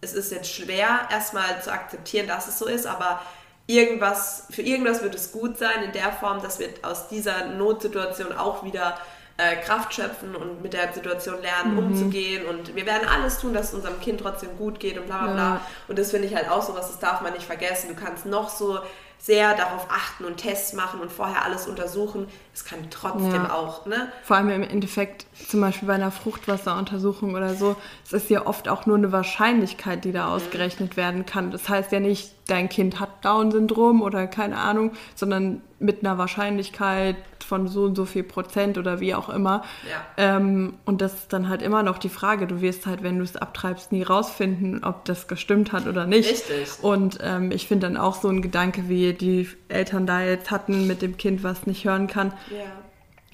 es 0.00 0.14
ist 0.14 0.32
jetzt 0.32 0.52
schwer 0.52 1.08
erstmal 1.10 1.62
zu 1.62 1.72
akzeptieren, 1.72 2.26
dass 2.26 2.48
es 2.48 2.58
so 2.58 2.66
ist, 2.66 2.86
aber 2.86 3.20
irgendwas, 3.66 4.46
für 4.50 4.62
irgendwas 4.62 5.02
wird 5.02 5.14
es 5.14 5.32
gut 5.32 5.58
sein, 5.58 5.84
in 5.84 5.92
der 5.92 6.12
Form, 6.12 6.42
dass 6.42 6.58
wir 6.58 6.68
aus 6.82 7.08
dieser 7.08 7.46
Notsituation 7.46 8.32
auch 8.32 8.64
wieder 8.64 8.98
äh, 9.36 9.56
Kraft 9.56 9.94
schöpfen 9.94 10.34
und 10.34 10.62
mit 10.62 10.72
der 10.72 10.92
Situation 10.92 11.40
lernen, 11.40 11.72
mhm. 11.72 11.78
umzugehen. 11.78 12.46
Und 12.46 12.74
wir 12.74 12.84
werden 12.84 13.08
alles 13.08 13.38
tun, 13.38 13.54
dass 13.54 13.68
es 13.68 13.74
unserem 13.74 14.00
Kind 14.00 14.20
trotzdem 14.20 14.56
gut 14.58 14.78
geht 14.80 14.98
und 14.98 15.06
bla 15.06 15.22
bla 15.22 15.32
bla. 15.32 15.42
Ja. 15.54 15.60
Und 15.88 15.98
das 15.98 16.10
finde 16.10 16.28
ich 16.28 16.34
halt 16.34 16.50
auch 16.50 16.62
so 16.62 16.74
was, 16.74 16.88
das 16.88 16.98
darf 16.98 17.20
man 17.22 17.32
nicht 17.32 17.46
vergessen. 17.46 17.88
Du 17.88 17.94
kannst 17.94 18.26
noch 18.26 18.50
so 18.50 18.80
sehr 19.22 19.54
darauf 19.54 19.86
achten 19.88 20.24
und 20.24 20.38
Tests 20.38 20.72
machen 20.72 20.98
und 20.98 21.12
vorher 21.12 21.44
alles 21.44 21.68
untersuchen. 21.68 22.26
Es 22.52 22.64
kann 22.64 22.90
trotzdem 22.90 23.44
ja. 23.44 23.52
auch, 23.52 23.86
ne? 23.86 24.10
Vor 24.24 24.36
allem 24.36 24.50
im 24.50 24.64
Endeffekt, 24.64 25.26
zum 25.48 25.60
Beispiel 25.60 25.86
bei 25.86 25.94
einer 25.94 26.10
Fruchtwasseruntersuchung 26.10 27.36
oder 27.36 27.54
so, 27.54 27.76
es 28.04 28.12
ist 28.12 28.30
ja 28.30 28.46
oft 28.46 28.68
auch 28.68 28.84
nur 28.84 28.96
eine 28.96 29.12
Wahrscheinlichkeit, 29.12 30.04
die 30.04 30.10
da 30.10 30.26
mhm. 30.26 30.32
ausgerechnet 30.32 30.96
werden 30.96 31.24
kann. 31.24 31.52
Das 31.52 31.68
heißt 31.68 31.92
ja 31.92 32.00
nicht, 32.00 32.32
dein 32.48 32.68
Kind 32.68 32.98
hat 32.98 33.24
Down-Syndrom 33.24 34.02
oder 34.02 34.26
keine 34.26 34.58
Ahnung, 34.58 34.90
sondern 35.14 35.62
mit 35.78 36.04
einer 36.04 36.18
Wahrscheinlichkeit 36.18 37.14
von 37.44 37.68
so 37.68 37.84
und 37.84 37.96
so 37.96 38.04
viel 38.04 38.22
Prozent 38.22 38.78
oder 38.78 39.00
wie 39.00 39.14
auch 39.14 39.28
immer. 39.28 39.62
Ja. 39.88 40.36
Ähm, 40.36 40.74
und 40.84 41.00
das 41.00 41.14
ist 41.14 41.32
dann 41.32 41.48
halt 41.48 41.62
immer 41.62 41.82
noch 41.82 41.98
die 41.98 42.08
Frage. 42.08 42.46
Du 42.46 42.60
wirst 42.60 42.86
halt, 42.86 43.02
wenn 43.02 43.18
du 43.18 43.24
es 43.24 43.36
abtreibst, 43.36 43.92
nie 43.92 44.02
rausfinden, 44.02 44.84
ob 44.84 45.04
das 45.04 45.28
gestimmt 45.28 45.72
hat 45.72 45.86
oder 45.86 46.06
nicht. 46.06 46.30
Richtig. 46.30 46.82
Und 46.82 47.18
ähm, 47.22 47.50
ich 47.50 47.66
finde 47.66 47.86
dann 47.86 47.96
auch 47.96 48.14
so 48.14 48.28
ein 48.28 48.42
Gedanke, 48.42 48.88
wie 48.88 49.12
die 49.12 49.48
Eltern 49.68 50.06
da 50.06 50.22
jetzt 50.22 50.50
hatten 50.50 50.86
mit 50.86 51.02
dem 51.02 51.16
Kind, 51.16 51.42
was 51.42 51.66
nicht 51.66 51.84
hören 51.84 52.06
kann. 52.06 52.32
Ja 52.50 52.81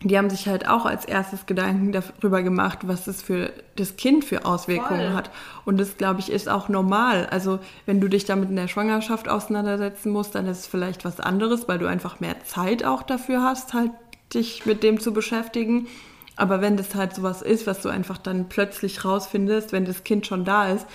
die 0.03 0.17
haben 0.17 0.31
sich 0.31 0.47
halt 0.47 0.69
auch 0.69 0.87
als 0.87 1.05
erstes 1.05 1.47
Gedanken 1.47 1.91
darüber 1.91 2.43
gemacht, 2.43 2.81
was 2.83 3.09
es 3.09 3.21
für 3.21 3.53
das 3.75 3.97
Kind 3.97 4.25
für 4.25 4.45
Auswirkungen 4.45 5.09
Voll. 5.09 5.13
hat. 5.13 5.31
Und 5.65 5.79
das, 5.79 5.97
glaube 5.97 6.21
ich, 6.21 6.31
ist 6.31 6.49
auch 6.49 6.69
normal. 6.69 7.27
Also 7.31 7.59
wenn 7.85 8.01
du 8.01 8.09
dich 8.09 8.25
damit 8.25 8.49
in 8.49 8.57
der 8.57 8.69
Schwangerschaft 8.69 9.29
auseinandersetzen 9.29 10.13
musst, 10.13 10.37
dann 10.37 10.47
ist 10.47 10.61
es 10.61 10.67
vielleicht 10.67 11.05
was 11.05 11.19
anderes, 11.19 11.67
weil 11.67 11.79
du 11.79 11.87
einfach 11.87 12.21
mehr 12.21 12.45
Zeit 12.45 12.85
auch 12.85 13.03
dafür 13.03 13.43
hast, 13.43 13.75
halt 13.75 13.91
dich 14.33 14.67
mit 14.67 14.85
dem 14.85 15.01
zu 15.01 15.13
beschäftigen. 15.13 15.89
Aber 16.37 16.61
wenn 16.61 16.77
das 16.77 16.95
halt 16.95 17.17
sowas 17.17 17.43
ist, 17.43 17.67
was 17.67 17.83
du 17.83 17.89
einfach 17.89 18.19
dann 18.19 18.49
plötzlich 18.49 19.05
rausfindest, 19.05 19.73
wenn 19.73 19.85
das 19.85 20.05
Kind 20.05 20.29
schon 20.29 20.45
da 20.45 20.69
ist, 20.69 20.87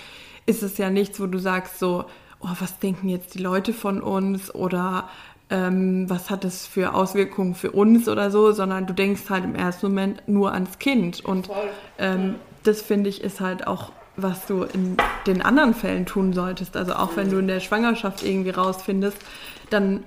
ist 0.46 0.62
es 0.62 0.78
ja 0.78 0.88
nichts, 0.88 1.20
wo 1.20 1.26
du 1.26 1.38
sagst 1.38 1.78
so, 1.78 2.06
oh, 2.40 2.48
was 2.58 2.78
denken 2.78 3.10
jetzt 3.10 3.34
die 3.34 3.42
Leute 3.42 3.74
von 3.74 4.00
uns 4.00 4.54
oder 4.54 5.10
ähm, 5.54 6.10
was 6.10 6.30
hat 6.30 6.42
das 6.42 6.66
für 6.66 6.94
Auswirkungen 6.94 7.54
für 7.54 7.70
uns 7.70 8.08
oder 8.08 8.32
so, 8.32 8.50
sondern 8.50 8.86
du 8.86 8.92
denkst 8.92 9.22
halt 9.30 9.44
im 9.44 9.54
ersten 9.54 9.86
Moment 9.86 10.26
nur 10.26 10.52
ans 10.52 10.80
Kind. 10.80 11.24
Und 11.24 11.48
ähm, 11.98 12.34
das 12.64 12.82
finde 12.82 13.08
ich 13.08 13.22
ist 13.22 13.40
halt 13.40 13.68
auch, 13.68 13.92
was 14.16 14.46
du 14.46 14.64
in 14.64 14.96
den 15.28 15.42
anderen 15.42 15.74
Fällen 15.74 16.06
tun 16.06 16.32
solltest. 16.32 16.76
Also 16.76 16.94
auch 16.94 17.16
wenn 17.16 17.30
du 17.30 17.38
in 17.38 17.46
der 17.46 17.60
Schwangerschaft 17.60 18.24
irgendwie 18.24 18.50
rausfindest, 18.50 19.16
dann 19.70 20.02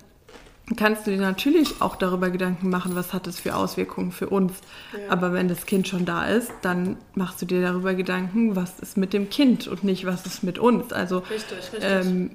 kannst 0.76 1.08
du 1.08 1.12
dir 1.12 1.22
natürlich 1.22 1.82
auch 1.82 1.96
darüber 1.96 2.30
Gedanken 2.30 2.70
machen, 2.70 2.96
was 2.96 3.14
hat 3.14 3.26
das 3.26 3.40
für 3.40 3.56
Auswirkungen 3.56 4.12
für 4.12 4.28
uns. 4.28 4.52
Ja. 4.92 5.14
Aber 5.14 5.32
wenn 5.32 5.48
das 5.48 5.66
Kind 5.66 5.88
schon 5.88 6.04
da 6.04 6.26
ist, 6.26 6.52
dann 6.62 6.98
machst 7.16 7.42
du 7.42 7.46
dir 7.46 7.62
darüber 7.62 7.94
Gedanken, 7.94 8.58
was 8.58 8.82
ist 8.82 8.98
mit 8.98 9.14
dem 9.14 9.30
Kind 9.30 9.70
und 9.70 9.86
nicht, 9.86 10.06
was 10.06 10.26
ist 10.26 10.44
mit 10.44 10.60
uns. 10.60 10.92
Also 10.92 11.20
richtig, 11.20 11.58
richtig. 11.58 11.84
Ähm, 11.84 12.32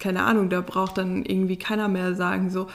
keine 0.00 0.24
Ahnung, 0.24 0.48
da 0.48 0.60
braucht 0.60 0.98
dann 0.98 1.24
irgendwie 1.24 1.56
keiner 1.56 1.88
mehr 1.88 2.14
sagen, 2.14 2.50
so, 2.50 2.66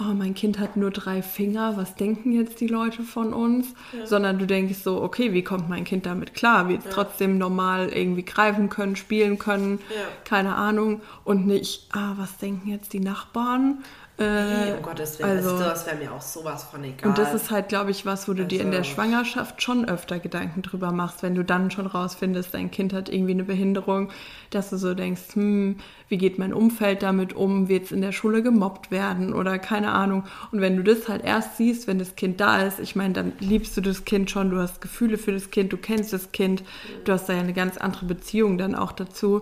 oh, 0.00 0.14
mein 0.14 0.34
Kind 0.34 0.58
hat 0.58 0.76
nur 0.76 0.90
drei 0.90 1.22
Finger, 1.22 1.76
was 1.76 1.94
denken 1.94 2.32
jetzt 2.32 2.60
die 2.60 2.66
Leute 2.66 3.02
von 3.02 3.32
uns? 3.32 3.74
Ja. 3.92 4.06
Sondern 4.06 4.38
du 4.38 4.46
denkst 4.46 4.78
so, 4.78 5.02
okay, 5.02 5.32
wie 5.32 5.42
kommt 5.42 5.68
mein 5.68 5.84
Kind 5.84 6.06
damit 6.06 6.34
klar? 6.34 6.68
Wird 6.68 6.80
es 6.80 6.86
ja. 6.86 6.90
trotzdem 6.92 7.38
normal 7.38 7.90
irgendwie 7.90 8.24
greifen 8.24 8.70
können, 8.70 8.96
spielen 8.96 9.38
können? 9.38 9.80
Ja. 9.90 10.02
Keine 10.24 10.54
Ahnung. 10.54 11.02
Und 11.24 11.46
nicht, 11.46 11.88
ah, 11.92 12.14
was 12.16 12.38
denken 12.38 12.68
jetzt 12.68 12.92
die 12.92 13.00
Nachbarn? 13.00 13.84
Äh, 14.20 14.74
um 14.76 14.82
Gottes 14.82 15.18
Willen, 15.18 15.30
also, 15.30 15.58
das 15.58 15.86
wäre 15.86 15.96
mir 15.96 16.12
auch 16.12 16.20
sowas 16.20 16.64
von 16.64 16.84
egal. 16.84 17.08
Und 17.08 17.16
das 17.16 17.32
ist 17.32 17.50
halt, 17.50 17.70
glaube 17.70 17.90
ich, 17.90 18.04
was, 18.04 18.28
wo 18.28 18.34
du 18.34 18.42
also, 18.42 18.48
dir 18.54 18.60
in 18.60 18.70
der 18.70 18.80
also 18.80 18.90
Schwangerschaft 18.90 19.62
schon 19.62 19.88
öfter 19.88 20.18
Gedanken 20.18 20.60
drüber 20.60 20.92
machst, 20.92 21.22
wenn 21.22 21.34
du 21.34 21.42
dann 21.42 21.70
schon 21.70 21.86
rausfindest, 21.86 22.52
dein 22.52 22.70
Kind 22.70 22.92
hat 22.92 23.08
irgendwie 23.08 23.32
eine 23.32 23.44
Behinderung, 23.44 24.10
dass 24.50 24.68
du 24.68 24.76
so 24.76 24.92
denkst, 24.92 25.22
hm, 25.32 25.78
wie 26.08 26.18
geht 26.18 26.38
mein 26.38 26.52
Umfeld 26.52 27.02
damit 27.02 27.32
um, 27.32 27.68
wird 27.68 27.84
es 27.84 27.92
in 27.92 28.02
der 28.02 28.12
Schule 28.12 28.42
gemobbt 28.42 28.90
werden 28.90 29.32
oder 29.32 29.58
keine 29.58 29.92
Ahnung. 29.92 30.24
Und 30.52 30.60
wenn 30.60 30.76
du 30.76 30.82
das 30.82 31.08
halt 31.08 31.24
erst 31.24 31.56
siehst, 31.56 31.86
wenn 31.86 31.98
das 31.98 32.14
Kind 32.14 32.42
da 32.42 32.60
ist, 32.62 32.78
ich 32.78 32.94
meine, 32.94 33.14
dann 33.14 33.32
liebst 33.40 33.74
du 33.78 33.80
das 33.80 34.04
Kind 34.04 34.30
schon, 34.30 34.50
du 34.50 34.58
hast 34.58 34.82
Gefühle 34.82 35.16
für 35.16 35.32
das 35.32 35.50
Kind, 35.50 35.72
du 35.72 35.78
kennst 35.78 36.12
das 36.12 36.30
Kind, 36.30 36.62
du 37.04 37.12
hast 37.12 37.26
da 37.26 37.32
ja 37.32 37.40
eine 37.40 37.54
ganz 37.54 37.78
andere 37.78 38.04
Beziehung 38.04 38.58
dann 38.58 38.74
auch 38.74 38.92
dazu. 38.92 39.40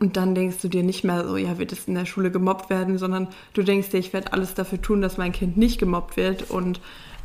Und 0.00 0.16
dann 0.16 0.34
denkst 0.34 0.58
du 0.62 0.68
dir 0.68 0.82
nicht 0.82 1.04
mehr 1.04 1.26
so, 1.26 1.36
ja, 1.36 1.58
wird 1.58 1.72
es 1.72 1.86
in 1.86 1.94
der 1.94 2.06
Schule 2.06 2.30
gemobbt 2.30 2.70
werden, 2.70 2.96
sondern 2.98 3.28
du 3.52 3.62
denkst 3.62 3.90
dir, 3.90 3.98
ich 3.98 4.12
werde 4.12 4.32
alles 4.32 4.54
dafür 4.54 4.80
tun, 4.80 5.02
dass 5.02 5.18
mein 5.18 5.32
Kind 5.32 5.56
nicht 5.56 5.78
gemobbt 5.78 6.16
wird. 6.16 6.50
Und 6.50 6.80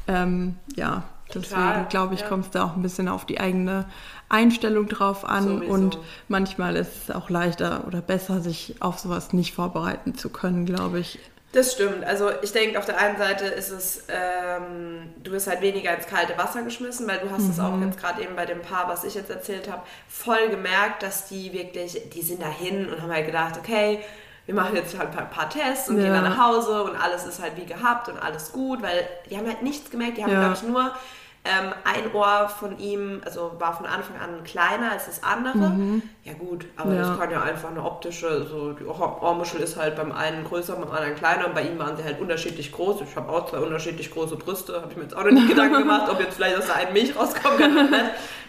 Ähm, 0.10 0.56
ja, 0.76 1.04
deswegen 1.34 1.88
glaube 1.90 2.16
ich, 2.16 2.22
ja. 2.22 2.28
kommt 2.28 2.46
es 2.46 2.52
da 2.52 2.64
auch 2.64 2.76
ein 2.76 2.82
bisschen 2.82 3.08
auf 3.08 3.26
die 3.26 3.40
eigene 3.40 3.86
Einstellung 4.28 4.88
drauf 4.88 5.24
an 5.24 5.44
Sowieso. 5.44 5.72
und 5.72 6.00
manchmal 6.28 6.76
ist 6.76 7.04
es 7.04 7.16
auch 7.16 7.30
leichter 7.30 7.86
oder 7.86 8.02
besser, 8.02 8.42
sich 8.42 8.76
auf 8.80 8.98
sowas 8.98 9.34
nicht 9.34 9.54
vorbereiten 9.54 10.16
zu 10.16 10.30
können, 10.30 10.66
glaube 10.66 11.00
ich. 11.00 11.20
Das 11.52 11.74
stimmt. 11.74 12.04
Also 12.04 12.30
ich 12.44 12.52
denke, 12.52 12.78
auf 12.78 12.86
der 12.86 13.00
einen 13.00 13.18
Seite 13.18 13.46
ist 13.46 13.72
es, 13.72 14.04
ähm, 14.08 15.12
du 15.24 15.32
wirst 15.32 15.48
halt 15.48 15.62
weniger 15.62 15.96
ins 15.96 16.06
kalte 16.06 16.38
Wasser 16.38 16.62
geschmissen, 16.62 17.08
weil 17.08 17.18
du 17.20 17.32
hast 17.32 17.50
es 17.50 17.58
mhm. 17.58 17.64
auch 17.64 17.82
jetzt 17.82 18.00
gerade 18.00 18.22
eben 18.22 18.36
bei 18.36 18.46
dem 18.46 18.62
Paar, 18.62 18.88
was 18.88 19.04
ich 19.04 19.16
jetzt 19.16 19.32
erzählt 19.32 19.70
habe, 19.72 19.82
voll 20.08 20.50
gemerkt, 20.50 21.02
dass 21.02 21.28
die 21.28 21.52
wirklich, 21.52 22.10
die 22.14 22.22
sind 22.22 22.44
dahin 22.44 22.88
und 22.88 23.02
haben 23.02 23.12
halt 23.12 23.26
gedacht, 23.26 23.58
okay, 23.58 24.00
wir 24.46 24.54
machen 24.54 24.76
jetzt 24.76 24.98
halt 24.98 25.16
ein 25.18 25.30
paar 25.30 25.50
Tests 25.50 25.90
und 25.90 25.98
ja. 25.98 26.04
gehen 26.04 26.14
dann 26.14 26.24
nach 26.24 26.38
Hause 26.38 26.84
und 26.84 26.96
alles 26.96 27.26
ist 27.26 27.42
halt 27.42 27.56
wie 27.56 27.66
gehabt 27.66 28.10
und 28.10 28.18
alles 28.18 28.52
gut, 28.52 28.82
weil 28.84 29.08
die 29.30 29.38
haben 29.38 29.48
halt 29.48 29.64
nichts 29.64 29.90
gemerkt, 29.90 30.18
die 30.18 30.24
haben, 30.24 30.32
ja. 30.32 30.40
glaube 30.40 30.56
ich, 30.56 30.64
nur 30.64 30.92
ähm, 31.46 31.74
ein 31.86 32.14
Ohr 32.14 32.50
von 32.50 32.78
ihm, 32.80 33.22
also 33.24 33.54
war 33.60 33.76
von 33.76 33.86
Anfang 33.86 34.18
an 34.18 34.44
kleiner 34.44 34.92
als 34.92 35.06
das 35.06 35.24
andere. 35.24 35.70
Mhm. 35.70 36.02
Ja 36.26 36.34
gut, 36.34 36.66
aber 36.76 36.94
ja. 36.94 37.02
das 37.02 37.18
kann 37.18 37.32
ja 37.32 37.42
einfach 37.42 37.70
eine 37.72 37.84
optische, 37.84 38.46
so 38.46 38.74
die 38.74 38.86
Ohrmuschel 38.86 39.62
ist 39.62 39.78
halt 39.78 39.96
beim 39.96 40.12
einen 40.12 40.44
größer, 40.44 40.76
beim 40.76 40.92
anderen 40.92 41.16
kleiner 41.16 41.48
und 41.48 41.56
bei 41.56 41.62
ihm 41.62 41.80
waren 41.80 41.96
sie 41.96 42.04
halt 42.04 42.20
unterschiedlich 42.20 42.74
groß. 42.74 43.02
Ich 43.02 43.16
habe 43.16 43.32
auch 43.32 43.50
zwei 43.50 43.60
unterschiedlich 43.60 44.12
große 44.12 44.36
Brüste, 44.36 44.82
habe 44.82 44.92
ich 44.92 44.98
mir 44.98 45.04
jetzt 45.04 45.16
auch 45.16 45.24
noch 45.24 45.32
nicht 45.32 45.48
Gedanken 45.48 45.78
gemacht, 45.80 46.10
ob 46.12 46.20
jetzt 46.20 46.36
vielleicht 46.36 46.58
aus 46.58 46.66
der 46.66 46.76
einen 46.76 46.94
Milch 46.94 47.16
rauskommen 47.16 47.58
kann. 47.58 47.90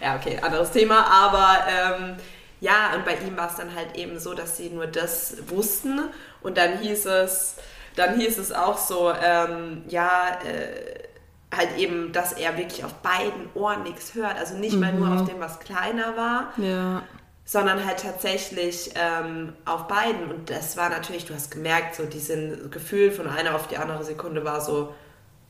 Ja, 0.03 0.17
okay, 0.17 0.39
anderes 0.43 0.73
Thema, 0.73 1.07
aber 1.07 1.59
ähm, 1.69 2.17
ja, 2.61 2.93
und 2.95 3.05
bei 3.05 3.15
ihm 3.27 3.37
war 3.37 3.49
es 3.49 3.57
dann 3.57 3.75
halt 3.75 3.97
eben 3.97 4.19
so, 4.19 4.35
dass 4.35 4.57
sie 4.57 4.69
nur 4.69 4.89
das 4.89 5.37
wussten 5.49 6.01
und 6.43 6.59
dann 6.59 6.79
hieß 6.79 7.07
es, 7.07 7.57
dann 7.95 8.19
hieß 8.19 8.39
es 8.39 8.53
auch 8.53 8.79
so, 8.79 9.13
ähm, 9.13 9.83
ja, 9.89 10.39
äh, 10.45 11.10
halt 11.55 11.77
eben, 11.79 12.13
dass 12.13 12.33
er 12.33 12.57
wirklich 12.57 12.85
auf 12.85 12.95
beiden 12.95 13.49
Ohren 13.55 13.83
nichts 13.83 14.15
hört. 14.15 14.39
Also 14.39 14.57
nicht 14.57 14.75
mhm. 14.75 14.81
mal 14.81 14.93
nur 14.93 15.21
auf 15.21 15.29
dem, 15.29 15.41
was 15.41 15.59
kleiner 15.59 16.17
war, 16.17 16.53
ja. 16.57 17.03
sondern 17.45 17.85
halt 17.85 18.03
tatsächlich 18.03 18.93
ähm, 18.95 19.55
auf 19.65 19.89
beiden. 19.89 20.31
Und 20.31 20.51
das 20.51 20.77
war 20.77 20.89
natürlich, 20.89 21.27
du 21.27 21.35
hast 21.35 21.51
gemerkt, 21.51 21.97
so 21.97 22.05
dieses 22.05 22.71
Gefühl 22.71 23.11
von 23.11 23.29
einer 23.29 23.55
auf 23.55 23.67
die 23.67 23.79
andere 23.79 24.05
Sekunde 24.05 24.45
war 24.45 24.61
so, 24.61 24.95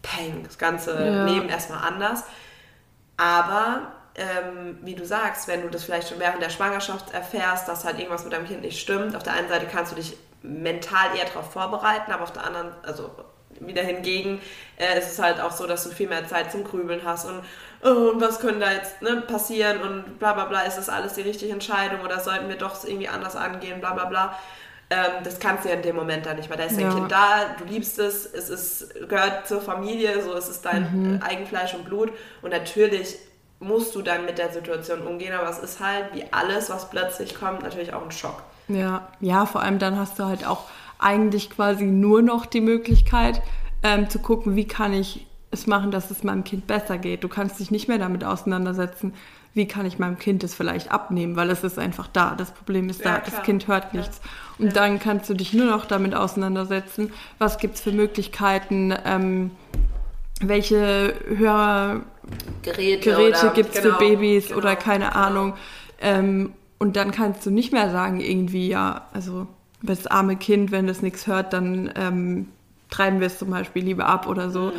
peng, 0.03 0.43
das 0.45 0.59
ganze 0.59 0.93
ja. 0.93 1.25
Leben 1.27 1.49
erstmal 1.49 1.87
anders. 1.87 2.25
Aber 3.17 3.93
ähm, 4.15 4.79
wie 4.83 4.95
du 4.95 5.05
sagst, 5.05 5.47
wenn 5.49 5.63
du 5.63 5.69
das 5.69 5.85
vielleicht 5.85 6.09
schon 6.09 6.19
während 6.19 6.43
der 6.43 6.51
Schwangerschaft 6.51 7.13
erfährst, 7.13 7.69
dass 7.69 7.85
halt 7.85 7.99
irgendwas 7.99 8.25
mit 8.25 8.33
deinem 8.33 8.47
Kind 8.47 8.63
nicht 8.63 8.81
stimmt, 8.81 9.15
auf 9.15 9.23
der 9.23 9.35
einen 9.35 9.49
Seite 9.49 9.67
kannst 9.67 9.93
du 9.93 9.97
dich 9.97 10.17
mental 10.43 11.17
eher 11.17 11.27
darauf 11.27 11.53
vorbereiten, 11.53 12.13
aber 12.13 12.23
auf 12.23 12.33
der 12.33 12.45
anderen, 12.45 12.69
also 12.83 13.11
wieder 13.61 13.83
hingegen 13.83 14.41
äh, 14.79 14.99
ist 14.99 15.13
es 15.13 15.19
halt 15.19 15.41
auch 15.41 15.53
so, 15.53 15.67
dass 15.67 15.85
du 15.85 15.91
viel 15.91 16.09
mehr 16.09 16.27
Zeit 16.27 16.51
zum 16.51 16.65
Grübeln 16.65 17.03
hast 17.05 17.27
und, 17.27 17.41
oh, 17.83 18.13
was 18.15 18.41
könnte 18.41 18.61
da 18.61 18.73
jetzt 18.73 19.01
ne, 19.03 19.23
passieren 19.27 19.81
und 19.83 20.19
bla 20.19 20.33
bla 20.33 20.47
bla, 20.47 20.63
ist 20.63 20.79
das 20.79 20.89
alles 20.89 21.15
die 21.15 21.23
richtige 21.23 21.53
Entscheidung 21.53 22.01
oder 22.01 22.21
sollten 22.21 22.49
wir 22.49 22.57
doch 22.57 22.85
irgendwie 22.85 23.09
anders 23.09 23.37
angehen, 23.37 23.81
bla 23.81 23.93
bla 23.93 24.07
bla. 24.07 24.39
Ähm, 24.93 25.23
das 25.23 25.39
kannst 25.39 25.65
du 25.65 25.69
ja 25.69 25.77
in 25.77 25.83
dem 25.83 25.95
Moment 25.95 26.27
dann 26.27 26.37
nicht, 26.37 26.51
weil 26.51 26.57
da 26.57 26.65
ist 26.65 26.79
ja. 26.79 26.89
dein 26.89 26.97
Kind 26.97 27.13
da, 27.13 27.55
du 27.59 27.65
liebst 27.65 27.99
es, 27.99 28.27
es 28.27 28.49
ist, 28.49 29.09
gehört 29.09 29.47
zur 29.47 29.61
Familie, 29.61 30.21
so 30.23 30.35
es 30.35 30.49
ist 30.49 30.65
dein 30.65 31.15
mhm. 31.15 31.23
Eigenfleisch 31.23 31.75
und 31.75 31.85
Blut 31.85 32.13
und 32.43 32.51
natürlich 32.51 33.17
musst 33.61 33.95
du 33.95 34.03
dann 34.03 34.25
mit 34.25 34.39
der 34.39 34.51
Situation 34.51 35.03
umgehen, 35.03 35.35
aber 35.35 35.49
es 35.49 35.59
ist 35.59 35.81
halt 35.81 36.15
wie 36.15 36.25
alles, 36.33 36.71
was 36.71 36.89
plötzlich 36.91 37.39
kommt, 37.39 37.63
natürlich 37.63 37.93
auch 37.93 38.03
ein 38.03 38.11
Schock. 38.11 38.43
Ja, 38.69 39.09
ja, 39.21 39.47
vor 39.47 39.63
allem 39.63 39.79
dann 39.79 39.99
hast 39.99 40.19
du 40.19 40.25
halt 40.25 40.47
auch 40.47 40.65
eigentlich 41.01 41.51
quasi 41.51 41.85
nur 41.85 42.23
noch 42.23 42.47
die 42.47 42.61
Möglichkeit 42.61 43.43
ähm, 43.83 44.09
zu 44.09 44.19
gucken, 44.19 44.57
wie 44.57 44.67
kann 44.67 44.93
ich 44.93 45.27
es 45.51 45.67
machen, 45.67 45.91
dass 45.91 46.11
es 46.11 46.23
meinem 46.23 46.45
Kind 46.45 46.67
besser 46.67 46.99
geht. 46.99 47.25
Du 47.25 47.29
kannst 47.29 47.59
dich 47.59 47.71
nicht 47.71 47.89
mehr 47.89 47.99
damit 47.99 48.25
auseinandersetzen, 48.25 49.15
wie 49.53 49.67
kann 49.67 49.85
ich 49.85 49.99
meinem 49.99 50.19
Kind 50.19 50.45
es 50.45 50.55
vielleicht 50.55 50.93
abnehmen, 50.93 51.35
weil 51.35 51.51
es 51.51 51.65
ist 51.65 51.79
einfach 51.79 52.07
da. 52.07 52.35
Das 52.37 52.53
Problem 52.53 52.89
ist 52.89 53.05
da, 53.05 53.15
ja, 53.15 53.23
das 53.25 53.43
Kind 53.43 53.67
hört 53.67 53.95
nichts. 53.95 54.21
Ja. 54.23 54.65
Und 54.65 54.67
ja. 54.69 54.73
dann 54.75 55.01
kannst 55.01 55.29
du 55.29 55.35
dich 55.35 55.53
nur 55.53 55.67
noch 55.67 55.87
damit 55.87 56.15
auseinandersetzen, 56.15 57.13
was 57.39 57.59
gibt 57.59 57.75
es 57.77 57.81
für 57.81 57.91
Möglichkeiten, 57.91 58.95
ähm, 59.05 59.51
welche 60.41 61.15
Hörgeräte 61.37 63.11
Geräte 63.11 63.53
gibt 63.55 63.75
es 63.75 63.83
genau, 63.83 63.97
für 63.97 63.99
Babys 63.99 64.49
genau, 64.49 64.59
oder 64.59 64.77
keine 64.77 65.07
genau. 65.07 65.19
Ahnung. 65.19 65.55
Ähm, 66.01 66.53
und 66.79 66.97
dann 66.97 67.11
kannst 67.11 67.45
du 67.45 67.51
nicht 67.51 67.73
mehr 67.73 67.91
sagen, 67.91 68.21
irgendwie, 68.21 68.69
ja, 68.69 69.09
also 69.13 69.49
das 69.83 70.07
arme 70.07 70.37
Kind, 70.37 70.71
wenn 70.71 70.89
es 70.89 71.03
nichts 71.03 71.27
hört, 71.27 71.53
dann 71.53 71.91
ähm, 71.97 72.49
treiben 72.91 73.21
wir 73.21 73.29
es 73.29 73.39
zum 73.39 73.51
Beispiel 73.51 73.85
lieber 73.85 74.07
ab 74.07 74.27
oder 74.27 74.51
so, 74.51 74.67
mhm. 74.67 74.73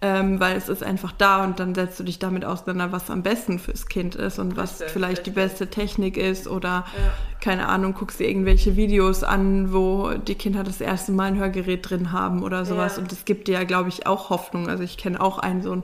Ähm, 0.00 0.38
weil 0.38 0.56
es 0.56 0.68
ist 0.68 0.84
einfach 0.84 1.10
da 1.10 1.44
und 1.44 1.58
dann 1.58 1.74
setzt 1.74 1.98
du 1.98 2.04
dich 2.04 2.20
damit 2.20 2.44
auseinander, 2.44 2.92
was 2.92 3.10
am 3.10 3.22
besten 3.24 3.58
fürs 3.58 3.86
Kind 3.88 4.14
ist 4.14 4.38
und 4.38 4.56
was 4.56 4.74
richtig, 4.74 4.90
vielleicht 4.90 5.18
richtig. 5.18 5.34
die 5.34 5.40
beste 5.40 5.66
Technik 5.68 6.16
ist 6.16 6.46
oder 6.46 6.68
ja. 6.68 7.12
keine 7.40 7.68
Ahnung, 7.68 7.94
guckst 7.94 8.20
dir 8.20 8.28
irgendwelche 8.28 8.76
Videos 8.76 9.24
an, 9.24 9.72
wo 9.72 10.12
die 10.12 10.36
Kinder 10.36 10.62
das 10.62 10.80
erste 10.80 11.10
Mal 11.10 11.24
ein 11.24 11.38
Hörgerät 11.38 11.90
drin 11.90 12.12
haben 12.12 12.44
oder 12.44 12.64
sowas 12.64 12.96
ja. 12.96 13.02
und 13.02 13.10
das 13.10 13.24
gibt 13.24 13.48
dir 13.48 13.54
ja, 13.54 13.64
glaube 13.64 13.88
ich, 13.88 14.06
auch 14.06 14.30
Hoffnung. 14.30 14.68
Also 14.68 14.84
ich 14.84 14.98
kenne 14.98 15.20
auch 15.20 15.38
einen 15.38 15.62
so 15.62 15.72
ein 15.72 15.82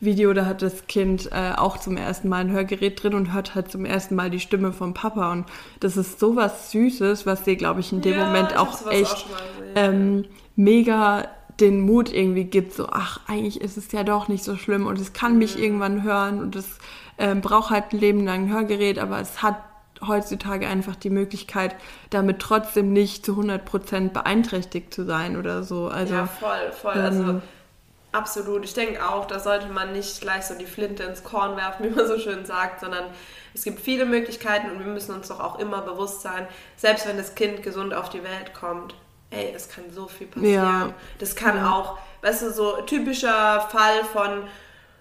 Video, 0.00 0.34
da 0.34 0.44
hat 0.44 0.60
das 0.60 0.86
Kind 0.86 1.30
äh, 1.32 1.52
auch 1.56 1.78
zum 1.78 1.96
ersten 1.96 2.28
Mal 2.28 2.42
ein 2.42 2.50
Hörgerät 2.50 3.02
drin 3.02 3.14
und 3.14 3.32
hört 3.32 3.54
halt 3.54 3.70
zum 3.70 3.86
ersten 3.86 4.14
Mal 4.14 4.28
die 4.28 4.40
Stimme 4.40 4.72
vom 4.72 4.92
Papa. 4.92 5.32
Und 5.32 5.46
das 5.80 5.96
ist 5.96 6.20
so 6.20 6.36
was 6.36 6.70
Süßes, 6.70 7.24
was 7.24 7.44
dir, 7.44 7.56
glaube 7.56 7.80
ich, 7.80 7.92
in 7.92 8.02
dem 8.02 8.18
ja, 8.18 8.26
Moment 8.26 8.56
auch 8.58 8.90
echt 8.90 9.10
auch 9.10 9.26
ähm, 9.74 10.26
mega 10.56 11.28
den 11.60 11.80
Mut 11.80 12.12
irgendwie 12.12 12.44
gibt, 12.44 12.72
so, 12.74 12.88
ach, 12.90 13.20
eigentlich 13.26 13.60
ist 13.60 13.76
es 13.76 13.92
ja 13.92 14.02
doch 14.02 14.28
nicht 14.28 14.44
so 14.44 14.56
schlimm 14.56 14.86
und 14.86 15.00
es 15.00 15.12
kann 15.12 15.38
mich 15.38 15.56
mhm. 15.56 15.62
irgendwann 15.62 16.02
hören 16.02 16.40
und 16.40 16.56
es 16.56 16.78
ähm, 17.18 17.40
braucht 17.40 17.70
halt 17.70 17.92
ein 17.92 17.98
Leben 17.98 18.24
lang 18.24 18.44
ein 18.44 18.52
Hörgerät, 18.52 18.98
aber 18.98 19.20
es 19.20 19.42
hat 19.42 19.56
heutzutage 20.06 20.66
einfach 20.66 20.96
die 20.96 21.10
Möglichkeit, 21.10 21.76
damit 22.10 22.40
trotzdem 22.40 22.92
nicht 22.92 23.24
zu 23.24 23.32
100% 23.32 24.10
beeinträchtigt 24.10 24.92
zu 24.92 25.04
sein 25.04 25.36
oder 25.36 25.62
so. 25.62 25.88
Also, 25.88 26.14
ja, 26.14 26.26
voll, 26.26 26.72
voll. 26.72 26.92
Also 26.92 27.22
ähm, 27.22 27.28
also 27.28 27.42
Absolut. 28.14 28.64
Ich 28.64 28.74
denke 28.74 29.04
auch, 29.04 29.26
da 29.26 29.40
sollte 29.40 29.66
man 29.66 29.92
nicht 29.92 30.20
gleich 30.20 30.44
so 30.44 30.54
die 30.54 30.66
Flinte 30.66 31.02
ins 31.02 31.24
Korn 31.24 31.56
werfen, 31.56 31.84
wie 31.90 31.90
man 31.90 32.06
so 32.06 32.16
schön 32.18 32.46
sagt, 32.46 32.80
sondern 32.80 33.06
es 33.54 33.64
gibt 33.64 33.80
viele 33.80 34.04
Möglichkeiten 34.04 34.70
und 34.70 34.78
wir 34.78 34.86
müssen 34.86 35.12
uns 35.14 35.28
doch 35.28 35.40
auch 35.40 35.58
immer 35.58 35.82
bewusst 35.82 36.22
sein, 36.22 36.46
selbst 36.76 37.08
wenn 37.08 37.16
das 37.16 37.34
Kind 37.34 37.64
gesund 37.64 37.92
auf 37.92 38.10
die 38.10 38.22
Welt 38.22 38.54
kommt, 38.54 38.94
ey, 39.34 39.52
es 39.54 39.68
kann 39.68 39.84
so 39.90 40.06
viel 40.08 40.26
passieren. 40.26 40.54
Ja. 40.54 40.94
Das 41.18 41.34
kann 41.34 41.56
ja. 41.56 41.72
auch, 41.72 41.98
weißt 42.22 42.42
du, 42.42 42.52
so 42.52 42.82
typischer 42.82 43.60
Fall 43.70 44.04
von 44.12 44.44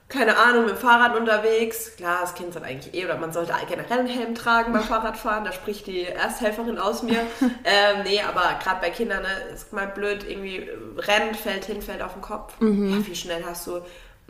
keine 0.09 0.37
Ahnung, 0.37 0.65
mit 0.65 0.75
dem 0.75 0.77
Fahrrad 0.77 1.17
unterwegs. 1.17 1.95
Klar, 1.95 2.19
das 2.21 2.35
Kind 2.35 2.53
soll 2.53 2.63
eigentlich 2.63 2.93
eh, 2.93 3.05
oder 3.05 3.17
man 3.17 3.33
sollte 3.33 3.53
generell 3.67 3.99
einen 3.99 4.07
Helm 4.07 4.35
tragen 4.35 4.71
beim 4.71 4.83
Fahrradfahren. 4.83 5.43
Da 5.43 5.51
spricht 5.51 5.87
die 5.87 6.03
Ersthelferin 6.03 6.77
aus 6.77 7.01
mir. 7.01 7.19
ähm, 7.41 8.03
nee, 8.03 8.21
aber 8.21 8.59
gerade 8.61 8.79
bei 8.79 8.91
Kindern, 8.91 9.23
ne, 9.23 9.29
ist 9.51 9.73
mal 9.73 9.87
blöd, 9.87 10.23
irgendwie 10.29 10.69
rennt, 10.97 11.35
fällt 11.35 11.65
hin, 11.65 11.81
fällt 11.81 12.03
auf 12.03 12.13
den 12.13 12.21
Kopf. 12.21 12.53
Mhm. 12.59 12.91
Ja, 12.91 13.07
wie 13.07 13.15
schnell 13.15 13.43
hast 13.43 13.65
du 13.65 13.81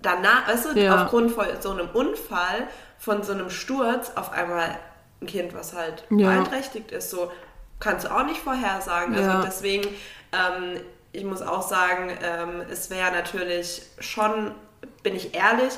danach, 0.01 0.47
weißt 0.47 0.73
du, 0.73 0.79
ja. 0.79 1.03
aufgrund 1.03 1.31
von 1.31 1.45
so 1.59 1.71
einem 1.71 1.89
Unfall, 1.93 2.67
von 2.99 3.23
so 3.23 3.33
einem 3.33 3.49
Sturz, 3.49 4.11
auf 4.15 4.31
einmal 4.31 4.77
ein 5.21 5.27
Kind, 5.27 5.53
was 5.53 5.73
halt 5.73 6.03
ja. 6.09 6.29
beeinträchtigt 6.29 6.91
ist, 6.91 7.09
so 7.09 7.31
kannst 7.83 8.05
du 8.05 8.15
auch 8.15 8.25
nicht 8.25 8.39
vorhersagen. 8.39 9.15
Also 9.15 9.43
deswegen, 9.45 9.87
ähm, 10.31 10.79
ich 11.11 11.23
muss 11.23 11.41
auch 11.41 11.67
sagen, 11.67 12.11
ähm, 12.23 12.63
es 12.71 12.89
wäre 12.89 13.11
natürlich 13.11 13.83
schon 13.99 14.51
bin 15.03 15.15
ich 15.15 15.35
ehrlich, 15.35 15.73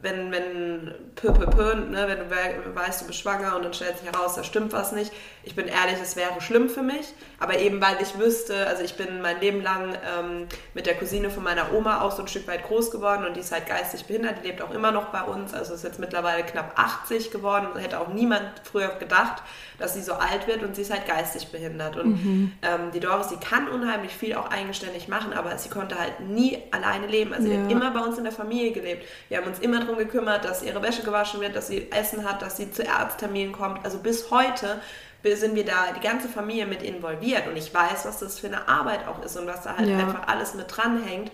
wenn, 0.00 0.30
wenn, 0.30 0.94
pö, 1.16 1.32
pö, 1.32 1.46
pö, 1.46 1.74
ne, 1.74 2.06
wenn 2.06 2.18
du 2.18 2.74
weißt, 2.76 3.02
du 3.02 3.06
bist 3.08 3.18
schwanger 3.18 3.56
und 3.56 3.64
dann 3.64 3.74
stellt 3.74 3.98
sich 3.98 4.06
heraus, 4.06 4.36
da 4.36 4.44
stimmt 4.44 4.72
was 4.72 4.92
nicht. 4.92 5.12
Ich 5.42 5.56
bin 5.56 5.66
ehrlich, 5.66 5.96
es 6.00 6.14
wäre 6.14 6.40
schlimm 6.40 6.68
für 6.68 6.82
mich. 6.82 7.12
Aber 7.40 7.58
eben, 7.58 7.80
weil 7.80 7.96
ich 8.00 8.16
wüsste, 8.16 8.68
also 8.68 8.84
ich 8.84 8.94
bin 8.94 9.20
mein 9.20 9.40
Leben 9.40 9.60
lang 9.60 9.94
ähm, 9.94 10.46
mit 10.72 10.86
der 10.86 10.96
Cousine 10.96 11.30
von 11.30 11.42
meiner 11.42 11.72
Oma 11.72 12.02
auch 12.02 12.12
so 12.12 12.22
ein 12.22 12.28
Stück 12.28 12.46
weit 12.46 12.64
groß 12.64 12.92
geworden 12.92 13.26
und 13.26 13.34
die 13.34 13.40
ist 13.40 13.50
halt 13.50 13.66
geistig 13.66 14.04
behindert, 14.04 14.36
die 14.40 14.46
lebt 14.46 14.62
auch 14.62 14.70
immer 14.70 14.92
noch 14.92 15.06
bei 15.06 15.22
uns, 15.22 15.52
also 15.52 15.74
ist 15.74 15.82
jetzt 15.82 15.98
mittlerweile 15.98 16.44
knapp 16.44 16.78
80 16.78 17.32
geworden 17.32 17.66
hätte 17.76 17.98
auch 17.98 18.08
niemand 18.08 18.44
früher 18.62 18.88
gedacht, 19.00 19.42
dass 19.78 19.94
sie 19.94 20.02
so 20.02 20.14
alt 20.14 20.46
wird 20.46 20.62
und 20.62 20.74
sie 20.76 20.82
ist 20.82 20.92
halt 20.92 21.06
geistig 21.06 21.48
behindert. 21.48 21.96
Und 21.96 22.24
mhm. 22.24 22.52
ähm, 22.62 22.90
die 22.92 23.00
Doris, 23.00 23.28
sie 23.28 23.36
kann 23.36 23.68
unheimlich 23.68 24.12
viel 24.12 24.34
auch 24.34 24.50
eigenständig 24.50 25.08
machen, 25.08 25.32
aber 25.32 25.56
sie 25.56 25.68
konnte 25.68 25.98
halt 25.98 26.20
nie 26.20 26.58
alleine 26.72 27.06
leben. 27.06 27.32
Also 27.32 27.48
ja. 27.48 27.54
sie 27.54 27.62
hat 27.62 27.70
immer 27.70 27.90
bei 27.92 28.00
uns 28.00 28.18
in 28.18 28.24
der 28.24 28.32
Familie 28.32 28.72
gelebt. 28.72 29.06
Wir 29.28 29.38
haben 29.38 29.46
uns 29.46 29.60
immer 29.60 29.80
darum 29.80 29.96
gekümmert, 29.96 30.44
dass 30.44 30.62
ihre 30.62 30.82
Wäsche 30.82 31.02
gewaschen 31.02 31.40
wird, 31.40 31.54
dass 31.54 31.68
sie 31.68 31.90
Essen 31.92 32.28
hat, 32.28 32.42
dass 32.42 32.56
sie 32.56 32.70
zu 32.70 32.88
Arztterminen 32.88 33.52
kommt. 33.52 33.84
Also 33.84 33.98
bis 33.98 34.30
heute 34.30 34.80
sind 35.24 35.54
wir 35.54 35.64
da 35.64 35.92
die 35.94 36.00
ganze 36.00 36.28
Familie 36.28 36.66
mit 36.66 36.82
involviert 36.82 37.46
und 37.48 37.56
ich 37.56 37.74
weiß, 37.74 38.06
was 38.06 38.18
das 38.18 38.38
für 38.38 38.46
eine 38.46 38.66
Arbeit 38.66 39.06
auch 39.06 39.22
ist 39.22 39.36
und 39.36 39.46
was 39.46 39.62
da 39.62 39.76
halt 39.76 39.88
ja. 39.88 39.98
einfach 39.98 40.26
alles 40.26 40.54
mit 40.54 40.74
dranhängt. 40.74 41.30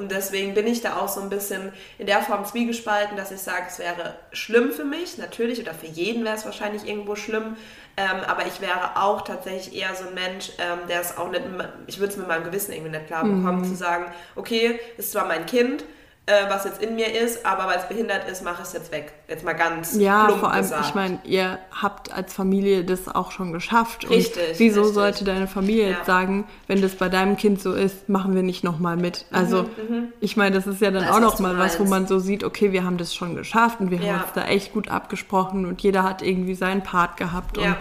Und 0.00 0.10
deswegen 0.10 0.54
bin 0.54 0.66
ich 0.66 0.80
da 0.80 0.96
auch 0.96 1.08
so 1.08 1.20
ein 1.20 1.28
bisschen 1.28 1.72
in 1.98 2.06
der 2.06 2.22
Form 2.22 2.46
zwiegespalten, 2.46 3.18
dass 3.18 3.30
ich 3.30 3.40
sage, 3.40 3.64
es 3.68 3.78
wäre 3.78 4.14
schlimm 4.32 4.72
für 4.72 4.84
mich, 4.84 5.18
natürlich, 5.18 5.60
oder 5.60 5.74
für 5.74 5.88
jeden 5.88 6.24
wäre 6.24 6.36
es 6.36 6.46
wahrscheinlich 6.46 6.88
irgendwo 6.88 7.16
schlimm, 7.16 7.58
ähm, 7.98 8.20
aber 8.26 8.46
ich 8.46 8.62
wäre 8.62 8.96
auch 8.96 9.20
tatsächlich 9.20 9.76
eher 9.76 9.94
so 9.94 10.08
ein 10.08 10.14
Mensch, 10.14 10.52
ähm, 10.58 10.88
der 10.88 11.02
es 11.02 11.18
auch 11.18 11.30
nicht, 11.30 11.42
ich 11.86 11.98
würde 11.98 12.12
es 12.12 12.16
mit 12.16 12.28
meinem 12.28 12.44
Gewissen 12.44 12.72
irgendwie 12.72 12.92
nicht 12.92 13.08
klar 13.08 13.24
bekommen, 13.24 13.58
mhm. 13.58 13.64
zu 13.64 13.74
sagen, 13.74 14.06
okay, 14.36 14.80
es 14.96 15.04
ist 15.04 15.12
zwar 15.12 15.26
mein 15.26 15.44
Kind, 15.44 15.84
äh, 16.30 16.48
was 16.48 16.64
jetzt 16.64 16.80
in 16.80 16.94
mir 16.94 17.12
ist, 17.12 17.44
aber 17.44 17.66
weil 17.66 17.78
es 17.78 17.88
behindert 17.88 18.28
ist, 18.30 18.44
mache 18.44 18.62
ich 18.62 18.68
es 18.68 18.72
jetzt 18.72 18.92
weg. 18.92 19.12
Jetzt 19.28 19.44
mal 19.44 19.54
ganz 19.54 19.96
Ja, 19.96 20.28
vor 20.28 20.52
allem, 20.52 20.62
gesagt. 20.62 20.86
ich 20.86 20.94
meine, 20.94 21.18
ihr 21.24 21.58
habt 21.70 22.12
als 22.12 22.32
Familie 22.32 22.84
das 22.84 23.08
auch 23.08 23.32
schon 23.32 23.52
geschafft. 23.52 24.08
Richtig. 24.08 24.50
Und 24.50 24.58
wieso 24.58 24.80
richtig. 24.80 24.94
sollte 24.94 25.24
deine 25.24 25.46
Familie 25.46 25.90
ja. 25.90 25.96
jetzt 25.96 26.06
sagen, 26.06 26.46
wenn 26.68 26.80
das 26.80 26.94
bei 26.94 27.08
deinem 27.08 27.36
Kind 27.36 27.60
so 27.60 27.72
ist, 27.72 28.08
machen 28.08 28.34
wir 28.34 28.42
nicht 28.42 28.62
nochmal 28.62 28.96
mit? 28.96 29.26
Also, 29.32 29.64
mhm, 29.64 29.68
mhm. 29.88 30.12
ich 30.20 30.36
meine, 30.36 30.54
das 30.54 30.66
ist 30.66 30.80
ja 30.80 30.90
dann 30.90 31.04
das 31.04 31.16
auch 31.16 31.20
nochmal 31.20 31.58
was, 31.58 31.80
wo 31.80 31.84
man 31.84 32.06
so 32.06 32.18
sieht, 32.18 32.44
okay, 32.44 32.72
wir 32.72 32.84
haben 32.84 32.96
das 32.96 33.14
schon 33.14 33.34
geschafft 33.34 33.80
und 33.80 33.90
wir 33.90 33.98
ja. 33.98 34.14
haben 34.14 34.22
uns 34.22 34.32
da 34.34 34.44
echt 34.46 34.72
gut 34.72 34.88
abgesprochen 34.88 35.66
und 35.66 35.80
jeder 35.82 36.04
hat 36.04 36.22
irgendwie 36.22 36.54
seinen 36.54 36.82
Part 36.82 37.16
gehabt. 37.16 37.56
Ja. 37.58 37.70
Und, 37.72 37.76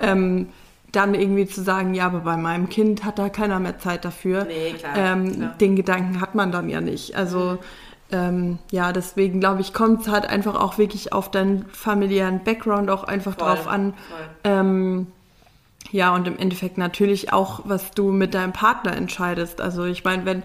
ähm, 0.00 0.48
dann 0.92 1.14
irgendwie 1.14 1.46
zu 1.46 1.62
sagen, 1.62 1.94
ja, 1.94 2.06
aber 2.06 2.20
bei 2.20 2.36
meinem 2.36 2.68
Kind 2.68 3.04
hat 3.04 3.18
da 3.18 3.30
keiner 3.30 3.58
mehr 3.58 3.78
Zeit 3.78 4.04
dafür. 4.04 4.44
Nee, 4.44 4.74
klar, 4.78 4.96
ähm, 4.96 5.32
klar. 5.34 5.54
Den 5.58 5.74
Gedanken 5.74 6.20
hat 6.20 6.34
man 6.34 6.52
dann 6.52 6.68
ja 6.68 6.82
nicht. 6.82 7.16
Also 7.16 7.58
ähm, 8.12 8.58
ja, 8.70 8.92
deswegen 8.92 9.40
glaube 9.40 9.60
ich, 9.60 9.72
kommt 9.72 10.02
es 10.02 10.08
halt 10.08 10.26
einfach 10.26 10.54
auch 10.54 10.78
wirklich 10.78 11.12
auf 11.12 11.30
deinen 11.30 11.66
familiären 11.66 12.44
Background 12.44 12.90
auch 12.90 13.04
einfach 13.04 13.34
voll, 13.34 13.48
drauf 13.48 13.66
an. 13.66 13.94
Ähm, 14.44 15.06
ja, 15.90 16.14
und 16.14 16.28
im 16.28 16.38
Endeffekt 16.38 16.78
natürlich 16.78 17.32
auch, 17.32 17.62
was 17.64 17.90
du 17.90 18.12
mit 18.12 18.34
deinem 18.34 18.52
Partner 18.52 18.96
entscheidest. 18.96 19.60
Also 19.60 19.84
ich 19.84 20.04
meine, 20.04 20.24
wenn 20.24 20.42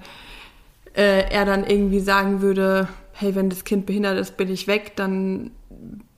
äh, 0.95 1.29
er 1.29 1.45
dann 1.45 1.65
irgendwie 1.65 1.99
sagen 1.99 2.41
würde, 2.41 2.87
hey, 3.13 3.35
wenn 3.35 3.49
das 3.49 3.63
Kind 3.63 3.85
behindert 3.85 4.17
ist, 4.17 4.37
bin 4.37 4.49
ich 4.49 4.67
weg, 4.67 4.95
dann 4.95 5.51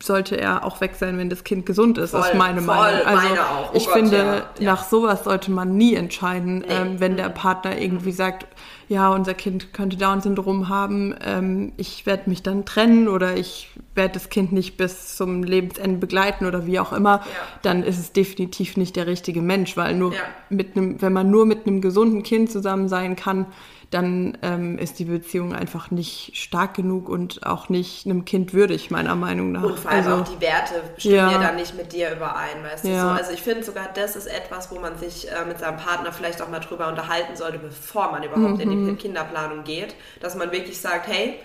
sollte 0.01 0.39
er 0.39 0.65
auch 0.65 0.79
weg 0.81 0.95
sein, 0.95 1.17
wenn 1.17 1.29
das 1.29 1.43
Kind 1.43 1.65
gesund 1.65 1.97
ist, 1.97 2.11
voll, 2.11 2.21
ist 2.21 2.33
meine 2.35 2.61
voll, 2.61 2.75
Meinung. 2.75 3.05
Also 3.05 3.27
meine 3.27 3.39
oh 3.39 3.69
ich 3.73 3.85
Gott, 3.85 3.93
finde, 3.93 4.17
ja. 4.59 4.65
nach 4.71 4.83
sowas 4.83 5.25
sollte 5.25 5.51
man 5.51 5.75
nie 5.75 5.93
entscheiden, 5.93 6.59
nee. 6.59 6.65
ähm, 6.69 6.99
wenn 6.99 7.17
der 7.17 7.29
Partner 7.29 7.77
irgendwie 7.77 8.13
sagt, 8.13 8.47
ja, 8.87 9.13
unser 9.13 9.35
Kind 9.35 9.71
könnte 9.71 9.97
Down-Syndrom 9.97 10.67
haben, 10.67 11.13
ähm, 11.23 11.73
ich 11.77 12.05
werde 12.05 12.29
mich 12.29 12.41
dann 12.41 12.65
trennen 12.65 13.07
oder 13.07 13.37
ich 13.37 13.69
werde 13.93 14.13
das 14.13 14.29
Kind 14.29 14.51
nicht 14.51 14.77
bis 14.77 15.15
zum 15.15 15.43
Lebensende 15.43 15.99
begleiten 15.99 16.45
oder 16.45 16.65
wie 16.65 16.79
auch 16.79 16.91
immer, 16.91 17.17
ja. 17.17 17.23
dann 17.61 17.83
ist 17.83 17.99
es 17.99 18.13
definitiv 18.13 18.77
nicht 18.77 18.95
der 18.95 19.05
richtige 19.05 19.41
Mensch, 19.41 19.77
weil 19.77 19.95
nur 19.95 20.13
ja. 20.13 20.19
mit 20.49 20.75
einem, 20.75 21.01
wenn 21.01 21.13
man 21.13 21.29
nur 21.29 21.45
mit 21.45 21.67
einem 21.67 21.81
gesunden 21.81 22.23
Kind 22.23 22.51
zusammen 22.51 22.87
sein 22.87 23.15
kann, 23.15 23.45
dann 23.91 24.37
ähm, 24.43 24.77
ist 24.77 24.99
die 24.99 25.05
Beziehung 25.05 25.53
einfach 25.55 25.89
nicht 25.89 26.31
stark 26.35 26.75
genug 26.75 27.09
und 27.09 27.45
auch 27.45 27.69
nicht 27.69 28.05
einem 28.05 28.23
Kind 28.23 28.53
würdig, 28.53 28.91
meiner 28.91 29.15
Meinung 29.15 29.51
nach. 29.51 29.63
Und 29.63 29.79
vor 29.79 29.89
allem 29.89 30.05
also, 30.05 30.23
auch 30.23 30.27
die 30.27 30.41
Werte 30.41 30.75
stimmen 30.97 31.15
ja, 31.15 31.31
ja 31.31 31.37
dann 31.39 31.55
nicht 31.55 31.75
mit 31.75 31.91
dir 31.91 32.11
überein, 32.11 32.63
weißt 32.63 32.85
ja. 32.85 32.91
du 32.91 32.99
so. 32.99 33.07
Also 33.07 33.31
ich 33.31 33.41
finde 33.41 33.63
sogar, 33.63 33.89
das 33.93 34.15
ist 34.15 34.27
etwas, 34.27 34.71
wo 34.71 34.79
man 34.79 34.97
sich 34.97 35.31
äh, 35.31 35.45
mit 35.47 35.59
seinem 35.59 35.77
Partner 35.77 36.11
vielleicht 36.13 36.41
auch 36.41 36.49
mal 36.49 36.59
drüber 36.59 36.87
unterhalten 36.87 37.35
sollte, 37.35 37.57
bevor 37.57 38.11
man 38.11 38.21
überhaupt 38.21 38.55
mhm. 38.55 38.59
in 38.61 38.69
die 38.69 38.75
mhm. 38.75 38.97
Kinderplanung 38.97 39.63
geht. 39.63 39.95
Dass 40.19 40.35
man 40.35 40.51
wirklich 40.51 40.79
sagt, 40.79 41.07
hey, 41.07 41.39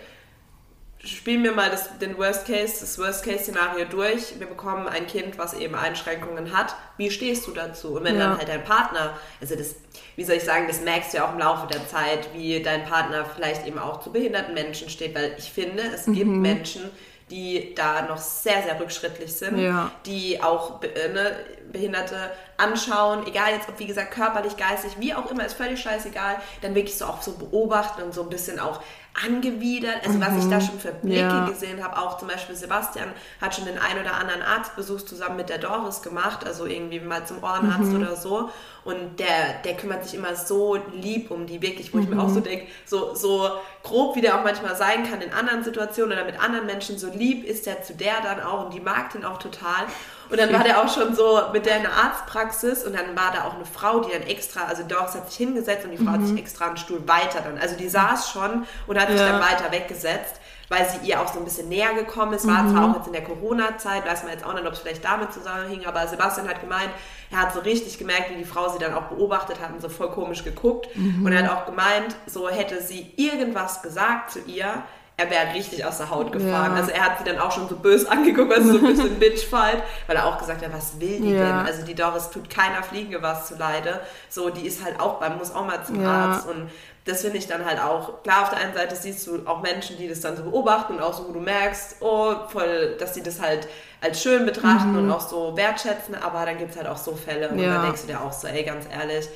spielen 1.05 1.44
wir 1.44 1.52
mal 1.52 1.70
das, 1.70 1.98
den 1.98 2.16
Worst 2.18 2.47
Case, 2.47 2.76
das 2.81 2.98
Worst 2.98 3.24
Case 3.24 3.44
Szenario 3.44 3.85
durch. 3.85 4.39
Wir 4.39 4.47
bekommen 4.47 4.89
ein 4.89 5.06
Kind, 5.06 5.39
was 5.39 5.55
eben 5.55 5.74
Einschränkungen 5.74 6.56
hat. 6.56 6.74
Wie 6.97 7.10
stehst 7.10 7.47
du 7.47 7.52
dazu? 7.52 7.97
Und 7.97 8.05
wenn 8.05 8.16
ja. 8.18 8.28
dann 8.28 8.39
halt 8.39 8.48
dein 8.48 8.64
Partner, 8.64 9.16
also 9.40 9.55
das, 9.55 9.74
wie 10.16 10.24
soll 10.24 10.36
ich 10.36 10.44
sagen, 10.44 10.66
das 10.66 10.81
merkst 10.81 11.12
du 11.12 11.18
ja 11.18 11.28
auch 11.28 11.32
im 11.32 11.39
Laufe 11.39 11.66
der 11.66 11.86
Zeit, 11.89 12.28
wie 12.35 12.62
dein 12.62 12.85
Partner 12.85 13.24
vielleicht 13.35 13.66
eben 13.66 13.78
auch 13.78 14.01
zu 14.01 14.12
behinderten 14.12 14.55
Menschen 14.55 14.89
steht, 14.89 15.14
weil 15.14 15.35
ich 15.39 15.52
finde, 15.52 15.82
es 15.82 16.06
mhm. 16.06 16.14
gibt 16.14 16.31
Menschen, 16.31 16.90
die 17.31 17.74
da 17.74 18.02
noch 18.02 18.18
sehr, 18.18 18.62
sehr 18.62 18.78
rückschrittlich 18.78 19.32
sind, 19.32 19.59
ja. 19.59 19.90
die 20.05 20.43
auch 20.43 20.82
äh, 20.82 21.09
ne, 21.09 21.32
Behinderte 21.72 22.31
anschauen, 22.59 23.26
egal 23.26 23.52
jetzt 23.52 23.68
ob, 23.68 23.78
wie 23.78 23.86
gesagt, 23.86 24.12
körperlich, 24.12 24.56
geistig, 24.56 24.93
wie 24.98 25.14
auch 25.14 25.31
immer, 25.31 25.44
ist 25.44 25.55
völlig 25.55 25.81
scheißegeil, 25.81 26.36
dann 26.60 26.74
wirklich 26.74 26.97
so 26.97 27.06
auch 27.06 27.22
so 27.22 27.32
beobachten 27.32 28.02
und 28.02 28.14
so 28.14 28.22
ein 28.22 28.28
bisschen 28.28 28.60
auch 28.60 28.81
angewidert. 29.15 30.05
Also 30.05 30.19
mhm. 30.19 30.23
was 30.23 30.45
ich 30.45 30.51
da 30.51 30.57
mhm. 30.57 30.61
schon 30.61 30.81
für 30.81 30.93
Blicke 30.93 31.20
ja. 31.20 31.49
gesehen 31.49 31.82
habe, 31.82 31.97
auch 31.99 32.19
zum 32.19 32.28
Beispiel 32.28 32.57
Sebastian 32.57 33.11
hat 33.41 33.55
schon 33.55 33.65
den 33.65 33.78
ein 33.78 33.99
oder 34.01 34.15
anderen 34.15 34.43
Arztbesuch 34.43 35.03
zusammen 35.03 35.36
mit 35.36 35.49
der 35.49 35.59
Doris 35.59 36.03
gemacht, 36.03 36.45
also 36.47 36.66
irgendwie 36.66 37.01
mal 37.01 37.24
zum 37.27 37.43
Ohrenarzt 37.43 37.93
mhm. 37.93 37.97
oder 37.97 38.16
so. 38.16 38.51
Und 38.85 39.19
der, 39.19 39.62
der 39.65 39.77
kümmert 39.77 40.05
sich 40.05 40.15
immer 40.15 40.35
so 40.35 40.77
lieb 40.93 41.31
um 41.31 41.47
die, 41.47 41.62
wirklich, 41.62 41.93
wo 41.95 41.99
mhm. 41.99 42.03
ich 42.03 42.09
mir 42.11 42.23
auch 42.23 42.28
so 42.28 42.41
mhm. 42.41 42.45
denke, 42.45 42.66
so, 42.85 43.15
so 43.15 43.51
grob 43.85 44.16
wie 44.16 44.23
der 44.23 44.36
auch 44.36 44.43
manchmal 44.43 44.74
sein 44.74 45.09
kann 45.09 45.20
in 45.20 45.32
anderen 45.32 45.62
Situationen 45.62 46.16
oder 46.16 46.24
mit 46.24 46.43
anderen 46.43 46.66
Menschen, 46.66 46.98
so 46.98 47.09
lieb 47.09 47.44
ist 47.44 47.66
der 47.66 47.82
zu 47.82 47.94
der 47.94 48.15
dann 48.23 48.43
auch 48.43 48.65
und 48.65 48.74
die 48.74 48.81
mag 48.81 49.12
den 49.12 49.24
auch 49.24 49.39
total. 49.39 49.85
Und 50.31 50.40
dann 50.40 50.51
war 50.52 50.65
der 50.65 50.82
auch 50.82 50.93
schon 50.93 51.15
so 51.15 51.39
mit 51.52 51.66
der 51.66 51.77
in 51.77 51.82
der 51.82 51.93
Arztpraxis 51.93 52.85
und 52.85 52.94
dann 52.97 53.15
war 53.15 53.31
da 53.32 53.44
auch 53.44 53.55
eine 53.55 53.66
Frau, 53.66 54.01
die 54.01 54.11
dann 54.11 54.23
extra, 54.23 54.65
also 54.65 54.82
Doris 54.82 55.15
hat 55.15 55.28
sich 55.28 55.36
hingesetzt 55.36 55.85
und 55.85 55.90
die 55.90 55.98
Frau 55.98 56.05
mhm. 56.05 56.12
hat 56.12 56.27
sich 56.27 56.39
extra 56.39 56.66
einen 56.66 56.78
Stuhl 56.78 57.06
weiter 57.06 57.43
dann, 57.43 57.59
also 57.59 57.77
die 57.77 57.89
saß 57.89 58.31
schon 58.31 58.66
und 58.86 58.98
hat 58.98 59.09
sich 59.09 59.19
dann 59.19 59.40
weiter 59.40 59.70
weggesetzt, 59.70 60.40
weil 60.69 60.89
sie 60.89 61.07
ihr 61.07 61.20
auch 61.20 61.32
so 61.32 61.39
ein 61.39 61.45
bisschen 61.45 61.69
näher 61.69 61.95
gekommen 61.95 62.32
ist. 62.32 62.47
War 62.47 62.62
mhm. 62.62 62.73
zwar 62.73 62.91
auch 62.91 62.97
jetzt 62.97 63.07
in 63.07 63.12
der 63.12 63.24
Corona-Zeit, 63.24 64.07
weiß 64.07 64.23
man 64.23 64.32
jetzt 64.32 64.45
auch 64.45 64.55
nicht, 64.55 64.66
ob 64.66 64.73
es 64.73 64.78
vielleicht 64.81 65.05
damit 65.05 65.32
zusammenhing, 65.32 65.85
aber 65.86 66.07
Sebastian 66.07 66.49
hat 66.49 66.61
gemeint, 66.61 66.91
er 67.31 67.43
hat 67.43 67.53
so 67.53 67.61
richtig 67.61 67.99
gemerkt, 67.99 68.31
wie 68.31 68.36
die 68.36 68.45
Frau 68.45 68.69
sie 68.69 68.78
dann 68.78 68.95
auch 68.95 69.05
beobachtet 69.05 69.61
hat 69.61 69.73
und 69.73 69.82
so 69.82 69.89
voll 69.89 70.11
komisch 70.11 70.45
geguckt. 70.45 70.89
Mhm. 70.97 71.24
Und 71.24 71.32
er 71.32 71.45
hat 71.45 71.51
auch 71.51 71.66
gemeint, 71.66 72.16
so 72.27 72.49
hätte 72.49 72.81
sie 72.82 73.12
irgendwas 73.16 73.82
gesagt 73.82 74.31
zu 74.31 74.41
ihr, 74.47 74.85
er 75.16 75.31
wäre 75.31 75.55
richtig 75.55 75.85
aus 75.85 75.99
der 75.99 76.11
Haut 76.11 76.32
gefahren. 76.32 76.73
Ja. 76.73 76.81
Also 76.81 76.91
er 76.91 77.05
hat 77.05 77.19
sie 77.19 77.24
dann 77.24 77.39
auch 77.39 77.53
schon 77.53 77.69
so 77.69 77.77
böse 77.77 78.11
angeguckt, 78.11 78.53
also 78.53 78.73
so 78.73 78.78
ein 78.78 78.85
bisschen 78.85 79.19
Bitchfight, 79.19 79.82
weil 80.07 80.16
er 80.16 80.27
auch 80.27 80.39
gesagt 80.39 80.65
hat, 80.65 80.73
was 80.73 80.99
will 81.01 81.20
die 81.20 81.32
ja. 81.32 81.39
denn? 81.39 81.66
Also 81.66 81.85
die 81.85 81.95
Doris 81.95 82.31
tut 82.31 82.51
keiner 82.51 82.82
Fliege 82.82 83.23
was 83.23 83.47
zu 83.47 83.57
Leide. 83.57 84.01
So, 84.28 84.51
die 84.51 84.66
ist 84.66 84.85
halt 84.85 84.99
auch, 84.99 85.20
man 85.20 85.39
muss 85.39 85.55
auch 85.55 85.66
mal 85.66 85.85
zum 85.85 86.03
ja. 86.03 86.09
Arzt 86.09 86.49
und 86.49 86.69
das 87.05 87.20
finde 87.20 87.36
ich 87.36 87.47
dann 87.47 87.64
halt 87.66 87.81
auch, 87.81 88.22
klar, 88.22 88.43
auf 88.43 88.51
der 88.51 88.60
einen 88.60 88.74
Seite 88.74 88.97
siehst 88.97 89.26
du 89.26 89.47
auch 89.47 89.60
Menschen, 89.60 89.98
die 89.98 90.09
das 90.09 90.20
dann 90.20 90.36
so 90.36 90.43
beobachten 90.43 90.94
und 90.94 91.02
auch 91.02 91.12
so, 91.12 91.28
wo 91.28 91.32
du 91.32 91.40
merkst, 91.40 91.97
oh, 92.01 92.35
voll, 92.48 92.97
dass 92.98 93.14
sie 93.14 93.22
das 93.22 93.40
halt 93.40 93.68
als 94.01 94.22
schön 94.22 94.47
betrachten 94.47 94.93
mhm. 94.93 94.98
und 94.98 95.10
auch 95.10 95.20
so 95.20 95.56
wertschätzen, 95.56 96.14
aber 96.14 96.47
dann 96.47 96.56
gibt 96.56 96.70
es 96.70 96.76
halt 96.76 96.86
auch 96.86 96.97
so 96.97 97.14
Fälle 97.14 97.51
und 97.51 97.60
dann 97.60 97.82
denkst 97.82 98.02
du 98.02 98.06
dir 98.06 98.20
auch 98.20 98.32
so, 98.32 98.47
ey, 98.48 98.62
ganz 98.62 98.86
ehrlich, 98.90 99.28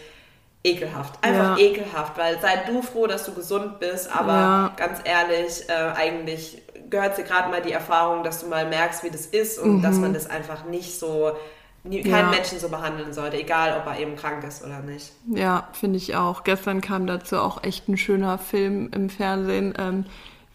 ekelhaft. 0.65 1.23
Einfach 1.23 1.59
ja. 1.59 1.65
ekelhaft, 1.65 2.17
weil 2.17 2.41
sei 2.41 2.63
du 2.67 2.83
froh, 2.83 3.07
dass 3.07 3.25
du 3.25 3.35
gesund 3.35 3.79
bist, 3.81 4.15
aber 4.15 4.33
ja. 4.33 4.73
ganz 4.77 5.01
ehrlich, 5.05 5.69
äh, 5.69 5.93
eigentlich 5.95 6.63
gehört 6.89 7.19
dir 7.19 7.25
gerade 7.25 7.51
mal 7.51 7.61
die 7.61 7.73
Erfahrung, 7.73 8.25
dass 8.25 8.41
du 8.41 8.47
mal 8.47 8.67
merkst, 8.67 9.05
wie 9.05 9.11
das 9.11 9.27
ist 9.27 9.59
und 9.59 9.79
mhm. 9.79 9.83
dass 9.83 9.97
man 9.97 10.15
das 10.15 10.29
einfach 10.29 10.65
nicht 10.65 10.99
so, 10.99 11.33
keinen 11.91 12.05
ja. 12.05 12.31
Menschen 12.31 12.59
so 12.59 12.69
behandeln 12.69 13.13
sollte, 13.13 13.41
egal 13.41 13.81
ob 13.81 13.87
er 13.87 14.01
eben 14.01 14.17
krank 14.17 14.45
ist 14.45 14.65
oder 14.65 14.81
nicht. 14.81 15.13
Ja, 15.35 15.69
finde 15.73 15.97
ich 15.97 16.17
auch. 16.17 16.45
Gestern 16.45 16.81
kam 16.81 17.07
dazu 17.07 17.39
auch 17.39 17.63
echt 17.63 17.89
ein 17.89 17.97
schöner 17.97 18.39
Film 18.39 18.91
im 18.95 19.11
Fernsehen. 19.11 19.75
Ähm, 19.79 20.05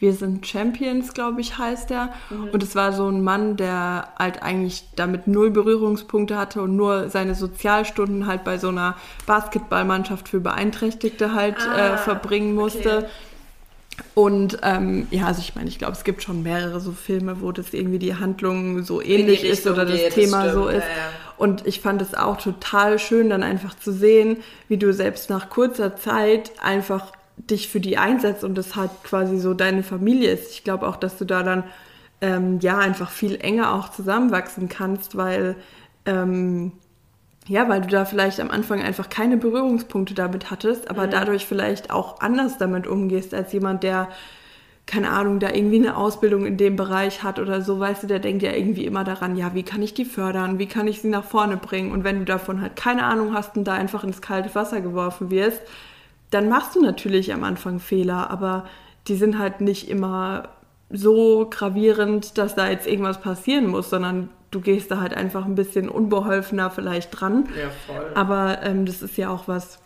wir 0.03 0.13
sind 0.13 0.45
Champions, 0.45 1.13
glaube 1.13 1.39
ich, 1.39 1.57
heißt 1.57 1.89
er. 1.91 2.13
Mhm. 2.29 2.49
Und 2.49 2.61
es 2.61 2.75
war 2.75 2.91
so 2.91 3.07
ein 3.07 3.23
Mann, 3.23 3.55
der 3.55 4.09
halt 4.19 4.43
eigentlich 4.43 4.83
damit 4.97 5.27
null 5.27 5.49
Berührungspunkte 5.49 6.37
hatte 6.37 6.61
und 6.61 6.75
nur 6.75 7.09
seine 7.09 7.35
Sozialstunden 7.35 8.27
halt 8.27 8.43
bei 8.43 8.57
so 8.57 8.67
einer 8.67 8.95
Basketballmannschaft 9.25 10.27
für 10.27 10.41
Beeinträchtigte 10.41 11.33
halt 11.33 11.55
äh, 11.57 11.69
ah, 11.69 11.93
äh, 11.93 11.97
verbringen 11.97 12.53
musste. 12.53 12.97
Okay. 12.97 13.07
Und 14.15 14.59
ähm, 14.63 15.07
ja, 15.11 15.27
also 15.27 15.39
ich 15.39 15.55
meine, 15.55 15.69
ich 15.69 15.77
glaube, 15.77 15.93
es 15.93 16.03
gibt 16.03 16.23
schon 16.23 16.43
mehrere 16.43 16.79
so 16.79 16.91
Filme, 16.91 17.41
wo 17.41 17.51
das 17.51 17.73
irgendwie 17.73 17.99
die 17.99 18.15
Handlung 18.15 18.83
so 18.83 19.01
ähnlich 19.01 19.43
ist 19.43 19.65
oder 19.67 19.85
das 19.85 19.97
geht, 19.97 20.13
Thema 20.13 20.45
das 20.45 20.53
so 20.53 20.67
ist. 20.67 20.83
Ja, 20.83 20.89
ja. 20.89 21.09
Und 21.37 21.65
ich 21.65 21.81
fand 21.81 22.01
es 22.01 22.13
auch 22.13 22.37
total 22.37 22.99
schön, 22.99 23.29
dann 23.29 23.43
einfach 23.43 23.77
zu 23.77 23.91
sehen, 23.91 24.37
wie 24.67 24.77
du 24.77 24.93
selbst 24.93 25.29
nach 25.29 25.49
kurzer 25.49 25.95
Zeit 25.95 26.51
einfach 26.61 27.11
dich 27.37 27.67
für 27.69 27.79
die 27.79 27.97
einsetzt 27.97 28.43
und 28.43 28.55
das 28.55 28.75
halt 28.75 28.91
quasi 29.03 29.39
so 29.39 29.53
deine 29.53 29.83
Familie 29.83 30.31
ist. 30.31 30.51
Ich 30.51 30.63
glaube 30.63 30.87
auch, 30.87 30.95
dass 30.95 31.17
du 31.17 31.25
da 31.25 31.43
dann 31.43 31.63
ähm, 32.21 32.59
ja 32.59 32.77
einfach 32.77 33.09
viel 33.09 33.35
enger 33.41 33.73
auch 33.73 33.89
zusammenwachsen 33.89 34.69
kannst, 34.69 35.17
weil 35.17 35.55
ähm, 36.05 36.73
ja, 37.47 37.67
weil 37.67 37.81
du 37.81 37.87
da 37.87 38.05
vielleicht 38.05 38.39
am 38.39 38.51
Anfang 38.51 38.81
einfach 38.81 39.09
keine 39.09 39.37
Berührungspunkte 39.37 40.13
damit 40.13 40.49
hattest, 40.49 40.89
aber 40.89 41.07
mhm. 41.07 41.11
dadurch 41.11 41.45
vielleicht 41.45 41.91
auch 41.91 42.21
anders 42.21 42.57
damit 42.57 42.87
umgehst 42.87 43.33
als 43.33 43.51
jemand, 43.51 43.83
der 43.83 44.09
keine 44.85 45.11
Ahnung, 45.11 45.39
da 45.39 45.49
irgendwie 45.49 45.77
eine 45.77 45.95
Ausbildung 45.95 46.45
in 46.45 46.57
dem 46.57 46.75
Bereich 46.75 47.23
hat 47.23 47.39
oder 47.39 47.61
so, 47.61 47.79
weißt 47.79 48.03
du, 48.03 48.07
der 48.07 48.19
denkt 48.19 48.43
ja 48.43 48.51
irgendwie 48.51 48.85
immer 48.85 49.03
daran, 49.03 49.37
ja, 49.37 49.53
wie 49.53 49.63
kann 49.63 49.81
ich 49.81 49.93
die 49.93 50.05
fördern, 50.05 50.59
wie 50.59 50.67
kann 50.67 50.87
ich 50.87 51.01
sie 51.01 51.07
nach 51.07 51.23
vorne 51.23 51.57
bringen 51.57 51.91
und 51.91 52.03
wenn 52.03 52.19
du 52.19 52.25
davon 52.25 52.61
halt 52.61 52.75
keine 52.75 53.05
Ahnung 53.05 53.33
hast 53.33 53.55
und 53.55 53.63
da 53.63 53.73
einfach 53.73 54.03
ins 54.03 54.21
kalte 54.21 54.53
Wasser 54.55 54.81
geworfen 54.81 55.31
wirst, 55.31 55.61
dann 56.31 56.49
machst 56.49 56.75
du 56.75 56.81
natürlich 56.81 57.33
am 57.33 57.43
Anfang 57.43 57.79
Fehler, 57.79 58.29
aber 58.29 58.65
die 59.07 59.15
sind 59.15 59.39
halt 59.39 59.61
nicht 59.61 59.89
immer 59.89 60.49
so 60.89 61.47
gravierend, 61.49 62.37
dass 62.37 62.55
da 62.55 62.69
jetzt 62.69 62.87
irgendwas 62.87 63.21
passieren 63.21 63.67
muss, 63.67 63.89
sondern 63.89 64.29
du 64.51 64.61
gehst 64.61 64.91
da 64.91 64.99
halt 64.99 65.13
einfach 65.13 65.45
ein 65.45 65.55
bisschen 65.55 65.89
unbeholfener 65.89 66.69
vielleicht 66.69 67.19
dran. 67.19 67.49
Ja, 67.59 67.69
voll. 67.87 68.11
Aber 68.15 68.61
ähm, 68.63 68.85
das 68.85 69.01
ist 69.01 69.17
ja 69.17 69.29
auch 69.29 69.47
was, 69.47 69.79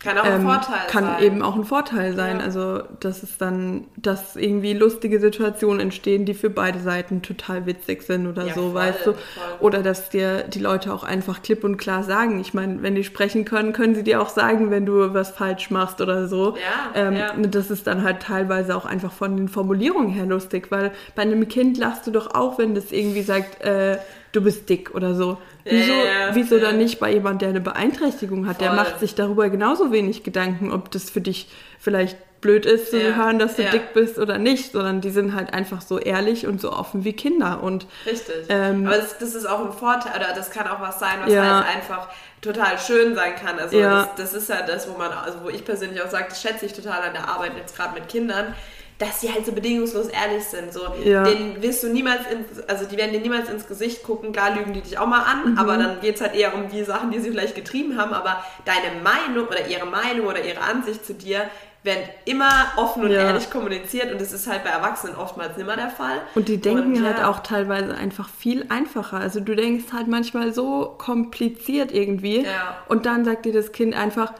kann 0.00 0.16
auch 0.16 0.24
ein 0.24 0.40
ähm, 0.40 0.42
Vorteil 0.46 0.86
kann 0.88 1.04
sein. 1.04 1.14
Kann 1.14 1.22
eben 1.22 1.42
auch 1.42 1.56
ein 1.56 1.64
Vorteil 1.64 2.16
sein. 2.16 2.38
Ja. 2.38 2.44
Also, 2.44 2.82
dass 3.00 3.22
es 3.22 3.36
dann, 3.36 3.84
dass 3.96 4.34
irgendwie 4.34 4.72
lustige 4.72 5.20
Situationen 5.20 5.78
entstehen, 5.78 6.24
die 6.24 6.32
für 6.32 6.48
beide 6.48 6.80
Seiten 6.80 7.20
total 7.20 7.66
witzig 7.66 8.02
sind 8.02 8.26
oder 8.26 8.46
ja, 8.46 8.54
so, 8.54 8.62
voll, 8.62 8.74
weißt 8.74 9.06
du? 9.06 9.12
Voll. 9.12 9.20
Oder 9.60 9.82
dass 9.82 10.08
dir 10.08 10.44
die 10.44 10.58
Leute 10.58 10.94
auch 10.94 11.04
einfach 11.04 11.42
klipp 11.42 11.64
und 11.64 11.76
klar 11.76 12.02
sagen. 12.02 12.40
Ich 12.40 12.54
meine, 12.54 12.82
wenn 12.82 12.94
die 12.94 13.04
sprechen 13.04 13.44
können, 13.44 13.74
können 13.74 13.94
sie 13.94 14.02
dir 14.02 14.22
auch 14.22 14.30
sagen, 14.30 14.70
wenn 14.70 14.86
du 14.86 15.12
was 15.12 15.32
falsch 15.32 15.70
machst 15.70 16.00
oder 16.00 16.28
so. 16.28 16.56
Ja, 16.56 17.00
ähm, 17.08 17.16
ja. 17.16 17.32
Das 17.36 17.70
ist 17.70 17.86
dann 17.86 18.02
halt 18.02 18.22
teilweise 18.22 18.74
auch 18.74 18.86
einfach 18.86 19.12
von 19.12 19.36
den 19.36 19.48
Formulierungen 19.48 20.08
her 20.08 20.24
lustig, 20.24 20.70
weil 20.70 20.92
bei 21.14 21.22
einem 21.22 21.46
Kind 21.46 21.76
lachst 21.76 22.06
du 22.06 22.10
doch 22.10 22.34
auch, 22.34 22.58
wenn 22.58 22.74
das 22.74 22.90
irgendwie 22.90 23.22
sagt, 23.22 23.62
äh, 23.62 23.98
du 24.32 24.40
bist 24.40 24.68
dick 24.68 24.94
oder 24.94 25.14
so. 25.14 25.38
Wieso, 25.64 25.92
ja, 25.92 26.34
wieso 26.34 26.56
ja. 26.56 26.62
dann 26.62 26.78
nicht 26.78 26.98
bei 26.98 27.12
jemand, 27.12 27.42
der 27.42 27.50
eine 27.50 27.60
Beeinträchtigung 27.60 28.46
hat? 28.46 28.56
Voll. 28.56 28.66
Der 28.66 28.76
macht 28.76 29.00
sich 29.00 29.14
darüber 29.14 29.48
genauso 29.50 29.92
wenig 29.92 30.22
Gedanken, 30.22 30.72
ob 30.72 30.90
das 30.90 31.10
für 31.10 31.20
dich 31.20 31.48
vielleicht 31.78 32.16
blöd 32.40 32.64
ist 32.64 32.90
zu 32.90 32.98
ja. 32.98 33.14
hören, 33.16 33.38
dass 33.38 33.56
du 33.56 33.64
dick 33.64 33.92
bist 33.92 34.18
oder 34.18 34.38
nicht, 34.38 34.72
sondern 34.72 35.00
die 35.00 35.10
sind 35.10 35.34
halt 35.34 35.52
einfach 35.52 35.82
so 35.82 35.98
ehrlich 35.98 36.46
und 36.46 36.60
so 36.60 36.72
offen 36.72 37.04
wie 37.04 37.12
Kinder. 37.12 37.62
Und, 37.62 37.86
Richtig. 38.06 38.46
Ähm, 38.48 38.86
Aber 38.86 38.96
das, 38.96 39.18
das, 39.18 39.34
ist 39.34 39.46
auch 39.46 39.64
ein 39.64 39.72
Vorteil, 39.72 40.16
oder 40.16 40.34
das 40.34 40.50
kann 40.50 40.66
auch 40.66 40.80
was 40.80 40.98
sein, 40.98 41.18
was 41.22 41.34
halt 41.34 41.66
einfach 41.66 42.08
total 42.40 42.78
schön 42.78 43.14
sein 43.14 43.34
kann. 43.36 43.58
Also 43.58 43.78
das, 43.78 44.08
das, 44.16 44.32
ist 44.32 44.48
ja 44.48 44.62
das, 44.62 44.88
wo 44.88 44.96
man, 44.96 45.12
also 45.12 45.38
wo 45.44 45.50
ich 45.50 45.64
persönlich 45.64 46.02
auch 46.02 46.08
sage, 46.08 46.26
das 46.30 46.40
schätze 46.40 46.64
ich 46.64 46.72
total 46.72 47.02
an 47.02 47.12
der 47.12 47.28
Arbeit 47.28 47.52
jetzt 47.58 47.76
gerade 47.76 47.92
mit 47.92 48.08
Kindern 48.08 48.54
dass 49.00 49.22
sie 49.22 49.32
halt 49.32 49.46
so 49.46 49.52
bedingungslos 49.52 50.08
ehrlich 50.08 50.44
sind. 50.44 50.72
So, 50.72 50.80
ja. 51.02 51.24
den 51.24 51.60
wirst 51.62 51.82
du 51.82 51.88
niemals 51.88 52.20
ins, 52.30 52.60
also 52.68 52.84
die 52.84 52.98
werden 52.98 53.12
dir 53.12 53.20
niemals 53.20 53.48
ins 53.48 53.66
Gesicht 53.66 54.02
gucken, 54.02 54.30
klar 54.30 54.54
lügen 54.54 54.74
die 54.74 54.82
dich 54.82 54.98
auch 54.98 55.06
mal 55.06 55.22
an, 55.22 55.52
mhm. 55.52 55.58
aber 55.58 55.78
dann 55.78 56.00
geht 56.00 56.16
es 56.16 56.20
halt 56.20 56.34
eher 56.34 56.54
um 56.54 56.68
die 56.68 56.84
Sachen, 56.84 57.10
die 57.10 57.18
sie 57.18 57.30
vielleicht 57.30 57.54
getrieben 57.54 57.98
haben, 57.98 58.12
aber 58.12 58.44
deine 58.66 59.00
Meinung 59.02 59.48
oder 59.48 59.66
ihre 59.66 59.86
Meinung 59.86 60.26
oder 60.26 60.44
ihre 60.44 60.60
Ansicht 60.60 61.04
zu 61.04 61.14
dir 61.14 61.50
werden 61.82 62.06
immer 62.26 62.50
offen 62.76 63.04
und 63.04 63.10
ja. 63.10 63.22
ehrlich 63.22 63.50
kommuniziert 63.50 64.12
und 64.12 64.20
das 64.20 64.32
ist 64.32 64.46
halt 64.46 64.64
bei 64.64 64.70
Erwachsenen 64.70 65.16
oftmals 65.16 65.56
nicht 65.56 65.66
mehr 65.66 65.76
der 65.76 65.88
Fall. 65.88 66.20
Und 66.34 66.48
die 66.48 66.58
denken 66.58 66.96
und, 66.98 67.06
halt 67.06 67.20
ja. 67.20 67.30
auch 67.30 67.40
teilweise 67.40 67.94
einfach 67.94 68.28
viel 68.28 68.66
einfacher. 68.68 69.16
Also 69.16 69.40
du 69.40 69.56
denkst 69.56 69.86
halt 69.94 70.06
manchmal 70.06 70.52
so 70.52 70.94
kompliziert 70.98 71.90
irgendwie 71.90 72.42
ja. 72.42 72.76
und 72.88 73.06
dann 73.06 73.24
sagt 73.24 73.46
dir 73.46 73.54
das 73.54 73.72
Kind 73.72 73.94
einfach, 73.94 74.34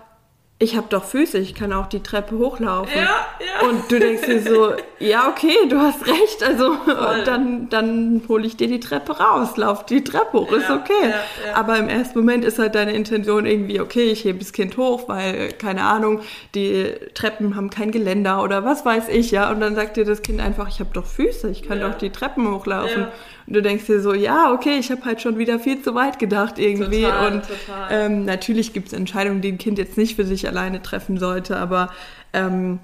ich 0.62 0.76
habe 0.76 0.88
doch 0.90 1.04
Füße, 1.04 1.38
ich 1.38 1.54
kann 1.54 1.72
auch 1.72 1.86
die 1.86 2.02
Treppe 2.02 2.36
hochlaufen. 2.36 2.94
Ja, 2.94 3.26
ja. 3.40 3.66
Und 3.66 3.90
du 3.90 3.98
denkst 3.98 4.26
dir 4.26 4.42
so, 4.42 4.74
ja, 4.98 5.26
okay, 5.30 5.56
du 5.70 5.78
hast 5.78 6.06
recht, 6.06 6.42
also 6.46 6.76
dann, 7.24 7.70
dann 7.70 8.20
hole 8.28 8.46
ich 8.46 8.58
dir 8.58 8.68
die 8.68 8.78
Treppe 8.78 9.18
raus, 9.18 9.56
lauf 9.56 9.86
die 9.86 10.04
Treppe 10.04 10.38
hoch, 10.38 10.52
ja, 10.52 10.58
ist 10.58 10.70
okay. 10.70 10.92
Ja, 11.02 11.08
ja. 11.08 11.54
Aber 11.54 11.78
im 11.78 11.88
ersten 11.88 12.18
Moment 12.18 12.44
ist 12.44 12.58
halt 12.58 12.74
deine 12.74 12.92
Intention 12.92 13.46
irgendwie, 13.46 13.80
okay, 13.80 14.10
ich 14.10 14.22
hebe 14.24 14.38
das 14.38 14.52
Kind 14.52 14.76
hoch, 14.76 15.08
weil, 15.08 15.50
keine 15.52 15.84
Ahnung, 15.84 16.20
die 16.54 16.92
Treppen 17.14 17.56
haben 17.56 17.70
kein 17.70 17.90
Geländer 17.90 18.42
oder 18.42 18.62
was 18.62 18.84
weiß 18.84 19.08
ich, 19.08 19.30
ja. 19.30 19.50
Und 19.50 19.60
dann 19.60 19.74
sagt 19.74 19.96
dir 19.96 20.04
das 20.04 20.20
Kind 20.20 20.42
einfach, 20.42 20.68
ich 20.68 20.80
habe 20.80 20.90
doch 20.92 21.06
Füße, 21.06 21.48
ich 21.48 21.62
kann 21.62 21.80
doch 21.80 21.94
die 21.94 22.10
Treppen 22.10 22.46
hochlaufen. 22.52 23.06
Und 23.50 23.56
du 23.56 23.62
denkst 23.62 23.86
dir 23.86 24.00
so, 24.00 24.14
ja, 24.14 24.52
okay, 24.52 24.78
ich 24.78 24.92
habe 24.92 25.04
halt 25.04 25.20
schon 25.20 25.36
wieder 25.36 25.58
viel 25.58 25.82
zu 25.82 25.96
weit 25.96 26.20
gedacht 26.20 26.60
irgendwie. 26.60 27.02
Total, 27.02 27.32
und 27.32 27.42
total. 27.42 27.88
Ähm, 27.90 28.24
natürlich 28.24 28.72
gibt 28.72 28.86
es 28.86 28.92
Entscheidungen, 28.92 29.40
die 29.40 29.50
ein 29.50 29.58
Kind 29.58 29.76
jetzt 29.76 29.96
nicht 29.96 30.14
für 30.14 30.24
sich 30.24 30.46
alleine 30.46 30.82
treffen 30.82 31.18
sollte, 31.18 31.56
aber 31.56 31.90
ähm, 32.32 32.78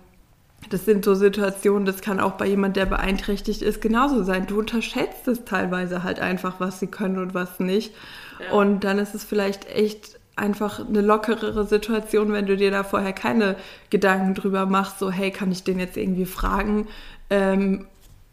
das 0.70 0.84
sind 0.84 1.04
so 1.04 1.14
Situationen, 1.14 1.86
das 1.86 2.00
kann 2.00 2.18
auch 2.18 2.32
bei 2.32 2.48
jemand, 2.48 2.74
der 2.74 2.86
beeinträchtigt 2.86 3.62
ist, 3.62 3.80
genauso 3.80 4.24
sein. 4.24 4.48
Du 4.48 4.58
unterschätzt 4.58 5.28
es 5.28 5.44
teilweise 5.44 6.02
halt 6.02 6.18
einfach, 6.18 6.58
was 6.58 6.80
sie 6.80 6.88
können 6.88 7.18
und 7.18 7.32
was 7.32 7.60
nicht. 7.60 7.94
Ja. 8.40 8.58
Und 8.58 8.82
dann 8.82 8.98
ist 8.98 9.14
es 9.14 9.22
vielleicht 9.22 9.70
echt 9.70 10.18
einfach 10.34 10.84
eine 10.84 11.00
lockerere 11.00 11.64
Situation, 11.64 12.32
wenn 12.32 12.46
du 12.46 12.56
dir 12.56 12.72
da 12.72 12.82
vorher 12.82 13.12
keine 13.12 13.54
Gedanken 13.90 14.34
drüber 14.34 14.66
machst, 14.66 14.98
so 14.98 15.12
hey, 15.12 15.30
kann 15.30 15.52
ich 15.52 15.62
den 15.62 15.78
jetzt 15.78 15.96
irgendwie 15.96 16.26
fragen? 16.26 16.88
Ähm, 17.30 17.86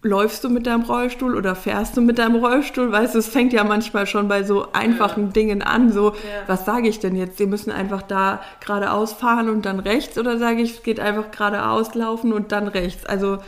läufst 0.03 0.43
du 0.43 0.49
mit 0.49 0.67
deinem 0.67 0.83
Rollstuhl 0.83 1.35
oder 1.35 1.55
fährst 1.55 1.97
du 1.97 2.01
mit 2.01 2.19
deinem 2.19 2.35
Rollstuhl? 2.35 2.91
Weißt 2.91 3.15
du, 3.15 3.19
es 3.19 3.27
fängt 3.27 3.53
ja 3.53 3.63
manchmal 3.63 4.05
schon 4.05 4.27
bei 4.27 4.43
so 4.43 4.67
einfachen 4.73 5.27
ja. 5.27 5.31
Dingen 5.31 5.61
an. 5.61 5.91
So, 5.91 6.09
ja. 6.09 6.15
was 6.45 6.65
sage 6.65 6.89
ich 6.89 6.99
denn 6.99 7.15
jetzt? 7.15 7.37
Sie 7.37 7.45
müssen 7.45 7.71
einfach 7.71 8.01
da 8.01 8.41
geradeaus 8.59 9.13
fahren 9.13 9.49
und 9.49 9.65
dann 9.65 9.79
rechts 9.79 10.17
oder 10.17 10.37
sage 10.37 10.61
ich, 10.61 10.75
es 10.75 10.83
geht 10.83 10.99
einfach 10.99 11.31
geradeaus 11.31 11.95
laufen 11.95 12.33
und 12.33 12.51
dann 12.51 12.67
rechts? 12.67 13.05
Also 13.05 13.39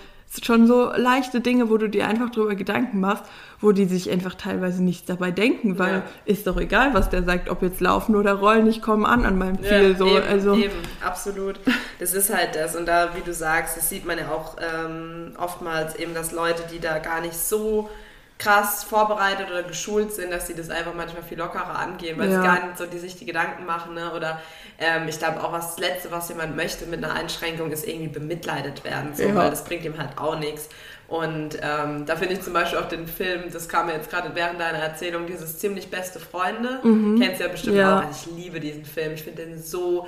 schon 0.44 0.68
so 0.68 0.92
leichte 0.96 1.42
Dinge, 1.42 1.70
wo 1.70 1.78
du 1.78 1.90
dir 1.90 2.08
einfach 2.08 2.30
drüber 2.30 2.56
Gedanken 2.56 3.00
machst, 3.00 3.26
wo 3.66 3.72
die 3.72 3.86
sich 3.86 4.12
einfach 4.12 4.36
teilweise 4.36 4.84
nichts 4.84 5.08
dabei 5.08 5.32
denken, 5.32 5.80
weil 5.80 5.94
ja. 5.96 6.04
ist 6.26 6.46
doch 6.46 6.58
egal, 6.58 6.94
was 6.94 7.10
der 7.10 7.24
sagt, 7.24 7.50
ob 7.50 7.64
jetzt 7.64 7.82
laufen 7.82 8.16
oder 8.16 8.34
rollen, 8.34 8.68
ich 8.68 8.82
komme 8.82 9.08
an 9.08 9.26
an 9.26 9.40
meinem 9.40 9.62
Ziel. 9.62 9.92
Ja, 9.92 9.98
so. 9.98 10.08
Eben, 10.08 10.28
also. 10.28 10.56
eben, 10.56 10.78
absolut. 11.04 11.60
Das 12.00 12.14
ist 12.14 12.34
halt 12.34 12.56
das. 12.56 12.76
Und 12.76 12.86
da, 12.86 13.16
wie 13.16 13.22
du 13.22 13.34
sagst, 13.34 13.76
das 13.76 13.90
sieht 13.90 14.06
man 14.06 14.20
ja 14.20 14.30
auch 14.30 14.58
ähm, 14.62 15.34
oftmals 15.40 15.96
eben, 15.96 16.14
dass 16.14 16.32
Leute, 16.32 16.62
die 16.72 16.80
da 16.80 17.00
gar 17.00 17.22
nicht 17.22 17.34
so 17.34 17.90
krass 18.38 18.84
vorbereitet 18.84 19.50
oder 19.50 19.64
geschult 19.64 20.14
sind, 20.14 20.32
dass 20.32 20.48
sie 20.48 20.54
das 20.56 20.70
einfach 20.70 20.94
manchmal 20.94 21.24
viel 21.24 21.38
lockerer 21.38 21.80
angehen, 21.80 22.20
weil 22.20 22.30
ja. 22.30 22.42
sie 22.42 22.48
gar 22.48 22.66
nicht 22.66 22.78
so 22.78 22.86
die 22.86 23.00
sich 23.00 23.16
die 23.16 23.26
Gedanken 23.26 23.66
machen. 23.66 23.96
Ne? 23.96 24.12
Oder 24.14 24.42
ähm, 24.78 25.08
ich 25.08 25.18
glaube 25.18 25.42
auch, 25.42 25.54
was 25.54 25.76
das 25.76 25.80
Letzte, 25.80 26.12
was 26.12 26.30
jemand 26.30 26.56
möchte 26.56 26.86
mit 26.86 27.04
einer 27.04 27.14
Einschränkung, 27.14 27.72
ist 27.72 27.88
irgendwie 27.88 28.10
bemitleidet 28.10 28.84
werden, 28.84 29.16
so, 29.16 29.24
ja. 29.24 29.34
weil 29.34 29.50
das 29.50 29.64
bringt 29.64 29.86
ihm 29.86 29.98
halt 29.98 30.18
auch 30.18 30.38
nichts. 30.38 30.70
Und 31.08 31.60
ähm, 31.62 32.06
da 32.06 32.16
finde 32.16 32.34
ich 32.34 32.42
zum 32.42 32.54
Beispiel 32.54 32.80
auch 32.80 32.88
den 32.88 33.08
Film, 33.08 33.44
das 33.52 33.70
kam 33.70 33.86
mir 33.86 33.94
jetzt 33.94 34.10
gerade 34.10 34.32
während 34.34 34.60
deiner 34.60 34.80
Erzählung, 34.80 35.28
dieses 35.28 35.60
ziemlich 35.60 35.90
beste 35.90 36.20
Freunde. 36.20 36.80
Mhm. 36.84 37.20
Kennst 37.20 37.40
du 37.40 37.46
ja 37.46 37.52
bestimmt 37.52 37.78
ja. 37.78 38.00
auch. 38.00 38.06
Also 38.06 38.30
ich 38.30 38.44
liebe 38.44 38.60
diesen 38.60 38.86
Film. 38.86 39.14
Ich 39.14 39.24
finde 39.24 39.46
den 39.46 39.62
so. 39.62 40.08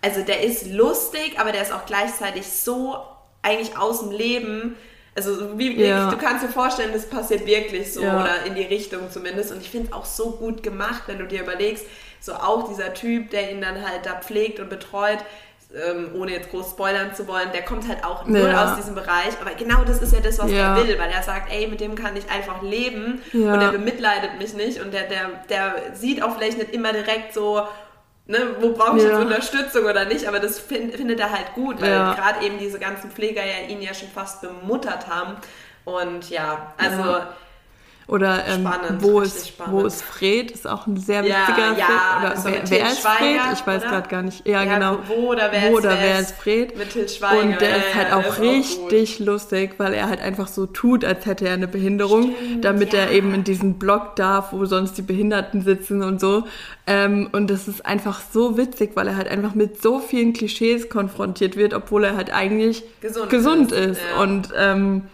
Also 0.00 0.22
der 0.22 0.42
ist 0.42 0.68
lustig, 0.68 1.38
aber 1.38 1.52
der 1.52 1.62
ist 1.62 1.72
auch 1.72 1.86
gleichzeitig 1.86 2.46
so 2.46 2.96
eigentlich 3.42 3.78
aus 3.78 4.00
dem 4.00 4.10
Leben 4.10 4.76
also 5.14 5.58
wie 5.58 5.78
ja. 5.78 6.10
du 6.10 6.16
kannst 6.16 6.42
dir 6.42 6.48
vorstellen, 6.48 6.90
das 6.92 7.08
passiert 7.08 7.44
wirklich 7.44 7.92
so 7.92 8.02
ja. 8.02 8.18
oder 8.18 8.46
in 8.46 8.54
die 8.54 8.62
Richtung 8.62 9.10
zumindest. 9.10 9.52
Und 9.52 9.60
ich 9.60 9.68
finde 9.68 9.88
es 9.88 9.92
auch 9.92 10.06
so 10.06 10.32
gut 10.32 10.62
gemacht, 10.62 11.02
wenn 11.06 11.18
du 11.18 11.26
dir 11.26 11.42
überlegst, 11.42 11.84
so 12.20 12.32
auch 12.32 12.68
dieser 12.68 12.94
Typ, 12.94 13.30
der 13.30 13.50
ihn 13.50 13.60
dann 13.60 13.86
halt 13.86 14.06
da 14.06 14.14
pflegt 14.14 14.58
und 14.58 14.70
betreut, 14.70 15.18
ähm, 15.74 16.10
ohne 16.14 16.32
jetzt 16.32 16.50
groß 16.50 16.70
spoilern 16.70 17.14
zu 17.14 17.26
wollen, 17.26 17.50
der 17.52 17.62
kommt 17.62 17.88
halt 17.88 18.04
auch 18.04 18.26
nur 18.26 18.48
ja. 18.48 18.64
aus 18.64 18.76
diesem 18.76 18.94
Bereich. 18.94 19.32
Aber 19.40 19.54
genau 19.54 19.84
das 19.84 20.02
ist 20.02 20.12
ja 20.12 20.20
das, 20.20 20.38
was 20.38 20.50
er 20.50 20.76
will, 20.76 20.98
weil 20.98 21.10
er 21.10 21.22
sagt, 21.22 21.52
ey, 21.52 21.66
mit 21.66 21.80
dem 21.80 21.94
kann 21.94 22.16
ich 22.16 22.30
einfach 22.30 22.62
leben 22.62 23.22
und 23.32 23.60
er 23.60 23.72
bemitleidet 23.72 24.38
mich 24.38 24.54
nicht 24.54 24.80
und 24.80 24.92
der, 24.92 25.04
der, 25.04 25.30
der 25.48 25.74
sieht 25.94 26.22
auch 26.22 26.36
vielleicht 26.36 26.58
nicht 26.58 26.72
immer 26.72 26.92
direkt 26.92 27.32
so, 27.32 27.66
ne, 28.26 28.38
wo 28.60 28.72
brauche 28.72 28.98
ich 28.98 29.04
ja. 29.04 29.10
jetzt 29.10 29.20
Unterstützung 29.20 29.84
oder 29.84 30.04
nicht, 30.04 30.26
aber 30.26 30.40
das 30.40 30.58
find, 30.58 30.94
findet 30.94 31.20
er 31.20 31.30
halt 31.30 31.54
gut, 31.54 31.80
weil 31.80 31.90
ja. 31.90 32.14
gerade 32.14 32.44
eben 32.44 32.58
diese 32.58 32.78
ganzen 32.78 33.10
Pfleger 33.10 33.42
ja 33.44 33.68
ihn 33.68 33.82
ja 33.82 33.94
schon 33.94 34.08
fast 34.08 34.42
bemuttert 34.42 35.08
haben. 35.08 35.36
Und 35.84 36.30
ja, 36.30 36.74
also 36.76 37.02
ja. 37.02 37.34
Oder 38.12 38.44
ähm, 38.46 38.60
spannend, 38.60 39.02
wo, 39.02 39.20
ist, 39.20 39.54
wo 39.68 39.86
ist 39.86 40.02
Fred? 40.02 40.50
Ist 40.50 40.68
auch 40.68 40.86
ein 40.86 40.98
sehr 40.98 41.22
wichtiger 41.22 41.78
ja, 41.78 41.86
Film. 41.86 41.98
Oder 42.20 42.36
so 42.36 42.48
wer, 42.50 42.70
wer 42.70 42.92
ist 42.92 42.98
Fred? 42.98 43.40
Ich 43.54 43.66
weiß 43.66 43.82
gerade 43.84 44.08
gar 44.10 44.20
nicht. 44.20 44.46
Ja, 44.46 44.62
ja, 44.62 44.74
genau. 44.74 44.98
Wo 45.06 45.30
oder 45.30 45.50
wer, 45.50 45.62
wo 45.62 45.78
ist, 45.78 45.86
oder 45.86 45.96
wer 45.98 46.20
ist 46.20 46.32
Fred? 46.32 46.76
Mit 46.76 46.90
Til 46.90 47.08
Schweiger. 47.08 47.40
Und 47.40 47.60
der 47.62 47.78
ist 47.78 47.94
halt 47.94 48.12
auch 48.12 48.38
richtig 48.38 49.14
auch 49.14 49.24
lustig, 49.24 49.76
weil 49.78 49.94
er 49.94 50.10
halt 50.10 50.20
einfach 50.20 50.46
so 50.46 50.66
tut, 50.66 51.06
als 51.06 51.24
hätte 51.24 51.48
er 51.48 51.54
eine 51.54 51.68
Behinderung, 51.68 52.34
Stimmt, 52.36 52.64
damit 52.66 52.92
er 52.92 53.12
eben 53.12 53.32
in 53.32 53.44
diesen 53.44 53.78
Block 53.78 54.14
darf, 54.16 54.52
wo 54.52 54.66
sonst 54.66 54.98
die 54.98 55.02
Behinderten 55.02 55.62
sitzen 55.62 56.02
und 56.02 56.20
so. 56.20 56.44
Ähm, 56.86 57.30
und 57.32 57.48
das 57.48 57.66
ist 57.66 57.86
einfach 57.86 58.20
so 58.30 58.58
witzig, 58.58 58.90
weil 58.92 59.08
er 59.08 59.16
halt 59.16 59.28
einfach 59.28 59.54
mit 59.54 59.80
so 59.80 60.00
vielen 60.00 60.34
Klischees 60.34 60.90
konfrontiert 60.90 61.56
wird, 61.56 61.72
obwohl 61.72 62.04
er 62.04 62.14
halt 62.14 62.30
eigentlich 62.30 62.84
gesund, 63.00 63.30
gesund 63.30 63.72
ist. 63.72 63.92
ist. 63.92 64.00
Und 64.20 64.50
ähm, 64.54 65.04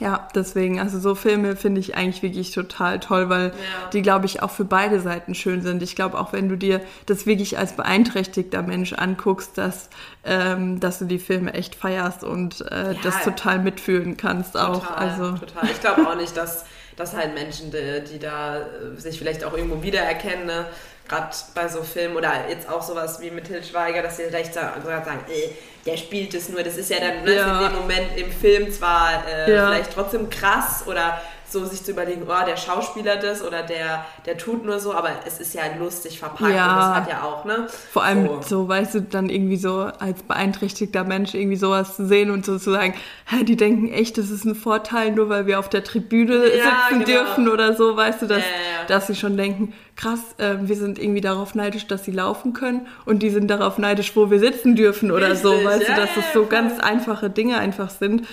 ja, 0.00 0.28
deswegen, 0.34 0.80
also 0.80 0.98
so 0.98 1.14
Filme 1.14 1.56
finde 1.56 1.78
ich 1.78 1.94
eigentlich 1.94 2.22
wirklich 2.22 2.52
total 2.52 3.00
toll, 3.00 3.28
weil 3.28 3.48
ja. 3.48 3.90
die, 3.92 4.00
glaube 4.00 4.24
ich, 4.24 4.42
auch 4.42 4.50
für 4.50 4.64
beide 4.64 4.98
Seiten 4.98 5.34
schön 5.34 5.60
sind. 5.60 5.82
Ich 5.82 5.94
glaube, 5.94 6.18
auch 6.18 6.32
wenn 6.32 6.48
du 6.48 6.56
dir 6.56 6.80
das 7.04 7.26
wirklich 7.26 7.58
als 7.58 7.74
beeinträchtigter 7.74 8.62
Mensch 8.62 8.94
anguckst, 8.94 9.58
dass, 9.58 9.90
ähm, 10.24 10.80
dass 10.80 11.00
du 11.00 11.04
die 11.04 11.18
Filme 11.18 11.52
echt 11.52 11.74
feierst 11.74 12.24
und 12.24 12.62
äh, 12.62 12.92
ja, 12.92 12.98
das 13.02 13.22
total 13.22 13.58
mitfühlen 13.58 14.16
kannst 14.16 14.54
total, 14.54 14.74
auch. 14.74 14.90
Also. 14.90 15.32
Total. 15.32 15.70
Ich 15.70 15.80
glaube 15.80 16.08
auch 16.08 16.16
nicht, 16.16 16.34
dass, 16.34 16.64
dass 16.96 17.14
halt 17.14 17.34
Menschen, 17.34 17.70
die, 17.70 18.02
die 18.10 18.18
da 18.18 18.56
äh, 18.56 18.96
sich 18.96 19.18
vielleicht 19.18 19.44
auch 19.44 19.52
irgendwo 19.52 19.82
wiedererkennen, 19.82 20.46
ne? 20.46 20.64
Gerade 21.10 21.30
bei 21.54 21.68
so 21.68 21.82
Filmen 21.82 22.16
oder 22.16 22.48
jetzt 22.48 22.68
auch 22.68 22.82
sowas 22.82 23.20
wie 23.20 23.30
mit 23.30 23.46
Til 23.46 23.62
Schweiger, 23.64 24.02
dass 24.02 24.16
sie 24.16 24.24
recht 24.24 24.54
sagen, 24.54 24.80
äh, 25.28 25.50
der 25.84 25.96
spielt 25.96 26.32
es 26.34 26.48
nur. 26.48 26.62
Das 26.62 26.76
ist 26.76 26.90
ja 26.90 26.98
dann 27.00 27.24
ne, 27.24 27.34
ja. 27.34 27.60
in 27.60 27.68
dem 27.68 27.80
Moment 27.80 28.16
im 28.16 28.30
Film 28.30 28.70
zwar 28.70 29.24
äh, 29.26 29.52
ja. 29.52 29.68
vielleicht 29.68 29.92
trotzdem 29.92 30.30
krass 30.30 30.84
oder 30.86 31.20
so 31.50 31.64
sich 31.64 31.82
zu 31.82 31.90
überlegen, 31.90 32.22
oh, 32.28 32.46
der 32.46 32.56
Schauspieler 32.56 33.16
das 33.16 33.42
oder 33.42 33.62
der, 33.62 34.04
der 34.24 34.38
tut 34.38 34.64
nur 34.64 34.78
so, 34.78 34.94
aber 34.94 35.10
es 35.26 35.40
ist 35.40 35.54
ja 35.54 35.62
lustig 35.78 36.18
verpackt 36.18 36.54
ja. 36.54 36.70
und 36.70 36.76
das 36.76 36.94
hat 36.94 37.08
ja 37.08 37.22
auch, 37.24 37.44
ne? 37.44 37.66
Vor 37.92 38.04
allem 38.04 38.26
so. 38.26 38.42
so, 38.42 38.68
weißt 38.68 38.94
du, 38.94 39.02
dann 39.02 39.28
irgendwie 39.28 39.56
so 39.56 39.90
als 39.98 40.22
beeinträchtigter 40.22 41.04
Mensch 41.04 41.34
irgendwie 41.34 41.56
sowas 41.56 41.96
zu 41.96 42.06
sehen 42.06 42.30
und 42.30 42.46
so 42.46 42.58
zu 42.58 42.70
sagen, 42.70 42.94
hä, 43.26 43.42
die 43.42 43.56
denken 43.56 43.92
echt, 43.92 44.16
das 44.16 44.30
ist 44.30 44.44
ein 44.44 44.54
Vorteil, 44.54 45.10
nur 45.10 45.28
weil 45.28 45.46
wir 45.46 45.58
auf 45.58 45.68
der 45.68 45.82
Tribüne 45.82 46.56
ja, 46.56 46.64
sitzen 46.88 47.04
genau. 47.04 47.04
dürfen 47.04 47.48
oder 47.48 47.74
so, 47.74 47.96
weißt 47.96 48.22
du, 48.22 48.26
dass, 48.26 48.38
ja, 48.38 48.86
dass 48.86 49.08
sie 49.08 49.16
schon 49.16 49.36
denken, 49.36 49.72
krass, 50.00 50.20
äh, 50.38 50.56
wir 50.60 50.76
sind 50.76 50.98
irgendwie 50.98 51.20
darauf 51.20 51.54
neidisch, 51.54 51.86
dass 51.86 52.04
sie 52.04 52.10
laufen 52.10 52.52
können 52.52 52.86
und 53.04 53.22
die 53.22 53.30
sind 53.30 53.48
darauf 53.48 53.78
neidisch, 53.78 54.16
wo 54.16 54.30
wir 54.30 54.38
sitzen 54.38 54.76
dürfen 54.76 55.10
oder 55.10 55.30
Richtig, 55.30 55.42
so, 55.42 55.64
weißt 55.64 55.88
ja, 55.88 55.94
du, 55.94 56.00
dass 56.00 56.10
ja, 56.10 56.22
das 56.22 56.32
so 56.32 56.40
voll. 56.40 56.48
ganz 56.48 56.80
einfache 56.80 57.28
Dinge 57.28 57.58
einfach 57.58 57.90
sind, 57.90 58.26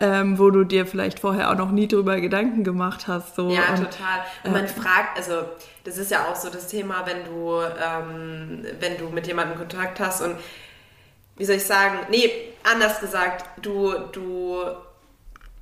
ähm, 0.00 0.38
wo 0.38 0.50
du 0.50 0.64
dir 0.64 0.86
vielleicht 0.86 1.18
vorher 1.18 1.50
auch 1.50 1.56
noch 1.56 1.70
nie 1.70 1.88
drüber 1.88 2.20
Gedanken 2.20 2.64
gemacht 2.64 3.08
hast. 3.08 3.36
So. 3.36 3.48
Ja, 3.48 3.70
und, 3.70 3.76
total. 3.76 4.20
Und 4.44 4.52
man 4.52 4.64
äh, 4.64 4.68
fragt, 4.68 5.16
also 5.16 5.44
das 5.84 5.98
ist 5.98 6.10
ja 6.10 6.26
auch 6.26 6.36
so 6.36 6.50
das 6.50 6.68
Thema, 6.68 7.04
wenn 7.06 7.24
du, 7.24 7.60
ähm, 7.60 8.64
wenn 8.80 8.98
du 8.98 9.08
mit 9.08 9.26
jemandem 9.26 9.58
Kontakt 9.58 10.00
hast 10.00 10.22
und 10.22 10.36
wie 11.36 11.44
soll 11.44 11.56
ich 11.56 11.64
sagen, 11.64 11.98
nee, 12.10 12.30
anders 12.62 13.00
gesagt, 13.00 13.44
du, 13.62 13.92
du 14.12 14.62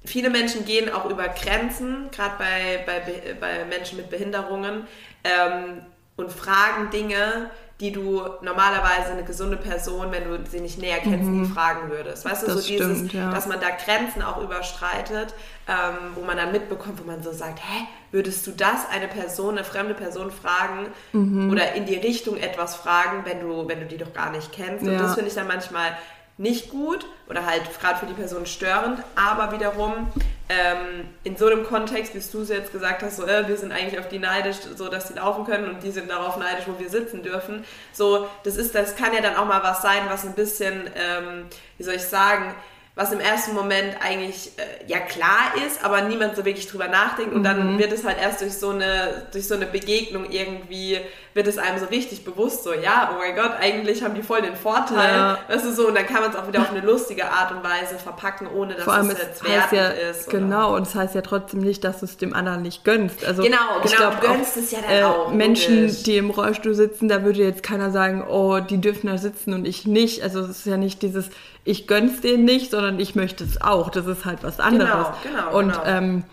viele 0.05 0.31
Menschen 0.31 0.65
gehen 0.65 0.93
auch 0.93 1.09
über 1.09 1.29
Grenzen, 1.29 2.11
gerade 2.11 2.35
bei, 2.39 2.85
bei, 2.85 3.35
bei 3.41 3.65
Menschen 3.65 3.97
mit 3.97 4.11
Behinderungen, 4.11 4.87
ähm, 5.25 5.83
und 6.17 6.31
fragen 6.31 6.91
Dinge, 6.91 7.51
die 7.83 7.91
du 7.91 8.23
normalerweise 8.43 9.11
eine 9.11 9.25
gesunde 9.25 9.57
Person, 9.57 10.13
wenn 10.13 10.23
du 10.23 10.39
sie 10.49 10.61
nicht 10.61 10.79
näher 10.79 11.01
kennst, 11.01 11.29
mhm. 11.29 11.43
nie 11.43 11.49
fragen 11.49 11.91
würdest. 11.91 12.25
Weißt 12.25 12.43
du, 12.45 12.47
das 12.47 12.63
so 12.63 12.69
dieses, 12.69 12.99
stimmt, 12.99 13.13
ja. 13.13 13.33
dass 13.33 13.49
man 13.49 13.59
da 13.61 13.71
Grenzen 13.71 14.23
auch 14.23 14.41
überstreitet, 14.41 15.35
ähm, 15.67 16.13
wo 16.15 16.23
man 16.23 16.37
dann 16.37 16.53
mitbekommt, 16.53 17.01
wo 17.01 17.05
man 17.05 17.25
so 17.25 17.33
sagt, 17.33 17.59
hä, 17.59 17.87
würdest 18.13 18.47
du 18.47 18.53
das 18.53 18.89
eine 18.89 19.09
Person, 19.09 19.57
eine 19.57 19.65
fremde 19.65 19.95
Person 19.95 20.31
fragen 20.31 20.87
mhm. 21.13 21.51
oder 21.51 21.73
in 21.73 21.85
die 21.85 21.97
Richtung 21.97 22.37
etwas 22.37 22.77
fragen, 22.77 23.25
wenn 23.25 23.41
du, 23.41 23.67
wenn 23.67 23.81
du 23.81 23.87
die 23.87 23.99
doch 23.99 24.13
gar 24.13 24.31
nicht 24.31 24.53
kennst? 24.53 24.85
Und 24.85 24.93
ja. 24.93 24.99
das 25.03 25.15
finde 25.15 25.29
ich 25.29 25.35
dann 25.35 25.49
manchmal 25.49 25.97
nicht 26.39 26.71
gut 26.71 27.07
oder 27.29 27.47
halt 27.47 27.63
gerade 27.81 27.99
für 27.99 28.07
die 28.07 28.15
Person 28.15 28.47
störend, 28.47 29.01
aber 29.15 29.53
wiederum 29.53 30.11
ähm, 30.49 31.09
in 31.25 31.37
so 31.37 31.47
einem 31.47 31.65
Kontext, 31.65 32.15
wie 32.15 32.21
du 32.21 32.43
es 32.43 32.49
jetzt 32.49 32.73
gesagt 32.73 33.03
hast, 33.03 33.17
so 33.17 33.27
äh, 33.27 33.47
wir 33.49 33.57
sind 33.57 33.73
eigentlich 33.73 33.99
auf 33.99 34.09
die 34.09 34.19
neidisch, 34.19 34.57
so 34.77 34.89
dass 34.89 35.09
sie 35.09 35.15
laufen 35.15 35.45
können 35.45 35.69
und 35.69 35.83
die 35.83 35.91
sind 35.91 36.11
darauf 36.11 36.37
neidisch, 36.37 36.65
wo 36.67 36.79
wir 36.79 36.89
sitzen 36.89 37.23
dürfen. 37.23 37.65
So, 37.93 38.27
das 38.45 38.57
ist, 38.57 38.75
das 38.75 38.97
kann 38.97 39.15
ja 39.15 39.21
dann 39.21 39.37
auch 39.37 39.47
mal 39.47 39.63
was 39.63 39.83
sein, 39.83 40.03
was 40.09 40.25
ein 40.25 40.35
bisschen, 40.35 40.91
ähm, 40.97 41.47
wie 41.79 41.85
soll 41.85 41.95
ich 41.95 42.03
sagen, 42.03 42.55
was 42.95 43.11
im 43.11 43.21
ersten 43.21 43.55
Moment 43.55 43.97
eigentlich 44.03 44.53
äh, 44.59 44.87
ja 44.87 44.99
klar 44.99 45.55
ist, 45.67 45.83
aber 45.83 46.03
niemand 46.03 46.37
so 46.37 46.45
wirklich 46.45 46.67
drüber 46.67 46.89
nachdenkt 46.89 47.33
und 47.33 47.41
mhm. 47.41 47.45
dann 47.45 47.79
wird 47.79 47.93
es 47.93 48.05
halt 48.05 48.19
erst 48.21 48.43
durch 48.43 48.53
so 48.53 48.71
eine 48.71 49.27
durch 49.33 49.49
so 49.49 49.55
eine 49.55 49.65
Begegnung 49.65 50.31
irgendwie 50.31 51.01
wird 51.35 51.47
es 51.47 51.59
einem 51.59 51.79
so 51.79 51.87
richtig 51.87 52.25
bewusst 52.25 52.65
so 52.65 52.73
ja 52.73 53.11
oh 53.13 53.19
mein 53.19 53.35
Gott 53.35 53.53
eigentlich 53.61 54.03
haben 54.03 54.15
die 54.15 54.23
voll 54.23 54.43
den 54.43 54.57
Vorteil 54.57 55.13
ja. 55.13 55.39
weißt 55.49 55.65
du 55.67 55.73
so 55.73 55.89
und 55.89 55.95
dann 55.95 56.07
kann 56.07 56.23
man 56.23 56.31
es 56.31 56.37
auch 56.37 56.47
wieder 56.49 56.61
auf 56.61 56.71
eine 56.71 56.81
lustige 56.81 57.31
Art 57.31 57.53
und 57.53 57.63
Weise 57.63 57.99
verpacken 57.99 58.47
ohne 58.47 58.75
dass 58.75 58.87
es 58.87 59.19
jetzt 59.19 59.49
wertend 59.49 59.73
ja, 59.73 59.89
ist 59.89 60.31
genau 60.31 60.69
oder? 60.69 60.77
und 60.77 60.83
es 60.83 60.93
das 60.93 61.03
heißt 61.03 61.15
ja 61.15 61.23
trotzdem 61.23 61.61
nicht 61.61 61.85
dass 61.85 62.01
du 62.01 62.07
es 62.07 62.17
dem 62.17 62.35
anderen 62.35 62.63
nicht 62.63 62.85
gönnst 62.85 63.25
also 63.25 63.43
genau 63.43 63.81
genau 63.83 63.97
glaub, 63.97 64.21
du 64.21 64.27
gönnst 64.27 64.57
auch, 64.57 64.63
es 64.63 64.71
ja 64.71 64.79
dann 64.81 64.91
äh, 64.91 65.03
auch 65.05 65.33
Menschen 65.33 65.83
logisch. 65.83 66.03
die 66.03 66.17
im 66.17 66.31
Rollstuhl 66.31 66.75
sitzen 66.75 67.09
da 67.09 67.25
würde 67.25 67.43
jetzt 67.43 67.63
keiner 67.63 67.91
sagen 67.91 68.25
oh 68.29 68.61
die 68.61 68.81
dürfen 68.81 69.07
da 69.07 69.19
sitzen 69.19 69.55
und 69.55 69.67
ich 69.67 69.87
nicht 69.87 70.23
also 70.23 70.41
es 70.41 70.51
ist 70.51 70.67
ja 70.67 70.77
nicht 70.77 71.03
dieses 71.03 71.31
ich 71.65 71.87
gönn's 71.87 72.21
denen 72.21 72.45
nicht, 72.45 72.71
sondern 72.71 72.99
ich 72.99 73.15
möchte 73.15 73.45
es 73.45 73.61
auch. 73.61 73.91
Das 73.91 74.07
ist 74.07 74.25
halt 74.25 74.43
was 74.43 74.59
anderes. 74.59 75.07
Genau, 75.23 75.47
genau, 75.47 75.59
und 75.59 75.73
genau. 75.73 75.85
Ähm, 75.85 76.25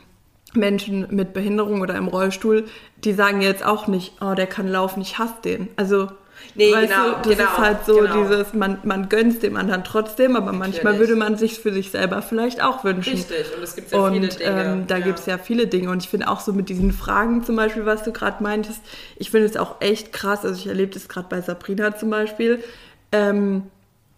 Menschen 0.53 1.07
mit 1.11 1.33
Behinderung 1.33 1.81
oder 1.81 1.95
im 1.95 2.07
Rollstuhl, 2.07 2.65
die 3.03 3.13
sagen 3.13 3.41
jetzt 3.41 3.63
auch 3.63 3.87
nicht, 3.87 4.13
oh, 4.21 4.33
der 4.33 4.47
kann 4.47 4.67
laufen, 4.67 5.01
ich 5.01 5.19
hasse 5.19 5.35
den. 5.43 5.67
Also, 5.75 6.07
nee, 6.55 6.73
weißt 6.73 6.91
genau, 6.91 7.09
du, 7.09 7.29
das 7.29 7.37
genau, 7.37 7.43
ist 7.43 7.57
halt 7.57 7.85
so 7.85 7.95
genau. 7.97 8.23
dieses, 8.23 8.53
man, 8.53 8.79
man 8.83 9.09
gönnt 9.09 9.43
dem 9.43 9.57
anderen 9.57 9.83
trotzdem, 9.83 10.35
aber 10.35 10.51
manchmal 10.51 10.93
Natürlich. 10.93 11.09
würde 11.09 11.15
man 11.19 11.37
sich 11.37 11.59
für 11.59 11.71
sich 11.71 11.91
selber 11.91 12.21
vielleicht 12.21 12.63
auch 12.63 12.83
wünschen. 12.83 13.13
Richtig, 13.13 13.45
und 13.55 13.63
es 13.63 13.75
gibt 13.75 13.91
ja 13.91 13.99
und, 13.99 14.13
viele 14.13 14.27
Dinge. 14.27 14.63
Ähm, 14.63 14.87
da 14.87 14.97
ja. 14.97 15.05
gibt 15.05 15.19
es 15.19 15.25
ja 15.27 15.37
viele 15.37 15.67
Dinge 15.67 15.91
und 15.91 16.03
ich 16.03 16.09
finde 16.09 16.27
auch 16.27 16.39
so 16.39 16.51
mit 16.51 16.69
diesen 16.69 16.91
Fragen 16.93 17.43
zum 17.43 17.55
Beispiel, 17.55 17.85
was 17.85 18.03
du 18.03 18.11
gerade 18.11 18.41
meintest, 18.41 18.81
ich 19.17 19.29
finde 19.29 19.45
es 19.45 19.55
auch 19.55 19.81
echt 19.81 20.13
krass, 20.13 20.45
also 20.45 20.59
ich 20.59 20.67
erlebe 20.67 20.93
das 20.93 21.07
gerade 21.07 21.27
bei 21.29 21.41
Sabrina 21.41 21.95
zum 21.95 22.09
Beispiel, 22.09 22.63
ähm, 23.11 23.63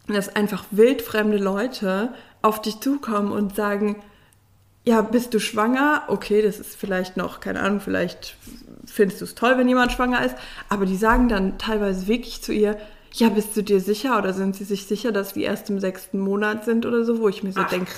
dass 0.08 0.36
einfach 0.36 0.64
wildfremde 0.72 1.38
Leute 1.38 2.10
auf 2.42 2.62
dich 2.62 2.80
zukommen 2.80 3.32
und 3.32 3.56
sagen, 3.56 3.98
ja, 4.84 5.02
bist 5.02 5.34
du 5.34 5.40
schwanger? 5.40 6.04
Okay, 6.08 6.42
das 6.42 6.60
ist 6.60 6.76
vielleicht 6.76 7.18
noch, 7.18 7.40
keine 7.40 7.62
Ahnung, 7.62 7.80
vielleicht 7.80 8.36
findest 8.86 9.22
du 9.22 9.26
es 9.26 9.36
toll, 9.36 9.58
wenn 9.58 9.68
jemand 9.68 9.92
schwanger 9.92 10.26
ist, 10.26 10.36
aber 10.70 10.86
die 10.86 10.98
sagen 10.98 11.30
dann 11.30 11.58
teilweise 11.58 12.08
wirklich 12.08 12.42
zu 12.42 12.52
ihr, 12.52 12.78
ja, 13.14 13.28
bist 13.28 13.56
du 13.58 13.62
dir 13.62 13.82
sicher 13.82 14.18
oder 14.18 14.34
sind 14.34 14.56
sie 14.56 14.64
sich 14.64 14.86
sicher, 14.86 15.12
dass 15.12 15.36
wir 15.36 15.46
erst 15.46 15.70
im 15.70 15.80
sechsten 15.80 16.18
Monat 16.18 16.64
sind 16.64 16.86
oder 16.86 17.04
so, 17.04 17.20
wo 17.20 17.28
ich 17.28 17.44
mir 17.44 17.52
so 17.52 17.62
denke, 17.64 17.92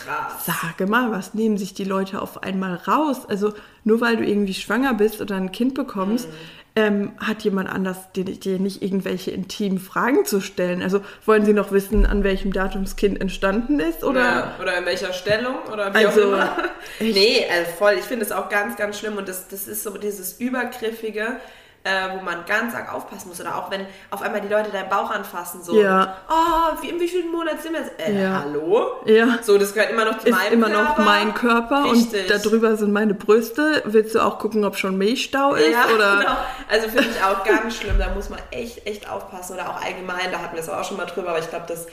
sage 0.44 0.88
mal, 0.88 1.12
was 1.12 1.36
nehmen 1.36 1.58
sich 1.58 1.76
die 1.76 1.84
Leute 1.84 2.20
auf 2.20 2.42
einmal 2.42 2.76
raus? 2.76 3.28
Also 3.28 3.54
nur 3.84 4.02
weil 4.02 4.18
du 4.18 4.26
irgendwie 4.26 4.56
schwanger 4.56 4.96
bist 4.96 5.22
oder 5.22 5.36
ein 5.36 5.52
Kind 5.52 5.76
bekommst, 5.76 6.28
mhm 6.28 6.34
ähm, 6.76 7.12
hat 7.20 7.44
jemand 7.44 7.70
anders 7.70 8.12
dir, 8.14 8.60
nicht 8.60 8.82
irgendwelche 8.82 9.32
intimen 9.32 9.80
Fragen 9.80 10.26
zu 10.26 10.42
stellen? 10.42 10.82
Also 10.82 11.02
wollen 11.26 11.46
Sie 11.46 11.54
noch 11.54 11.72
wissen, 11.72 12.06
an 12.06 12.24
welchem 12.24 12.52
Datum 12.52 12.84
das 12.84 12.96
Kind 12.96 13.22
entstanden 13.22 13.80
ist? 13.80 14.04
Oder, 14.04 14.22
ja, 14.22 14.56
oder 14.60 14.78
in 14.78 14.86
welcher 14.86 15.14
Stellung? 15.14 15.56
Oder 15.72 15.94
wie 15.94 16.06
also, 16.06 16.22
auch 16.22 16.26
immer. 16.26 16.58
Nee, 17.00 17.46
also 17.50 17.72
voll. 17.78 17.94
Ich 18.00 18.06
finde 18.06 18.26
es 18.26 18.32
auch 18.32 18.50
ganz, 18.50 18.76
ganz 18.76 18.98
schlimm. 18.98 19.18
Und 19.18 19.30
das, 19.30 19.48
das 19.48 19.68
ist 19.68 19.84
so 19.84 19.98
dieses 19.98 20.40
Übergriffige 20.40 21.38
äh, 21.84 22.18
wo 22.18 22.24
man 22.24 22.46
ganz 22.46 22.74
arg 22.74 22.94
aufpassen 22.94 23.30
muss. 23.30 23.42
Oder 23.42 23.58
auch 23.58 23.70
wenn 23.70 23.86
auf 24.10 24.22
einmal 24.22 24.42
die 24.42 24.48
Leute 24.48 24.72
deinen 24.72 24.90
Bauch 24.90 25.12
anfassen, 25.12 25.62
so, 25.64 25.80
ja. 25.80 26.18
oh, 26.30 26.82
wie, 26.82 26.90
in 26.90 27.00
wie 27.00 27.08
vielen 27.08 27.32
Monaten 27.32 27.60
sind 27.62 27.74
wir 27.74 27.82
jetzt? 27.82 28.00
Äh, 28.00 28.22
ja. 28.22 28.44
hallo? 28.46 29.02
Ja. 29.06 29.40
So, 29.42 29.58
das 29.58 29.74
gehört 29.74 29.92
immer 29.92 30.06
noch 30.06 30.20
zu 30.20 30.28
Ist 30.28 30.36
meinem 30.36 30.54
immer 30.54 30.70
Körper. 30.70 30.90
noch 30.90 30.98
mein 31.06 31.34
Körper 31.34 31.92
Richtig. 31.92 32.32
und 32.32 32.46
darüber 32.46 32.78
sind 32.78 32.94
meine 32.94 33.14
Brüste. 33.14 33.82
Willst 33.86 34.16
du 34.16 34.20
auch 34.20 34.40
gucken, 34.40 34.64
ob 34.64 34.78
schon 34.78 34.98
Milchstau 34.98 35.56
ist? 35.56 35.72
Ja, 35.72 35.86
oder? 35.94 36.18
genau. 36.18 36.38
Also 36.70 36.88
finde 36.88 37.10
ich 37.10 37.22
auch 37.22 37.44
ganz 37.44 37.76
schlimm. 37.76 38.00
Da 38.00 38.10
muss 38.14 38.30
man 38.30 38.40
echt, 38.52 38.88
echt 38.88 39.10
aufpassen. 39.10 39.56
Oder 39.56 39.70
auch 39.70 39.84
allgemein, 39.84 40.32
da 40.32 40.40
hatten 40.40 40.56
wir 40.56 40.62
es 40.62 40.70
auch 40.70 40.84
schon 40.86 40.98
mal 40.98 41.06
drüber, 41.06 41.30
aber 41.30 41.40
ich 41.40 41.50
glaube, 41.50 41.66
das 41.68 41.88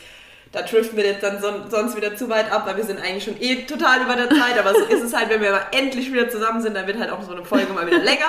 da 0.53 0.63
driften 0.63 0.97
wir 0.97 1.05
jetzt 1.05 1.23
dann 1.23 1.41
so, 1.41 1.49
sonst 1.69 1.97
wieder 1.97 2.17
zu 2.17 2.29
weit 2.29 2.51
ab, 2.51 2.67
weil 2.67 2.77
wir 2.77 2.85
sind 2.85 2.99
eigentlich 2.99 3.23
schon 3.23 3.41
eh 3.41 3.67
total 3.67 4.03
über 4.03 4.17
der 4.17 4.29
Zeit, 4.31 4.59
aber 4.59 4.75
so 4.75 4.85
ist 4.85 5.03
es 5.03 5.15
halt, 5.15 5.31
wenn 5.31 5.41
wir 5.41 5.53
mal 5.53 5.67
endlich 5.71 6.13
wieder 6.13 6.29
zusammen 6.29 6.61
sind, 6.61 6.75
dann 6.75 6.89
wird 6.89 6.99
halt 6.99 7.11
auch 7.11 7.23
so 7.23 7.33
eine 7.33 7.45
Folge 7.45 7.73
mal 7.73 7.87
wieder 7.87 7.99
länger. 7.99 8.27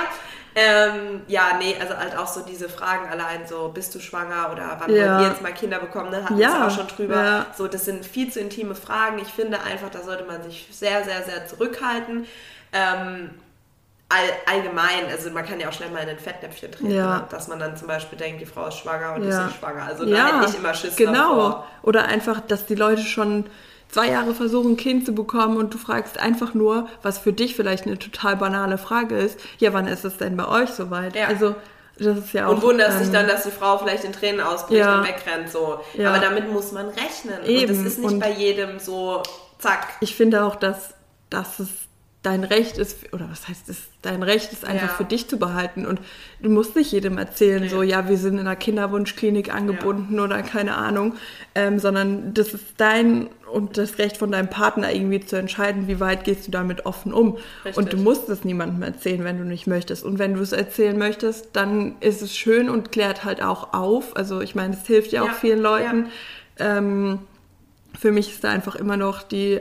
Ähm, 0.53 1.21
ja, 1.27 1.57
nee, 1.57 1.75
also 1.79 1.97
halt 1.97 2.17
auch 2.17 2.27
so 2.27 2.41
diese 2.41 2.67
Fragen 2.67 3.09
allein, 3.09 3.47
so 3.47 3.69
bist 3.69 3.95
du 3.95 3.99
schwanger 3.99 4.51
oder 4.51 4.77
wann 4.79 4.93
ja. 4.93 5.05
wollen 5.05 5.19
wir 5.19 5.27
jetzt 5.29 5.41
mal 5.41 5.53
Kinder 5.53 5.79
bekommen, 5.79 6.11
ne? 6.11 6.23
hatten 6.23 6.37
ja. 6.37 6.59
wir 6.59 6.67
auch 6.67 6.71
schon 6.71 6.87
drüber. 6.87 7.15
Ja. 7.15 7.45
So, 7.57 7.67
das 7.67 7.85
sind 7.85 8.05
viel 8.05 8.31
zu 8.31 8.41
intime 8.41 8.75
Fragen. 8.75 9.19
Ich 9.19 9.29
finde 9.29 9.61
einfach, 9.61 9.89
da 9.89 10.01
sollte 10.01 10.25
man 10.25 10.43
sich 10.43 10.67
sehr, 10.71 11.05
sehr, 11.05 11.23
sehr 11.23 11.47
zurückhalten. 11.47 12.25
Ähm, 12.73 13.29
all, 14.09 14.29
allgemein, 14.45 15.09
also 15.09 15.29
man 15.29 15.45
kann 15.45 15.59
ja 15.59 15.69
auch 15.69 15.73
schnell 15.73 15.89
mal 15.89 16.03
in 16.03 16.09
ein 16.09 16.19
Fettnäpfchen 16.19 16.71
treten, 16.73 16.91
ja. 16.91 17.19
ne? 17.19 17.27
dass 17.29 17.47
man 17.47 17.59
dann 17.59 17.77
zum 17.77 17.87
Beispiel 17.87 18.17
denkt, 18.17 18.41
die 18.41 18.45
Frau 18.45 18.67
ist 18.67 18.77
schwanger 18.77 19.15
und 19.15 19.23
ist 19.23 19.41
nicht 19.41 19.57
schwanger. 19.57 19.85
Also 19.85 20.05
da 20.05 20.11
ja, 20.11 20.37
hätte 20.37 20.51
ich 20.51 20.57
immer 20.57 20.73
Schiss 20.73 20.97
Genau. 20.97 21.13
Davor. 21.13 21.67
Oder 21.83 22.05
einfach, 22.05 22.41
dass 22.41 22.65
die 22.65 22.75
Leute 22.75 23.03
schon 23.03 23.45
zwei 23.91 24.09
Jahre 24.09 24.33
versuchen, 24.33 24.73
ein 24.73 24.77
Kind 24.77 25.05
zu 25.05 25.13
bekommen 25.13 25.57
und 25.57 25.73
du 25.73 25.77
fragst 25.77 26.19
einfach 26.19 26.53
nur, 26.53 26.87
was 27.01 27.17
für 27.19 27.33
dich 27.33 27.55
vielleicht 27.55 27.85
eine 27.85 27.99
total 27.99 28.37
banale 28.37 28.77
Frage 28.77 29.17
ist, 29.17 29.39
ja, 29.59 29.73
wann 29.73 29.87
ist 29.87 30.05
es 30.05 30.17
denn 30.17 30.37
bei 30.37 30.47
euch 30.47 30.69
soweit? 30.69 31.15
Ja. 31.15 31.27
Also 31.27 31.55
das 31.99 32.17
ist 32.17 32.33
ja 32.33 32.47
auch, 32.47 32.51
und 32.53 32.61
wunderst 32.63 32.97
ähm, 32.97 33.03
dich 33.03 33.11
dann, 33.11 33.27
dass 33.27 33.43
die 33.43 33.51
Frau 33.51 33.77
vielleicht 33.77 34.03
in 34.03 34.13
Tränen 34.13 34.41
ausbricht 34.41 34.79
ja, 34.79 34.99
und 34.99 35.07
wegrennt. 35.07 35.49
So. 35.49 35.81
Ja. 35.93 36.09
Aber 36.09 36.19
damit 36.19 36.51
muss 36.51 36.71
man 36.71 36.87
rechnen. 36.87 37.45
Eben. 37.45 37.69
Und 37.75 37.85
das 37.85 37.93
ist 37.93 37.99
nicht 37.99 38.11
und 38.11 38.19
bei 38.19 38.31
jedem 38.31 38.79
so 38.79 39.21
zack. 39.59 39.87
Ich 39.99 40.15
finde 40.15 40.43
auch, 40.43 40.55
dass, 40.55 40.95
dass 41.29 41.59
es 41.59 41.69
dein 42.23 42.43
Recht 42.43 42.77
ist, 42.77 43.13
oder 43.13 43.27
was 43.31 43.47
heißt 43.47 43.67
es, 43.69 43.87
dein 44.03 44.21
Recht 44.21 44.53
ist 44.53 44.63
einfach 44.63 44.89
ja. 44.89 44.93
für 44.93 45.05
dich 45.05 45.27
zu 45.27 45.39
behalten 45.39 45.87
und 45.87 45.99
du 46.39 46.49
musst 46.49 46.75
nicht 46.75 46.91
jedem 46.91 47.17
erzählen, 47.17 47.63
nee. 47.63 47.69
so, 47.69 47.81
ja, 47.81 48.07
wir 48.07 48.17
sind 48.17 48.35
in 48.35 48.41
einer 48.41 48.55
Kinderwunschklinik 48.55 49.53
angebunden 49.53 50.17
ja. 50.17 50.23
oder 50.23 50.43
keine 50.43 50.75
Ahnung, 50.75 51.15
ähm, 51.55 51.79
sondern 51.79 52.35
das 52.35 52.53
ist 52.53 52.65
dein 52.77 53.29
und 53.51 53.77
das 53.77 53.97
Recht 53.97 54.17
von 54.17 54.31
deinem 54.31 54.49
Partner 54.49 54.93
irgendwie 54.93 55.19
zu 55.19 55.35
entscheiden, 55.35 55.87
wie 55.87 55.99
weit 55.99 56.23
gehst 56.23 56.47
du 56.47 56.51
damit 56.51 56.85
offen 56.85 57.11
um. 57.11 57.37
Richtig. 57.65 57.77
Und 57.77 57.91
du 57.91 57.97
musst 57.97 58.29
es 58.29 58.45
niemandem 58.45 58.81
erzählen, 58.83 59.23
wenn 59.23 59.37
du 59.39 59.43
nicht 59.43 59.67
möchtest. 59.67 60.05
Und 60.05 60.19
wenn 60.19 60.35
du 60.35 60.41
es 60.41 60.53
erzählen 60.53 60.97
möchtest, 60.97 61.49
dann 61.53 61.95
ist 61.99 62.21
es 62.21 62.35
schön 62.37 62.69
und 62.69 62.93
klärt 62.93 63.25
halt 63.25 63.41
auch 63.41 63.73
auf. 63.73 64.15
Also 64.15 64.39
ich 64.39 64.55
meine, 64.55 64.73
es 64.73 64.87
hilft 64.87 65.11
ja 65.11 65.23
auch 65.23 65.27
ja. 65.27 65.33
vielen 65.33 65.59
Leuten. 65.59 66.05
Ähm, 66.59 67.19
für 67.99 68.11
mich 68.13 68.31
ist 68.31 68.43
da 68.43 68.51
einfach 68.51 68.75
immer 68.75 68.95
noch 68.95 69.21
die 69.21 69.59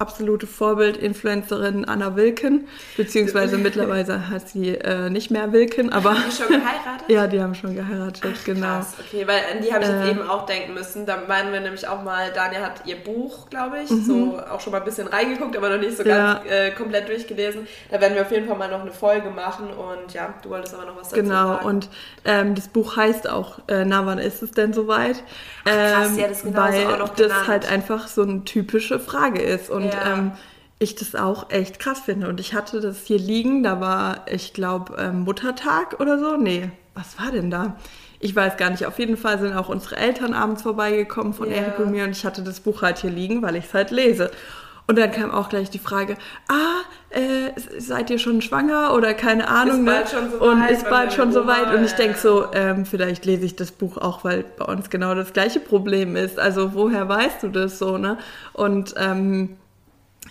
absolute 0.00 0.46
Vorbild-Influencerin 0.46 1.84
Anna 1.84 2.16
Wilken, 2.16 2.66
beziehungsweise 2.96 3.58
mittlerweile 3.58 4.28
hat 4.30 4.48
sie 4.48 4.74
äh, 4.74 5.10
nicht 5.10 5.30
mehr 5.30 5.52
Wilken, 5.52 5.92
aber... 5.92 6.10
Haben 6.10 6.24
die 6.30 6.36
schon 6.36 6.48
geheiratet? 6.48 7.04
ja, 7.08 7.26
die 7.26 7.40
haben 7.40 7.54
schon 7.54 7.74
geheiratet, 7.74 8.22
Ach, 8.24 8.44
genau. 8.44 8.66
Krass, 8.66 8.94
okay, 8.98 9.26
weil 9.26 9.40
an 9.52 9.62
die 9.62 9.72
habe 9.72 9.84
ich 9.84 9.90
äh, 9.90 9.98
jetzt 9.98 10.10
eben 10.10 10.28
auch 10.28 10.46
denken 10.46 10.72
müssen. 10.72 11.04
Da 11.04 11.18
meinen 11.28 11.52
wir 11.52 11.60
nämlich 11.60 11.86
auch 11.86 12.02
mal, 12.02 12.32
Daniel 12.32 12.62
hat 12.62 12.86
ihr 12.86 12.96
Buch, 12.96 13.50
glaube 13.50 13.82
ich, 13.84 13.90
mhm. 13.90 14.04
so 14.04 14.40
auch 14.50 14.60
schon 14.60 14.72
mal 14.72 14.78
ein 14.78 14.84
bisschen 14.84 15.06
reingeguckt, 15.06 15.56
aber 15.56 15.68
noch 15.68 15.78
nicht 15.78 15.98
so 15.98 16.02
ja. 16.02 16.34
ganz 16.34 16.50
äh, 16.50 16.70
komplett 16.70 17.08
durchgelesen. 17.08 17.66
Da 17.90 18.00
werden 18.00 18.14
wir 18.14 18.22
auf 18.22 18.30
jeden 18.30 18.48
Fall 18.48 18.56
mal 18.56 18.70
noch 18.70 18.80
eine 18.80 18.92
Folge 18.92 19.28
machen 19.28 19.66
und 19.68 20.14
ja, 20.14 20.34
du 20.42 20.48
wolltest 20.48 20.74
aber 20.74 20.86
noch 20.86 20.96
was 20.96 21.10
dazu 21.10 21.22
genau, 21.22 21.34
sagen. 21.34 21.58
Genau, 21.58 21.68
und 21.68 21.88
ähm, 22.24 22.54
das 22.54 22.68
Buch 22.68 22.96
heißt 22.96 23.28
auch, 23.28 23.58
äh, 23.68 23.84
na, 23.84 24.06
wann 24.06 24.18
ist 24.18 24.42
es 24.42 24.52
denn 24.52 24.72
soweit? 24.72 25.22
Ähm, 25.66 25.92
Ach, 25.94 26.02
krass, 26.02 26.16
ja, 26.16 26.28
das 26.28 26.42
genau 26.42 26.58
weil 26.58 26.86
auch 26.86 26.98
noch 26.98 27.08
das 27.10 27.46
halt 27.46 27.70
einfach 27.70 28.08
so 28.08 28.22
eine 28.22 28.44
typische 28.44 28.98
Frage 28.98 29.42
ist 29.42 29.68
und 29.68 29.84
ja. 29.84 29.89
Ähm, 30.06 30.32
ich 30.78 30.94
das 30.94 31.14
auch 31.14 31.50
echt 31.50 31.78
krass 31.78 32.00
finde. 32.00 32.28
Und 32.28 32.40
ich 32.40 32.54
hatte 32.54 32.80
das 32.80 33.04
hier 33.04 33.18
liegen, 33.18 33.62
da 33.62 33.80
war, 33.80 34.26
ich 34.26 34.54
glaube, 34.54 34.96
ähm, 34.98 35.20
Muttertag 35.20 36.00
oder 36.00 36.18
so. 36.18 36.36
Nee, 36.36 36.70
was 36.94 37.18
war 37.18 37.30
denn 37.30 37.50
da? 37.50 37.76
Ich 38.18 38.34
weiß 38.34 38.56
gar 38.56 38.70
nicht. 38.70 38.86
Auf 38.86 38.98
jeden 38.98 39.16
Fall 39.16 39.38
sind 39.38 39.54
auch 39.54 39.68
unsere 39.68 39.96
Eltern 39.96 40.34
abends 40.34 40.62
vorbeigekommen 40.62 41.34
von 41.34 41.48
yeah. 41.48 41.58
Erik 41.58 41.78
und 41.78 41.90
mir 41.90 42.04
und 42.04 42.10
ich 42.10 42.24
hatte 42.24 42.42
das 42.42 42.60
Buch 42.60 42.82
halt 42.82 42.98
hier 42.98 43.10
liegen, 43.10 43.42
weil 43.42 43.56
ich 43.56 43.66
es 43.66 43.74
halt 43.74 43.90
lese. 43.90 44.30
Und 44.86 44.98
dann 44.98 45.12
kam 45.12 45.30
auch 45.30 45.48
gleich 45.48 45.70
die 45.70 45.78
Frage, 45.78 46.16
ah, 46.48 46.80
äh, 47.10 47.52
seid 47.78 48.10
ihr 48.10 48.18
schon 48.18 48.42
schwanger 48.42 48.92
oder 48.92 49.14
keine 49.14 49.46
Ahnung. 49.46 49.86
Ist 49.86 49.86
bald 49.86 50.08
schon 50.08 50.30
so 50.32 50.38
und 50.40 50.64
ist 50.64 50.90
bald 50.90 51.12
schon 51.12 51.32
soweit. 51.32 51.72
Und 51.72 51.84
ich 51.84 51.92
denke 51.92 52.18
so, 52.18 52.46
ähm, 52.52 52.84
vielleicht 52.84 53.24
lese 53.24 53.44
ich 53.44 53.54
das 53.54 53.70
Buch 53.70 53.98
auch, 53.98 54.24
weil 54.24 54.44
bei 54.58 54.64
uns 54.64 54.90
genau 54.90 55.14
das 55.14 55.32
gleiche 55.32 55.60
Problem 55.60 56.16
ist. 56.16 56.40
Also 56.40 56.74
woher 56.74 57.08
weißt 57.08 57.42
du 57.44 57.48
das 57.48 57.78
so, 57.78 57.98
ne? 57.98 58.18
Und 58.52 58.94
ähm, 58.96 59.58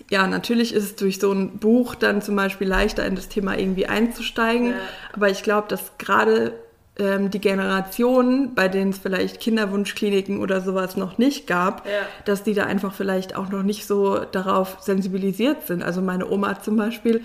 ja, 0.09 0.25
natürlich 0.27 0.73
ist 0.73 0.83
es 0.83 0.95
durch 0.95 1.19
so 1.19 1.31
ein 1.31 1.59
Buch 1.59 1.95
dann 1.95 2.21
zum 2.21 2.35
Beispiel 2.35 2.67
leichter, 2.67 3.05
in 3.05 3.15
das 3.15 3.29
Thema 3.29 3.57
irgendwie 3.57 3.85
einzusteigen. 3.85 4.71
Ja. 4.71 4.75
Aber 5.13 5.29
ich 5.29 5.43
glaube, 5.43 5.67
dass 5.67 5.97
gerade 5.99 6.53
ähm, 6.97 7.29
die 7.29 7.39
Generationen, 7.39 8.55
bei 8.55 8.67
denen 8.67 8.91
es 8.91 8.97
vielleicht 8.97 9.39
Kinderwunschkliniken 9.39 10.39
oder 10.39 10.61
sowas 10.61 10.97
noch 10.97 11.17
nicht 11.17 11.45
gab, 11.45 11.85
ja. 11.85 11.91
dass 12.25 12.43
die 12.43 12.55
da 12.55 12.63
einfach 12.63 12.93
vielleicht 12.93 13.35
auch 13.35 13.49
noch 13.49 13.63
nicht 13.63 13.85
so 13.85 14.19
darauf 14.19 14.77
sensibilisiert 14.81 15.67
sind. 15.67 15.83
Also 15.83 16.01
meine 16.01 16.29
Oma 16.29 16.59
zum 16.59 16.75
Beispiel, 16.75 17.21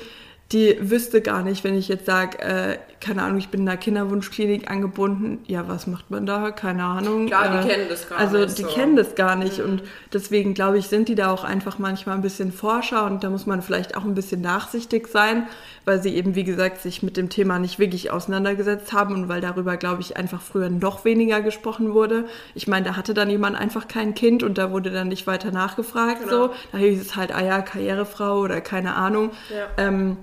die 0.53 0.77
wüsste 0.81 1.23
gar 1.23 1.43
nicht, 1.43 1.65
wenn 1.65 1.75
ich 1.75 1.89
jetzt 1.89 2.07
sage, 2.07 2.39
äh, 2.39 2.79
keine 3.01 3.23
Ahnung, 3.23 3.39
ich 3.39 3.49
bin 3.49 3.63
in 3.63 3.69
einer 3.69 3.77
Kinderwunschklinik 3.77 4.71
angebunden, 4.71 5.41
ja, 5.47 5.69
was 5.69 5.87
macht 5.87 6.11
man 6.11 6.27
da? 6.27 6.51
Keine 6.53 6.85
Ahnung. 6.85 7.27
Klar, 7.27 7.63
die 7.63 7.69
äh, 7.69 7.71
kennen 7.73 7.87
das 7.89 8.09
gar 8.09 8.19
also, 8.19 8.37
nicht. 8.37 8.43
Also 8.45 8.57
die 8.57 8.63
so. 8.63 8.69
kennen 8.69 8.97
das 8.97 9.15
gar 9.15 9.37
nicht 9.37 9.59
mhm. 9.59 9.65
und 9.65 9.83
deswegen 10.13 10.55
glaube 10.55 10.79
ich, 10.79 10.89
sind 10.89 11.09
die 11.09 11.15
da 11.15 11.31
auch 11.31 11.45
einfach 11.45 11.79
manchmal 11.79 12.15
ein 12.15 12.23
bisschen 12.23 12.53
Forscher 12.53 13.05
und 13.05 13.25
da 13.25 13.31
muss 13.31 13.47
man 13.47 13.63
vielleicht 13.63 13.97
auch 13.97 14.05
ein 14.05 14.15
bisschen 14.15 14.43
nachsichtig 14.43 15.09
sein, 15.09 15.47
weil 15.85 16.03
sie 16.03 16.15
eben, 16.15 16.35
wie 16.35 16.45
gesagt, 16.45 16.81
sich 16.81 17.03
mit 17.03 17.17
dem 17.17 17.31
Thema 17.31 17.59
nicht 17.59 17.79
wirklich 17.79 18.11
auseinandergesetzt 18.11 18.93
haben 18.93 19.15
und 19.15 19.29
weil 19.29 19.41
darüber, 19.41 19.77
glaube 19.77 20.03
ich, 20.03 20.17
einfach 20.17 20.41
früher 20.41 20.71
noch 20.71 21.05
weniger 21.05 21.43
gesprochen 21.43 21.95
wurde. 21.95 22.27
Ich 22.55 22.69
meine, 22.69 22.87
da 22.87 22.97
hatte 22.97 23.13
dann 23.13 23.29
jemand 23.29 23.57
einfach 23.57 23.89
kein 23.89 24.15
Kind 24.15 24.43
und 24.43 24.57
da 24.57 24.71
wurde 24.71 24.91
dann 24.91 25.09
nicht 25.09 25.27
weiter 25.27 25.51
nachgefragt. 25.51 26.25
Genau. 26.25 26.47
So. 26.47 26.55
Da 26.73 26.79
hieß 26.79 27.01
es 27.01 27.17
halt, 27.17 27.35
ah 27.35 27.43
ja, 27.43 27.61
Karrierefrau 27.61 28.41
oder 28.41 28.61
keine 28.61 28.95
Ahnung. 28.95 29.31
Ja. 29.51 29.67
Ähm, 29.85 30.17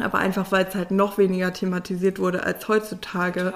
aber 0.00 0.18
einfach, 0.18 0.50
weil 0.52 0.66
es 0.66 0.74
halt 0.74 0.90
noch 0.90 1.18
weniger 1.18 1.52
thematisiert 1.52 2.18
wurde 2.18 2.44
als 2.44 2.66
heutzutage, 2.66 3.52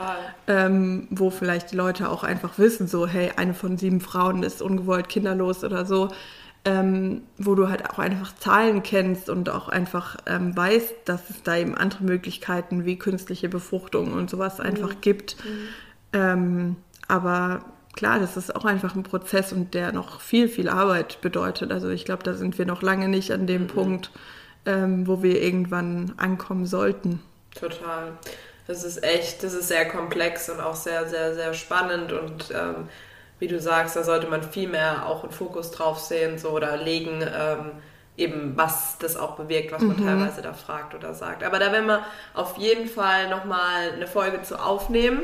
ähm, 0.46 1.08
wo 1.10 1.30
vielleicht 1.30 1.72
die 1.72 1.76
Leute 1.76 2.10
auch 2.10 2.24
einfach 2.24 2.58
wissen, 2.58 2.86
so, 2.88 3.06
hey, 3.06 3.32
eine 3.36 3.54
von 3.54 3.78
sieben 3.78 4.00
Frauen 4.00 4.42
ist 4.42 4.60
ungewollt 4.60 5.08
kinderlos 5.08 5.64
oder 5.64 5.86
so, 5.86 6.10
ähm, 6.66 7.22
wo 7.38 7.54
du 7.54 7.70
halt 7.70 7.88
auch 7.88 7.98
einfach 7.98 8.34
Zahlen 8.34 8.82
kennst 8.82 9.30
und 9.30 9.48
auch 9.48 9.68
einfach 9.68 10.16
ähm, 10.26 10.54
weißt, 10.54 10.94
dass 11.06 11.30
es 11.30 11.42
da 11.42 11.56
eben 11.56 11.74
andere 11.74 12.04
Möglichkeiten 12.04 12.84
wie 12.84 12.98
künstliche 12.98 13.48
Befruchtung 13.48 14.12
und 14.12 14.28
sowas 14.28 14.60
einfach 14.60 14.90
mhm. 14.90 15.00
gibt. 15.00 15.36
Mhm. 15.42 15.68
Ähm, 16.12 16.76
aber 17.08 17.64
klar, 17.94 18.18
das 18.18 18.36
ist 18.36 18.54
auch 18.54 18.66
einfach 18.66 18.94
ein 18.94 19.04
Prozess 19.04 19.52
und 19.52 19.72
der 19.72 19.92
noch 19.92 20.20
viel, 20.20 20.48
viel 20.48 20.68
Arbeit 20.68 21.20
bedeutet. 21.22 21.72
Also 21.72 21.88
ich 21.88 22.04
glaube, 22.04 22.24
da 22.24 22.34
sind 22.34 22.58
wir 22.58 22.66
noch 22.66 22.82
lange 22.82 23.08
nicht 23.08 23.32
an 23.32 23.46
dem 23.46 23.62
mhm. 23.62 23.68
Punkt, 23.68 24.10
ähm, 24.66 25.06
wo 25.06 25.22
wir 25.22 25.40
irgendwann 25.40 26.14
ankommen 26.16 26.66
sollten. 26.66 27.22
Total. 27.58 28.12
Das 28.66 28.84
ist 28.84 29.02
echt, 29.02 29.42
das 29.42 29.54
ist 29.54 29.68
sehr 29.68 29.88
komplex 29.88 30.50
und 30.50 30.60
auch 30.60 30.74
sehr, 30.74 31.08
sehr, 31.08 31.34
sehr 31.34 31.54
spannend 31.54 32.12
und 32.12 32.50
ähm, 32.50 32.88
wie 33.38 33.48
du 33.48 33.60
sagst, 33.60 33.96
da 33.96 34.02
sollte 34.02 34.26
man 34.28 34.42
viel 34.42 34.68
mehr 34.68 35.06
auch 35.06 35.22
einen 35.22 35.32
Fokus 35.32 35.70
drauf 35.70 35.98
sehen 35.98 36.38
so, 36.38 36.50
oder 36.50 36.76
legen, 36.76 37.22
ähm, 37.22 37.72
eben 38.16 38.56
was 38.56 38.96
das 38.98 39.16
auch 39.16 39.36
bewirkt, 39.36 39.72
was 39.72 39.82
man 39.82 39.98
mhm. 39.98 40.06
teilweise 40.06 40.42
da 40.42 40.52
fragt 40.54 40.94
oder 40.94 41.14
sagt. 41.14 41.44
Aber 41.44 41.58
da 41.58 41.70
werden 41.70 41.86
wir 41.86 42.04
auf 42.34 42.56
jeden 42.56 42.88
Fall 42.88 43.28
nochmal 43.28 43.92
eine 43.94 44.06
Folge 44.06 44.42
zu 44.42 44.58
aufnehmen. 44.58 45.20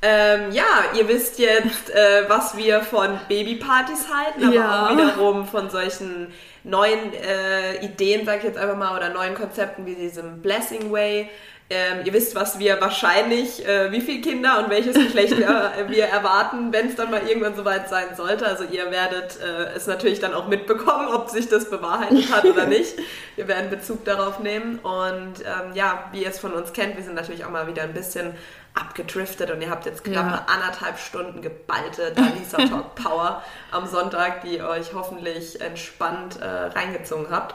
Ähm, 0.00 0.52
ja, 0.52 0.64
ihr 0.96 1.08
wisst 1.08 1.38
jetzt, 1.38 1.90
äh, 1.90 2.28
was 2.28 2.56
wir 2.56 2.82
von 2.82 3.18
Babypartys 3.28 4.06
halten, 4.12 4.44
aber 4.44 4.54
ja. 4.54 4.86
auch 4.86 4.92
wiederum 4.92 5.46
von 5.46 5.70
solchen 5.70 6.32
neuen 6.64 7.12
äh, 7.14 7.84
Ideen, 7.84 8.26
sag 8.26 8.38
ich 8.38 8.44
jetzt 8.44 8.58
einfach 8.58 8.76
mal, 8.76 8.96
oder 8.96 9.10
neuen 9.10 9.34
Konzepten 9.34 9.86
wie 9.86 9.94
diesem 9.94 10.42
Blessing 10.42 10.92
Way. 10.92 11.28
Ähm, 11.70 11.98
ihr 12.06 12.14
wisst, 12.14 12.34
was 12.34 12.58
wir 12.58 12.80
wahrscheinlich, 12.80 13.66
äh, 13.66 13.92
wie 13.92 14.00
viele 14.00 14.22
Kinder 14.22 14.58
und 14.58 14.70
welches 14.70 14.94
Geschlecht 14.94 15.36
wir, 15.36 15.72
wir 15.88 16.04
erwarten, 16.04 16.72
wenn 16.72 16.88
es 16.88 16.96
dann 16.96 17.10
mal 17.10 17.20
irgendwann 17.28 17.54
soweit 17.54 17.90
sein 17.90 18.16
sollte. 18.16 18.46
Also 18.46 18.64
ihr 18.64 18.90
werdet 18.90 19.38
äh, 19.38 19.76
es 19.76 19.86
natürlich 19.86 20.18
dann 20.18 20.32
auch 20.32 20.48
mitbekommen, 20.48 21.08
ob 21.08 21.28
sich 21.28 21.46
das 21.48 21.68
bewahrheitet 21.68 22.32
hat 22.32 22.46
oder 22.46 22.64
nicht. 22.66 22.94
Wir 23.36 23.48
werden 23.48 23.68
Bezug 23.68 24.06
darauf 24.06 24.38
nehmen. 24.38 24.78
Und 24.78 25.40
ähm, 25.40 25.74
ja, 25.74 26.08
wie 26.12 26.22
ihr 26.22 26.30
es 26.30 26.38
von 26.38 26.54
uns 26.54 26.72
kennt, 26.72 26.96
wir 26.96 27.04
sind 27.04 27.14
natürlich 27.14 27.44
auch 27.44 27.50
mal 27.50 27.66
wieder 27.66 27.82
ein 27.82 27.92
bisschen 27.92 28.34
abgedriftet 28.78 29.50
und 29.50 29.60
ihr 29.60 29.70
habt 29.70 29.86
jetzt 29.86 30.04
knapp 30.04 30.30
ja. 30.30 30.46
anderthalb 30.52 30.98
Stunden 30.98 31.42
geballte 31.42 32.12
Dalisa 32.12 32.56
Talk 32.68 32.94
Power 32.94 33.42
am 33.70 33.86
Sonntag, 33.86 34.42
die 34.42 34.62
euch 34.62 34.94
hoffentlich 34.94 35.60
entspannt 35.60 36.40
äh, 36.40 36.46
reingezogen 36.46 37.26
habt. 37.30 37.54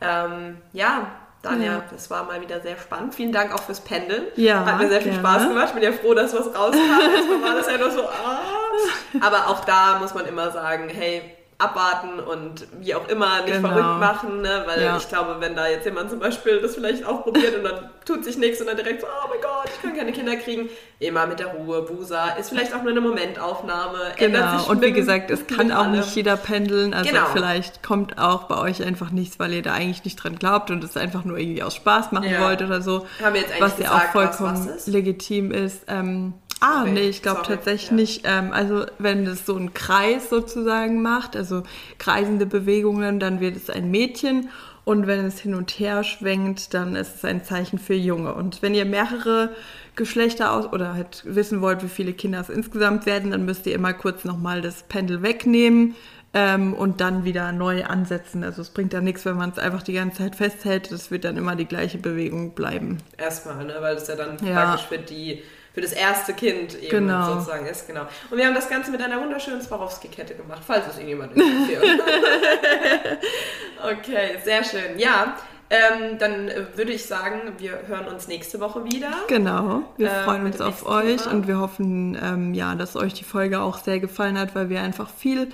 Ähm, 0.00 0.58
ja, 0.72 1.06
Danja, 1.42 1.72
ja. 1.72 1.82
das 1.90 2.10
war 2.10 2.24
mal 2.24 2.40
wieder 2.40 2.60
sehr 2.60 2.76
spannend. 2.76 3.14
Vielen 3.14 3.32
Dank 3.32 3.54
auch 3.54 3.62
fürs 3.62 3.80
Pendeln. 3.80 4.24
Ja, 4.36 4.64
Hat 4.64 4.78
mir 4.78 4.88
sehr 4.88 5.02
viel 5.02 5.12
gerne. 5.12 5.28
Spaß 5.28 5.48
gemacht. 5.48 5.68
Ich 5.68 5.74
bin 5.74 5.82
ja 5.82 5.92
froh, 5.92 6.14
dass 6.14 6.32
was 6.32 6.46
rauskam. 6.46 6.78
Erstmal 7.16 7.42
war 7.42 7.56
das 7.56 7.70
ja 7.70 7.78
nur 7.78 7.90
so, 7.90 8.02
ah. 8.08 8.40
Aber 9.20 9.48
auch 9.48 9.64
da 9.64 9.98
muss 9.98 10.14
man 10.14 10.26
immer 10.26 10.50
sagen, 10.50 10.88
hey, 10.88 11.22
abwarten 11.58 12.18
und 12.20 12.66
wie 12.80 12.94
auch 12.94 13.08
immer 13.08 13.42
nicht 13.42 13.54
genau. 13.54 13.68
verrückt 13.68 14.00
machen, 14.00 14.42
ne? 14.42 14.64
weil 14.66 14.82
ja. 14.82 14.96
ich 14.96 15.08
glaube, 15.08 15.36
wenn 15.38 15.54
da 15.54 15.68
jetzt 15.68 15.84
jemand 15.84 16.10
zum 16.10 16.18
Beispiel 16.18 16.60
das 16.60 16.74
vielleicht 16.74 17.04
auch 17.06 17.22
probiert 17.22 17.56
und 17.56 17.64
dann 17.64 17.90
tut 18.04 18.24
sich 18.24 18.36
nichts 18.36 18.60
und 18.60 18.66
dann 18.66 18.76
direkt 18.76 19.02
so, 19.02 19.06
oh 19.06 19.28
mein 19.28 19.40
Gott, 19.40 19.53
ich 19.66 19.82
kann 19.82 19.96
keine 19.96 20.12
Kinder 20.12 20.36
kriegen, 20.36 20.68
immer 20.98 21.26
mit 21.26 21.40
der 21.40 21.48
Ruhe, 21.48 21.82
Busa, 21.82 22.30
ist 22.30 22.50
vielleicht 22.50 22.74
auch 22.74 22.82
nur 22.82 22.90
eine 22.90 23.00
Momentaufnahme. 23.00 24.12
Genau, 24.16 24.64
und 24.68 24.82
wie 24.82 24.92
gesagt, 24.92 25.30
es 25.30 25.46
kann 25.46 25.72
auch 25.72 25.84
allem. 25.84 25.92
nicht 25.92 26.14
jeder 26.14 26.36
pendeln, 26.36 26.94
also 26.94 27.10
genau. 27.10 27.26
vielleicht 27.32 27.82
kommt 27.82 28.18
auch 28.18 28.44
bei 28.44 28.58
euch 28.58 28.82
einfach 28.82 29.10
nichts, 29.10 29.38
weil 29.38 29.52
ihr 29.52 29.62
da 29.62 29.74
eigentlich 29.74 30.04
nicht 30.04 30.16
dran 30.16 30.36
glaubt 30.36 30.70
und 30.70 30.82
es 30.84 30.96
einfach 30.96 31.24
nur 31.24 31.38
irgendwie 31.38 31.62
aus 31.62 31.74
Spaß 31.74 32.12
machen 32.12 32.30
ja. 32.30 32.40
wollt 32.40 32.62
oder 32.62 32.82
so, 32.82 33.06
Haben 33.22 33.34
wir 33.34 33.40
jetzt 33.40 33.52
eigentlich 33.52 33.60
was 33.60 33.78
ja 33.78 33.94
auch 33.94 34.12
vollkommen 34.12 34.66
was, 34.66 34.76
was 34.76 34.86
legitim 34.86 35.50
ist. 35.50 35.84
Ähm, 35.88 36.34
Ah, 36.60 36.82
okay. 36.82 36.92
nee, 36.92 37.08
ich 37.08 37.20
glaube 37.20 37.42
tatsächlich 37.44 37.90
ja. 37.90 37.96
nicht. 37.96 38.22
Ähm, 38.24 38.52
also 38.52 38.86
wenn 38.98 39.26
es 39.26 39.44
so 39.44 39.54
einen 39.54 39.74
Kreis 39.74 40.30
sozusagen 40.30 41.02
macht, 41.02 41.36
also 41.36 41.62
kreisende 41.98 42.46
Bewegungen, 42.46 43.20
dann 43.20 43.40
wird 43.40 43.56
es 43.56 43.68
ein 43.68 43.90
Mädchen. 43.90 44.48
Und 44.84 45.06
wenn 45.06 45.24
es 45.24 45.38
hin 45.40 45.54
und 45.54 45.70
her 45.78 46.04
schwenkt, 46.04 46.74
dann 46.74 46.94
ist 46.94 47.16
es 47.16 47.24
ein 47.24 47.42
Zeichen 47.42 47.78
für 47.78 47.94
Junge. 47.94 48.34
Und 48.34 48.60
wenn 48.60 48.74
ihr 48.74 48.84
mehrere 48.84 49.50
Geschlechter 49.96 50.52
aus 50.52 50.66
oder 50.72 50.94
halt 50.94 51.22
wissen 51.24 51.62
wollt, 51.62 51.82
wie 51.82 51.88
viele 51.88 52.12
Kinder 52.12 52.40
es 52.40 52.50
insgesamt 52.50 53.06
werden, 53.06 53.30
dann 53.30 53.46
müsst 53.46 53.66
ihr 53.66 53.74
immer 53.74 53.94
kurz 53.94 54.24
nochmal 54.24 54.60
das 54.60 54.82
Pendel 54.82 55.22
wegnehmen 55.22 55.94
ähm, 56.34 56.74
und 56.74 57.00
dann 57.00 57.24
wieder 57.24 57.52
neu 57.52 57.84
ansetzen. 57.84 58.44
Also 58.44 58.60
es 58.60 58.70
bringt 58.70 58.92
da 58.92 59.00
nichts, 59.00 59.24
wenn 59.24 59.36
man 59.36 59.50
es 59.50 59.58
einfach 59.58 59.82
die 59.82 59.94
ganze 59.94 60.18
Zeit 60.18 60.36
festhält. 60.36 60.92
Das 60.92 61.10
wird 61.10 61.24
dann 61.24 61.38
immer 61.38 61.56
die 61.56 61.66
gleiche 61.66 61.98
Bewegung 61.98 62.54
bleiben. 62.54 62.98
Erstmal, 63.16 63.64
ne? 63.64 63.76
weil 63.80 63.96
es 63.96 64.08
ja 64.08 64.16
dann 64.16 64.36
ja. 64.44 64.52
praktisch 64.52 64.86
für 64.88 64.98
die 64.98 65.42
für 65.74 65.80
das 65.80 65.92
erste 65.92 66.32
Kind 66.34 66.80
eben 66.80 66.90
genau. 66.90 67.34
sozusagen 67.34 67.66
ist, 67.66 67.88
genau. 67.88 68.02
Und 68.30 68.38
wir 68.38 68.46
haben 68.46 68.54
das 68.54 68.68
Ganze 68.68 68.92
mit 68.92 69.02
einer 69.02 69.20
wunderschönen 69.20 69.60
Swarovski-Kette 69.60 70.36
gemacht, 70.36 70.62
falls 70.64 70.86
es 70.86 70.98
irgendjemand 70.98 71.36
interessiert. 71.36 71.82
okay, 73.82 74.38
sehr 74.44 74.62
schön. 74.62 74.98
Ja, 74.98 75.36
ähm, 75.70 76.18
dann 76.18 76.48
würde 76.76 76.92
ich 76.92 77.04
sagen, 77.06 77.54
wir 77.58 77.80
hören 77.88 78.06
uns 78.06 78.28
nächste 78.28 78.60
Woche 78.60 78.84
wieder. 78.84 79.10
Genau, 79.26 79.82
wir 79.96 80.10
ähm, 80.10 80.24
freuen 80.24 80.46
uns 80.46 80.60
auf 80.60 80.86
euch 80.86 81.22
Thema. 81.22 81.34
und 81.34 81.48
wir 81.48 81.58
hoffen, 81.58 82.16
ähm, 82.22 82.54
ja, 82.54 82.76
dass 82.76 82.94
euch 82.94 83.14
die 83.14 83.24
Folge 83.24 83.60
auch 83.60 83.78
sehr 83.78 83.98
gefallen 83.98 84.38
hat, 84.38 84.54
weil 84.54 84.68
wir 84.68 84.80
einfach 84.80 85.10
viel 85.10 85.48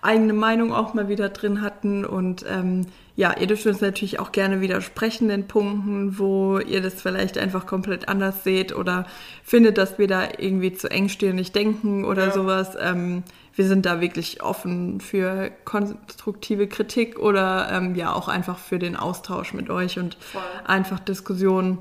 eigene 0.00 0.32
Meinung 0.32 0.72
auch 0.72 0.94
mal 0.94 1.08
wieder 1.08 1.28
drin 1.28 1.60
hatten. 1.60 2.06
Und 2.06 2.46
ähm, 2.48 2.86
ja, 3.16 3.34
ihr 3.38 3.46
dürft 3.46 3.66
uns 3.66 3.80
natürlich 3.80 4.20
auch 4.20 4.30
gerne 4.30 4.60
widersprechen 4.60 5.30
in 5.30 5.48
Punkten, 5.48 6.18
wo 6.18 6.58
ihr 6.58 6.82
das 6.82 7.00
vielleicht 7.00 7.38
einfach 7.38 7.66
komplett 7.66 8.08
anders 8.08 8.44
seht 8.44 8.76
oder 8.76 9.06
findet, 9.42 9.78
dass 9.78 9.98
wir 9.98 10.06
da 10.06 10.28
irgendwie 10.36 10.74
zu 10.74 10.90
engstirnig 10.90 11.52
denken 11.52 12.04
oder 12.04 12.26
ja. 12.26 12.32
sowas. 12.32 12.76
Ähm, 12.78 13.22
wir 13.54 13.66
sind 13.66 13.86
da 13.86 14.02
wirklich 14.02 14.42
offen 14.42 15.00
für 15.00 15.50
konstruktive 15.64 16.66
Kritik 16.66 17.18
oder 17.18 17.70
ähm, 17.72 17.94
ja 17.94 18.12
auch 18.12 18.28
einfach 18.28 18.58
für 18.58 18.78
den 18.78 18.96
Austausch 18.96 19.54
mit 19.54 19.70
euch 19.70 19.98
und 19.98 20.16
Voll. 20.16 20.42
einfach 20.66 21.00
Diskussionen. 21.00 21.78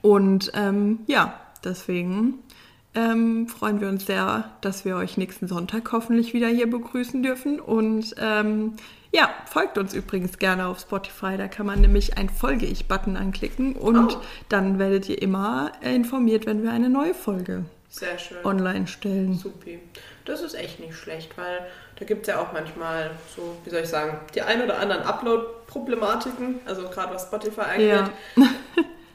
Und 0.00 0.52
ähm, 0.54 1.00
ja, 1.06 1.34
deswegen 1.62 2.38
ähm, 2.94 3.46
freuen 3.46 3.82
wir 3.82 3.88
uns 3.90 4.06
sehr, 4.06 4.50
dass 4.62 4.86
wir 4.86 4.96
euch 4.96 5.18
nächsten 5.18 5.48
Sonntag 5.48 5.92
hoffentlich 5.92 6.32
wieder 6.32 6.48
hier 6.48 6.68
begrüßen 6.70 7.22
dürfen. 7.22 7.60
Und 7.60 8.14
ähm, 8.18 8.72
ja, 9.12 9.34
folgt 9.46 9.78
uns 9.78 9.94
übrigens 9.94 10.38
gerne 10.38 10.66
auf 10.66 10.80
Spotify. 10.80 11.36
Da 11.36 11.48
kann 11.48 11.66
man 11.66 11.80
nämlich 11.80 12.16
ein 12.16 12.28
Folge-Ich-Button 12.28 13.16
anklicken 13.16 13.74
und 13.74 14.14
oh. 14.14 14.20
dann 14.48 14.78
werdet 14.78 15.08
ihr 15.08 15.20
immer 15.20 15.72
informiert, 15.80 16.46
wenn 16.46 16.62
wir 16.62 16.70
eine 16.70 16.88
neue 16.88 17.14
Folge 17.14 17.64
online 18.44 18.86
stellen. 18.86 19.34
Super. 19.34 19.70
Das 20.24 20.42
ist 20.42 20.54
echt 20.54 20.78
nicht 20.78 20.94
schlecht, 20.94 21.36
weil 21.36 21.66
da 21.98 22.04
gibt 22.04 22.22
es 22.22 22.28
ja 22.28 22.40
auch 22.40 22.52
manchmal 22.52 23.10
so, 23.34 23.56
wie 23.64 23.70
soll 23.70 23.80
ich 23.80 23.88
sagen, 23.88 24.20
die 24.34 24.42
ein 24.42 24.62
oder 24.62 24.78
anderen 24.78 25.02
Upload-Problematiken, 25.02 26.60
also 26.66 26.88
gerade 26.88 27.14
was 27.14 27.24
Spotify 27.24 27.60
angeht. 27.62 27.88
Ja. 27.88 28.10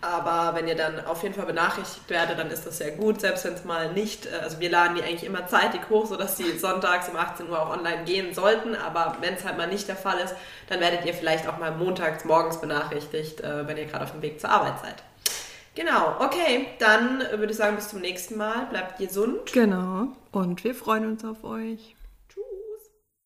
Aber 0.01 0.55
wenn 0.55 0.67
ihr 0.67 0.75
dann 0.75 1.05
auf 1.05 1.23
jeden 1.23 1.33
Fall 1.33 1.45
benachrichtigt 1.45 2.09
werdet, 2.09 2.37
dann 2.37 2.51
ist 2.51 2.65
das 2.65 2.77
sehr 2.77 2.91
gut, 2.91 3.21
selbst 3.21 3.45
wenn 3.45 3.53
es 3.53 3.63
mal 3.63 3.91
nicht, 3.93 4.25
äh, 4.27 4.39
also 4.43 4.59
wir 4.59 4.69
laden 4.69 4.95
die 4.95 5.03
eigentlich 5.03 5.23
immer 5.23 5.47
zeitig 5.47 5.81
hoch, 5.89 6.05
sodass 6.05 6.35
die 6.35 6.57
sonntags 6.57 7.09
um 7.09 7.15
18 7.15 7.49
Uhr 7.49 7.61
auch 7.61 7.69
online 7.69 8.03
gehen 8.05 8.33
sollten. 8.33 8.75
Aber 8.75 9.17
wenn 9.21 9.33
es 9.33 9.43
halt 9.43 9.57
mal 9.57 9.67
nicht 9.67 9.87
der 9.87 9.95
Fall 9.95 10.19
ist, 10.19 10.35
dann 10.69 10.79
werdet 10.79 11.05
ihr 11.05 11.13
vielleicht 11.13 11.47
auch 11.47 11.57
mal 11.57 11.71
montags 11.71 12.25
morgens 12.25 12.61
benachrichtigt, 12.61 13.41
äh, 13.41 13.67
wenn 13.67 13.77
ihr 13.77 13.85
gerade 13.85 14.03
auf 14.03 14.11
dem 14.11 14.21
Weg 14.21 14.39
zur 14.39 14.49
Arbeit 14.49 14.79
seid. 14.81 15.03
Genau, 15.75 16.15
okay, 16.19 16.67
dann 16.79 17.19
würde 17.19 17.51
ich 17.51 17.57
sagen, 17.57 17.75
bis 17.75 17.89
zum 17.89 17.99
nächsten 17.99 18.37
Mal. 18.37 18.67
Bleibt 18.67 18.97
gesund. 18.97 19.51
Genau, 19.51 20.07
und 20.31 20.63
wir 20.63 20.73
freuen 20.73 21.05
uns 21.05 21.25
auf 21.25 21.43
euch. 21.43 21.94